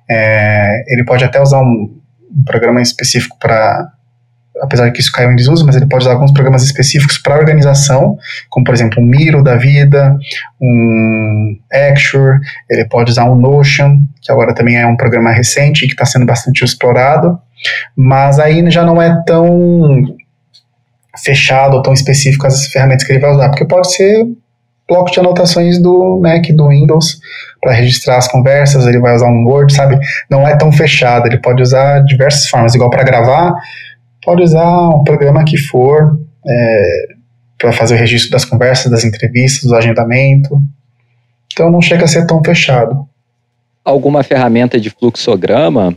é, 0.09 0.83
ele 0.87 1.03
pode 1.03 1.23
até 1.23 1.41
usar 1.41 1.59
um, 1.59 1.99
um 2.31 2.43
programa 2.45 2.81
específico 2.81 3.37
para 3.39 3.87
apesar 4.61 4.85
de 4.85 4.91
que 4.91 4.99
isso 4.99 5.11
caiu 5.11 5.31
em 5.31 5.35
desuso, 5.35 5.65
mas 5.65 5.75
ele 5.75 5.87
pode 5.87 6.03
usar 6.03 6.13
alguns 6.13 6.31
programas 6.31 6.63
específicos 6.63 7.17
para 7.17 7.35
organização, 7.35 8.17
como 8.49 8.65
por 8.65 8.73
exemplo 8.73 9.01
um 9.01 9.05
Miro 9.05 9.43
da 9.43 9.55
vida, 9.55 10.17
um 10.61 11.57
Axure, 11.71 12.39
ele 12.69 12.85
pode 12.85 13.11
usar 13.11 13.25
um 13.25 13.35
Notion, 13.35 13.99
que 14.21 14.31
agora 14.31 14.53
também 14.53 14.77
é 14.77 14.85
um 14.85 14.97
programa 14.97 15.31
recente 15.31 15.85
e 15.85 15.87
que 15.87 15.93
está 15.93 16.05
sendo 16.05 16.25
bastante 16.25 16.63
explorado, 16.63 17.39
mas 17.95 18.39
aí 18.39 18.69
já 18.69 18.83
não 18.83 19.01
é 19.01 19.23
tão 19.25 20.03
fechado 21.23 21.75
ou 21.75 21.81
tão 21.81 21.93
específico 21.93 22.45
as 22.45 22.67
ferramentas 22.67 23.05
que 23.05 23.11
ele 23.11 23.19
vai 23.19 23.31
usar, 23.31 23.49
porque 23.49 23.65
pode 23.65 23.93
ser 23.93 24.25
bloco 24.87 25.11
de 25.11 25.19
anotações 25.19 25.81
do 25.81 26.19
Mac, 26.21 26.45
do 26.55 26.69
Windows, 26.69 27.19
para 27.61 27.73
registrar 27.73 28.17
as 28.17 28.27
conversas, 28.27 28.85
ele 28.85 28.99
vai 28.99 29.13
usar 29.13 29.27
um 29.27 29.45
Word, 29.45 29.73
sabe? 29.73 29.99
Não 30.29 30.47
é 30.47 30.55
tão 30.55 30.71
fechado, 30.71 31.27
ele 31.27 31.39
pode 31.39 31.61
usar 31.61 31.99
diversas 32.05 32.47
formas, 32.47 32.73
igual 32.73 32.89
para 32.89 33.03
gravar, 33.03 33.53
pode 34.27 34.43
usar 34.43 34.89
um 34.89 35.05
programa 35.05 35.45
que 35.45 35.57
for 35.57 36.19
é, 36.45 37.07
para 37.57 37.71
fazer 37.71 37.95
o 37.95 37.97
registro 37.97 38.29
das 38.29 38.43
conversas, 38.43 38.91
das 38.91 39.05
entrevistas, 39.05 39.63
do 39.63 39.73
agendamento. 39.73 40.61
Então 41.53 41.71
não 41.71 41.81
chega 41.81 42.03
a 42.03 42.07
ser 42.09 42.27
tão 42.27 42.43
fechado. 42.43 43.07
Alguma 43.85 44.23
ferramenta 44.23 44.81
de 44.81 44.89
fluxograma? 44.89 45.95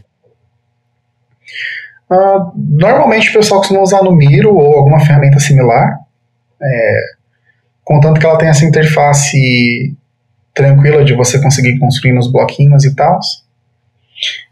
Uh, 2.08 2.52
normalmente 2.56 3.30
o 3.30 3.32
pessoal 3.32 3.58
costuma 3.58 3.80
usar 3.80 4.04
no 4.04 4.12
Miro 4.12 4.54
ou 4.54 4.76
alguma 4.76 5.00
ferramenta 5.00 5.40
similar, 5.40 5.98
é, 6.62 7.00
contanto 7.82 8.20
que 8.20 8.26
ela 8.26 8.38
tenha 8.38 8.52
essa 8.52 8.64
interface 8.64 9.96
tranquila 10.54 11.04
de 11.04 11.14
você 11.14 11.42
conseguir 11.42 11.80
construir 11.80 12.12
nos 12.12 12.30
bloquinhos 12.30 12.84
e 12.84 12.94
tal. 12.94 13.18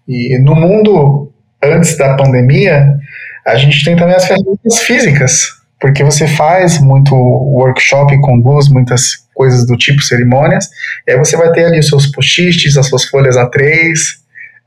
E 0.09 0.37
no 0.41 0.57
mundo 0.57 1.33
antes 1.63 1.97
da 1.97 2.17
pandemia, 2.17 2.99
a 3.49 3.57
gente 3.57 3.85
tem 3.85 3.97
também 3.97 4.15
as 4.15 4.27
ferramentas 4.27 4.79
físicas, 4.81 5.49
porque 5.81 6.05
você 6.05 6.27
faz 6.27 6.81
muito 6.81 7.15
workshop, 7.15 8.21
conduz 8.21 8.69
muitas 8.69 9.27
coisas 9.35 9.67
do 9.67 9.77
tipo 9.77 10.03
cerimônias, 10.03 10.69
e 11.07 11.13
aí 11.13 11.19
você 11.19 11.37
vai 11.37 11.51
ter 11.53 11.65
ali 11.65 11.79
os 11.79 11.89
seus 11.89 12.07
post-its, 12.07 12.77
as 12.77 12.87
suas 12.87 13.05
folhas 13.05 13.37
A3, 13.37 13.93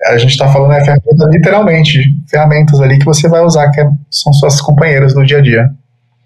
a 0.06 0.18
gente 0.18 0.32
está 0.32 0.48
falando 0.52 0.74
é 0.74 0.84
ferramenta 0.84 1.30
literalmente, 1.30 2.00
ferramentas 2.28 2.82
ali 2.82 2.98
que 2.98 3.06
você 3.06 3.28
vai 3.28 3.42
usar, 3.42 3.70
que 3.70 3.82
é, 3.82 3.88
são 4.10 4.34
suas 4.34 4.60
companheiras 4.60 5.14
no 5.14 5.26
dia 5.26 5.38
a 5.38 5.42
dia. 5.42 5.70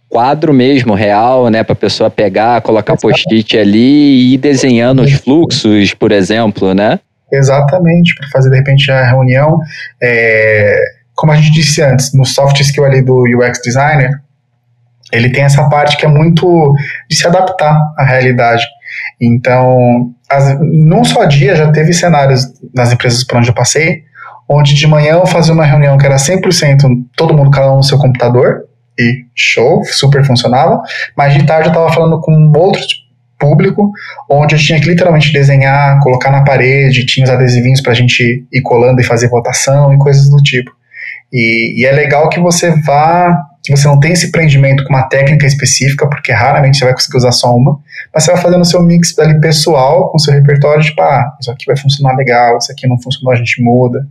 quadro 0.10 0.54
mesmo, 0.54 0.94
real, 0.94 1.50
né? 1.50 1.62
Para 1.62 1.74
a 1.74 1.76
pessoa 1.76 2.10
pegar, 2.10 2.62
colocar 2.62 2.96
post-it 2.96 3.58
ali 3.58 3.80
e 3.80 4.34
ir 4.36 4.38
desenhando 4.38 5.02
os 5.02 5.12
fluxos, 5.12 5.94
por 5.94 6.14
exemplo, 6.14 6.74
né? 6.74 7.00
Exatamente, 7.30 8.16
para 8.16 8.30
fazer 8.30 8.50
de 8.50 8.56
repente 8.56 8.90
a 8.90 9.04
reunião. 9.04 9.58
É, 10.02 10.95
como 11.16 11.32
a 11.32 11.36
gente 11.36 11.52
disse 11.52 11.82
antes, 11.82 12.14
no 12.14 12.26
soft 12.26 12.60
skill 12.60 12.86
ali 12.86 13.02
do 13.02 13.24
UX 13.24 13.60
designer, 13.64 14.12
ele 15.12 15.32
tem 15.32 15.44
essa 15.44 15.70
parte 15.70 15.98
que 15.98 16.06
é 16.06 16.10
muito 16.10 16.74
de 17.10 17.16
se 17.16 17.28
adaptar 17.28 17.80
à 17.98 18.04
realidade. 18.04 18.64
Então, 19.22 20.12
as, 20.30 20.60
num 20.60 21.04
só 21.04 21.26
dia 21.26 21.56
já 21.56 21.72
teve 21.72 21.94
cenários 21.94 22.46
nas 22.74 22.92
empresas 22.92 23.24
por 23.24 23.38
onde 23.38 23.50
eu 23.50 23.54
passei, 23.54 24.04
onde 24.50 24.74
de 24.74 24.88
manhã 24.88 25.14
eu 25.14 25.26
fazia 25.26 25.54
uma 25.54 25.66
reunião 25.66 25.98
que 25.98 26.06
era 26.06 26.18
100% 26.18 27.06
todo 27.16 27.36
mundo 27.36 27.52
cada 27.52 27.72
um 27.72 27.78
no 27.78 27.84
seu 27.84 27.98
computador, 27.98 28.66
e 28.98 29.26
show, 29.36 29.84
super 29.84 30.24
funcionava, 30.24 30.82
mas 31.18 31.34
de 31.34 31.46
tarde 31.46 31.68
eu 31.68 31.72
estava 31.72 31.92
falando 31.92 32.20
com 32.22 32.52
outro 32.56 32.82
público, 33.38 33.92
onde 34.30 34.56
eu 34.56 34.60
tinha 34.60 34.80
que 34.80 34.88
literalmente 34.88 35.34
desenhar, 35.34 36.00
colocar 36.02 36.32
na 36.32 36.44
parede, 36.44 37.06
tinha 37.06 37.26
os 37.26 37.30
adesivinhos 37.30 37.82
para 37.82 37.92
a 37.92 37.96
gente 37.96 38.48
ir 38.52 38.62
colando 38.62 39.02
e 39.02 39.04
fazer 39.04 39.28
votação 39.28 39.94
e 39.94 39.98
coisas 39.98 40.30
do 40.30 40.38
tipo. 40.38 40.72
E, 41.32 41.82
e, 41.82 41.86
é 41.86 41.92
legal 41.92 42.30
que 42.30 42.40
você 42.40 42.72
vá, 42.82 43.38
que 43.64 43.76
você 43.76 43.88
não 43.88 44.00
tem 44.00 44.14
esse 44.14 44.32
prendimento 44.32 44.84
com 44.84 44.94
uma 44.94 45.08
técnica 45.10 45.46
específica, 45.46 46.08
porque 46.08 46.32
raramente 46.32 46.78
você 46.78 46.86
vai 46.86 46.94
conseguir 46.94 47.18
usar 47.18 47.32
só 47.32 47.50
uma, 47.52 47.80
mas 48.14 48.24
você 48.24 48.32
vai 48.32 48.42
fazendo 48.42 48.62
o 48.62 48.66
seu 48.66 48.82
mix 48.82 49.18
ali 49.20 49.40
pessoal 49.42 50.10
com 50.10 50.18
o 50.18 50.20
seu 50.20 50.34
repertório, 50.34 50.84
tipo, 50.84 51.02
ah, 51.02 51.36
isso 51.40 51.52
aqui 51.52 51.66
vai 51.66 51.76
funcionar 51.76 52.16
legal, 52.16 52.58
isso 52.58 52.72
aqui 52.72 52.88
não 52.88 53.02
funcionou, 53.02 53.34
a 53.34 53.36
gente 53.36 53.62
muda. 53.62 54.08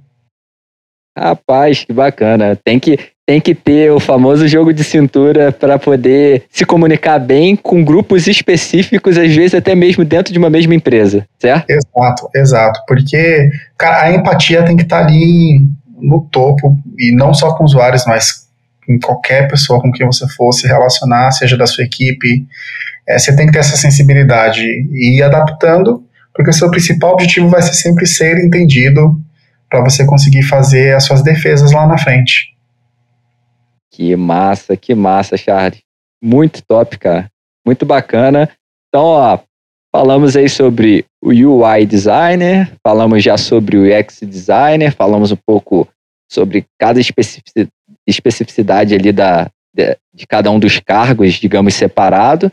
Rapaz, 1.16 1.84
que 1.84 1.92
bacana. 1.92 2.58
Tem 2.64 2.80
que, 2.80 2.98
tem 3.24 3.40
que 3.40 3.54
ter 3.54 3.92
o 3.92 4.00
famoso 4.00 4.48
jogo 4.48 4.72
de 4.72 4.82
cintura 4.82 5.52
para 5.52 5.78
poder 5.78 6.44
se 6.50 6.64
comunicar 6.66 7.20
bem 7.20 7.54
com 7.54 7.84
grupos 7.84 8.26
específicos, 8.26 9.16
às 9.16 9.34
vezes 9.34 9.54
até 9.54 9.76
mesmo 9.76 10.04
dentro 10.04 10.32
de 10.32 10.38
uma 10.38 10.50
mesma 10.50 10.74
empresa, 10.74 11.24
certo? 11.38 11.70
Exato, 11.70 12.28
exato. 12.34 12.80
Porque 12.88 13.48
cara, 13.78 14.02
a 14.02 14.12
empatia 14.12 14.64
tem 14.64 14.76
que 14.76 14.82
estar 14.82 15.02
tá 15.02 15.06
ali 15.06 15.60
no 16.00 16.28
topo, 16.30 16.76
e 16.98 17.14
não 17.14 17.32
só 17.32 17.56
com 17.56 17.64
usuários, 17.64 18.04
mas 18.06 18.48
com 18.86 18.98
qualquer 18.98 19.48
pessoa 19.48 19.80
com 19.80 19.90
quem 19.90 20.06
você 20.06 20.28
for 20.28 20.52
se 20.52 20.66
relacionar, 20.66 21.30
seja 21.32 21.56
da 21.56 21.66
sua 21.66 21.84
equipe. 21.84 22.46
É, 23.08 23.18
você 23.18 23.34
tem 23.34 23.46
que 23.46 23.52
ter 23.52 23.58
essa 23.58 23.76
sensibilidade 23.76 24.60
e 24.62 25.18
ir 25.18 25.22
adaptando, 25.22 26.04
porque 26.34 26.50
o 26.50 26.54
seu 26.54 26.70
principal 26.70 27.12
objetivo 27.12 27.48
vai 27.48 27.62
ser 27.62 27.74
sempre 27.74 28.06
ser 28.06 28.38
entendido 28.44 29.20
para 29.70 29.82
você 29.82 30.04
conseguir 30.04 30.42
fazer 30.42 30.94
as 30.94 31.04
suas 31.04 31.22
defesas 31.22 31.72
lá 31.72 31.86
na 31.86 31.98
frente. 31.98 32.54
Que 33.92 34.16
massa, 34.16 34.76
que 34.76 34.94
massa, 34.94 35.36
Charles. 35.36 35.80
Muito 36.22 36.62
top, 36.66 36.98
cara. 36.98 37.28
Muito 37.64 37.86
bacana. 37.86 38.48
Então, 38.88 39.04
ó, 39.04 39.38
falamos 39.92 40.36
aí 40.36 40.48
sobre 40.48 41.04
o 41.24 41.30
UI 41.30 41.86
designer, 41.86 42.70
falamos 42.86 43.24
já 43.24 43.38
sobre 43.38 43.78
o 43.78 43.82
UX 43.84 44.20
designer, 44.22 44.92
falamos 44.92 45.32
um 45.32 45.36
pouco 45.36 45.88
sobre 46.30 46.66
cada 46.78 47.00
especificidade 48.06 48.94
ali 48.94 49.10
da, 49.10 49.50
de, 49.74 49.96
de 50.12 50.26
cada 50.26 50.50
um 50.50 50.58
dos 50.58 50.78
cargos, 50.80 51.34
digamos, 51.34 51.74
separado. 51.74 52.52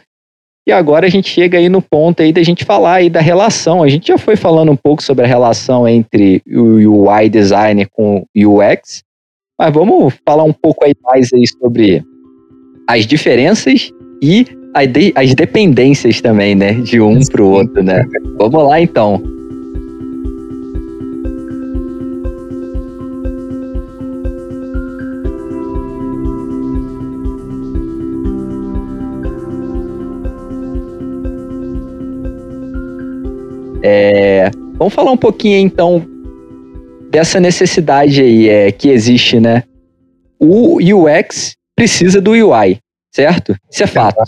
E 0.65 0.71
agora 0.71 1.05
a 1.05 1.09
gente 1.09 1.27
chega 1.29 1.57
aí 1.57 1.67
no 1.67 1.81
ponto 1.81 2.21
aí 2.21 2.31
da 2.31 2.41
gente 2.43 2.63
falar 2.63 2.95
aí 2.95 3.09
da 3.09 3.19
relação. 3.19 3.83
A 3.83 3.89
gente 3.89 4.07
já 4.07 4.17
foi 4.17 4.37
falando 4.37 4.71
um 4.71 4.77
pouco 4.77 5.03
sobre 5.03 5.25
a 5.25 5.27
relação 5.27 5.85
entre 5.85 6.41
o 6.47 7.03
UI 7.03 7.27
designer 7.29 7.89
com 7.91 8.25
o 8.33 8.57
UX, 8.59 9.03
mas 9.59 9.73
vamos 9.73 10.13
falar 10.25 10.43
um 10.43 10.53
pouco 10.53 10.85
aí 10.85 10.93
mais 11.03 11.27
aí 11.33 11.45
sobre 11.45 12.01
as 12.87 13.05
diferenças 13.05 13.91
e 14.21 14.45
as 14.73 15.35
dependências 15.35 16.21
também, 16.21 16.55
né, 16.55 16.73
de 16.73 17.01
um 17.01 17.19
para 17.25 17.43
o 17.43 17.51
outro, 17.51 17.83
né? 17.83 18.05
Vamos 18.37 18.63
lá 18.63 18.79
então. 18.79 19.21
É, 33.83 34.51
vamos 34.77 34.93
falar 34.93 35.11
um 35.11 35.17
pouquinho 35.17 35.57
então 35.57 36.05
dessa 37.09 37.39
necessidade 37.39 38.21
aí 38.21 38.47
é, 38.47 38.71
que 38.71 38.89
existe, 38.89 39.39
né? 39.39 39.63
O 40.39 40.77
UX 40.77 41.55
precisa 41.75 42.21
do 42.21 42.31
UI, 42.31 42.79
certo? 43.11 43.55
Isso 43.69 43.83
é 43.83 43.87
fato. 43.87 44.21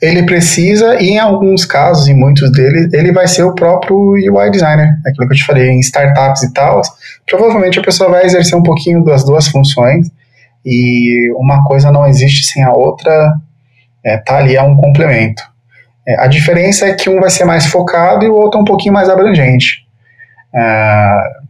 Ele 0.00 0.24
precisa, 0.24 1.00
e 1.00 1.10
em 1.10 1.18
alguns 1.18 1.64
casos, 1.64 2.08
em 2.08 2.14
muitos 2.14 2.50
deles, 2.52 2.92
ele 2.92 3.12
vai 3.12 3.26
ser 3.26 3.42
o 3.42 3.54
próprio 3.54 3.96
UI 3.96 4.50
designer. 4.50 4.88
Aquilo 5.06 5.28
que 5.28 5.34
eu 5.34 5.38
te 5.38 5.44
falei, 5.44 5.68
em 5.68 5.80
startups 5.80 6.42
e 6.42 6.52
tal, 6.52 6.80
provavelmente 7.28 7.78
a 7.78 7.82
pessoa 7.82 8.10
vai 8.10 8.24
exercer 8.24 8.56
um 8.56 8.62
pouquinho 8.62 9.04
das 9.04 9.24
duas 9.24 9.48
funções, 9.48 10.10
e 10.64 11.30
uma 11.36 11.64
coisa 11.64 11.90
não 11.90 12.06
existe 12.06 12.44
sem 12.44 12.62
a 12.62 12.72
outra, 12.72 13.34
é, 14.04 14.16
tá 14.18 14.36
ali, 14.36 14.56
é 14.56 14.62
um 14.62 14.76
complemento. 14.76 15.42
É, 16.06 16.20
a 16.20 16.26
diferença 16.26 16.86
é 16.86 16.94
que 16.94 17.08
um 17.08 17.20
vai 17.20 17.30
ser 17.30 17.44
mais 17.44 17.66
focado 17.66 18.24
e 18.24 18.28
o 18.28 18.34
outro 18.34 18.58
é 18.58 18.62
um 18.62 18.64
pouquinho 18.64 18.94
mais 18.94 19.08
abrangente. 19.08 19.86
É, 20.54 21.40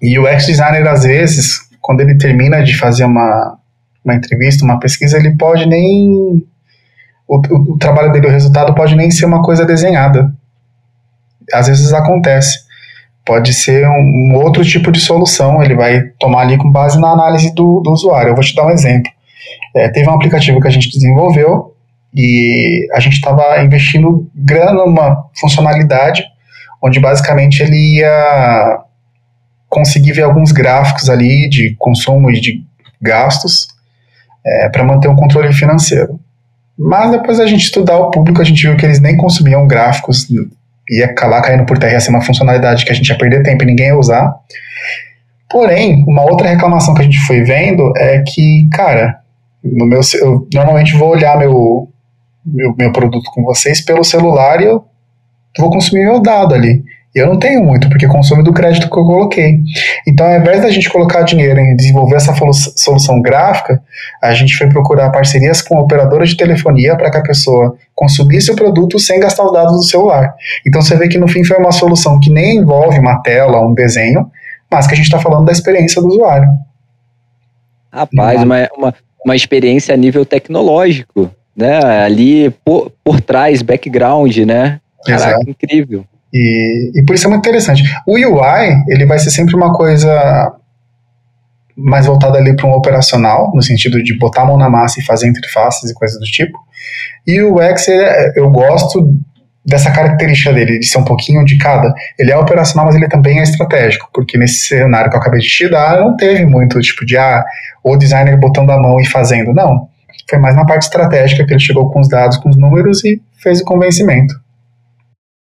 e 0.00 0.18
o 0.18 0.24
UX 0.24 0.46
designer, 0.46 0.86
às 0.86 1.04
vezes, 1.04 1.60
quando 1.80 2.00
ele 2.00 2.16
termina 2.16 2.62
de 2.62 2.76
fazer 2.76 3.04
uma, 3.04 3.58
uma 4.04 4.14
entrevista, 4.14 4.64
uma 4.64 4.78
pesquisa, 4.78 5.18
ele 5.18 5.36
pode 5.36 5.66
nem. 5.66 6.44
O, 7.26 7.36
o, 7.36 7.74
o 7.74 7.78
trabalho 7.78 8.12
dele, 8.12 8.26
o 8.26 8.30
resultado 8.30 8.74
pode 8.74 8.94
nem 8.94 9.10
ser 9.10 9.26
uma 9.26 9.42
coisa 9.42 9.64
desenhada. 9.64 10.32
Às 11.52 11.68
vezes 11.68 11.92
acontece. 11.92 12.64
Pode 13.24 13.54
ser 13.54 13.88
um, 13.88 14.32
um 14.32 14.34
outro 14.36 14.64
tipo 14.64 14.92
de 14.92 15.00
solução, 15.00 15.62
ele 15.62 15.74
vai 15.74 16.02
tomar 16.18 16.42
ali 16.42 16.58
com 16.58 16.70
base 16.70 17.00
na 17.00 17.08
análise 17.08 17.54
do, 17.54 17.80
do 17.80 17.90
usuário. 17.90 18.30
Eu 18.30 18.34
vou 18.34 18.44
te 18.44 18.54
dar 18.54 18.66
um 18.66 18.70
exemplo. 18.70 19.10
É, 19.74 19.88
teve 19.88 20.08
um 20.08 20.14
aplicativo 20.14 20.60
que 20.60 20.68
a 20.68 20.70
gente 20.70 20.90
desenvolveu 20.90 21.74
e 22.14 22.86
a 22.92 23.00
gente 23.00 23.14
estava 23.14 23.62
investindo 23.64 24.30
grana 24.34 24.84
numa 24.84 25.24
funcionalidade 25.40 26.24
onde 26.84 27.00
basicamente 27.00 27.62
ele 27.62 27.96
ia 27.96 28.78
conseguir 29.70 30.12
ver 30.12 30.22
alguns 30.22 30.52
gráficos 30.52 31.08
ali 31.08 31.48
de 31.48 31.74
consumo 31.78 32.30
e 32.30 32.38
de 32.38 32.62
gastos 33.00 33.68
é, 34.46 34.68
para 34.68 34.84
manter 34.84 35.08
um 35.08 35.16
controle 35.16 35.52
financeiro. 35.52 36.20
Mas 36.78 37.10
depois 37.10 37.38
a 37.38 37.46
gente 37.46 37.64
estudar 37.64 37.98
o 37.98 38.10
público, 38.10 38.40
a 38.40 38.44
gente 38.44 38.62
viu 38.62 38.76
que 38.76 38.84
eles 38.84 39.00
nem 39.00 39.16
consumiam 39.16 39.66
gráficos, 39.66 40.28
ia 40.90 41.06
acabar 41.06 41.40
caindo 41.42 41.64
por 41.64 41.78
terra, 41.78 41.92
ia 41.92 42.00
ser 42.00 42.10
uma 42.10 42.20
funcionalidade 42.20 42.84
que 42.84 42.90
a 42.90 42.94
gente 42.94 43.08
ia 43.08 43.18
perder 43.18 43.42
tempo 43.42 43.62
e 43.62 43.66
ninguém 43.66 43.88
ia 43.88 43.98
usar. 43.98 44.34
Porém, 45.50 46.04
uma 46.08 46.22
outra 46.22 46.48
reclamação 46.48 46.94
que 46.94 47.00
a 47.00 47.04
gente 47.04 47.20
foi 47.26 47.42
vendo 47.42 47.92
é 47.96 48.22
que, 48.26 48.68
cara, 48.72 49.20
no 49.62 49.86
meu, 49.86 50.00
eu 50.20 50.48
normalmente 50.52 50.96
vou 50.96 51.10
olhar 51.10 51.38
meu, 51.38 51.88
meu, 52.44 52.74
meu 52.76 52.92
produto 52.92 53.30
com 53.32 53.42
vocês 53.44 53.80
pelo 53.80 54.02
celular 54.02 54.60
e 54.60 54.64
eu 54.64 54.84
vou 55.58 55.70
consumir 55.70 56.04
meu 56.04 56.20
dado 56.20 56.54
ali. 56.54 56.82
E 57.14 57.18
eu 57.20 57.26
não 57.26 57.38
tenho 57.38 57.62
muito, 57.62 57.88
porque 57.88 58.08
consome 58.08 58.42
do 58.42 58.52
crédito 58.52 58.90
que 58.90 58.98
eu 58.98 59.04
coloquei. 59.04 59.60
Então, 60.06 60.26
ao 60.26 60.40
invés 60.40 60.62
da 60.62 60.70
gente 60.70 60.90
colocar 60.90 61.22
dinheiro 61.22 61.60
em 61.60 61.76
desenvolver 61.76 62.16
essa 62.16 62.34
solução 62.76 63.20
gráfica, 63.22 63.80
a 64.22 64.34
gente 64.34 64.56
foi 64.56 64.68
procurar 64.68 65.10
parcerias 65.10 65.62
com 65.62 65.78
operadoras 65.78 66.30
de 66.30 66.36
telefonia 66.36 66.96
para 66.96 67.10
que 67.10 67.18
a 67.18 67.22
pessoa 67.22 67.76
consumisse 67.94 68.50
o 68.50 68.56
produto 68.56 68.98
sem 68.98 69.20
gastar 69.20 69.44
os 69.44 69.52
dados 69.52 69.72
do 69.72 69.84
celular. 69.84 70.34
Então, 70.66 70.82
você 70.82 70.96
vê 70.96 71.08
que 71.08 71.18
no 71.18 71.28
fim 71.28 71.44
foi 71.44 71.56
uma 71.58 71.72
solução 71.72 72.18
que 72.18 72.30
nem 72.30 72.56
envolve 72.56 72.98
uma 72.98 73.22
tela, 73.22 73.64
um 73.64 73.74
desenho, 73.74 74.28
mas 74.70 74.86
que 74.86 74.94
a 74.94 74.96
gente 74.96 75.06
está 75.06 75.20
falando 75.20 75.44
da 75.44 75.52
experiência 75.52 76.02
do 76.02 76.08
usuário. 76.08 76.48
Rapaz, 77.92 78.42
uma, 78.42 78.68
uma, 78.76 78.94
uma 79.24 79.36
experiência 79.36 79.94
a 79.94 79.96
nível 79.96 80.26
tecnológico 80.26 81.30
né? 81.56 82.04
Ali 82.04 82.50
por, 82.64 82.90
por 83.02 83.20
trás, 83.20 83.62
background, 83.62 84.36
né? 84.38 84.80
Caraca, 85.06 85.28
Exato. 85.28 85.50
incrível. 85.50 86.04
E, 86.34 86.90
e 86.96 87.04
por 87.04 87.14
isso 87.14 87.28
é 87.28 87.30
muito 87.30 87.46
interessante. 87.46 87.84
O 88.04 88.14
UI, 88.14 88.84
ele 88.88 89.06
vai 89.06 89.20
ser 89.20 89.30
sempre 89.30 89.54
uma 89.54 89.72
coisa 89.72 90.52
mais 91.76 92.06
voltada 92.06 92.38
ali 92.38 92.54
para 92.56 92.66
um 92.66 92.72
operacional, 92.72 93.52
no 93.54 93.62
sentido 93.62 94.02
de 94.02 94.18
botar 94.18 94.42
a 94.42 94.44
mão 94.44 94.58
na 94.58 94.68
massa 94.68 94.98
e 94.98 95.04
fazer 95.04 95.28
interfaces 95.28 95.90
e 95.90 95.94
coisas 95.94 96.18
do 96.18 96.26
tipo. 96.26 96.58
E 97.24 97.40
o 97.40 97.56
UX, 97.56 97.88
é, 97.88 98.32
eu 98.36 98.50
gosto 98.50 99.16
dessa 99.64 99.90
característica 99.90 100.52
dele, 100.52 100.78
de 100.78 100.86
ser 100.86 100.98
um 100.98 101.04
pouquinho 101.04 101.44
de 101.44 101.56
cada. 101.56 101.94
Ele 102.18 102.32
é 102.32 102.36
operacional, 102.36 102.86
mas 102.86 102.96
ele 102.96 103.08
também 103.08 103.38
é 103.38 103.42
estratégico, 103.42 104.08
porque 104.12 104.36
nesse 104.36 104.66
cenário 104.66 105.10
que 105.10 105.16
eu 105.16 105.20
acabei 105.20 105.40
de 105.40 105.48
te 105.48 105.68
dar, 105.68 106.00
não 106.00 106.16
teve 106.16 106.44
muito 106.44 106.78
tipo 106.80 107.06
de, 107.06 107.16
ah, 107.16 107.44
o 107.82 107.96
designer 107.96 108.36
botando 108.38 108.70
a 108.70 108.78
mão 108.78 109.00
e 109.00 109.06
fazendo. 109.06 109.54
Não. 109.54 109.88
Foi 110.28 110.38
mais 110.38 110.54
na 110.54 110.66
parte 110.66 110.82
estratégica 110.82 111.46
que 111.46 111.52
ele 111.52 111.60
chegou 111.60 111.90
com 111.90 112.00
os 112.00 112.08
dados, 112.08 112.36
com 112.38 112.50
os 112.50 112.56
números 112.56 113.04
e 113.04 113.20
fez 113.42 113.60
o 113.60 113.64
convencimento. 113.64 114.34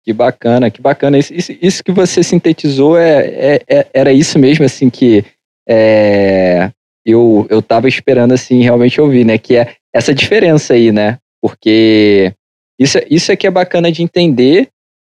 Que 0.04 0.14
bacana, 0.14 0.72
que 0.72 0.82
bacana. 0.82 1.18
Isso, 1.18 1.34
isso, 1.34 1.52
isso 1.62 1.84
que 1.84 1.92
você 1.92 2.24
sintetizou 2.24 2.98
é, 2.98 3.28
é, 3.28 3.62
é, 3.68 3.88
era 3.94 4.12
isso 4.12 4.40
mesmo, 4.40 4.66
assim, 4.66 4.90
que 4.90 5.24
é, 5.68 6.72
eu, 7.06 7.46
eu 7.50 7.62
tava 7.62 7.88
esperando, 7.88 8.34
assim, 8.34 8.62
realmente 8.62 9.00
ouvir, 9.00 9.26
né? 9.26 9.38
Que 9.38 9.58
é 9.58 9.76
essa 9.94 10.14
diferença 10.14 10.74
aí, 10.74 10.92
né? 10.92 11.18
Porque 11.42 12.34
isso, 12.80 12.98
isso 13.10 13.32
aqui 13.32 13.46
é 13.46 13.52
bacana 13.52 13.92
de 13.92 14.02
entender 14.02 14.70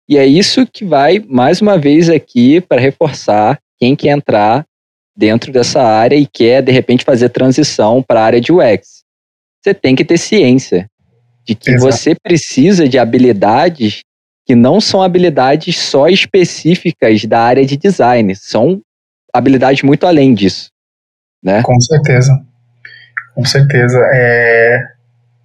e 0.09 0.17
é 0.17 0.25
isso 0.25 0.65
que 0.65 0.83
vai, 0.83 1.19
mais 1.19 1.61
uma 1.61 1.77
vez, 1.77 2.09
aqui 2.09 2.59
para 2.59 2.81
reforçar 2.81 3.59
quem 3.77 3.95
quer 3.95 4.09
entrar 4.09 4.65
dentro 5.15 5.51
dessa 5.51 5.83
área 5.83 6.15
e 6.15 6.25
quer, 6.25 6.63
de 6.63 6.71
repente, 6.71 7.05
fazer 7.05 7.29
transição 7.29 8.01
para 8.01 8.21
a 8.21 8.23
área 8.23 8.41
de 8.41 8.51
UX. 8.51 9.03
Você 9.61 9.73
tem 9.73 9.95
que 9.95 10.03
ter 10.03 10.17
ciência 10.17 10.89
de 11.45 11.53
que 11.53 11.69
Exato. 11.69 11.91
você 11.91 12.15
precisa 12.15 12.89
de 12.89 12.97
habilidades 12.97 14.01
que 14.49 14.55
não 14.55 14.81
são 14.81 15.03
habilidades 15.03 15.77
só 15.77 16.07
específicas 16.07 17.23
da 17.23 17.39
área 17.39 17.63
de 17.63 17.77
design, 17.77 18.35
são 18.35 18.81
habilidades 19.31 19.83
muito 19.83 20.07
além 20.07 20.33
disso. 20.33 20.71
Né? 21.43 21.61
Com 21.61 21.79
certeza. 21.79 22.33
Com 23.35 23.45
certeza. 23.45 23.99
É... 24.11 24.81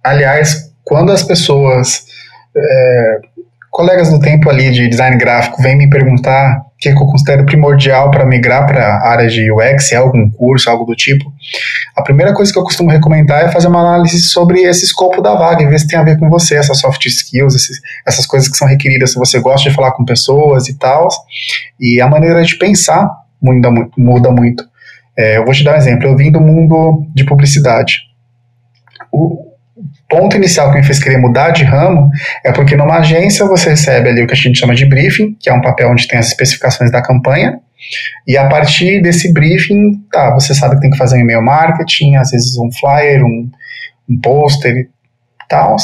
Aliás, 0.03 0.73
quando 0.83 1.11
as 1.11 1.21
pessoas, 1.21 2.07
é... 2.57 3.19
colegas 3.75 4.09
do 4.09 4.21
tempo 4.21 4.49
ali 4.49 4.71
de 4.71 4.87
design 4.87 5.17
gráfico, 5.17 5.61
vêm 5.61 5.77
me 5.77 5.89
perguntar 5.89 6.61
o 6.61 6.77
que 6.79 6.87
eu 6.87 6.95
considero 6.95 7.45
primordial 7.45 8.09
para 8.09 8.25
migrar 8.25 8.65
para 8.65 8.81
a 8.81 9.09
área 9.09 9.27
de 9.27 9.51
UX, 9.51 9.89
se 9.89 9.95
é 9.95 9.97
algum 9.97 10.29
curso, 10.29 10.69
algo 10.69 10.85
do 10.85 10.95
tipo, 10.95 11.25
a 11.93 12.01
primeira 12.01 12.33
coisa 12.33 12.53
que 12.53 12.57
eu 12.57 12.63
costumo 12.63 12.89
recomendar 12.89 13.43
é 13.43 13.51
fazer 13.51 13.67
uma 13.67 13.81
análise 13.81 14.21
sobre 14.21 14.61
esse 14.61 14.85
escopo 14.85 15.21
da 15.21 15.35
vaga 15.35 15.61
e 15.61 15.67
ver 15.67 15.77
se 15.77 15.87
tem 15.87 15.99
a 15.99 16.03
ver 16.03 16.17
com 16.17 16.29
você, 16.29 16.55
essas 16.55 16.79
soft 16.79 17.05
skills, 17.05 17.53
esses, 17.53 17.81
essas 18.07 18.25
coisas 18.25 18.47
que 18.47 18.55
são 18.55 18.65
requeridas, 18.65 19.11
se 19.11 19.19
você 19.19 19.41
gosta 19.41 19.69
de 19.69 19.75
falar 19.75 19.91
com 19.91 20.05
pessoas 20.05 20.69
e 20.69 20.79
tal. 20.79 21.09
E 21.77 21.99
a 21.99 22.07
maneira 22.07 22.43
de 22.43 22.57
pensar 22.57 23.09
muda, 23.41 23.69
muda 23.97 24.31
muito. 24.31 24.63
É, 25.17 25.37
eu 25.37 25.43
vou 25.43 25.53
te 25.53 25.65
dar 25.65 25.73
um 25.73 25.77
exemplo. 25.77 26.07
Eu 26.07 26.15
vim 26.15 26.31
do 26.31 26.39
mundo 26.39 27.05
de 27.13 27.25
publicidade. 27.25 28.03
O 29.11 29.54
ponto 30.09 30.35
inicial 30.35 30.71
que 30.71 30.77
me 30.77 30.83
fez 30.83 30.99
querer 30.99 31.17
mudar 31.17 31.51
de 31.51 31.63
ramo 31.63 32.09
é 32.43 32.51
porque 32.51 32.75
numa 32.75 32.99
agência 32.99 33.45
você 33.45 33.71
recebe 33.71 34.09
ali 34.09 34.23
o 34.23 34.27
que 34.27 34.33
a 34.33 34.37
gente 34.37 34.59
chama 34.59 34.75
de 34.75 34.85
briefing, 34.85 35.35
que 35.39 35.49
é 35.49 35.53
um 35.53 35.61
papel 35.61 35.89
onde 35.89 36.07
tem 36.07 36.19
as 36.19 36.27
especificações 36.27 36.91
da 36.91 37.01
campanha, 37.01 37.59
e 38.27 38.37
a 38.37 38.47
partir 38.47 39.01
desse 39.01 39.31
briefing, 39.31 40.01
tá, 40.11 40.33
você 40.33 40.53
sabe 40.53 40.75
que 40.75 40.81
tem 40.81 40.89
que 40.89 40.97
fazer 40.97 41.17
um 41.17 41.19
e-mail 41.19 41.43
marketing, 41.43 42.15
às 42.15 42.31
vezes 42.31 42.57
um 42.57 42.71
flyer, 42.71 43.23
um, 43.23 43.49
um 44.09 44.19
pôster 44.19 44.75
e 44.75 44.87
tal. 45.47 45.75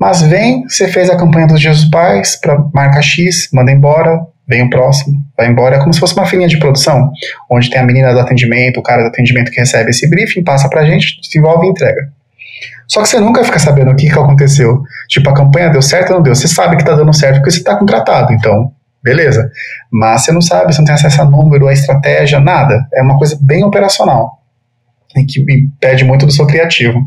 Mas 0.00 0.22
vem, 0.22 0.62
você 0.62 0.88
fez 0.88 1.10
a 1.10 1.16
campanha 1.16 1.46
dos 1.46 1.60
Dias 1.60 1.82
dos 1.82 1.90
Pais 1.90 2.36
para 2.36 2.58
marca 2.72 3.02
X, 3.02 3.48
manda 3.52 3.70
embora, 3.70 4.18
vem 4.48 4.62
o 4.62 4.70
próximo, 4.70 5.22
vai 5.36 5.48
embora. 5.48 5.76
É 5.76 5.78
como 5.78 5.92
se 5.92 6.00
fosse 6.00 6.14
uma 6.14 6.26
filinha 6.26 6.48
de 6.48 6.58
produção, 6.58 7.10
onde 7.50 7.70
tem 7.70 7.80
a 7.80 7.84
menina 7.84 8.12
do 8.12 8.20
atendimento, 8.20 8.80
o 8.80 8.82
cara 8.82 9.02
do 9.02 9.08
atendimento 9.08 9.50
que 9.50 9.60
recebe 9.60 9.90
esse 9.90 10.08
briefing, 10.08 10.42
passa 10.42 10.68
pra 10.68 10.84
gente, 10.84 11.20
desenvolve 11.20 11.66
e 11.66 11.70
entrega. 11.70 12.12
Só 12.88 13.02
que 13.02 13.08
você 13.08 13.18
nunca 13.18 13.44
fica 13.44 13.58
sabendo 13.58 13.90
o 13.90 13.96
que, 13.96 14.06
que 14.06 14.18
aconteceu. 14.18 14.82
Tipo, 15.08 15.30
a 15.30 15.34
campanha 15.34 15.70
deu 15.70 15.82
certo 15.82 16.10
ou 16.10 16.16
não 16.16 16.22
deu. 16.22 16.34
Você 16.34 16.48
sabe 16.48 16.76
que 16.76 16.84
tá 16.84 16.94
dando 16.94 17.14
certo 17.14 17.36
porque 17.36 17.50
você 17.50 17.62
tá 17.62 17.76
contratado, 17.76 18.32
então, 18.32 18.72
beleza. 19.02 19.50
Mas 19.90 20.24
você 20.24 20.32
não 20.32 20.40
sabe, 20.40 20.72
você 20.72 20.78
não 20.78 20.86
tem 20.86 20.94
acesso 20.94 21.22
a 21.22 21.24
número, 21.24 21.68
a 21.68 21.72
estratégia, 21.72 22.40
nada. 22.40 22.86
É 22.94 23.02
uma 23.02 23.18
coisa 23.18 23.38
bem 23.40 23.64
operacional 23.64 24.42
e 25.16 25.24
que 25.24 25.44
pede 25.80 26.04
muito 26.04 26.26
do 26.26 26.32
seu 26.32 26.46
criativo. 26.46 26.98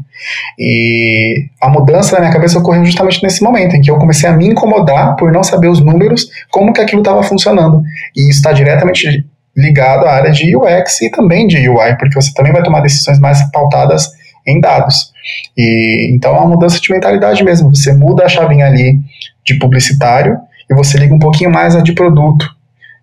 E 0.59 1.47
a 1.61 1.69
mudança 1.69 2.13
na 2.13 2.21
minha 2.21 2.33
cabeça 2.33 2.59
ocorreu 2.59 2.85
justamente 2.85 3.21
nesse 3.23 3.43
momento, 3.43 3.75
em 3.75 3.81
que 3.81 3.89
eu 3.89 3.97
comecei 3.97 4.29
a 4.29 4.33
me 4.33 4.47
incomodar 4.47 5.15
por 5.15 5.31
não 5.31 5.43
saber 5.43 5.67
os 5.67 5.83
números, 5.83 6.27
como 6.51 6.73
que 6.73 6.81
aquilo 6.81 7.01
estava 7.01 7.23
funcionando. 7.23 7.81
E 8.15 8.29
isso 8.29 8.39
está 8.39 8.51
diretamente 8.53 9.25
ligado 9.55 10.05
à 10.05 10.11
área 10.11 10.31
de 10.31 10.55
UX 10.55 11.01
e 11.01 11.09
também 11.09 11.47
de 11.47 11.69
UI, 11.69 11.95
porque 11.97 12.15
você 12.15 12.31
também 12.33 12.51
vai 12.51 12.61
tomar 12.61 12.81
decisões 12.81 13.19
mais 13.19 13.41
pautadas 13.51 14.11
em 14.45 14.59
dados. 14.59 15.13
E 15.57 16.13
então 16.13 16.35
é 16.35 16.39
uma 16.39 16.49
mudança 16.49 16.79
de 16.79 16.91
mentalidade 16.91 17.43
mesmo. 17.43 17.73
Você 17.73 17.93
muda 17.93 18.25
a 18.25 18.29
chavinha 18.29 18.65
ali 18.65 18.99
de 19.43 19.57
publicitário 19.59 20.37
e 20.69 20.73
você 20.73 20.97
liga 20.97 21.13
um 21.13 21.19
pouquinho 21.19 21.51
mais 21.51 21.75
a 21.75 21.81
de 21.81 21.93
produto. 21.93 22.45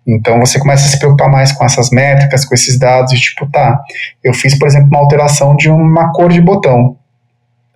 Então 0.05 0.39
você 0.39 0.59
começa 0.59 0.85
a 0.85 0.89
se 0.89 0.99
preocupar 0.99 1.29
mais 1.29 1.51
com 1.51 1.63
essas 1.63 1.89
métricas, 1.89 2.43
com 2.43 2.53
esses 2.53 2.77
dados, 2.77 3.13
e 3.13 3.15
tipo, 3.15 3.49
tá, 3.49 3.79
eu 4.23 4.33
fiz, 4.33 4.57
por 4.57 4.67
exemplo, 4.67 4.89
uma 4.89 4.99
alteração 4.99 5.55
de 5.55 5.69
uma 5.69 6.11
cor 6.11 6.29
de 6.29 6.41
botão. 6.41 6.97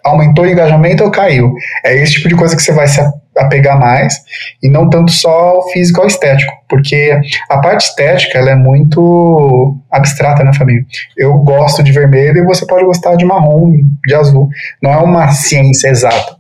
Aumentou 0.03 0.43
o 0.45 0.47
engajamento 0.47 1.03
ou 1.03 1.11
caiu? 1.11 1.53
É 1.85 1.95
esse 1.95 2.13
tipo 2.13 2.27
de 2.27 2.35
coisa 2.35 2.55
que 2.55 2.61
você 2.61 2.73
vai 2.73 2.87
se 2.87 3.01
apegar 3.38 3.80
mais, 3.80 4.15
e 4.61 4.69
não 4.69 4.89
tanto 4.89 5.11
só 5.11 5.57
o 5.57 5.69
físico 5.72 6.01
ou 6.01 6.07
estético, 6.07 6.51
porque 6.68 7.18
a 7.49 7.59
parte 7.59 7.85
estética 7.85 8.38
ela 8.38 8.51
é 8.51 8.55
muito 8.55 9.77
abstrata, 9.91 10.43
né, 10.43 10.51
Fabinho? 10.53 10.85
Eu 11.18 11.34
gosto 11.39 11.84
de 11.84 11.91
vermelho 11.91 12.38
e 12.38 12.45
você 12.45 12.65
pode 12.65 12.85
gostar 12.85 13.15
de 13.15 13.26
marrom, 13.26 13.72
de 14.05 14.15
azul. 14.15 14.49
Não 14.81 14.91
é 14.91 14.97
uma 14.97 15.30
ciência 15.30 15.89
exata. 15.89 16.35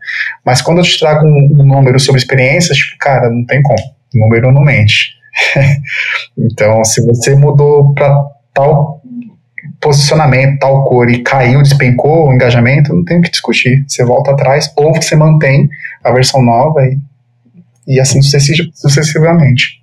Mas 0.45 0.61
quando 0.61 0.79
eu 0.79 0.83
te 0.83 0.99
trago 0.99 1.25
um, 1.25 1.61
um 1.61 1.65
número 1.65 1.99
sobre 1.99 2.19
experiências, 2.19 2.77
tipo, 2.77 2.97
cara, 2.99 3.29
não 3.29 3.45
tem 3.45 3.61
como. 3.61 3.79
O 4.15 4.19
número 4.19 4.51
não 4.51 4.61
mente. 4.61 5.17
então, 6.37 6.83
se 6.83 7.05
você 7.05 7.35
mudou 7.35 7.93
para 7.93 8.13
tal 8.53 9.01
posicionamento, 9.87 10.59
tal 10.59 10.83
cor 10.83 11.09
e 11.09 11.23
caiu, 11.23 11.61
despencou 11.61 12.27
o 12.27 12.33
engajamento, 12.33 12.93
não 12.93 13.05
tem 13.05 13.19
o 13.19 13.21
que 13.21 13.31
discutir. 13.31 13.85
Você 13.87 14.03
volta 14.03 14.31
atrás 14.31 14.69
ou 14.75 14.93
você 14.93 15.15
mantém 15.15 15.69
a 16.03 16.11
versão 16.11 16.43
nova 16.43 16.81
e, 16.81 16.97
e 17.87 17.97
assim 17.99 18.21
sucessivamente. 18.21 19.81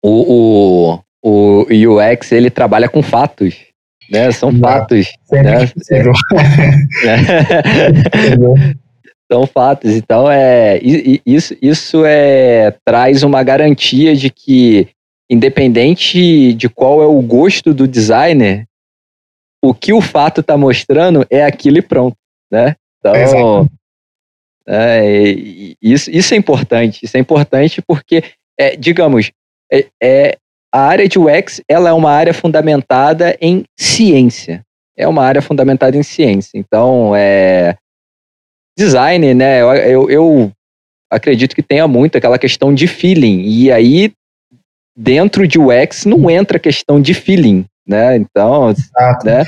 O, 0.00 1.00
o, 1.20 1.24
o 1.24 1.66
UX 1.70 2.30
ele 2.30 2.50
trabalha 2.50 2.88
com 2.88 3.02
fatos, 3.02 3.56
né? 4.08 4.30
São 4.30 4.52
Não, 4.52 4.60
fatos. 4.60 5.12
Né? 5.32 5.68
É. 5.90 6.02
São 9.32 9.46
fatos. 9.46 9.92
Então, 9.92 10.30
é, 10.30 10.78
isso, 11.26 11.56
isso 11.60 12.04
é, 12.04 12.72
traz 12.84 13.24
uma 13.24 13.42
garantia 13.42 14.14
de 14.14 14.30
que, 14.30 14.88
independente 15.28 16.52
de 16.52 16.68
qual 16.68 17.02
é 17.02 17.06
o 17.06 17.20
gosto 17.22 17.72
do 17.72 17.88
designer, 17.88 18.66
o 19.62 19.72
que 19.72 19.92
o 19.92 20.00
fato 20.00 20.40
está 20.40 20.56
mostrando 20.56 21.24
é 21.30 21.44
aquilo 21.44 21.78
e 21.78 21.82
pronto. 21.82 22.16
Né? 22.50 22.74
Então, 22.98 23.68
é, 24.66 25.24
isso, 25.80 26.10
isso 26.10 26.34
é 26.34 26.36
importante. 26.36 27.04
Isso 27.04 27.16
é 27.16 27.20
importante 27.20 27.80
porque, 27.82 28.24
é, 28.58 28.76
digamos, 28.76 29.30
é, 29.72 29.86
é, 30.02 30.38
a 30.72 30.80
área 30.80 31.08
de 31.08 31.18
UX 31.18 31.60
ela 31.68 31.90
é 31.90 31.92
uma 31.92 32.10
área 32.10 32.34
fundamentada 32.34 33.36
em 33.40 33.64
ciência. 33.78 34.64
É 34.96 35.06
uma 35.06 35.24
área 35.24 35.40
fundamentada 35.40 35.96
em 35.96 36.02
ciência. 36.02 36.50
Então, 36.54 37.14
é, 37.14 37.76
design, 38.76 39.34
né? 39.34 39.62
Eu, 39.62 39.74
eu, 39.74 40.10
eu 40.10 40.52
acredito 41.10 41.54
que 41.54 41.62
tenha 41.62 41.86
muito 41.86 42.16
aquela 42.16 42.38
questão 42.38 42.74
de 42.74 42.86
feeling. 42.86 43.42
E 43.42 43.70
aí, 43.70 44.12
dentro 44.96 45.46
de 45.46 45.58
UX, 45.58 46.04
não 46.04 46.30
entra 46.30 46.56
a 46.56 46.60
questão 46.60 47.00
de 47.00 47.14
feeling, 47.14 47.64
né? 47.86 48.16
Então, 48.16 48.70
Exato. 48.70 49.26
né? 49.26 49.44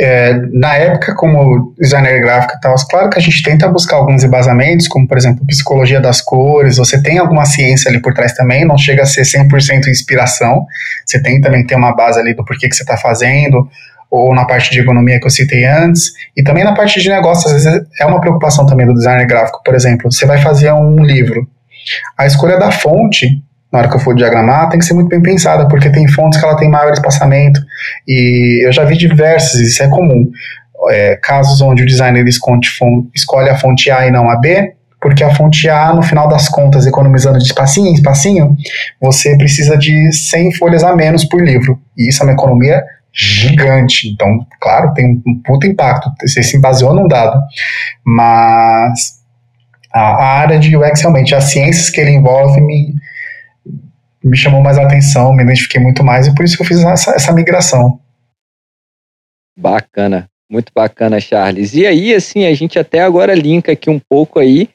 É, 0.00 0.32
na 0.52 0.76
época, 0.76 1.12
como 1.16 1.74
designer 1.76 2.20
gráfico 2.20 2.54
e 2.56 2.60
tal, 2.60 2.74
claro 2.88 3.10
que 3.10 3.18
a 3.18 3.22
gente 3.22 3.42
tenta 3.42 3.66
buscar 3.68 3.96
alguns 3.96 4.22
embasamentos, 4.22 4.86
como, 4.86 5.08
por 5.08 5.18
exemplo, 5.18 5.44
psicologia 5.44 6.00
das 6.00 6.20
cores, 6.20 6.76
você 6.76 7.02
tem 7.02 7.18
alguma 7.18 7.44
ciência 7.44 7.90
ali 7.90 8.00
por 8.00 8.14
trás 8.14 8.32
também, 8.32 8.64
não 8.64 8.78
chega 8.78 9.02
a 9.02 9.06
ser 9.06 9.22
100% 9.22 9.88
inspiração, 9.88 10.64
você 11.04 11.20
tem 11.20 11.40
também 11.40 11.66
ter 11.66 11.74
uma 11.74 11.96
base 11.96 12.20
ali 12.20 12.32
do 12.32 12.44
porquê 12.44 12.68
que 12.68 12.76
você 12.76 12.84
está 12.84 12.96
fazendo, 12.96 13.68
ou 14.08 14.32
na 14.32 14.44
parte 14.44 14.70
de 14.70 14.80
economia 14.80 15.18
que 15.18 15.26
eu 15.26 15.30
citei 15.30 15.66
antes, 15.66 16.12
e 16.36 16.44
também 16.44 16.62
na 16.62 16.74
parte 16.74 17.00
de 17.00 17.08
negócio, 17.08 17.48
às 17.48 17.64
vezes 17.64 17.82
é 18.00 18.06
uma 18.06 18.20
preocupação 18.20 18.66
também 18.66 18.86
do 18.86 18.94
designer 18.94 19.26
gráfico, 19.26 19.60
por 19.64 19.74
exemplo, 19.74 20.12
você 20.12 20.24
vai 20.24 20.38
fazer 20.40 20.72
um 20.72 21.02
livro, 21.02 21.44
a 22.16 22.24
escolha 22.24 22.56
da 22.56 22.70
fonte, 22.70 23.26
na 23.72 23.80
hora 23.80 23.88
que 23.88 23.96
eu 23.96 24.00
for 24.00 24.14
diagramar, 24.14 24.68
tem 24.68 24.78
que 24.78 24.84
ser 24.84 24.94
muito 24.94 25.08
bem 25.08 25.20
pensada, 25.20 25.68
porque 25.68 25.90
tem 25.90 26.08
fontes 26.08 26.38
que 26.38 26.44
ela 26.44 26.56
tem 26.56 26.70
maior 26.70 26.92
espaçamento, 26.92 27.60
e 28.06 28.66
eu 28.66 28.72
já 28.72 28.84
vi 28.84 28.96
diversos, 28.96 29.60
isso 29.60 29.82
é 29.82 29.88
comum, 29.88 30.30
é, 30.90 31.16
casos 31.22 31.60
onde 31.60 31.82
o 31.82 31.86
designer 31.86 32.26
escolhe 32.26 33.50
a 33.50 33.56
fonte 33.56 33.90
A 33.90 34.06
e 34.06 34.10
não 34.10 34.30
a 34.30 34.36
B, 34.36 34.74
porque 35.00 35.22
a 35.22 35.34
fonte 35.34 35.68
A, 35.68 35.92
no 35.92 36.02
final 36.02 36.28
das 36.28 36.48
contas, 36.48 36.86
economizando 36.86 37.38
de 37.38 37.44
espacinho 37.44 37.88
em 37.88 37.94
espacinho, 37.94 38.56
você 39.00 39.36
precisa 39.36 39.76
de 39.76 40.12
100 40.12 40.54
folhas 40.54 40.82
a 40.82 40.94
menos 40.96 41.24
por 41.24 41.40
livro, 41.40 41.78
e 41.96 42.08
isso 42.08 42.22
é 42.22 42.26
uma 42.26 42.32
economia 42.32 42.82
gigante. 43.12 44.08
Então, 44.08 44.46
claro, 44.60 44.92
tem 44.94 45.20
um 45.26 45.42
puto 45.42 45.66
impacto. 45.66 46.10
Você 46.20 46.42
se 46.42 46.60
baseou 46.60 46.94
num 46.94 47.08
dado. 47.08 47.40
Mas 48.04 49.18
a, 49.92 50.00
a, 50.00 50.38
área 50.40 50.58
de 50.58 50.76
UX, 50.76 51.00
realmente, 51.00 51.34
as 51.34 51.44
ciências 51.44 51.90
que 51.90 52.00
ele 52.00 52.12
envolve 52.12 52.60
me, 52.60 52.94
me 54.22 54.36
chamou 54.36 54.62
mais 54.62 54.78
a 54.78 54.82
atenção, 54.84 55.32
me 55.32 55.42
identifiquei 55.42 55.80
muito 55.80 56.04
mais 56.04 56.26
e 56.26 56.34
por 56.34 56.44
isso 56.44 56.56
que 56.56 56.62
eu 56.62 56.66
fiz 56.66 56.82
essa, 56.82 57.12
essa 57.12 57.32
migração. 57.32 58.00
Bacana, 59.56 60.28
muito 60.50 60.72
bacana, 60.74 61.20
Charles. 61.20 61.74
E 61.74 61.86
aí, 61.86 62.14
assim, 62.14 62.46
a 62.46 62.54
gente 62.54 62.78
até 62.78 63.00
agora 63.00 63.34
linka 63.34 63.72
aqui 63.72 63.90
um 63.90 63.98
pouco 63.98 64.38
aí, 64.38 64.68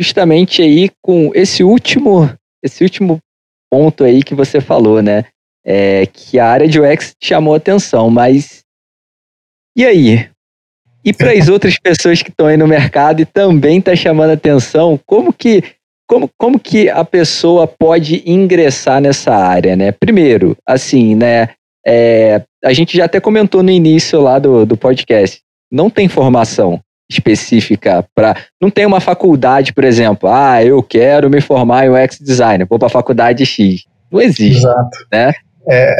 justamente 0.00 0.62
aí 0.62 0.90
com 1.02 1.30
esse 1.34 1.62
último, 1.62 2.30
esse 2.62 2.84
último 2.84 3.18
ponto 3.70 4.04
aí 4.04 4.22
que 4.22 4.34
você 4.34 4.60
falou, 4.60 5.02
né? 5.02 5.24
é, 5.66 6.06
que 6.06 6.38
a 6.38 6.48
área 6.48 6.68
de 6.68 6.80
UX 6.80 7.16
chamou 7.20 7.56
atenção, 7.56 8.08
mas 8.08 8.64
e 9.76 9.84
aí? 9.84 10.30
E 11.04 11.12
para 11.12 11.32
as 11.32 11.48
outras 11.50 11.76
pessoas 11.76 12.22
que 12.22 12.30
estão 12.30 12.46
aí 12.46 12.56
no 12.56 12.68
mercado 12.68 13.20
e 13.20 13.26
também 13.26 13.80
está 13.80 13.96
chamando 13.96 14.30
atenção, 14.30 14.98
como 15.04 15.32
que 15.32 15.64
como, 16.06 16.30
como 16.38 16.58
que 16.58 16.88
a 16.88 17.04
pessoa 17.04 17.66
pode 17.66 18.22
ingressar 18.24 19.00
nessa 19.00 19.34
área, 19.34 19.74
né? 19.74 19.92
Primeiro, 19.92 20.56
assim, 20.66 21.14
né? 21.14 21.50
É, 21.86 22.42
a 22.64 22.72
gente 22.72 22.96
já 22.96 23.04
até 23.04 23.20
comentou 23.20 23.62
no 23.62 23.70
início 23.70 24.20
lá 24.20 24.38
do, 24.38 24.64
do 24.64 24.76
podcast. 24.76 25.40
Não 25.70 25.90
tem 25.90 26.08
formação 26.08 26.80
específica 27.10 28.04
para. 28.14 28.36
Não 28.60 28.70
tem 28.70 28.86
uma 28.86 29.00
faculdade, 29.00 29.72
por 29.72 29.84
exemplo. 29.84 30.28
Ah, 30.28 30.62
eu 30.62 30.82
quero 30.82 31.30
me 31.30 31.40
formar 31.40 31.86
em 31.86 31.90
UX 31.90 32.18
designer, 32.20 32.66
vou 32.66 32.78
para 32.78 32.86
a 32.86 32.90
faculdade 32.90 33.44
X. 33.44 33.84
Não 34.10 34.20
existe. 34.20 34.58
Exato. 34.58 34.98
Né? 35.12 35.32
É, 35.68 35.94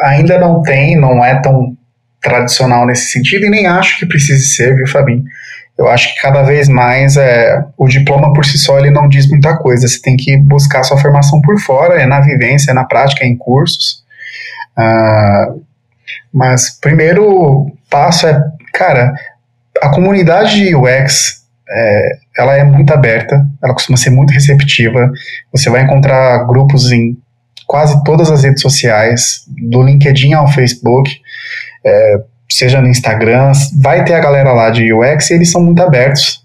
ainda 0.00 0.38
não 0.38 0.62
tem, 0.62 0.96
não 0.96 1.24
é 1.24 1.40
tão 1.40 1.76
tradicional 2.20 2.86
nesse 2.86 3.10
sentido 3.10 3.46
e 3.46 3.50
nem 3.50 3.66
acho 3.66 3.98
que 3.98 4.06
precise 4.06 4.46
ser, 4.54 4.74
viu, 4.74 4.86
Fabinho? 4.86 5.24
Eu 5.78 5.88
acho 5.88 6.12
que 6.12 6.20
cada 6.20 6.42
vez 6.42 6.68
mais 6.68 7.16
é, 7.16 7.64
o 7.76 7.86
diploma 7.86 8.32
por 8.32 8.44
si 8.44 8.58
só 8.58 8.78
ele 8.78 8.90
não 8.90 9.08
diz 9.08 9.28
muita 9.28 9.56
coisa. 9.56 9.86
Você 9.86 10.00
tem 10.02 10.16
que 10.16 10.36
buscar 10.36 10.82
sua 10.82 10.98
formação 10.98 11.40
por 11.40 11.58
fora, 11.60 12.02
é 12.02 12.04
na 12.04 12.20
vivência, 12.20 12.72
é 12.72 12.74
na 12.74 12.84
prática, 12.84 13.24
é 13.24 13.28
em 13.28 13.36
cursos. 13.36 14.02
Uh, 14.76 15.62
mas 16.32 16.78
primeiro 16.80 17.70
passo 17.88 18.26
é, 18.26 18.42
cara, 18.74 19.12
a 19.80 19.88
comunidade 19.90 20.56
de 20.56 20.74
UX 20.74 21.44
é, 21.70 22.18
ela 22.36 22.56
é 22.56 22.64
muito 22.64 22.92
aberta, 22.92 23.46
ela 23.62 23.74
costuma 23.74 23.96
ser 23.96 24.10
muito 24.10 24.32
receptiva. 24.32 25.10
Você 25.52 25.70
vai 25.70 25.82
encontrar 25.82 26.44
grupos 26.46 26.90
em 26.90 27.16
quase 27.66 28.02
todas 28.02 28.30
as 28.30 28.42
redes 28.42 28.62
sociais, 28.62 29.44
do 29.70 29.82
LinkedIn 29.82 30.32
ao 30.32 30.48
Facebook. 30.48 31.10
É, 31.84 32.20
seja 32.50 32.80
no 32.80 32.88
Instagram, 32.88 33.52
vai 33.80 34.04
ter 34.04 34.14
a 34.14 34.20
galera 34.20 34.52
lá 34.52 34.70
de 34.70 34.92
UX 34.92 35.30
e 35.30 35.34
eles 35.34 35.50
são 35.50 35.62
muito 35.62 35.82
abertos, 35.82 36.44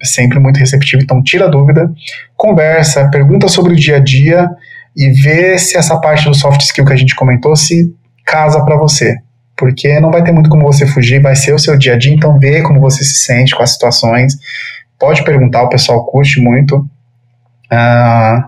é 0.00 0.04
sempre 0.04 0.38
muito 0.38 0.58
receptivo, 0.58 1.02
então 1.02 1.22
tira 1.22 1.48
dúvida, 1.48 1.90
conversa, 2.36 3.08
pergunta 3.10 3.48
sobre 3.48 3.72
o 3.72 3.76
dia 3.76 3.96
a 3.96 4.00
dia 4.00 4.48
e 4.96 5.10
vê 5.10 5.58
se 5.58 5.76
essa 5.76 5.98
parte 6.00 6.24
do 6.24 6.34
soft 6.34 6.60
skill 6.60 6.84
que 6.84 6.92
a 6.92 6.96
gente 6.96 7.14
comentou 7.14 7.56
se 7.56 7.92
casa 8.24 8.64
para 8.64 8.76
você. 8.76 9.18
Porque 9.56 10.00
não 10.00 10.10
vai 10.10 10.22
ter 10.22 10.32
muito 10.32 10.50
como 10.50 10.64
você 10.64 10.86
fugir, 10.86 11.20
vai 11.20 11.36
ser 11.36 11.52
o 11.52 11.58
seu 11.58 11.76
dia 11.76 11.94
a 11.94 11.98
dia, 11.98 12.12
então 12.12 12.38
vê 12.38 12.62
como 12.62 12.80
você 12.80 13.04
se 13.04 13.24
sente 13.24 13.54
com 13.54 13.62
as 13.62 13.72
situações. 13.72 14.34
Pode 14.98 15.24
perguntar, 15.24 15.62
o 15.62 15.68
pessoal 15.68 16.04
curte 16.06 16.40
muito. 16.40 16.78
Uh, 17.72 18.42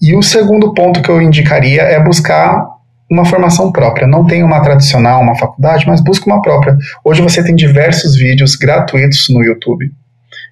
e 0.00 0.14
o 0.14 0.22
segundo 0.22 0.72
ponto 0.72 1.02
que 1.02 1.10
eu 1.10 1.20
indicaria 1.20 1.82
é 1.82 2.02
buscar 2.02 2.73
uma 3.10 3.24
formação 3.24 3.70
própria. 3.70 4.06
Não 4.06 4.26
tem 4.26 4.42
uma 4.42 4.60
tradicional, 4.60 5.22
uma 5.22 5.36
faculdade, 5.36 5.86
mas 5.86 6.00
busca 6.00 6.26
uma 6.26 6.40
própria. 6.40 6.76
Hoje 7.04 7.22
você 7.22 7.42
tem 7.42 7.54
diversos 7.54 8.16
vídeos 8.16 8.56
gratuitos 8.56 9.28
no 9.28 9.42
YouTube, 9.42 9.90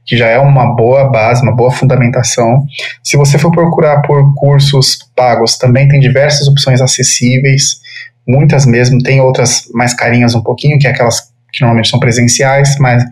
que 0.05 0.17
já 0.17 0.27
é 0.27 0.39
uma 0.39 0.75
boa 0.75 1.11
base, 1.11 1.43
uma 1.43 1.55
boa 1.55 1.71
fundamentação. 1.71 2.65
Se 3.03 3.17
você 3.17 3.39
for 3.39 3.51
procurar 3.51 4.03
por 4.03 4.35
cursos 4.35 4.99
pagos, 5.17 5.57
também 5.57 5.89
tem 5.89 6.01
diversas 6.01 6.47
opções 6.47 6.81
acessíveis, 6.81 7.81
muitas 8.27 8.67
mesmo, 8.67 9.03
tem 9.03 9.21
outras 9.21 9.65
mais 9.75 9.95
carinhas 9.95 10.35
um 10.35 10.43
pouquinho, 10.43 10.79
que 10.79 10.87
é 10.87 10.91
aquelas 10.91 11.21
que 11.53 11.61
normalmente 11.61 11.91
são 11.91 12.01
presenciais, 12.01 12.77
mas 12.79 13.03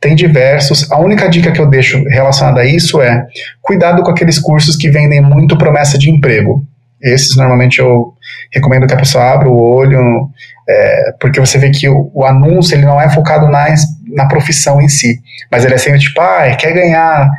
tem 0.00 0.14
diversos. 0.14 0.90
A 0.90 0.98
única 0.98 1.28
dica 1.28 1.50
que 1.52 1.60
eu 1.60 1.66
deixo 1.66 2.02
relacionada 2.04 2.60
a 2.60 2.64
isso 2.64 3.00
é 3.00 3.26
cuidado 3.60 4.02
com 4.02 4.10
aqueles 4.10 4.38
cursos 4.38 4.76
que 4.76 4.90
vendem 4.90 5.20
muito 5.20 5.58
promessa 5.58 5.98
de 5.98 6.10
emprego. 6.10 6.64
Esses 7.02 7.36
normalmente 7.36 7.78
eu 7.78 8.14
recomendo 8.52 8.86
que 8.86 8.94
a 8.94 8.98
pessoa 8.98 9.32
abra 9.32 9.48
o 9.48 9.60
olho, 9.60 10.30
é, 10.68 11.12
porque 11.20 11.40
você 11.40 11.58
vê 11.58 11.70
que 11.70 11.88
o, 11.88 12.10
o, 12.12 12.24
anúncio 12.24 12.74
ele 12.74 12.84
não 12.84 13.00
é 13.00 13.08
focado 13.08 13.48
na, 13.48 13.66
na 14.08 14.26
profissão 14.26 14.80
em 14.80 14.88
si, 14.88 15.20
mas 15.50 15.64
ele 15.64 15.74
é 15.74 15.78
sempre 15.78 16.00
tipo, 16.00 16.20
ah, 16.20 16.54
quer 16.56 16.72
ganhar, 16.72 17.30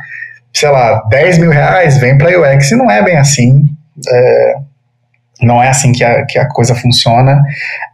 sei 0.52 0.68
lá, 0.68 1.02
10 1.10 1.38
mil 1.38 1.50
reais, 1.50 1.98
vem 1.98 2.16
para 2.18 2.38
UX, 2.38 2.70
e 2.70 2.76
não 2.76 2.90
é 2.90 3.02
bem 3.02 3.16
assim. 3.16 3.64
É, 4.08 4.54
não 5.42 5.62
é 5.62 5.68
assim 5.68 5.92
que 5.92 6.04
a, 6.04 6.24
que 6.26 6.38
a 6.38 6.48
coisa 6.48 6.74
funciona. 6.74 7.40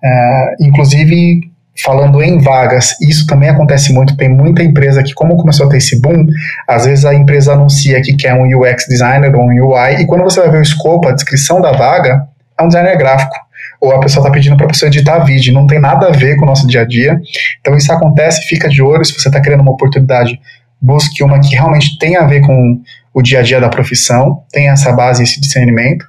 É, 0.02 0.54
inclusive, 0.60 1.50
falando 1.82 2.22
em 2.22 2.38
vagas, 2.38 2.98
isso 3.00 3.26
também 3.26 3.48
acontece 3.48 3.92
muito. 3.92 4.16
Tem 4.16 4.28
muita 4.28 4.62
empresa 4.62 5.02
que, 5.02 5.12
como 5.12 5.36
começou 5.36 5.66
a 5.66 5.68
ter 5.68 5.78
esse 5.78 6.00
boom, 6.00 6.26
às 6.66 6.86
vezes 6.86 7.04
a 7.04 7.14
empresa 7.14 7.52
anuncia 7.52 8.00
que 8.00 8.14
quer 8.14 8.34
um 8.34 8.46
UX 8.46 8.86
designer 8.88 9.34
ou 9.34 9.42
um 9.42 9.66
UI, 9.66 10.00
e 10.00 10.06
quando 10.06 10.24
você 10.24 10.40
vai 10.40 10.50
ver 10.50 10.58
o 10.58 10.62
escopo, 10.62 11.08
a 11.08 11.12
descrição 11.12 11.60
da 11.60 11.72
vaga, 11.72 12.26
é 12.58 12.62
um 12.62 12.68
designer 12.68 12.96
gráfico. 12.96 13.36
Ou 13.80 13.92
a 13.92 14.00
pessoa 14.00 14.22
está 14.22 14.32
pedindo 14.32 14.56
para 14.56 14.66
pessoa 14.66 14.88
editar 14.88 15.18
vídeo, 15.20 15.52
não 15.52 15.66
tem 15.66 15.78
nada 15.78 16.08
a 16.08 16.10
ver 16.10 16.36
com 16.36 16.42
o 16.44 16.46
nosso 16.46 16.66
dia 16.66 16.80
a 16.80 16.86
dia. 16.86 17.20
Então 17.60 17.76
isso 17.76 17.92
acontece, 17.92 18.46
fica 18.46 18.68
de 18.68 18.82
olho. 18.82 19.04
Se 19.04 19.12
você 19.12 19.28
está 19.28 19.40
querendo 19.40 19.60
uma 19.60 19.72
oportunidade, 19.72 20.40
busque 20.80 21.22
uma 21.22 21.40
que 21.40 21.54
realmente 21.54 21.98
tenha 21.98 22.20
a 22.20 22.26
ver 22.26 22.40
com 22.40 22.80
o 23.12 23.22
dia 23.22 23.40
a 23.40 23.42
dia 23.42 23.60
da 23.60 23.68
profissão, 23.68 24.42
tenha 24.50 24.72
essa 24.72 24.92
base, 24.92 25.22
esse 25.22 25.40
discernimento, 25.40 26.06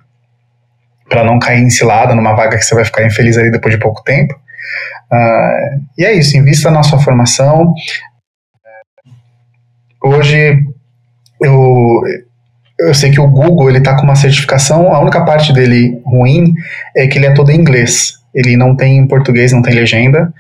para 1.10 1.24
não 1.24 1.40
cair 1.40 1.62
em 1.62 1.70
cilada 1.70 2.14
numa 2.14 2.36
vaga 2.36 2.58
que 2.58 2.64
você 2.64 2.76
vai 2.76 2.86
ficar 2.86 3.06
infeliz 3.06 3.38
ali 3.38 3.52
depois 3.52 3.74
de 3.74 3.80
pouco 3.80 4.04
tempo. 4.04 4.34
Uh, 5.12 5.84
e 5.98 6.06
é 6.06 6.14
isso, 6.14 6.38
invista 6.38 6.70
na 6.70 6.84
sua 6.84 7.00
formação. 7.00 7.74
Hoje, 10.04 10.60
eu, 11.42 12.02
eu 12.80 12.94
sei 12.94 13.12
que 13.12 13.20
o 13.20 13.28
Google 13.28 13.70
ele 13.70 13.80
está 13.80 13.96
com 13.96 14.04
uma 14.04 14.16
certificação, 14.16 14.94
a 14.94 15.00
única 15.00 15.24
parte 15.24 15.54
dele 15.54 16.02
ruim 16.06 16.54
é 16.96 17.08
que 17.08 17.18
ele 17.18 17.26
é 17.26 17.34
todo 17.34 17.52
em 17.52 17.60
inglês. 17.60 18.14
Ele 18.34 18.56
não 18.56 18.76
tem 18.76 18.98
em 18.98 19.08
português, 19.08 19.52
não 19.52 19.62
tem 19.62 19.74
legenda. 19.74 20.32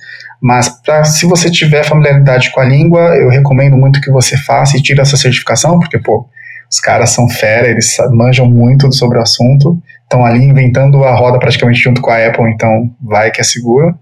Mas 0.41 0.69
pra, 0.69 1.03
se 1.03 1.25
você 1.25 1.49
tiver 1.49 1.83
familiaridade 1.83 2.51
com 2.51 2.59
a 2.59 2.65
língua, 2.65 3.15
eu 3.15 3.29
recomendo 3.29 3.75
muito 3.75 3.99
que 4.01 4.11
você 4.11 4.37
faça 4.37 4.77
e 4.77 4.81
tire 4.83 5.01
essa 5.01 5.17
certificação, 5.17 5.79
porque, 5.79 5.97
pô, 5.97 6.27
os 6.69 6.79
caras 6.79 7.09
são 7.11 7.27
fera, 7.27 7.67
eles 7.67 7.95
manjam 8.11 8.45
muito 8.45 8.93
sobre 8.93 9.17
o 9.17 9.21
assunto, 9.21 9.81
estão 10.03 10.23
ali 10.25 10.43
inventando 10.43 11.03
a 11.03 11.15
roda 11.15 11.39
praticamente 11.39 11.79
junto 11.79 12.01
com 12.01 12.11
a 12.11 12.27
Apple, 12.27 12.51
então 12.51 12.91
vai 13.01 13.31
que 13.31 13.41
é 13.41 13.43
seguro. 13.43 13.97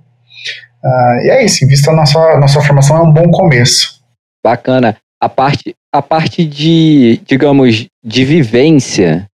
Uh, 0.86 1.26
e 1.26 1.30
é 1.32 1.44
isso, 1.44 1.66
invista 1.66 1.92
na 1.92 2.06
sua, 2.06 2.40
na 2.40 2.48
sua 2.48 2.62
formação, 2.62 2.98
é 2.98 3.02
um 3.02 3.12
bom 3.12 3.32
começo. 3.32 4.00
Bacana. 4.44 4.96
A 5.20 5.28
parte, 5.28 5.76
a 5.92 6.02
parte 6.02 6.46
de, 6.46 7.20
digamos, 7.26 7.88
de 8.04 8.26
vivência, 8.26 9.26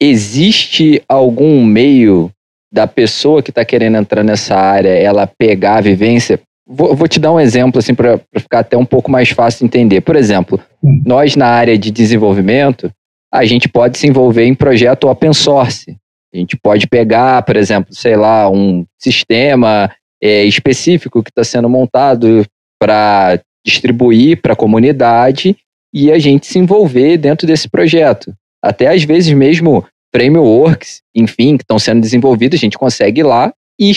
existe 0.00 1.02
algum 1.06 1.62
meio 1.62 2.30
da 2.72 2.86
pessoa 2.86 3.42
que 3.42 3.50
está 3.50 3.62
querendo 3.62 3.98
entrar 3.98 4.24
nessa 4.24 4.56
área, 4.56 4.88
ela 4.88 5.26
pegar 5.26 5.76
a 5.76 5.82
vivência? 5.82 6.40
Vou, 6.66 6.96
vou 6.96 7.06
te 7.06 7.20
dar 7.20 7.32
um 7.32 7.40
exemplo 7.40 7.78
assim 7.78 7.94
para 7.94 8.18
ficar 8.38 8.60
até 8.60 8.76
um 8.78 8.86
pouco 8.86 9.10
mais 9.10 9.28
fácil 9.28 9.60
de 9.60 9.64
entender. 9.66 10.00
Por 10.00 10.16
exemplo, 10.16 10.58
hum. 10.82 11.02
nós 11.04 11.36
na 11.36 11.46
área 11.46 11.76
de 11.76 11.90
desenvolvimento, 11.90 12.90
a 13.30 13.44
gente 13.44 13.68
pode 13.68 13.98
se 13.98 14.06
envolver 14.06 14.46
em 14.46 14.54
projeto 14.54 15.08
open 15.08 15.34
source. 15.34 15.94
A 16.34 16.38
gente 16.38 16.56
pode 16.56 16.86
pegar, 16.86 17.42
por 17.42 17.56
exemplo, 17.56 17.94
sei 17.94 18.16
lá, 18.16 18.48
um 18.48 18.86
sistema 18.98 19.90
é, 20.22 20.44
específico 20.44 21.22
que 21.22 21.30
está 21.30 21.42
sendo 21.42 21.68
montado 21.68 22.46
para 22.80 23.40
distribuir 23.66 24.40
para 24.40 24.52
a 24.52 24.56
comunidade 24.56 25.56
e 25.92 26.12
a 26.12 26.18
gente 26.18 26.46
se 26.46 26.58
envolver 26.58 27.16
dentro 27.18 27.46
desse 27.46 27.68
projeto. 27.68 28.32
Até 28.62 28.86
às 28.86 29.02
vezes 29.02 29.32
mesmo 29.32 29.84
frameworks, 30.14 31.00
enfim, 31.14 31.56
que 31.56 31.64
estão 31.64 31.78
sendo 31.78 32.00
desenvolvidos, 32.00 32.58
a 32.58 32.60
gente 32.60 32.78
consegue 32.78 33.20
ir 33.20 33.24
lá 33.24 33.52
e 33.80 33.92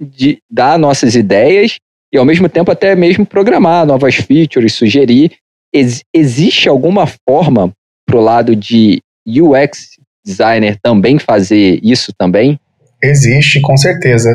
de, 0.00 0.38
dar 0.50 0.78
nossas 0.78 1.14
ideias 1.14 1.76
e 2.12 2.18
ao 2.18 2.24
mesmo 2.24 2.48
tempo 2.48 2.70
até 2.70 2.94
mesmo 2.96 3.24
programar 3.24 3.86
novas 3.86 4.16
features, 4.16 4.74
sugerir. 4.74 5.32
Ex 5.72 6.02
existe 6.12 6.68
alguma 6.68 7.06
forma 7.28 7.72
para 8.06 8.16
o 8.16 8.20
lado 8.20 8.54
de 8.54 9.00
UX 9.26 9.96
designer 10.24 10.78
também 10.82 11.18
fazer 11.18 11.80
isso 11.82 12.12
também? 12.16 12.58
Existe, 13.02 13.60
com 13.60 13.76
certeza 13.76 14.30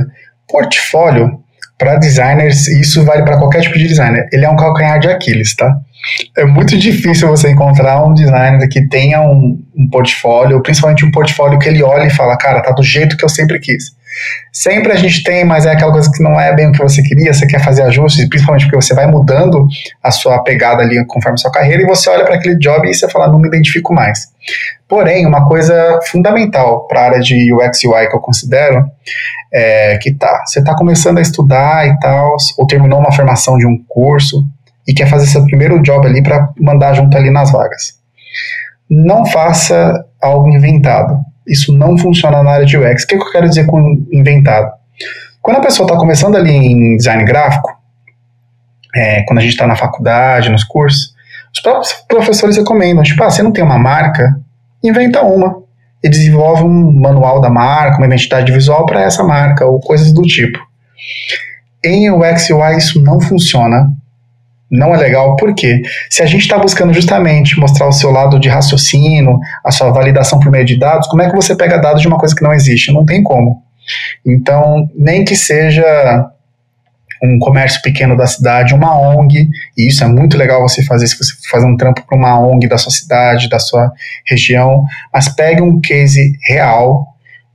portfólio 0.49 1.39
para 1.77 1.95
designers, 1.95 2.67
isso 2.67 3.05
vale 3.05 3.23
para 3.23 3.37
qualquer 3.37 3.61
tipo 3.61 3.77
de 3.77 3.87
designer, 3.87 4.27
ele 4.33 4.43
é 4.43 4.49
um 4.49 4.57
calcanhar 4.57 4.99
de 4.99 5.07
Aquiles, 5.07 5.55
tá? 5.55 5.73
É 6.37 6.43
muito 6.43 6.77
difícil 6.77 7.27
você 7.29 7.49
encontrar 7.49 8.05
um 8.05 8.13
designer 8.13 8.67
que 8.67 8.87
tenha 8.87 9.21
um, 9.21 9.57
um 9.75 9.89
portfólio, 9.89 10.61
principalmente 10.61 11.05
um 11.05 11.11
portfólio 11.11 11.57
que 11.57 11.69
ele 11.69 11.81
olha 11.81 12.05
e 12.05 12.09
fala, 12.09 12.37
cara, 12.37 12.61
tá 12.61 12.71
do 12.71 12.83
jeito 12.83 13.15
que 13.15 13.23
eu 13.23 13.29
sempre 13.29 13.59
quis. 13.59 13.97
Sempre 14.51 14.91
a 14.91 14.95
gente 14.95 15.23
tem, 15.23 15.45
mas 15.45 15.65
é 15.65 15.71
aquela 15.71 15.91
coisa 15.91 16.09
que 16.11 16.23
não 16.23 16.39
é 16.39 16.53
bem 16.55 16.69
o 16.69 16.71
que 16.71 16.79
você 16.79 17.01
queria, 17.01 17.33
você 17.33 17.45
quer 17.47 17.63
fazer 17.63 17.83
ajustes, 17.83 18.27
principalmente 18.27 18.65
porque 18.65 18.75
você 18.75 18.93
vai 18.93 19.07
mudando 19.07 19.65
a 20.03 20.11
sua 20.11 20.43
pegada 20.43 20.83
ali 20.83 21.05
conforme 21.05 21.35
a 21.35 21.37
sua 21.37 21.51
carreira, 21.51 21.83
e 21.83 21.85
você 21.85 22.09
olha 22.09 22.25
para 22.25 22.35
aquele 22.35 22.57
job 22.57 22.87
e 22.87 22.93
você 22.93 23.07
fala, 23.09 23.27
não 23.27 23.39
me 23.39 23.47
identifico 23.47 23.93
mais. 23.93 24.27
Porém, 24.87 25.25
uma 25.25 25.47
coisa 25.47 25.99
fundamental 26.07 26.87
para 26.87 27.01
a 27.01 27.05
área 27.05 27.19
de 27.19 27.53
UX 27.53 27.83
UI 27.83 28.07
que 28.07 28.15
eu 28.15 28.19
considero 28.19 28.85
é 29.53 29.97
que 30.01 30.13
tá, 30.13 30.43
você 30.45 30.59
está 30.59 30.75
começando 30.75 31.19
a 31.19 31.21
estudar 31.21 31.87
e 31.87 31.97
tal, 31.99 32.35
ou 32.57 32.67
terminou 32.67 32.99
uma 32.99 33.11
formação 33.11 33.57
de 33.57 33.67
um 33.67 33.77
curso 33.87 34.43
e 34.87 34.93
quer 34.93 35.07
fazer 35.07 35.27
seu 35.27 35.45
primeiro 35.45 35.81
job 35.83 36.07
ali 36.07 36.23
para 36.23 36.49
mandar 36.59 36.93
junto 36.93 37.15
ali 37.15 37.29
nas 37.29 37.51
vagas. 37.51 37.99
Não 38.89 39.23
faça 39.25 40.03
algo 40.19 40.49
inventado. 40.49 41.19
Isso 41.49 41.75
não 41.75 41.97
funciona 41.97 42.43
na 42.43 42.51
área 42.51 42.65
de 42.65 42.77
UX. 42.77 43.03
O 43.03 43.07
que, 43.07 43.15
eu 43.15 43.31
quero 43.31 43.49
dizer 43.49 43.65
com 43.65 44.05
inventado? 44.11 44.71
Quando 45.41 45.57
a 45.57 45.61
pessoa 45.61 45.87
está 45.87 45.97
começando 45.97 46.35
ali 46.35 46.51
em 46.51 46.95
design 46.95 47.23
gráfico, 47.25 47.69
é, 48.95 49.23
quando 49.23 49.39
a 49.39 49.41
gente 49.41 49.51
está 49.51 49.65
na 49.65 49.75
faculdade, 49.75 50.49
nos 50.49 50.63
cursos, 50.63 51.13
os 51.53 51.61
próprios 51.61 51.93
professores 52.07 52.57
recomendam, 52.57 53.03
tipo, 53.03 53.23
ah, 53.23 53.29
você 53.29 53.41
não 53.41 53.51
tem 53.51 53.63
uma 53.63 53.77
marca, 53.77 54.39
inventa 54.83 55.21
uma 55.21 55.63
e 56.03 56.09
desenvolve 56.09 56.63
um 56.63 56.91
manual 56.99 57.41
da 57.41 57.49
marca, 57.49 57.97
uma 57.97 58.05
identidade 58.05 58.51
visual 58.51 58.85
para 58.85 59.01
essa 59.01 59.23
marca 59.23 59.65
ou 59.65 59.79
coisas 59.79 60.13
do 60.13 60.21
tipo. 60.21 60.59
Em 61.83 62.11
UX 62.11 62.49
UI 62.49 62.77
isso 62.77 63.01
não 63.01 63.19
funciona, 63.19 63.91
não 64.71 64.93
é 64.93 64.97
legal, 64.97 65.35
porque 65.35 65.81
se 66.09 66.21
a 66.21 66.25
gente 66.25 66.41
está 66.41 66.57
buscando 66.57 66.93
justamente 66.93 67.59
mostrar 67.59 67.87
o 67.87 67.91
seu 67.91 68.11
lado 68.11 68.39
de 68.39 68.49
raciocínio, 68.49 69.39
a 69.63 69.71
sua 69.71 69.91
validação 69.91 70.39
por 70.39 70.51
meio 70.51 70.65
de 70.65 70.77
dados, 70.77 71.07
como 71.07 71.21
é 71.21 71.29
que 71.29 71.35
você 71.35 71.55
pega 71.55 71.77
dados 71.77 72.01
de 72.01 72.07
uma 72.07 72.17
coisa 72.17 72.35
que 72.35 72.43
não 72.43 72.53
existe? 72.53 72.91
Não 72.91 73.05
tem 73.05 73.23
como. 73.23 73.63
Então, 74.25 74.87
nem 74.95 75.25
que 75.25 75.35
seja 75.35 76.29
um 77.21 77.37
comércio 77.39 77.81
pequeno 77.81 78.15
da 78.15 78.27
cidade, 78.27 78.73
uma 78.73 78.97
ONG, 78.97 79.49
e 79.77 79.87
isso 79.87 80.03
é 80.03 80.07
muito 80.07 80.37
legal 80.37 80.61
você 80.61 80.83
fazer 80.83 81.07
se 81.07 81.17
você 81.17 81.33
fazer 81.49 81.65
um 81.65 81.75
trampo 81.75 82.05
para 82.07 82.17
uma 82.17 82.39
ONG 82.39 82.67
da 82.67 82.77
sua 82.77 82.91
cidade, 82.91 83.49
da 83.49 83.59
sua 83.59 83.91
região, 84.25 84.85
mas 85.13 85.27
pegue 85.27 85.61
um 85.61 85.81
case 85.81 86.37
real 86.47 87.07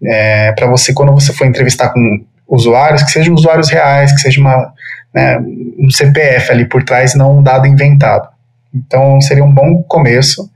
é, 0.04 0.52
para 0.52 0.66
você, 0.66 0.92
quando 0.92 1.12
você 1.12 1.32
for 1.32 1.46
entrevistar 1.46 1.90
com 1.90 2.00
usuários, 2.46 3.02
que 3.02 3.10
sejam 3.10 3.34
usuários 3.34 3.70
reais, 3.70 4.12
que 4.12 4.20
seja 4.20 4.40
uma, 4.40 4.72
né, 5.14 5.38
um 5.78 5.90
CPF 5.90 6.50
ali 6.50 6.68
por 6.68 6.82
trás, 6.82 7.14
não 7.14 7.38
um 7.38 7.42
dado 7.42 7.66
inventado. 7.66 8.28
Então 8.74 9.20
seria 9.20 9.44
um 9.44 9.52
bom 9.52 9.82
começo 9.84 10.50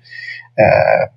é, 0.59 1.09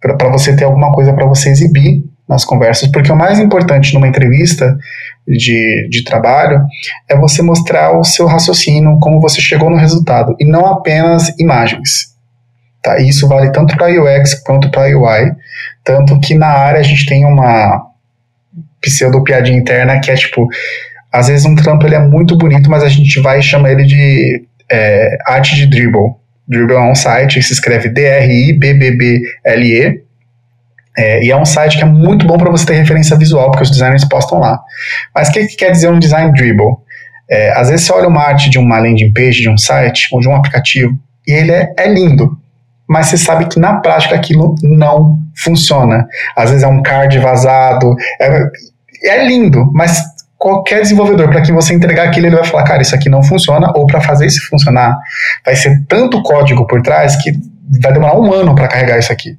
para 0.00 0.28
você 0.28 0.54
ter 0.54 0.64
alguma 0.64 0.92
coisa 0.92 1.12
para 1.12 1.26
você 1.26 1.50
exibir 1.50 2.04
nas 2.28 2.44
conversas, 2.44 2.90
porque 2.90 3.12
o 3.12 3.16
mais 3.16 3.38
importante 3.38 3.92
numa 3.92 4.08
entrevista 4.08 4.78
de, 5.26 5.88
de 5.90 6.04
trabalho 6.04 6.62
é 7.08 7.16
você 7.16 7.42
mostrar 7.42 7.98
o 7.98 8.04
seu 8.04 8.26
raciocínio, 8.26 8.98
como 9.00 9.20
você 9.20 9.40
chegou 9.40 9.68
no 9.68 9.76
resultado, 9.76 10.34
e 10.38 10.44
não 10.44 10.64
apenas 10.66 11.28
imagens. 11.38 12.14
Tá? 12.82 13.00
isso 13.00 13.26
vale 13.26 13.50
tanto 13.50 13.74
para 13.78 13.88
UX 13.88 14.34
quanto 14.34 14.70
para 14.70 14.94
UI, 14.94 15.32
tanto 15.82 16.20
que 16.20 16.34
na 16.34 16.48
área 16.48 16.80
a 16.80 16.82
gente 16.82 17.06
tem 17.06 17.24
uma 17.24 17.82
pseudo 18.78 19.24
piadinha 19.24 19.58
interna 19.58 19.98
que 20.00 20.10
é 20.10 20.14
tipo, 20.14 20.46
às 21.14 21.28
vezes 21.28 21.46
um 21.46 21.54
trampo 21.54 21.86
ele 21.86 21.94
é 21.94 22.00
muito 22.00 22.36
bonito, 22.36 22.68
mas 22.68 22.82
a 22.82 22.88
gente 22.88 23.20
vai 23.20 23.38
e 23.38 23.42
chama 23.42 23.70
ele 23.70 23.84
de 23.84 24.44
é, 24.70 25.16
arte 25.24 25.54
de 25.54 25.66
dribble. 25.66 26.16
Dribble 26.48 26.74
é 26.74 26.90
um 26.90 26.94
site 26.94 27.34
que 27.34 27.42
se 27.42 27.52
escreve 27.52 27.88
D-R-I-B-B-B-L-E, 27.88 28.64
é, 30.96 31.24
e 31.24 31.30
é 31.30 31.36
um 31.36 31.44
site 31.44 31.76
que 31.76 31.84
é 31.84 31.86
muito 31.86 32.26
bom 32.26 32.36
para 32.36 32.50
você 32.50 32.66
ter 32.66 32.74
referência 32.74 33.16
visual, 33.16 33.50
porque 33.52 33.62
os 33.62 33.70
designers 33.70 34.04
postam 34.04 34.40
lá. 34.40 34.60
Mas 35.14 35.28
o 35.28 35.32
que, 35.32 35.46
que, 35.46 35.54
quer 35.56 35.70
dizer 35.70 35.88
um 35.88 36.00
design 36.00 36.32
dribble? 36.32 36.78
É, 37.30 37.52
às 37.52 37.68
vezes 37.68 37.86
você 37.86 37.92
olha 37.92 38.08
uma 38.08 38.22
arte 38.22 38.50
de 38.50 38.58
uma 38.58 38.80
landing 38.80 39.12
page, 39.12 39.40
de 39.42 39.48
um 39.48 39.56
site, 39.56 40.08
ou 40.12 40.20
de 40.20 40.28
um 40.28 40.34
aplicativo, 40.34 40.98
e 41.28 41.32
ele 41.32 41.52
é, 41.52 41.72
é 41.78 41.88
lindo, 41.88 42.36
mas 42.88 43.06
você 43.06 43.18
sabe 43.18 43.46
que 43.46 43.60
na 43.60 43.76
prática 43.76 44.16
aquilo 44.16 44.56
não 44.62 45.18
funciona. 45.36 46.06
Às 46.36 46.50
vezes 46.50 46.64
é 46.64 46.68
um 46.68 46.82
card 46.82 47.16
vazado, 47.20 47.94
é, 48.20 48.42
é 49.04 49.26
lindo, 49.26 49.70
mas 49.72 50.13
qualquer 50.38 50.82
desenvolvedor, 50.82 51.28
para 51.28 51.42
quem 51.42 51.54
você 51.54 51.74
entregar 51.74 52.08
aquilo, 52.08 52.26
ele 52.26 52.36
vai 52.36 52.44
falar, 52.44 52.64
cara, 52.64 52.82
isso 52.82 52.94
aqui 52.94 53.08
não 53.08 53.22
funciona, 53.22 53.72
ou 53.74 53.86
para 53.86 54.00
fazer 54.00 54.26
isso 54.26 54.46
funcionar, 54.48 54.96
vai 55.44 55.56
ser 55.56 55.84
tanto 55.88 56.22
código 56.22 56.66
por 56.66 56.82
trás 56.82 57.16
que 57.22 57.32
vai 57.80 57.92
demorar 57.92 58.18
um 58.18 58.32
ano 58.32 58.54
para 58.54 58.68
carregar 58.68 58.98
isso 58.98 59.12
aqui. 59.12 59.36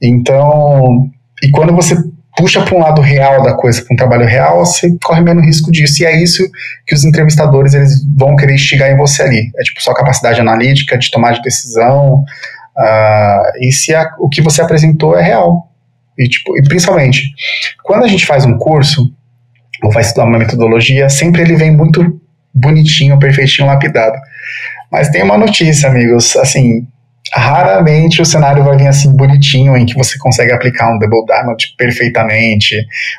Então, 0.00 1.08
e 1.42 1.50
quando 1.50 1.74
você 1.74 1.96
puxa 2.36 2.62
para 2.62 2.74
um 2.74 2.80
lado 2.80 3.00
real 3.00 3.42
da 3.42 3.54
coisa, 3.54 3.82
para 3.82 3.92
um 3.92 3.96
trabalho 3.96 4.26
real, 4.26 4.64
você 4.64 4.96
corre 5.04 5.20
menos 5.20 5.44
risco 5.44 5.70
disso. 5.70 6.02
E 6.02 6.06
é 6.06 6.22
isso 6.22 6.48
que 6.86 6.94
os 6.94 7.04
entrevistadores 7.04 7.74
eles 7.74 8.02
vão 8.16 8.36
querer 8.36 8.54
instigar 8.54 8.90
em 8.90 8.96
você 8.96 9.22
ali. 9.22 9.50
É 9.58 9.62
tipo 9.62 9.82
sua 9.82 9.94
capacidade 9.94 10.40
analítica, 10.40 10.96
de 10.96 11.10
tomar 11.10 11.32
de 11.32 11.42
decisão, 11.42 12.24
uh, 12.76 13.58
e 13.60 13.72
se 13.72 13.94
a, 13.94 14.10
o 14.18 14.28
que 14.28 14.40
você 14.40 14.62
apresentou 14.62 15.18
é 15.18 15.22
real. 15.22 15.68
E, 16.18 16.28
tipo, 16.28 16.56
e 16.58 16.62
principalmente, 16.62 17.24
quando 17.82 18.04
a 18.04 18.08
gente 18.08 18.26
faz 18.26 18.44
um 18.44 18.56
curso, 18.58 19.12
ou 19.82 19.90
vai 19.90 20.02
estudar 20.02 20.26
uma 20.26 20.38
metodologia, 20.38 21.08
sempre 21.08 21.42
ele 21.42 21.56
vem 21.56 21.70
muito 21.70 22.20
bonitinho, 22.54 23.18
perfeitinho, 23.18 23.68
lapidado. 23.68 24.18
Mas 24.90 25.08
tem 25.08 25.22
uma 25.22 25.38
notícia, 25.38 25.88
amigos, 25.88 26.36
assim, 26.36 26.86
raramente 27.32 28.20
o 28.20 28.26
cenário 28.26 28.64
vai 28.64 28.76
vir 28.76 28.88
assim 28.88 29.14
bonitinho, 29.14 29.76
em 29.76 29.86
que 29.86 29.94
você 29.94 30.18
consegue 30.18 30.52
aplicar 30.52 30.92
um 30.92 30.98
double 30.98 31.24
diamond 31.26 31.64
perfeitamente, 31.78 32.76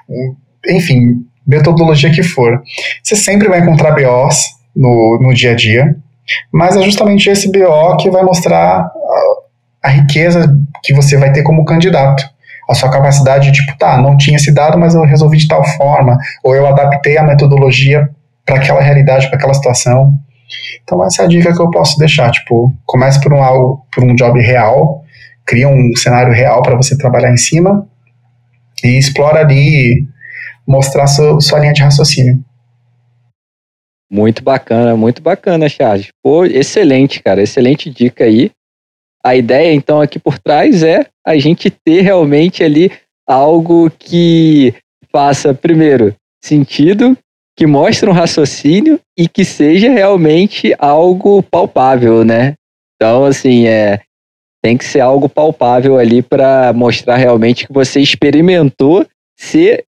um, 0.09 0.35
enfim, 0.67 1.25
metodologia 1.47 2.11
que 2.11 2.23
for. 2.23 2.61
Você 3.01 3.15
sempre 3.15 3.47
vai 3.47 3.61
encontrar 3.61 3.91
BOs 3.91 4.37
no, 4.75 5.19
no 5.21 5.33
dia 5.33 5.51
a 5.51 5.55
dia, 5.55 5.95
mas 6.51 6.75
é 6.75 6.81
justamente 6.81 7.29
esse 7.29 7.51
BO 7.51 7.97
que 7.97 8.09
vai 8.09 8.23
mostrar 8.23 8.79
a, 8.81 8.87
a 9.83 9.89
riqueza 9.89 10.53
que 10.83 10.93
você 10.93 11.17
vai 11.17 11.31
ter 11.31 11.43
como 11.43 11.65
candidato 11.65 12.23
a 12.71 12.75
sua 12.75 12.89
capacidade 12.89 13.51
de, 13.51 13.59
tipo, 13.59 13.77
tá, 13.77 13.97
não 14.01 14.17
tinha 14.17 14.37
esse 14.37 14.53
dado, 14.53 14.77
mas 14.77 14.95
eu 14.95 15.03
resolvi 15.03 15.37
de 15.37 15.47
tal 15.47 15.63
forma, 15.63 16.17
ou 16.43 16.55
eu 16.55 16.65
adaptei 16.65 17.17
a 17.17 17.23
metodologia 17.23 18.09
para 18.45 18.55
aquela 18.55 18.81
realidade, 18.81 19.27
para 19.27 19.37
aquela 19.37 19.53
situação. 19.53 20.13
Então 20.83 21.03
essa 21.05 21.21
é 21.21 21.25
a 21.25 21.27
dica 21.27 21.53
que 21.53 21.61
eu 21.61 21.69
posso 21.69 21.97
deixar, 21.97 22.31
tipo, 22.31 22.73
comece 22.85 23.21
por 23.21 23.33
um 23.33 23.43
algo, 23.43 23.85
por 23.93 24.03
um 24.03 24.15
job 24.15 24.39
real, 24.41 25.03
cria 25.45 25.67
um 25.67 25.95
cenário 25.95 26.33
real 26.33 26.61
para 26.61 26.75
você 26.75 26.97
trabalhar 26.97 27.31
em 27.31 27.37
cima 27.37 27.87
e 28.83 28.97
explora 28.97 29.41
ali 29.41 30.07
mostrar 30.67 31.07
sua, 31.07 31.39
sua 31.39 31.59
linha 31.59 31.73
de 31.73 31.81
raciocínio. 31.81 32.43
Muito 34.09 34.43
bacana, 34.43 34.95
muito 34.97 35.21
bacana, 35.21 35.69
Charles. 35.69 36.09
Pô, 36.21 36.43
excelente, 36.43 37.23
cara, 37.23 37.41
excelente 37.41 37.89
dica 37.89 38.25
aí. 38.25 38.51
A 39.23 39.35
ideia, 39.35 39.73
então, 39.73 40.01
aqui 40.01 40.17
por 40.17 40.39
trás 40.39 40.83
é 40.83 41.05
a 41.25 41.37
gente 41.37 41.69
ter 41.69 42.01
realmente 42.01 42.63
ali 42.63 42.91
algo 43.27 43.91
que 43.99 44.73
faça, 45.11 45.53
primeiro, 45.53 46.15
sentido 46.43 47.17
que 47.55 47.67
mostre 47.67 48.09
um 48.09 48.13
raciocínio 48.13 48.99
e 49.17 49.27
que 49.27 49.45
seja 49.45 49.91
realmente 49.91 50.73
algo 50.79 51.43
palpável, 51.43 52.23
né? 52.25 52.53
Então, 52.95 53.25
assim, 53.25 53.67
é, 53.67 54.01
tem 54.63 54.77
que 54.77 54.85
ser 54.85 55.01
algo 55.01 55.29
palpável 55.29 55.97
ali 55.97 56.21
para 56.21 56.71
mostrar 56.73 57.17
realmente 57.17 57.67
que 57.67 57.73
você 57.73 57.99
experimentou 57.99 59.05
ser 59.37 59.85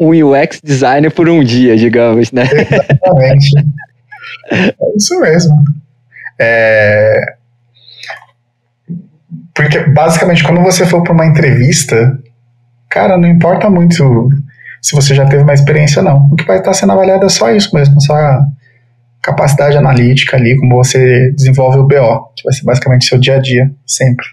um 0.00 0.10
UX 0.10 0.60
designer 0.62 1.10
por 1.10 1.28
um 1.28 1.42
dia, 1.42 1.76
digamos, 1.76 2.30
né? 2.30 2.44
Exatamente. 2.44 3.50
é 4.52 4.96
isso 4.96 5.20
mesmo. 5.20 5.54
É... 6.38 7.37
Porque, 9.58 9.80
basicamente, 9.80 10.44
quando 10.44 10.62
você 10.62 10.86
for 10.86 11.02
para 11.02 11.12
uma 11.12 11.26
entrevista, 11.26 12.16
cara, 12.88 13.18
não 13.18 13.28
importa 13.28 13.68
muito 13.68 14.28
se 14.80 14.94
você 14.94 15.16
já 15.16 15.26
teve 15.26 15.42
uma 15.42 15.52
experiência 15.52 16.00
não. 16.00 16.28
O 16.30 16.36
que 16.36 16.44
vai 16.44 16.58
estar 16.58 16.72
sendo 16.74 16.92
avaliado 16.92 17.26
é 17.26 17.28
só 17.28 17.50
isso 17.50 17.74
mesmo, 17.74 18.00
só 18.00 18.14
capacidade 19.20 19.76
analítica 19.76 20.36
ali, 20.36 20.56
como 20.56 20.76
você 20.76 21.32
desenvolve 21.32 21.80
o 21.80 21.88
BO, 21.88 22.32
que 22.36 22.44
vai 22.44 22.54
ser 22.54 22.64
basicamente 22.64 23.06
seu 23.06 23.18
dia 23.18 23.34
a 23.34 23.40
dia, 23.40 23.68
sempre. 23.84 24.24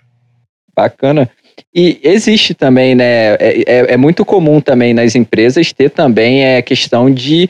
Bacana. 0.75 1.27
E 1.73 1.99
existe 2.03 2.53
também, 2.53 2.93
né? 2.93 3.33
É, 3.39 3.63
é, 3.65 3.93
é 3.93 3.97
muito 3.97 4.23
comum 4.23 4.61
também 4.61 4.93
nas 4.93 5.15
empresas 5.15 5.73
ter 5.73 5.89
também 5.89 6.43
a 6.45 6.49
é, 6.49 6.61
questão 6.61 7.09
de 7.09 7.49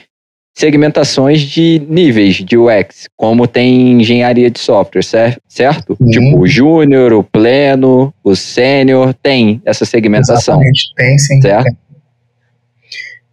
segmentações 0.55 1.41
de 1.41 1.85
níveis 1.89 2.35
de 2.35 2.57
UX, 2.57 3.07
como 3.17 3.45
tem 3.45 3.99
engenharia 3.99 4.49
de 4.49 4.59
software, 4.59 5.03
certo? 5.47 5.97
Sim. 6.01 6.09
Tipo 6.09 6.39
o 6.39 6.47
júnior, 6.47 7.11
o 7.11 7.23
pleno, 7.23 8.13
o 8.23 8.35
sênior, 8.35 9.13
tem 9.13 9.61
essa 9.65 9.85
segmentação. 9.85 10.55
Exatamente, 10.55 10.93
tem 10.95 11.17
sim. 11.17 11.41
Certo? 11.41 11.63
Tem. 11.65 11.77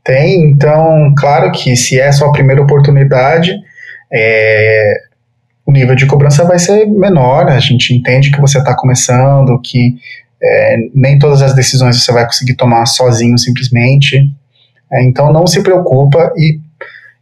Tem, 0.04 0.50
então, 0.50 1.14
claro 1.16 1.52
que 1.52 1.76
se 1.76 2.00
é 2.00 2.08
a 2.08 2.12
sua 2.12 2.32
primeira 2.32 2.60
oportunidade, 2.60 3.54
é, 4.12 4.94
o 5.64 5.70
nível 5.70 5.94
de 5.94 6.06
cobrança 6.06 6.44
vai 6.44 6.58
ser 6.58 6.86
menor, 6.86 7.48
a 7.48 7.60
gente 7.60 7.94
entende 7.94 8.32
que 8.32 8.40
você 8.40 8.58
está 8.58 8.74
começando, 8.74 9.60
que 9.60 9.94
é, 10.42 10.76
nem 10.92 11.20
todas 11.20 11.40
as 11.40 11.54
decisões 11.54 12.02
você 12.02 12.10
vai 12.10 12.26
conseguir 12.26 12.54
tomar 12.54 12.84
sozinho, 12.86 13.38
simplesmente. 13.38 14.28
É, 14.92 15.04
então, 15.04 15.32
não 15.32 15.46
se 15.46 15.62
preocupa 15.62 16.32
e, 16.36 16.58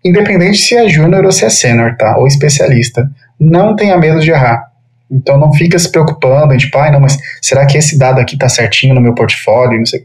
independente 0.05 0.59
se 0.59 0.77
é 0.77 0.89
júnior 0.89 1.25
ou 1.25 1.33
se 1.33 1.45
é 1.45 1.51
sênior, 1.51 1.97
tá? 1.97 2.17
Ou 2.17 2.27
especialista, 2.27 3.11
não 3.39 3.77
tenha 3.77 3.97
medo 3.97 4.21
de 4.21 4.31
errar. 4.31 4.71
Então 5.11 5.37
não 5.37 5.53
fica 5.53 5.79
se 5.79 5.91
preocupando, 5.91 6.57
tipo, 6.57 6.79
ai, 6.79 6.93
não, 6.93 7.01
mas 7.01 7.19
será 7.43 7.67
que 7.67 7.77
esse 7.77 7.99
dado 7.99 8.21
aqui 8.21 8.35
está 8.35 8.49
certinho 8.49 8.95
no 8.95 9.01
meu 9.01 9.15
portfólio? 9.15 9.79
Não, 9.79 9.87
sei. 9.87 10.03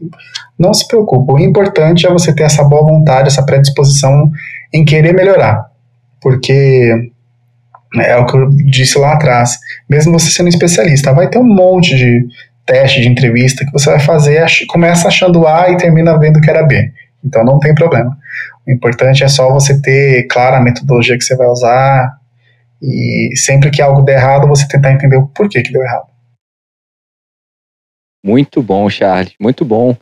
não 0.58 0.74
se 0.74 0.86
preocupe. 0.88 1.32
O 1.32 1.38
importante 1.38 2.06
é 2.06 2.10
você 2.10 2.34
ter 2.34 2.42
essa 2.42 2.64
boa 2.64 2.82
vontade, 2.82 3.28
essa 3.28 3.44
predisposição 3.44 4.30
em 4.72 4.84
querer 4.84 5.14
melhorar. 5.14 5.66
Porque 6.20 7.12
é 7.96 8.16
o 8.16 8.26
que 8.26 8.36
eu 8.36 8.50
disse 8.50 8.98
lá 8.98 9.12
atrás. 9.12 9.56
Mesmo 9.88 10.18
você 10.18 10.30
sendo 10.30 10.48
especialista, 10.48 11.12
vai 11.12 11.28
ter 11.28 11.38
um 11.38 11.44
monte 11.44 11.94
de 11.96 12.26
teste 12.66 13.00
de 13.00 13.08
entrevista 13.08 13.64
que 13.64 13.72
você 13.72 13.88
vai 13.88 14.00
fazer, 14.00 14.44
começa 14.68 15.06
achando 15.06 15.46
A 15.46 15.70
e 15.70 15.76
termina 15.76 16.18
vendo 16.18 16.40
que 16.40 16.50
era 16.50 16.64
B. 16.64 16.92
Então 17.24 17.44
não 17.44 17.60
tem 17.60 17.72
problema. 17.74 18.16
O 18.66 18.72
importante 18.72 19.22
é 19.22 19.28
só 19.28 19.52
você 19.52 19.80
ter 19.80 20.26
clara 20.28 20.56
a 20.56 20.60
metodologia 20.60 21.16
que 21.16 21.24
você 21.24 21.36
vai 21.36 21.46
usar, 21.46 22.18
E 22.82 23.30
sempre 23.36 23.70
que 23.70 23.80
algo 23.80 24.02
der 24.02 24.18
errado, 24.18 24.46
você 24.46 24.66
tentar 24.68 24.92
entender 24.92 25.16
o 25.16 25.28
porquê 25.28 25.62
que 25.62 25.72
deu 25.72 25.82
errado. 25.82 26.08
Muito 28.24 28.60
bom, 28.60 28.90
Charles, 28.90 29.34
muito 29.40 29.64
bom. 29.64 29.96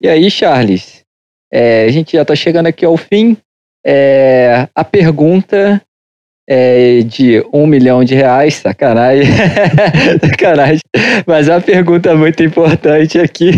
E 0.00 0.08
aí, 0.08 0.30
Charles, 0.30 1.04
é, 1.52 1.84
a 1.84 1.88
gente 1.90 2.12
já 2.12 2.22
está 2.22 2.34
chegando 2.34 2.66
aqui 2.66 2.84
ao 2.84 2.96
fim. 2.96 3.36
É, 3.84 4.68
a 4.74 4.84
pergunta 4.84 5.82
é 6.48 7.00
de 7.02 7.44
um 7.52 7.66
milhão 7.66 8.04
de 8.04 8.14
reais, 8.14 8.54
sacanagem, 8.54 9.26
sacanagem. 10.22 10.82
Mas 11.26 11.48
a 11.48 11.60
pergunta 11.60 12.14
muito 12.14 12.42
importante 12.42 13.18
aqui, 13.18 13.50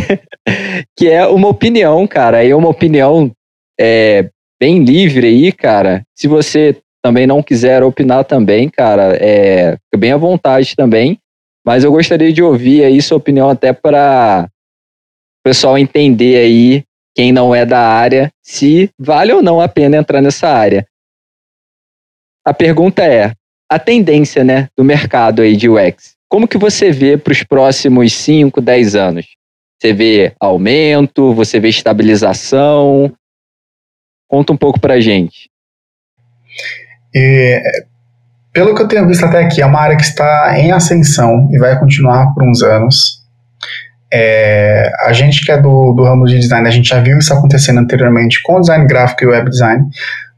que 0.96 1.08
é 1.08 1.26
uma 1.26 1.48
opinião, 1.48 2.06
cara. 2.06 2.42
E 2.42 2.54
uma 2.54 2.68
opinião 2.68 3.30
é, 3.78 4.30
bem 4.60 4.84
livre 4.84 5.26
aí, 5.26 5.52
cara. 5.52 6.02
Se 6.14 6.26
você 6.26 6.76
também 7.02 7.26
não 7.26 7.42
quiser 7.42 7.82
opinar 7.82 8.24
também, 8.24 8.68
cara, 8.68 9.16
é, 9.16 9.72
fica 9.72 9.98
bem 9.98 10.12
à 10.12 10.16
vontade 10.16 10.74
também. 10.76 11.18
Mas 11.64 11.84
eu 11.84 11.92
gostaria 11.92 12.32
de 12.32 12.42
ouvir 12.42 12.84
aí 12.84 13.00
sua 13.02 13.18
opinião 13.18 13.48
até 13.48 13.72
para 13.72 14.48
o 14.48 15.42
pessoal 15.44 15.76
entender 15.76 16.36
aí, 16.36 16.84
quem 17.14 17.32
não 17.32 17.54
é 17.54 17.66
da 17.66 17.80
área, 17.80 18.30
se 18.42 18.90
vale 18.98 19.32
ou 19.32 19.42
não 19.42 19.60
a 19.60 19.68
pena 19.68 19.96
entrar 19.96 20.22
nessa 20.22 20.48
área. 20.48 20.86
A 22.46 22.54
pergunta 22.54 23.04
é, 23.04 23.32
a 23.70 23.78
tendência 23.78 24.42
né, 24.42 24.68
do 24.76 24.82
mercado 24.82 25.42
aí 25.42 25.56
de 25.56 25.68
UX, 25.68 26.14
como 26.28 26.48
que 26.48 26.56
você 26.56 26.90
vê 26.90 27.16
para 27.16 27.32
os 27.32 27.42
próximos 27.42 28.12
5, 28.12 28.60
10 28.60 28.94
anos? 28.94 29.26
Você 29.78 29.92
vê 29.92 30.32
aumento, 30.40 31.32
você 31.34 31.60
vê 31.60 31.68
estabilização? 31.68 33.12
Conta 34.28 34.52
um 34.52 34.56
pouco 34.56 34.78
para 34.78 34.94
a 34.94 35.00
gente. 35.00 35.50
E, 37.14 37.62
pelo 38.52 38.74
que 38.74 38.82
eu 38.82 38.88
tenho 38.88 39.06
visto 39.06 39.24
até 39.24 39.42
aqui, 39.42 39.62
é 39.62 39.66
uma 39.66 39.80
área 39.80 39.96
que 39.96 40.02
está 40.02 40.58
em 40.58 40.70
ascensão 40.70 41.48
e 41.50 41.58
vai 41.58 41.78
continuar 41.78 42.34
por 42.34 42.42
uns 42.42 42.62
anos. 42.62 43.18
É, 44.12 44.90
a 45.00 45.12
gente 45.12 45.44
que 45.44 45.52
é 45.52 45.60
do, 45.60 45.92
do 45.92 46.02
ramo 46.02 46.26
de 46.26 46.38
design, 46.38 46.66
a 46.66 46.70
gente 46.70 46.88
já 46.88 47.00
viu 47.00 47.18
isso 47.18 47.32
acontecendo 47.32 47.78
anteriormente 47.78 48.42
com 48.42 48.60
design 48.60 48.86
gráfico 48.86 49.24
e 49.24 49.26
web 49.26 49.50
design, 49.50 49.86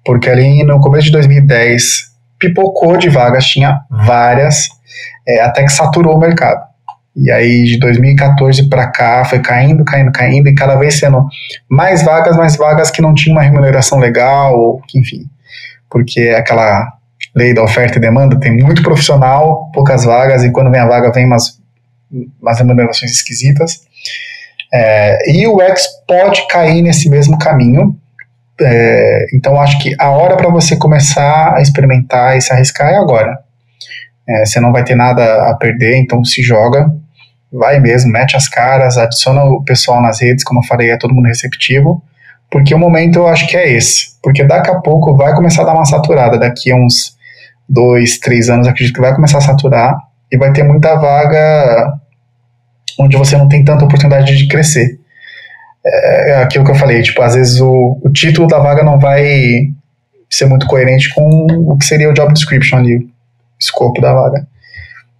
porque 0.04 0.28
ali 0.28 0.64
no 0.64 0.80
começo 0.80 1.06
de 1.06 1.12
2010 1.12 2.10
pipocou 2.38 2.96
de 2.96 3.08
vagas, 3.08 3.44
tinha 3.44 3.80
várias, 3.90 4.68
é, 5.26 5.40
até 5.42 5.62
que 5.62 5.72
saturou 5.72 6.16
o 6.16 6.20
mercado. 6.20 6.69
E 7.16 7.30
aí 7.30 7.64
de 7.64 7.78
2014 7.78 8.68
para 8.68 8.86
cá 8.86 9.24
foi 9.24 9.40
caindo, 9.40 9.84
caindo, 9.84 10.12
caindo 10.12 10.48
e 10.48 10.54
cada 10.54 10.76
vez 10.76 10.98
sendo 10.98 11.26
mais 11.68 12.02
vagas, 12.02 12.36
mais 12.36 12.56
vagas 12.56 12.90
que 12.90 13.02
não 13.02 13.14
tinham 13.14 13.36
uma 13.36 13.42
remuneração 13.42 13.98
legal, 13.98 14.56
ou 14.58 14.80
que, 14.86 14.98
enfim, 14.98 15.24
porque 15.90 16.20
é 16.20 16.36
aquela 16.36 16.92
lei 17.34 17.52
da 17.52 17.62
oferta 17.62 17.98
e 17.98 18.00
demanda, 18.00 18.38
tem 18.38 18.56
muito 18.56 18.82
profissional, 18.82 19.70
poucas 19.72 20.04
vagas, 20.04 20.44
e 20.44 20.50
quando 20.50 20.70
vem 20.70 20.80
a 20.80 20.86
vaga 20.86 21.12
vem 21.12 21.26
umas, 21.26 21.58
umas 22.40 22.58
remunerações 22.58 23.12
esquisitas. 23.12 23.80
É, 24.72 25.18
e 25.30 25.46
o 25.48 25.60
X 25.60 25.84
pode 26.06 26.46
cair 26.48 26.80
nesse 26.80 27.08
mesmo 27.08 27.38
caminho. 27.38 27.96
É, 28.60 29.26
então 29.34 29.60
acho 29.60 29.78
que 29.78 29.94
a 29.98 30.10
hora 30.10 30.36
para 30.36 30.50
você 30.50 30.76
começar 30.76 31.54
a 31.56 31.62
experimentar 31.62 32.36
e 32.36 32.40
se 32.40 32.52
arriscar 32.52 32.88
é 32.92 32.96
agora. 32.96 33.38
É, 34.28 34.44
você 34.44 34.60
não 34.60 34.72
vai 34.72 34.84
ter 34.84 34.94
nada 34.94 35.50
a 35.50 35.54
perder, 35.54 35.98
então 35.98 36.24
se 36.24 36.42
joga, 36.42 36.90
vai 37.52 37.80
mesmo, 37.80 38.12
mete 38.12 38.36
as 38.36 38.48
caras, 38.48 38.96
adiciona 38.96 39.44
o 39.44 39.64
pessoal 39.64 40.00
nas 40.00 40.20
redes, 40.20 40.44
como 40.44 40.60
eu 40.60 40.64
falei, 40.64 40.90
é 40.90 40.96
todo 40.96 41.14
mundo 41.14 41.26
receptivo, 41.26 42.02
porque 42.50 42.74
o 42.74 42.78
momento 42.78 43.16
eu 43.16 43.28
acho 43.28 43.46
que 43.46 43.56
é 43.56 43.72
esse. 43.72 44.10
Porque 44.22 44.44
daqui 44.44 44.70
a 44.70 44.78
pouco 44.80 45.16
vai 45.16 45.34
começar 45.34 45.62
a 45.62 45.66
dar 45.66 45.74
uma 45.74 45.84
saturada, 45.84 46.38
daqui 46.38 46.70
a 46.70 46.76
uns 46.76 47.16
dois, 47.68 48.18
três 48.18 48.48
anos, 48.48 48.66
acredito 48.66 48.94
que 48.94 49.00
vai 49.00 49.14
começar 49.14 49.38
a 49.38 49.42
saturar 49.42 49.96
e 50.30 50.36
vai 50.36 50.52
ter 50.52 50.62
muita 50.62 50.96
vaga 50.96 51.94
onde 52.98 53.16
você 53.16 53.36
não 53.36 53.48
tem 53.48 53.64
tanta 53.64 53.84
oportunidade 53.84 54.36
de 54.36 54.48
crescer. 54.48 54.98
É, 55.84 56.30
é 56.32 56.42
aquilo 56.42 56.64
que 56.64 56.70
eu 56.70 56.74
falei, 56.74 57.00
tipo, 57.02 57.22
às 57.22 57.34
vezes 57.34 57.60
o, 57.60 57.98
o 58.02 58.10
título 58.10 58.46
da 58.46 58.58
vaga 58.58 58.82
não 58.82 58.98
vai 58.98 59.70
ser 60.28 60.46
muito 60.46 60.66
coerente 60.66 61.12
com 61.14 61.46
o 61.66 61.76
que 61.76 61.84
seria 61.84 62.10
o 62.10 62.14
job 62.14 62.32
description 62.32 62.78
ali, 62.78 63.09
escopo 63.60 64.00
da 64.00 64.12
vaga. 64.12 64.46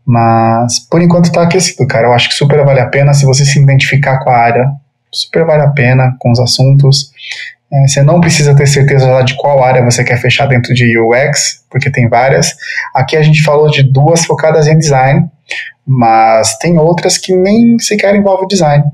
Mas 0.05 0.81
por 0.81 1.01
enquanto 1.03 1.31
tá 1.31 1.43
aquecido, 1.43 1.87
cara. 1.87 2.09
Eu 2.09 2.12
acho 2.12 2.29
que 2.29 2.35
super 2.35 2.65
vale 2.65 2.81
a 2.81 2.87
pena 2.87 3.15
se 3.15 3.25
você 3.25 3.45
se 3.45 3.61
identificar 3.61 4.19
com 4.19 4.31
a 4.31 4.37
área. 4.37 4.69
Super 5.12 5.45
vale 5.45 5.62
a 5.62 5.69
pena 5.69 6.17
com 6.19 6.31
os 6.33 6.41
assuntos. 6.41 7.12
É, 7.73 7.87
você 7.87 8.03
não 8.03 8.21
precisa 8.21 8.55
ter 8.55 8.67
certeza 8.67 9.23
de 9.23 9.37
qual 9.37 9.62
área 9.62 9.85
você 9.85 10.03
quer 10.03 10.17
fechar 10.17 10.47
dentro 10.47 10.75
de 10.75 10.99
UX, 10.99 11.65
porque 11.71 11.91
tem 11.91 12.09
várias. 12.09 12.53
Aqui 12.95 13.17
a 13.17 13.23
gente 13.23 13.43
falou 13.43 13.71
de 13.71 13.85
duas 13.85 14.25
focadas 14.25 14.67
em 14.67 14.77
design, 14.77 15.29
mas 15.87 16.59
tem 16.59 16.79
outras 16.79 17.17
que 17.17 17.33
nem 17.33 17.79
sequer 17.79 18.15
envolvem 18.17 18.49
design. 18.49 18.85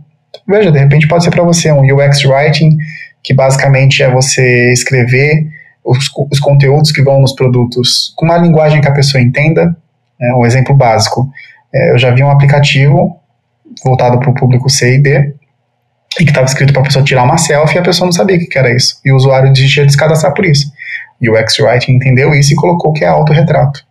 Veja, 0.46 0.70
de 0.70 0.78
repente 0.78 1.08
pode 1.08 1.24
ser 1.24 1.30
para 1.30 1.42
você 1.42 1.72
um 1.72 1.80
UX 1.80 2.24
Writing, 2.24 2.76
que 3.22 3.32
basicamente 3.32 4.02
é 4.02 4.10
você 4.10 4.70
escrever 4.72 5.46
os, 5.86 6.10
os, 6.30 6.40
conteúdos 6.40 6.90
que 6.90 7.02
vão 7.02 7.20
nos 7.20 7.32
produtos 7.32 8.12
com 8.16 8.26
uma 8.26 8.36
linguagem 8.36 8.80
que 8.80 8.88
a 8.88 8.92
pessoa 8.92 9.22
entenda. 9.22 9.76
Né? 10.20 10.34
Um 10.34 10.44
exemplo 10.44 10.74
básico, 10.74 11.30
é, 11.72 11.92
eu 11.92 11.98
já 11.98 12.10
vi 12.10 12.22
um 12.22 12.30
aplicativo 12.30 13.20
voltado 13.84 14.18
para 14.18 14.30
o 14.30 14.34
público 14.34 14.68
C 14.68 14.96
e 14.96 15.02
D, 15.02 15.34
e 16.18 16.24
que 16.24 16.30
estava 16.30 16.46
escrito 16.46 16.72
para 16.72 16.82
a 16.82 16.84
pessoa 16.84 17.04
tirar 17.04 17.22
uma 17.22 17.36
selfie 17.36 17.76
e 17.76 17.78
a 17.78 17.82
pessoa 17.82 18.06
não 18.06 18.12
sabia 18.12 18.36
o 18.36 18.38
que, 18.38 18.58
era 18.58 18.74
isso. 18.74 18.98
E 19.04 19.12
o 19.12 19.16
usuário 19.16 19.52
desistia 19.52 19.84
de 19.84 19.92
se 19.92 19.98
cadastrar 19.98 20.32
por 20.32 20.46
isso. 20.46 20.72
E 21.20 21.28
o 21.28 21.36
X-Writing 21.36 21.92
entendeu 21.92 22.34
isso 22.34 22.52
e 22.52 22.56
colocou 22.56 22.92
que 22.92 23.04
é 23.04 23.08
autorretrato. 23.08 23.84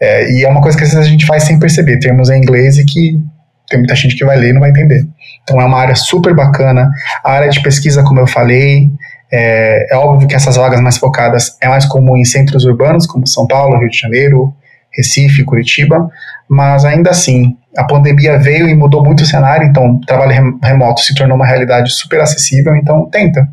É, 0.00 0.30
e 0.30 0.44
é 0.44 0.48
uma 0.48 0.60
coisa 0.60 0.76
que 0.76 0.84
às 0.84 0.90
vezes 0.90 1.06
a 1.06 1.10
gente 1.10 1.26
faz 1.26 1.42
sem 1.42 1.58
perceber. 1.58 1.98
Termos 1.98 2.30
em 2.30 2.38
inglês 2.38 2.78
e 2.78 2.84
que 2.84 3.20
tem 3.68 3.80
muita 3.80 3.96
gente 3.96 4.14
que 4.14 4.24
vai 4.24 4.36
ler 4.36 4.50
e 4.50 4.52
não 4.52 4.60
vai 4.60 4.70
entender. 4.70 5.06
Então 5.42 5.60
é 5.60 5.64
uma 5.64 5.78
área 5.78 5.94
super 5.96 6.34
bacana. 6.34 6.88
A 7.24 7.32
área 7.32 7.48
de 7.48 7.60
pesquisa, 7.60 8.04
como 8.04 8.20
eu 8.20 8.26
falei, 8.26 8.88
é, 9.32 9.92
é 9.92 9.96
óbvio 9.96 10.28
que 10.28 10.34
essas 10.34 10.56
vagas 10.56 10.80
mais 10.80 10.98
focadas 10.98 11.56
é 11.60 11.68
mais 11.68 11.84
comum 11.86 12.16
em 12.16 12.24
centros 12.24 12.64
urbanos, 12.64 13.06
como 13.06 13.26
São 13.26 13.46
Paulo, 13.46 13.78
Rio 13.78 13.88
de 13.88 13.98
Janeiro, 13.98 14.54
Recife, 14.92 15.44
Curitiba, 15.44 16.10
mas 16.48 16.84
ainda 16.84 17.10
assim, 17.10 17.56
a 17.76 17.84
pandemia 17.84 18.38
veio 18.38 18.68
e 18.68 18.74
mudou 18.74 19.04
muito 19.04 19.22
o 19.22 19.26
cenário, 19.26 19.66
então 19.66 20.00
trabalho 20.00 20.58
remoto 20.62 21.00
se 21.00 21.14
tornou 21.14 21.36
uma 21.36 21.46
realidade 21.46 21.92
super 21.92 22.20
acessível, 22.20 22.74
então 22.76 23.08
tenta. 23.10 23.46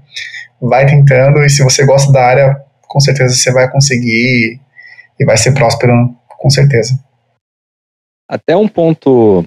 Vai 0.61 0.85
tentando 0.85 1.43
e 1.43 1.49
se 1.49 1.61
você 1.61 1.85
gosta 1.85 2.11
da 2.11 2.23
área, 2.23 2.61
com 2.87 2.99
certeza 2.99 3.35
você 3.35 3.51
vai 3.51 3.69
conseguir 3.69 4.61
e 5.19 5.25
vai 5.25 5.35
ser 5.35 5.53
próspero, 5.53 5.93
com 6.39 6.49
certeza. 6.49 6.97
Até 8.29 8.55
um 8.55 8.67
ponto 8.67 9.45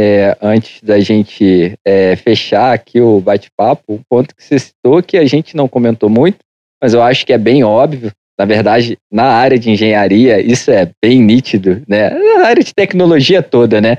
é, 0.00 0.38
antes 0.40 0.80
da 0.80 1.00
gente 1.00 1.76
é, 1.84 2.14
fechar 2.14 2.72
aqui 2.72 3.00
o 3.00 3.20
bate-papo, 3.20 3.82
um 3.94 4.00
ponto 4.08 4.32
que 4.32 4.44
você 4.44 4.56
citou 4.56 5.02
que 5.02 5.16
a 5.16 5.24
gente 5.24 5.56
não 5.56 5.66
comentou 5.66 6.08
muito, 6.08 6.38
mas 6.80 6.94
eu 6.94 7.02
acho 7.02 7.26
que 7.26 7.32
é 7.32 7.38
bem 7.38 7.64
óbvio, 7.64 8.12
na 8.38 8.44
verdade, 8.44 8.96
na 9.10 9.24
área 9.24 9.58
de 9.58 9.68
engenharia, 9.68 10.40
isso 10.40 10.70
é 10.70 10.88
bem 11.02 11.20
nítido, 11.20 11.82
né? 11.88 12.10
Na 12.10 12.46
área 12.46 12.62
de 12.62 12.72
tecnologia 12.72 13.42
toda, 13.42 13.80
né? 13.80 13.98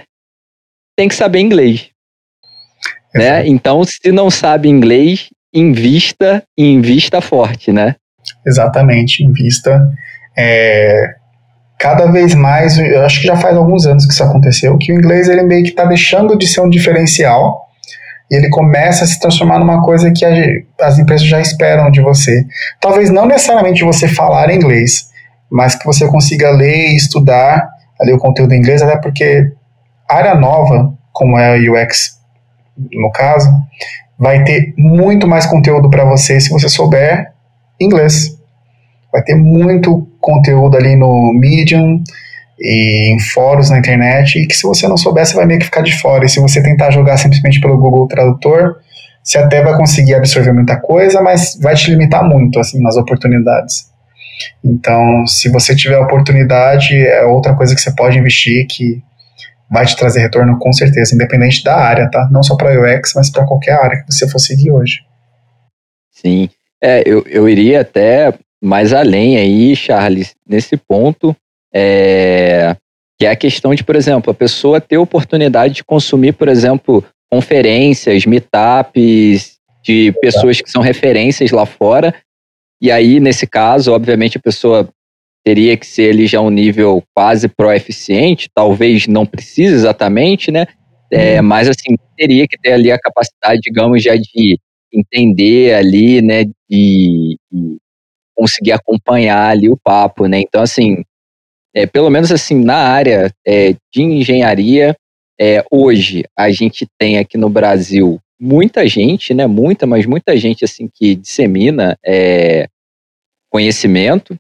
Tem 0.98 1.10
que 1.10 1.16
saber 1.16 1.40
inglês. 1.40 1.90
Né? 3.14 3.46
Então, 3.46 3.84
se 3.84 4.10
não 4.10 4.32
sabe 4.32 4.70
inglês, 4.70 5.28
invista 5.54 6.42
e 6.58 6.64
invista 6.64 7.20
forte, 7.20 7.74
né? 7.74 7.98
Exatamente, 8.48 9.22
invista. 9.22 9.92
É, 10.38 11.16
cada 11.80 12.12
vez 12.12 12.36
mais, 12.36 12.78
eu 12.78 13.04
acho 13.06 13.22
que 13.22 13.28
já 13.28 13.38
faz 13.38 13.56
alguns 13.56 13.86
anos 13.86 14.06
que 14.06 14.12
isso 14.12 14.24
aconteceu, 14.24 14.78
que 14.78 14.92
o 14.92 14.96
inglês 14.96 15.30
ele 15.30 15.44
meio 15.44 15.64
que 15.64 15.70
está 15.70 15.86
deixando 15.86 16.38
de 16.38 16.46
ser 16.46 16.60
um 16.60 16.70
diferencial 16.70 17.68
e 18.30 18.36
ele 18.36 18.50
começa 18.50 19.06
a 19.06 19.08
se 19.08 19.18
transformar 19.18 19.60
numa 19.60 19.82
coisa 19.82 20.12
que 20.12 20.26
as 20.80 21.00
empresas 21.00 21.26
já 21.26 21.40
esperam 21.40 21.90
de 21.90 22.02
você. 22.02 22.46
Talvez 22.82 23.10
não 23.10 23.26
necessariamente 23.26 23.84
você 23.84 24.10
falar 24.10 24.54
inglês, 24.54 25.10
mas 25.50 25.74
que 25.74 25.86
você 25.86 26.06
consiga 26.06 26.52
ler 26.52 26.90
e 26.90 26.96
estudar 26.98 27.68
ali 28.00 28.12
o 28.14 28.20
conteúdo 28.20 28.54
em 28.54 28.58
inglês, 28.58 28.82
até 28.82 28.98
porque 28.98 29.52
área 30.08 30.36
nova, 30.36 30.94
como 31.14 31.40
é 31.40 31.56
a 31.56 31.72
UX 31.72 32.20
no 32.92 33.12
caso, 33.12 33.50
vai 34.18 34.44
ter 34.44 34.74
muito 34.78 35.26
mais 35.26 35.46
conteúdo 35.46 35.90
para 35.90 36.04
você 36.04 36.40
se 36.40 36.50
você 36.50 36.68
souber 36.68 37.32
inglês. 37.80 38.38
Vai 39.12 39.24
ter 39.24 39.36
muito 39.36 40.08
conteúdo 40.20 40.78
ali 40.78 40.96
no 40.96 41.34
Medium, 41.34 42.04
e 42.60 43.14
em 43.14 43.20
fóruns 43.20 43.70
na 43.70 43.80
internet 43.80 44.38
e 44.38 44.46
que 44.46 44.54
se 44.54 44.64
você 44.64 44.88
não 44.88 44.98
souber, 44.98 45.26
você 45.26 45.34
vai 45.34 45.46
meio 45.46 45.60
que 45.60 45.66
ficar 45.66 45.82
de 45.82 45.98
fora. 46.00 46.26
E 46.26 46.30
se 46.30 46.40
você 46.40 46.62
tentar 46.62 46.92
jogar 46.92 47.18
simplesmente 47.18 47.60
pelo 47.62 47.78
Google 47.78 48.08
Tradutor, 48.08 48.76
você 49.24 49.38
até 49.38 49.64
vai 49.64 49.76
conseguir 49.78 50.16
absorver 50.16 50.52
muita 50.52 50.78
coisa, 50.78 51.22
mas 51.22 51.58
vai 51.62 51.76
te 51.76 51.90
limitar 51.90 52.28
muito 52.28 52.60
assim 52.60 52.82
nas 52.82 52.98
oportunidades. 52.98 53.90
Então, 54.64 55.26
se 55.26 55.50
você 55.50 55.76
tiver 55.76 55.96
a 55.96 56.02
oportunidade, 56.02 56.96
é 56.96 57.24
outra 57.24 57.54
coisa 57.54 57.74
que 57.74 57.82
você 57.82 57.94
pode 57.94 58.18
investir 58.18 58.66
que 58.68 59.02
vai 59.70 59.86
te 59.86 59.96
trazer 59.96 60.22
retorno 60.22 60.58
com 60.58 60.74
certeza, 60.74 61.14
independente 61.14 61.64
da 61.64 61.76
área, 61.76 62.10
tá? 62.10 62.28
Não 62.32 62.42
só 62.42 62.56
para 62.56 62.72
UX, 62.72 63.14
mas 63.16 63.30
para 63.30 63.46
qualquer 63.46 63.74
área 63.74 63.98
que 64.02 64.12
você 64.12 64.28
for 64.28 64.40
seguir 64.40 64.72
hoje. 64.72 65.02
Sim, 66.12 66.50
é, 66.82 67.04
eu, 67.06 67.24
eu 67.28 67.48
iria 67.48 67.82
até 67.82 68.34
mais 68.62 68.94
além 68.94 69.38
aí, 69.38 69.76
Charles, 69.76 70.36
nesse 70.48 70.78
ponto, 70.78 71.36
É, 71.72 72.76
que 73.20 73.28
é 73.28 73.32
a 73.32 73.36
questão 73.36 73.76
de, 73.76 73.84
por 73.84 73.96
exemplo, 73.96 74.32
a 74.32 74.34
pessoa 74.34 74.82
ter 74.82 74.98
oportunidade 74.98 75.76
de 75.76 75.84
consumir, 75.84 76.34
por 76.34 76.48
exemplo, 76.48 77.04
conferências, 77.30 78.26
meetups 78.26 79.60
de 79.84 80.12
pessoas 80.22 80.62
que 80.62 80.72
são 80.72 80.82
referências 80.82 81.52
lá 81.52 81.66
fora. 81.66 82.16
E 82.82 82.90
aí, 82.90 83.20
nesse 83.20 83.46
caso, 83.46 83.94
obviamente, 83.94 84.38
a 84.38 84.42
pessoa 84.42 84.90
teria 85.44 85.78
que 85.78 85.86
ser 85.86 86.12
ali 86.12 86.26
já 86.28 86.42
um 86.42 86.50
nível 86.50 87.04
quase 87.14 87.48
proeficiente, 87.48 88.50
talvez 88.56 89.06
não 89.06 89.26
precise 89.26 89.76
exatamente, 89.76 90.50
né? 90.50 90.66
É, 91.12 91.40
uhum. 91.40 91.48
mas 91.48 91.68
assim, 91.68 91.96
teria 92.18 92.48
que 92.48 92.58
ter 92.58 92.74
ali 92.74 92.92
a 92.92 93.00
capacidade, 93.00 93.60
digamos, 93.64 94.02
já 94.02 94.16
de 94.16 94.58
entender 94.92 95.74
ali, 95.76 96.22
né, 96.22 96.46
de, 96.46 97.38
de 97.52 97.78
conseguir 98.40 98.72
acompanhar 98.72 99.50
ali 99.50 99.70
o 99.70 99.78
papo, 99.78 100.26
né? 100.26 100.40
Então, 100.40 100.62
assim, 100.62 101.04
é, 101.76 101.86
pelo 101.86 102.10
menos 102.10 102.32
assim, 102.32 102.64
na 102.64 102.78
área 102.78 103.30
é, 103.46 103.74
de 103.94 104.02
engenharia, 104.02 104.96
é, 105.40 105.64
hoje 105.70 106.24
a 106.38 106.50
gente 106.50 106.88
tem 106.98 107.18
aqui 107.18 107.38
no 107.38 107.50
Brasil 107.50 108.18
muita 108.40 108.88
gente, 108.88 109.34
né? 109.34 109.46
Muita, 109.46 109.86
mas 109.86 110.06
muita 110.06 110.38
gente 110.38 110.64
assim 110.64 110.90
que 110.94 111.16
dissemina 111.16 111.98
é, 112.06 112.68
conhecimento, 113.52 114.38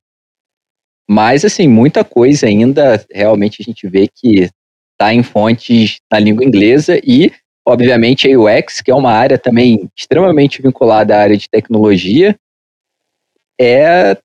mas 1.09 1.43
assim 1.43 1.67
muita 1.67 2.03
coisa 2.05 2.47
ainda 2.47 3.05
realmente 3.11 3.61
a 3.61 3.65
gente 3.65 3.85
vê 3.87 4.07
que 4.07 4.49
está 4.93 5.13
em 5.13 5.23
fontes 5.23 5.97
na 6.09 6.19
língua 6.19 6.45
inglesa 6.45 6.97
e 7.03 7.31
obviamente 7.67 8.31
a 8.31 8.39
UX, 8.39 8.81
que 8.81 8.91
é 8.91 8.95
uma 8.95 9.11
área 9.11 9.37
também 9.37 9.89
extremamente 9.97 10.61
vinculada 10.61 11.15
à 11.15 11.19
área 11.19 11.37
de 11.37 11.49
tecnologia, 11.49 12.35
é 13.59 14.17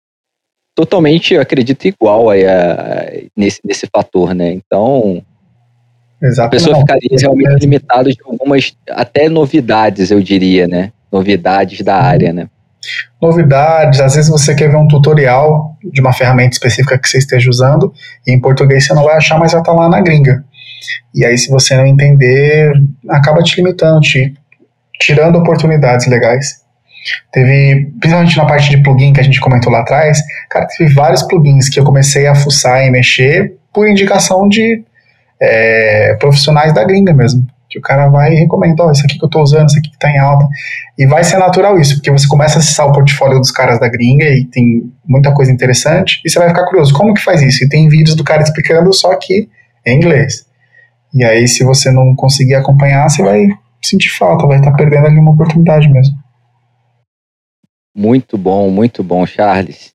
totalmente, 0.74 1.34
eu 1.34 1.40
acredito, 1.40 1.86
igual 1.86 2.30
a, 2.30 2.34
a, 2.34 3.12
nesse, 3.36 3.60
nesse 3.64 3.86
fator, 3.94 4.34
né? 4.34 4.52
Então, 4.52 5.22
Exato, 6.22 6.48
a 6.48 6.50
pessoa 6.50 6.72
não. 6.72 6.80
ficaria 6.80 7.16
realmente 7.18 7.60
limitada 7.60 8.10
de 8.10 8.18
algumas, 8.24 8.76
até 8.90 9.28
novidades, 9.28 10.10
eu 10.10 10.20
diria, 10.20 10.66
né? 10.66 10.92
Novidades 11.12 11.80
da 11.82 11.96
área, 11.96 12.32
né? 12.32 12.48
Novidades, 13.20 14.00
às 14.00 14.14
vezes 14.14 14.30
você 14.30 14.54
quer 14.54 14.70
ver 14.70 14.76
um 14.76 14.86
tutorial 14.86 15.76
de 15.82 16.00
uma 16.00 16.12
ferramenta 16.12 16.52
específica 16.52 16.98
que 16.98 17.08
você 17.08 17.18
esteja 17.18 17.48
usando, 17.48 17.92
e 18.26 18.32
em 18.32 18.40
português 18.40 18.86
você 18.86 18.94
não 18.94 19.04
vai 19.04 19.16
achar, 19.16 19.38
mas 19.38 19.52
vai 19.52 19.60
estar 19.60 19.72
lá 19.72 19.88
na 19.88 20.00
gringa. 20.00 20.44
E 21.14 21.24
aí, 21.24 21.38
se 21.38 21.48
você 21.48 21.76
não 21.76 21.86
entender, 21.86 22.72
acaba 23.08 23.42
te 23.42 23.56
limitando, 23.56 24.00
te 24.00 24.34
tirando 25.00 25.36
oportunidades 25.36 26.06
legais. 26.06 26.63
Teve, 27.32 27.92
principalmente 28.00 28.36
na 28.36 28.46
parte 28.46 28.70
de 28.70 28.82
plugin 28.82 29.12
que 29.12 29.20
a 29.20 29.24
gente 29.24 29.40
comentou 29.40 29.72
lá 29.72 29.80
atrás, 29.80 30.18
cara, 30.50 30.66
teve 30.66 30.92
vários 30.92 31.22
plugins 31.22 31.68
que 31.68 31.78
eu 31.78 31.84
comecei 31.84 32.26
a 32.26 32.34
fuçar 32.34 32.84
e 32.84 32.90
mexer 32.90 33.54
por 33.72 33.88
indicação 33.88 34.48
de 34.48 34.82
é, 35.40 36.14
profissionais 36.18 36.72
da 36.72 36.84
gringa 36.84 37.12
mesmo. 37.12 37.46
Que 37.68 37.78
o 37.78 37.82
cara 37.82 38.08
vai 38.08 38.32
e 38.32 38.38
recomenda, 38.38 38.84
ó, 38.84 38.88
oh, 38.88 38.92
isso 38.92 39.04
aqui 39.04 39.18
que 39.18 39.24
eu 39.24 39.28
tô 39.28 39.42
usando, 39.42 39.68
isso 39.68 39.78
aqui 39.78 39.90
que 39.90 39.98
tá 39.98 40.08
em 40.08 40.18
alta. 40.18 40.46
E 40.96 41.06
vai 41.06 41.24
ser 41.24 41.38
natural 41.38 41.78
isso, 41.78 41.96
porque 41.96 42.10
você 42.10 42.26
começa 42.28 42.58
a 42.58 42.60
acessar 42.60 42.86
o 42.86 42.92
portfólio 42.92 43.40
dos 43.40 43.50
caras 43.50 43.80
da 43.80 43.88
gringa 43.88 44.26
e 44.26 44.44
tem 44.44 44.92
muita 45.04 45.32
coisa 45.32 45.50
interessante, 45.50 46.20
e 46.24 46.30
você 46.30 46.38
vai 46.38 46.48
ficar 46.48 46.66
curioso, 46.66 46.94
como 46.94 47.12
que 47.12 47.20
faz 47.20 47.42
isso? 47.42 47.64
E 47.64 47.68
tem 47.68 47.88
vídeos 47.88 48.14
do 48.14 48.22
cara 48.22 48.42
explicando, 48.42 48.92
só 48.92 49.16
que 49.16 49.48
em 49.84 49.96
inglês. 49.96 50.46
E 51.12 51.24
aí, 51.24 51.48
se 51.48 51.64
você 51.64 51.90
não 51.90 52.14
conseguir 52.14 52.54
acompanhar, 52.54 53.08
você 53.08 53.22
vai 53.22 53.48
sentir 53.82 54.10
falta, 54.10 54.46
vai 54.46 54.58
estar 54.58 54.70
tá 54.70 54.76
perdendo 54.76 55.06
ali 55.06 55.18
uma 55.18 55.32
oportunidade 55.32 55.88
mesmo. 55.88 56.14
Muito 57.94 58.36
bom, 58.36 58.70
muito 58.70 59.02
bom, 59.02 59.24
Charles. 59.26 59.92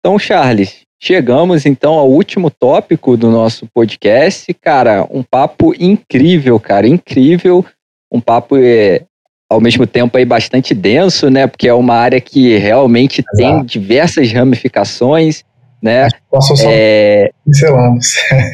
Então, 0.00 0.18
Charles, 0.18 0.82
chegamos 1.00 1.64
então 1.64 1.94
ao 1.94 2.10
último 2.10 2.50
tópico 2.50 3.16
do 3.16 3.30
nosso 3.30 3.66
podcast. 3.72 4.52
Cara, 4.54 5.06
um 5.10 5.22
papo 5.22 5.72
incrível, 5.78 6.58
cara, 6.60 6.86
incrível. 6.86 7.64
Um 8.12 8.20
papo 8.20 8.56
é, 8.58 9.04
ao 9.48 9.60
mesmo 9.60 9.86
tempo 9.86 10.18
aí 10.18 10.24
bastante 10.24 10.74
denso, 10.74 11.30
né? 11.30 11.46
Porque 11.46 11.68
é 11.68 11.74
uma 11.74 11.94
área 11.94 12.20
que 12.20 12.56
realmente 12.58 13.20
Exato. 13.20 13.36
tem 13.36 13.64
diversas 13.64 14.32
ramificações, 14.32 15.44
né? 15.82 16.08
Posso 16.30 16.56
só 16.56 16.68
é... 16.70 17.30
pincelamos. 17.44 18.06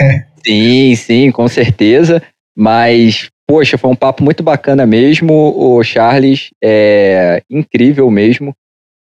sim, 0.46 0.94
sim, 0.94 1.30
com 1.32 1.48
certeza. 1.48 2.22
Mas 2.56 3.28
poxa, 3.48 3.78
foi 3.78 3.90
um 3.90 3.96
papo 3.96 4.22
muito 4.22 4.42
bacana 4.42 4.84
mesmo, 4.84 5.32
o 5.56 5.82
Charles, 5.82 6.50
é 6.62 7.42
incrível 7.48 8.10
mesmo. 8.10 8.54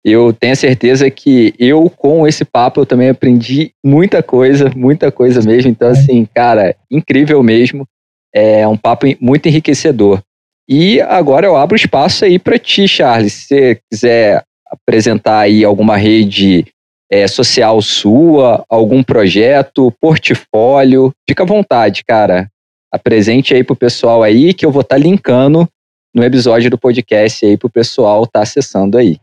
Eu 0.08 0.32
tenho 0.32 0.56
certeza 0.56 1.10
que 1.10 1.56
eu, 1.58 1.90
com 1.90 2.28
esse 2.28 2.46
papo, 2.46 2.80
eu 2.80 2.86
também 2.86 3.10
aprendi 3.10 3.72
muita 3.84 4.22
coisa, 4.22 4.72
muita 4.76 5.12
coisa 5.12 5.42
mesmo. 5.42 5.72
Então, 5.72 5.88
assim, 5.88 6.28
cara, 6.32 6.76
incrível 6.92 7.42
mesmo. 7.42 7.88
É 8.32 8.68
um 8.68 8.78
papo 8.78 9.08
muito 9.20 9.48
enriquecedor. 9.48 10.22
E 10.70 11.02
agora 11.02 11.48
eu 11.48 11.58
abro 11.58 11.76
espaço 11.76 12.24
aí 12.24 12.38
para 12.38 12.60
ti, 12.60 12.88
Charles. 12.88 13.34
Se 13.34 13.48
você 13.48 13.82
quiser 13.90 14.44
apresentar 14.70 15.40
aí 15.40 15.66
alguma 15.66 15.98
rede 15.98 16.68
é, 17.10 17.28
social 17.28 17.82
sua, 17.82 18.64
algum 18.70 19.02
projeto, 19.02 19.92
portfólio, 20.00 21.12
fica 21.28 21.42
à 21.42 21.48
vontade, 21.48 22.04
cara. 22.06 22.48
Apresente 22.94 23.56
aí 23.56 23.64
pro 23.64 23.76
pessoal 23.76 24.22
aí 24.22 24.54
que 24.54 24.68
eu 24.68 24.72
vou 24.72 24.82
estar 24.82 24.98
tá 24.98 25.02
linkando 25.02 25.68
no 26.14 26.24
episódio 26.24 26.70
do 26.70 26.78
podcast 26.78 27.44
aí 27.44 27.58
pro 27.58 27.72
pessoal 27.72 28.24
estar 28.24 28.40
tá 28.40 28.44
acessando 28.44 29.00
aí. 29.00 29.18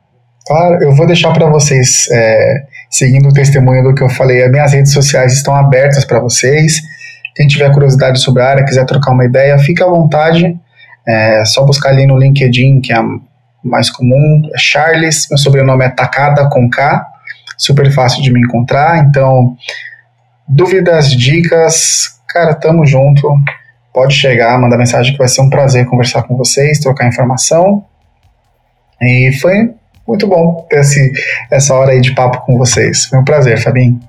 Claro, 0.47 0.83
eu 0.83 0.95
vou 0.95 1.07
deixar 1.07 1.33
para 1.33 1.47
vocês, 1.47 2.09
é, 2.11 2.65
seguindo 2.91 3.29
o 3.29 3.33
testemunho 3.33 3.83
do 3.85 3.95
que 3.95 4.03
eu 4.03 4.09
falei, 4.09 4.43
as 4.43 4.51
minhas 4.51 4.73
redes 4.73 4.93
sociais 4.93 5.33
estão 5.35 5.55
abertas 5.55 6.05
para 6.05 6.19
vocês. 6.19 6.81
Quem 7.35 7.47
tiver 7.47 7.73
curiosidade 7.73 8.21
sobre 8.21 8.43
a 8.43 8.49
área, 8.49 8.65
quiser 8.65 8.85
trocar 8.85 9.13
uma 9.13 9.25
ideia, 9.25 9.59
fica 9.59 9.85
à 9.85 9.89
vontade. 9.89 10.59
É 11.07 11.45
só 11.45 11.65
buscar 11.65 11.91
ali 11.91 12.07
no 12.07 12.19
LinkedIn, 12.19 12.81
que 12.81 12.93
é 12.93 12.99
mais 13.65 13.89
comum, 13.91 14.43
é 14.53 14.59
Charles, 14.59 15.29
meu 15.31 15.39
sobrenome 15.39 15.85
é 15.85 15.89
Takada 15.89 16.49
com 16.49 16.69
K, 16.69 17.07
super 17.57 17.91
fácil 17.93 18.23
de 18.23 18.33
me 18.33 18.41
encontrar. 18.41 18.99
Então, 19.05 19.57
dúvidas, 20.49 21.11
dicas, 21.13 22.21
cara, 22.29 22.55
tamo 22.55 22.85
junto. 22.85 23.29
Pode 23.95 24.15
chegar, 24.15 24.59
mandar 24.59 24.79
mensagem 24.79 25.13
que 25.13 25.19
vai 25.19 25.29
ser 25.29 25.43
um 25.43 25.51
prazer 25.51 25.87
conversar 25.87 26.23
com 26.23 26.37
vocês, 26.37 26.81
trocar 26.81 27.07
informação. 27.07 27.85
E 29.01 29.33
foi 29.41 29.75
muito 30.07 30.27
bom 30.27 30.67
ter 30.69 30.81
esse, 30.81 31.13
essa 31.51 31.75
hora 31.75 31.93
aí 31.93 32.01
de 32.01 32.15
papo 32.15 32.45
com 32.45 32.59
vocês. 32.59 33.07
Foi 33.07 33.19
um 33.19 33.25
prazer, 33.25 33.59
Fabinho. 33.59 34.01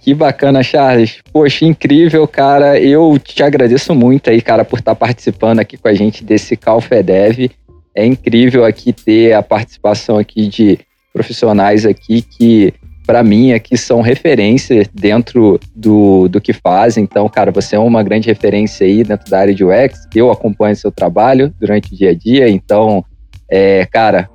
Que 0.00 0.14
bacana, 0.14 0.62
Charles. 0.62 1.18
Poxa, 1.32 1.66
incrível, 1.66 2.26
cara. 2.26 2.80
Eu 2.80 3.18
te 3.18 3.42
agradeço 3.42 3.94
muito 3.94 4.30
aí, 4.30 4.40
cara, 4.40 4.64
por 4.64 4.78
estar 4.78 4.94
participando 4.94 5.58
aqui 5.58 5.76
com 5.76 5.88
a 5.88 5.92
gente 5.92 6.24
desse 6.24 6.56
Calfedev. 6.56 7.50
É 7.94 8.06
incrível 8.06 8.64
aqui 8.64 8.92
ter 8.92 9.34
a 9.34 9.42
participação 9.42 10.16
aqui 10.16 10.46
de 10.46 10.78
profissionais 11.12 11.84
aqui 11.84 12.22
que, 12.22 12.72
para 13.04 13.22
mim, 13.22 13.52
aqui 13.52 13.76
são 13.76 14.00
referências 14.00 14.86
dentro 14.94 15.58
do, 15.74 16.28
do 16.28 16.40
que 16.40 16.52
fazem. 16.52 17.04
Então, 17.04 17.28
cara, 17.28 17.50
você 17.50 17.76
é 17.76 17.78
uma 17.78 18.02
grande 18.02 18.28
referência 18.28 18.86
aí 18.86 19.02
dentro 19.02 19.28
da 19.28 19.40
área 19.40 19.54
de 19.54 19.64
UX. 19.64 20.06
Eu 20.14 20.30
acompanho 20.30 20.76
seu 20.76 20.92
trabalho 20.92 21.52
durante 21.60 21.92
o 21.92 21.96
dia 21.96 22.12
a 22.12 22.14
dia. 22.14 22.48
Então, 22.48 23.04
é, 23.50 23.84
cara, 23.86 24.30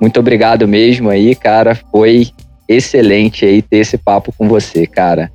muito 0.00 0.20
obrigado 0.20 0.66
mesmo 0.68 1.10
aí, 1.10 1.34
cara. 1.34 1.74
Foi 1.90 2.28
excelente 2.68 3.44
aí 3.44 3.62
ter 3.62 3.78
esse 3.78 3.96
papo 3.96 4.32
com 4.36 4.48
você, 4.48 4.86
cara. 4.86 5.30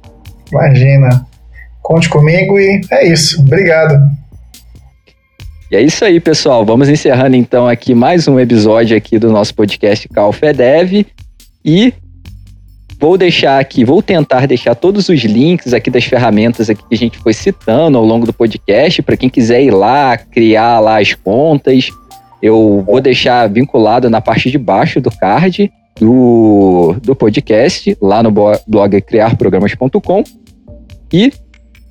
Imagina. 0.51 1.25
Conte 1.81 2.07
comigo 2.07 2.57
e 2.59 2.81
é 2.91 3.07
isso. 3.07 3.41
Obrigado. 3.41 3.99
E 5.69 5.75
é 5.75 5.81
isso 5.81 6.05
aí, 6.05 6.19
pessoal. 6.19 6.63
Vamos 6.65 6.87
encerrando 6.87 7.35
então 7.35 7.67
aqui 7.67 7.95
mais 7.95 8.27
um 8.27 8.39
episódio 8.39 8.95
aqui 8.95 9.17
do 9.17 9.31
nosso 9.31 9.53
podcast 9.55 10.07
Calfedev 10.07 11.05
e 11.65 11.93
vou 12.99 13.17
deixar 13.17 13.59
aqui, 13.59 13.83
vou 13.83 14.01
tentar 14.01 14.45
deixar 14.45 14.75
todos 14.75 15.09
os 15.09 15.19
links 15.23 15.73
aqui 15.73 15.89
das 15.89 16.05
ferramentas 16.05 16.69
aqui 16.69 16.81
que 16.87 16.95
a 16.95 16.97
gente 16.97 17.17
foi 17.17 17.33
citando 17.33 17.97
ao 17.97 18.05
longo 18.05 18.25
do 18.25 18.31
podcast 18.31 19.01
para 19.01 19.17
quem 19.17 19.29
quiser 19.29 19.61
ir 19.61 19.71
lá, 19.71 20.15
criar 20.15 20.79
lá 20.79 21.01
as 21.01 21.13
contas, 21.13 21.89
eu 22.43 22.83
vou 22.85 22.99
deixar 22.99 23.47
vinculado 23.47 24.09
na 24.09 24.19
parte 24.19 24.51
de 24.51 24.57
baixo 24.57 24.99
do 24.99 25.09
card 25.09 25.71
do, 25.97 26.93
do 27.01 27.15
podcast, 27.15 27.97
lá 28.01 28.21
no 28.21 28.29
blog 28.67 29.01
criarprogramas.com. 29.01 30.23
E 31.13 31.31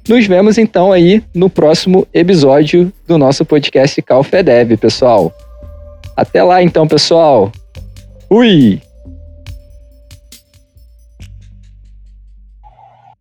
nos 0.07 0.27
vemos 0.27 0.59
então 0.59 0.93
aí 0.93 1.23
no 1.35 1.49
próximo 1.49 2.07
episódio 2.13 2.93
do 3.07 3.17
nosso 3.17 3.47
podcast 3.47 4.03
Calfedev, 4.03 4.77
pessoal. 4.77 5.33
Até 6.15 6.43
lá 6.43 6.63
então, 6.63 6.87
pessoal. 6.87 7.51
Fui! 8.29 8.79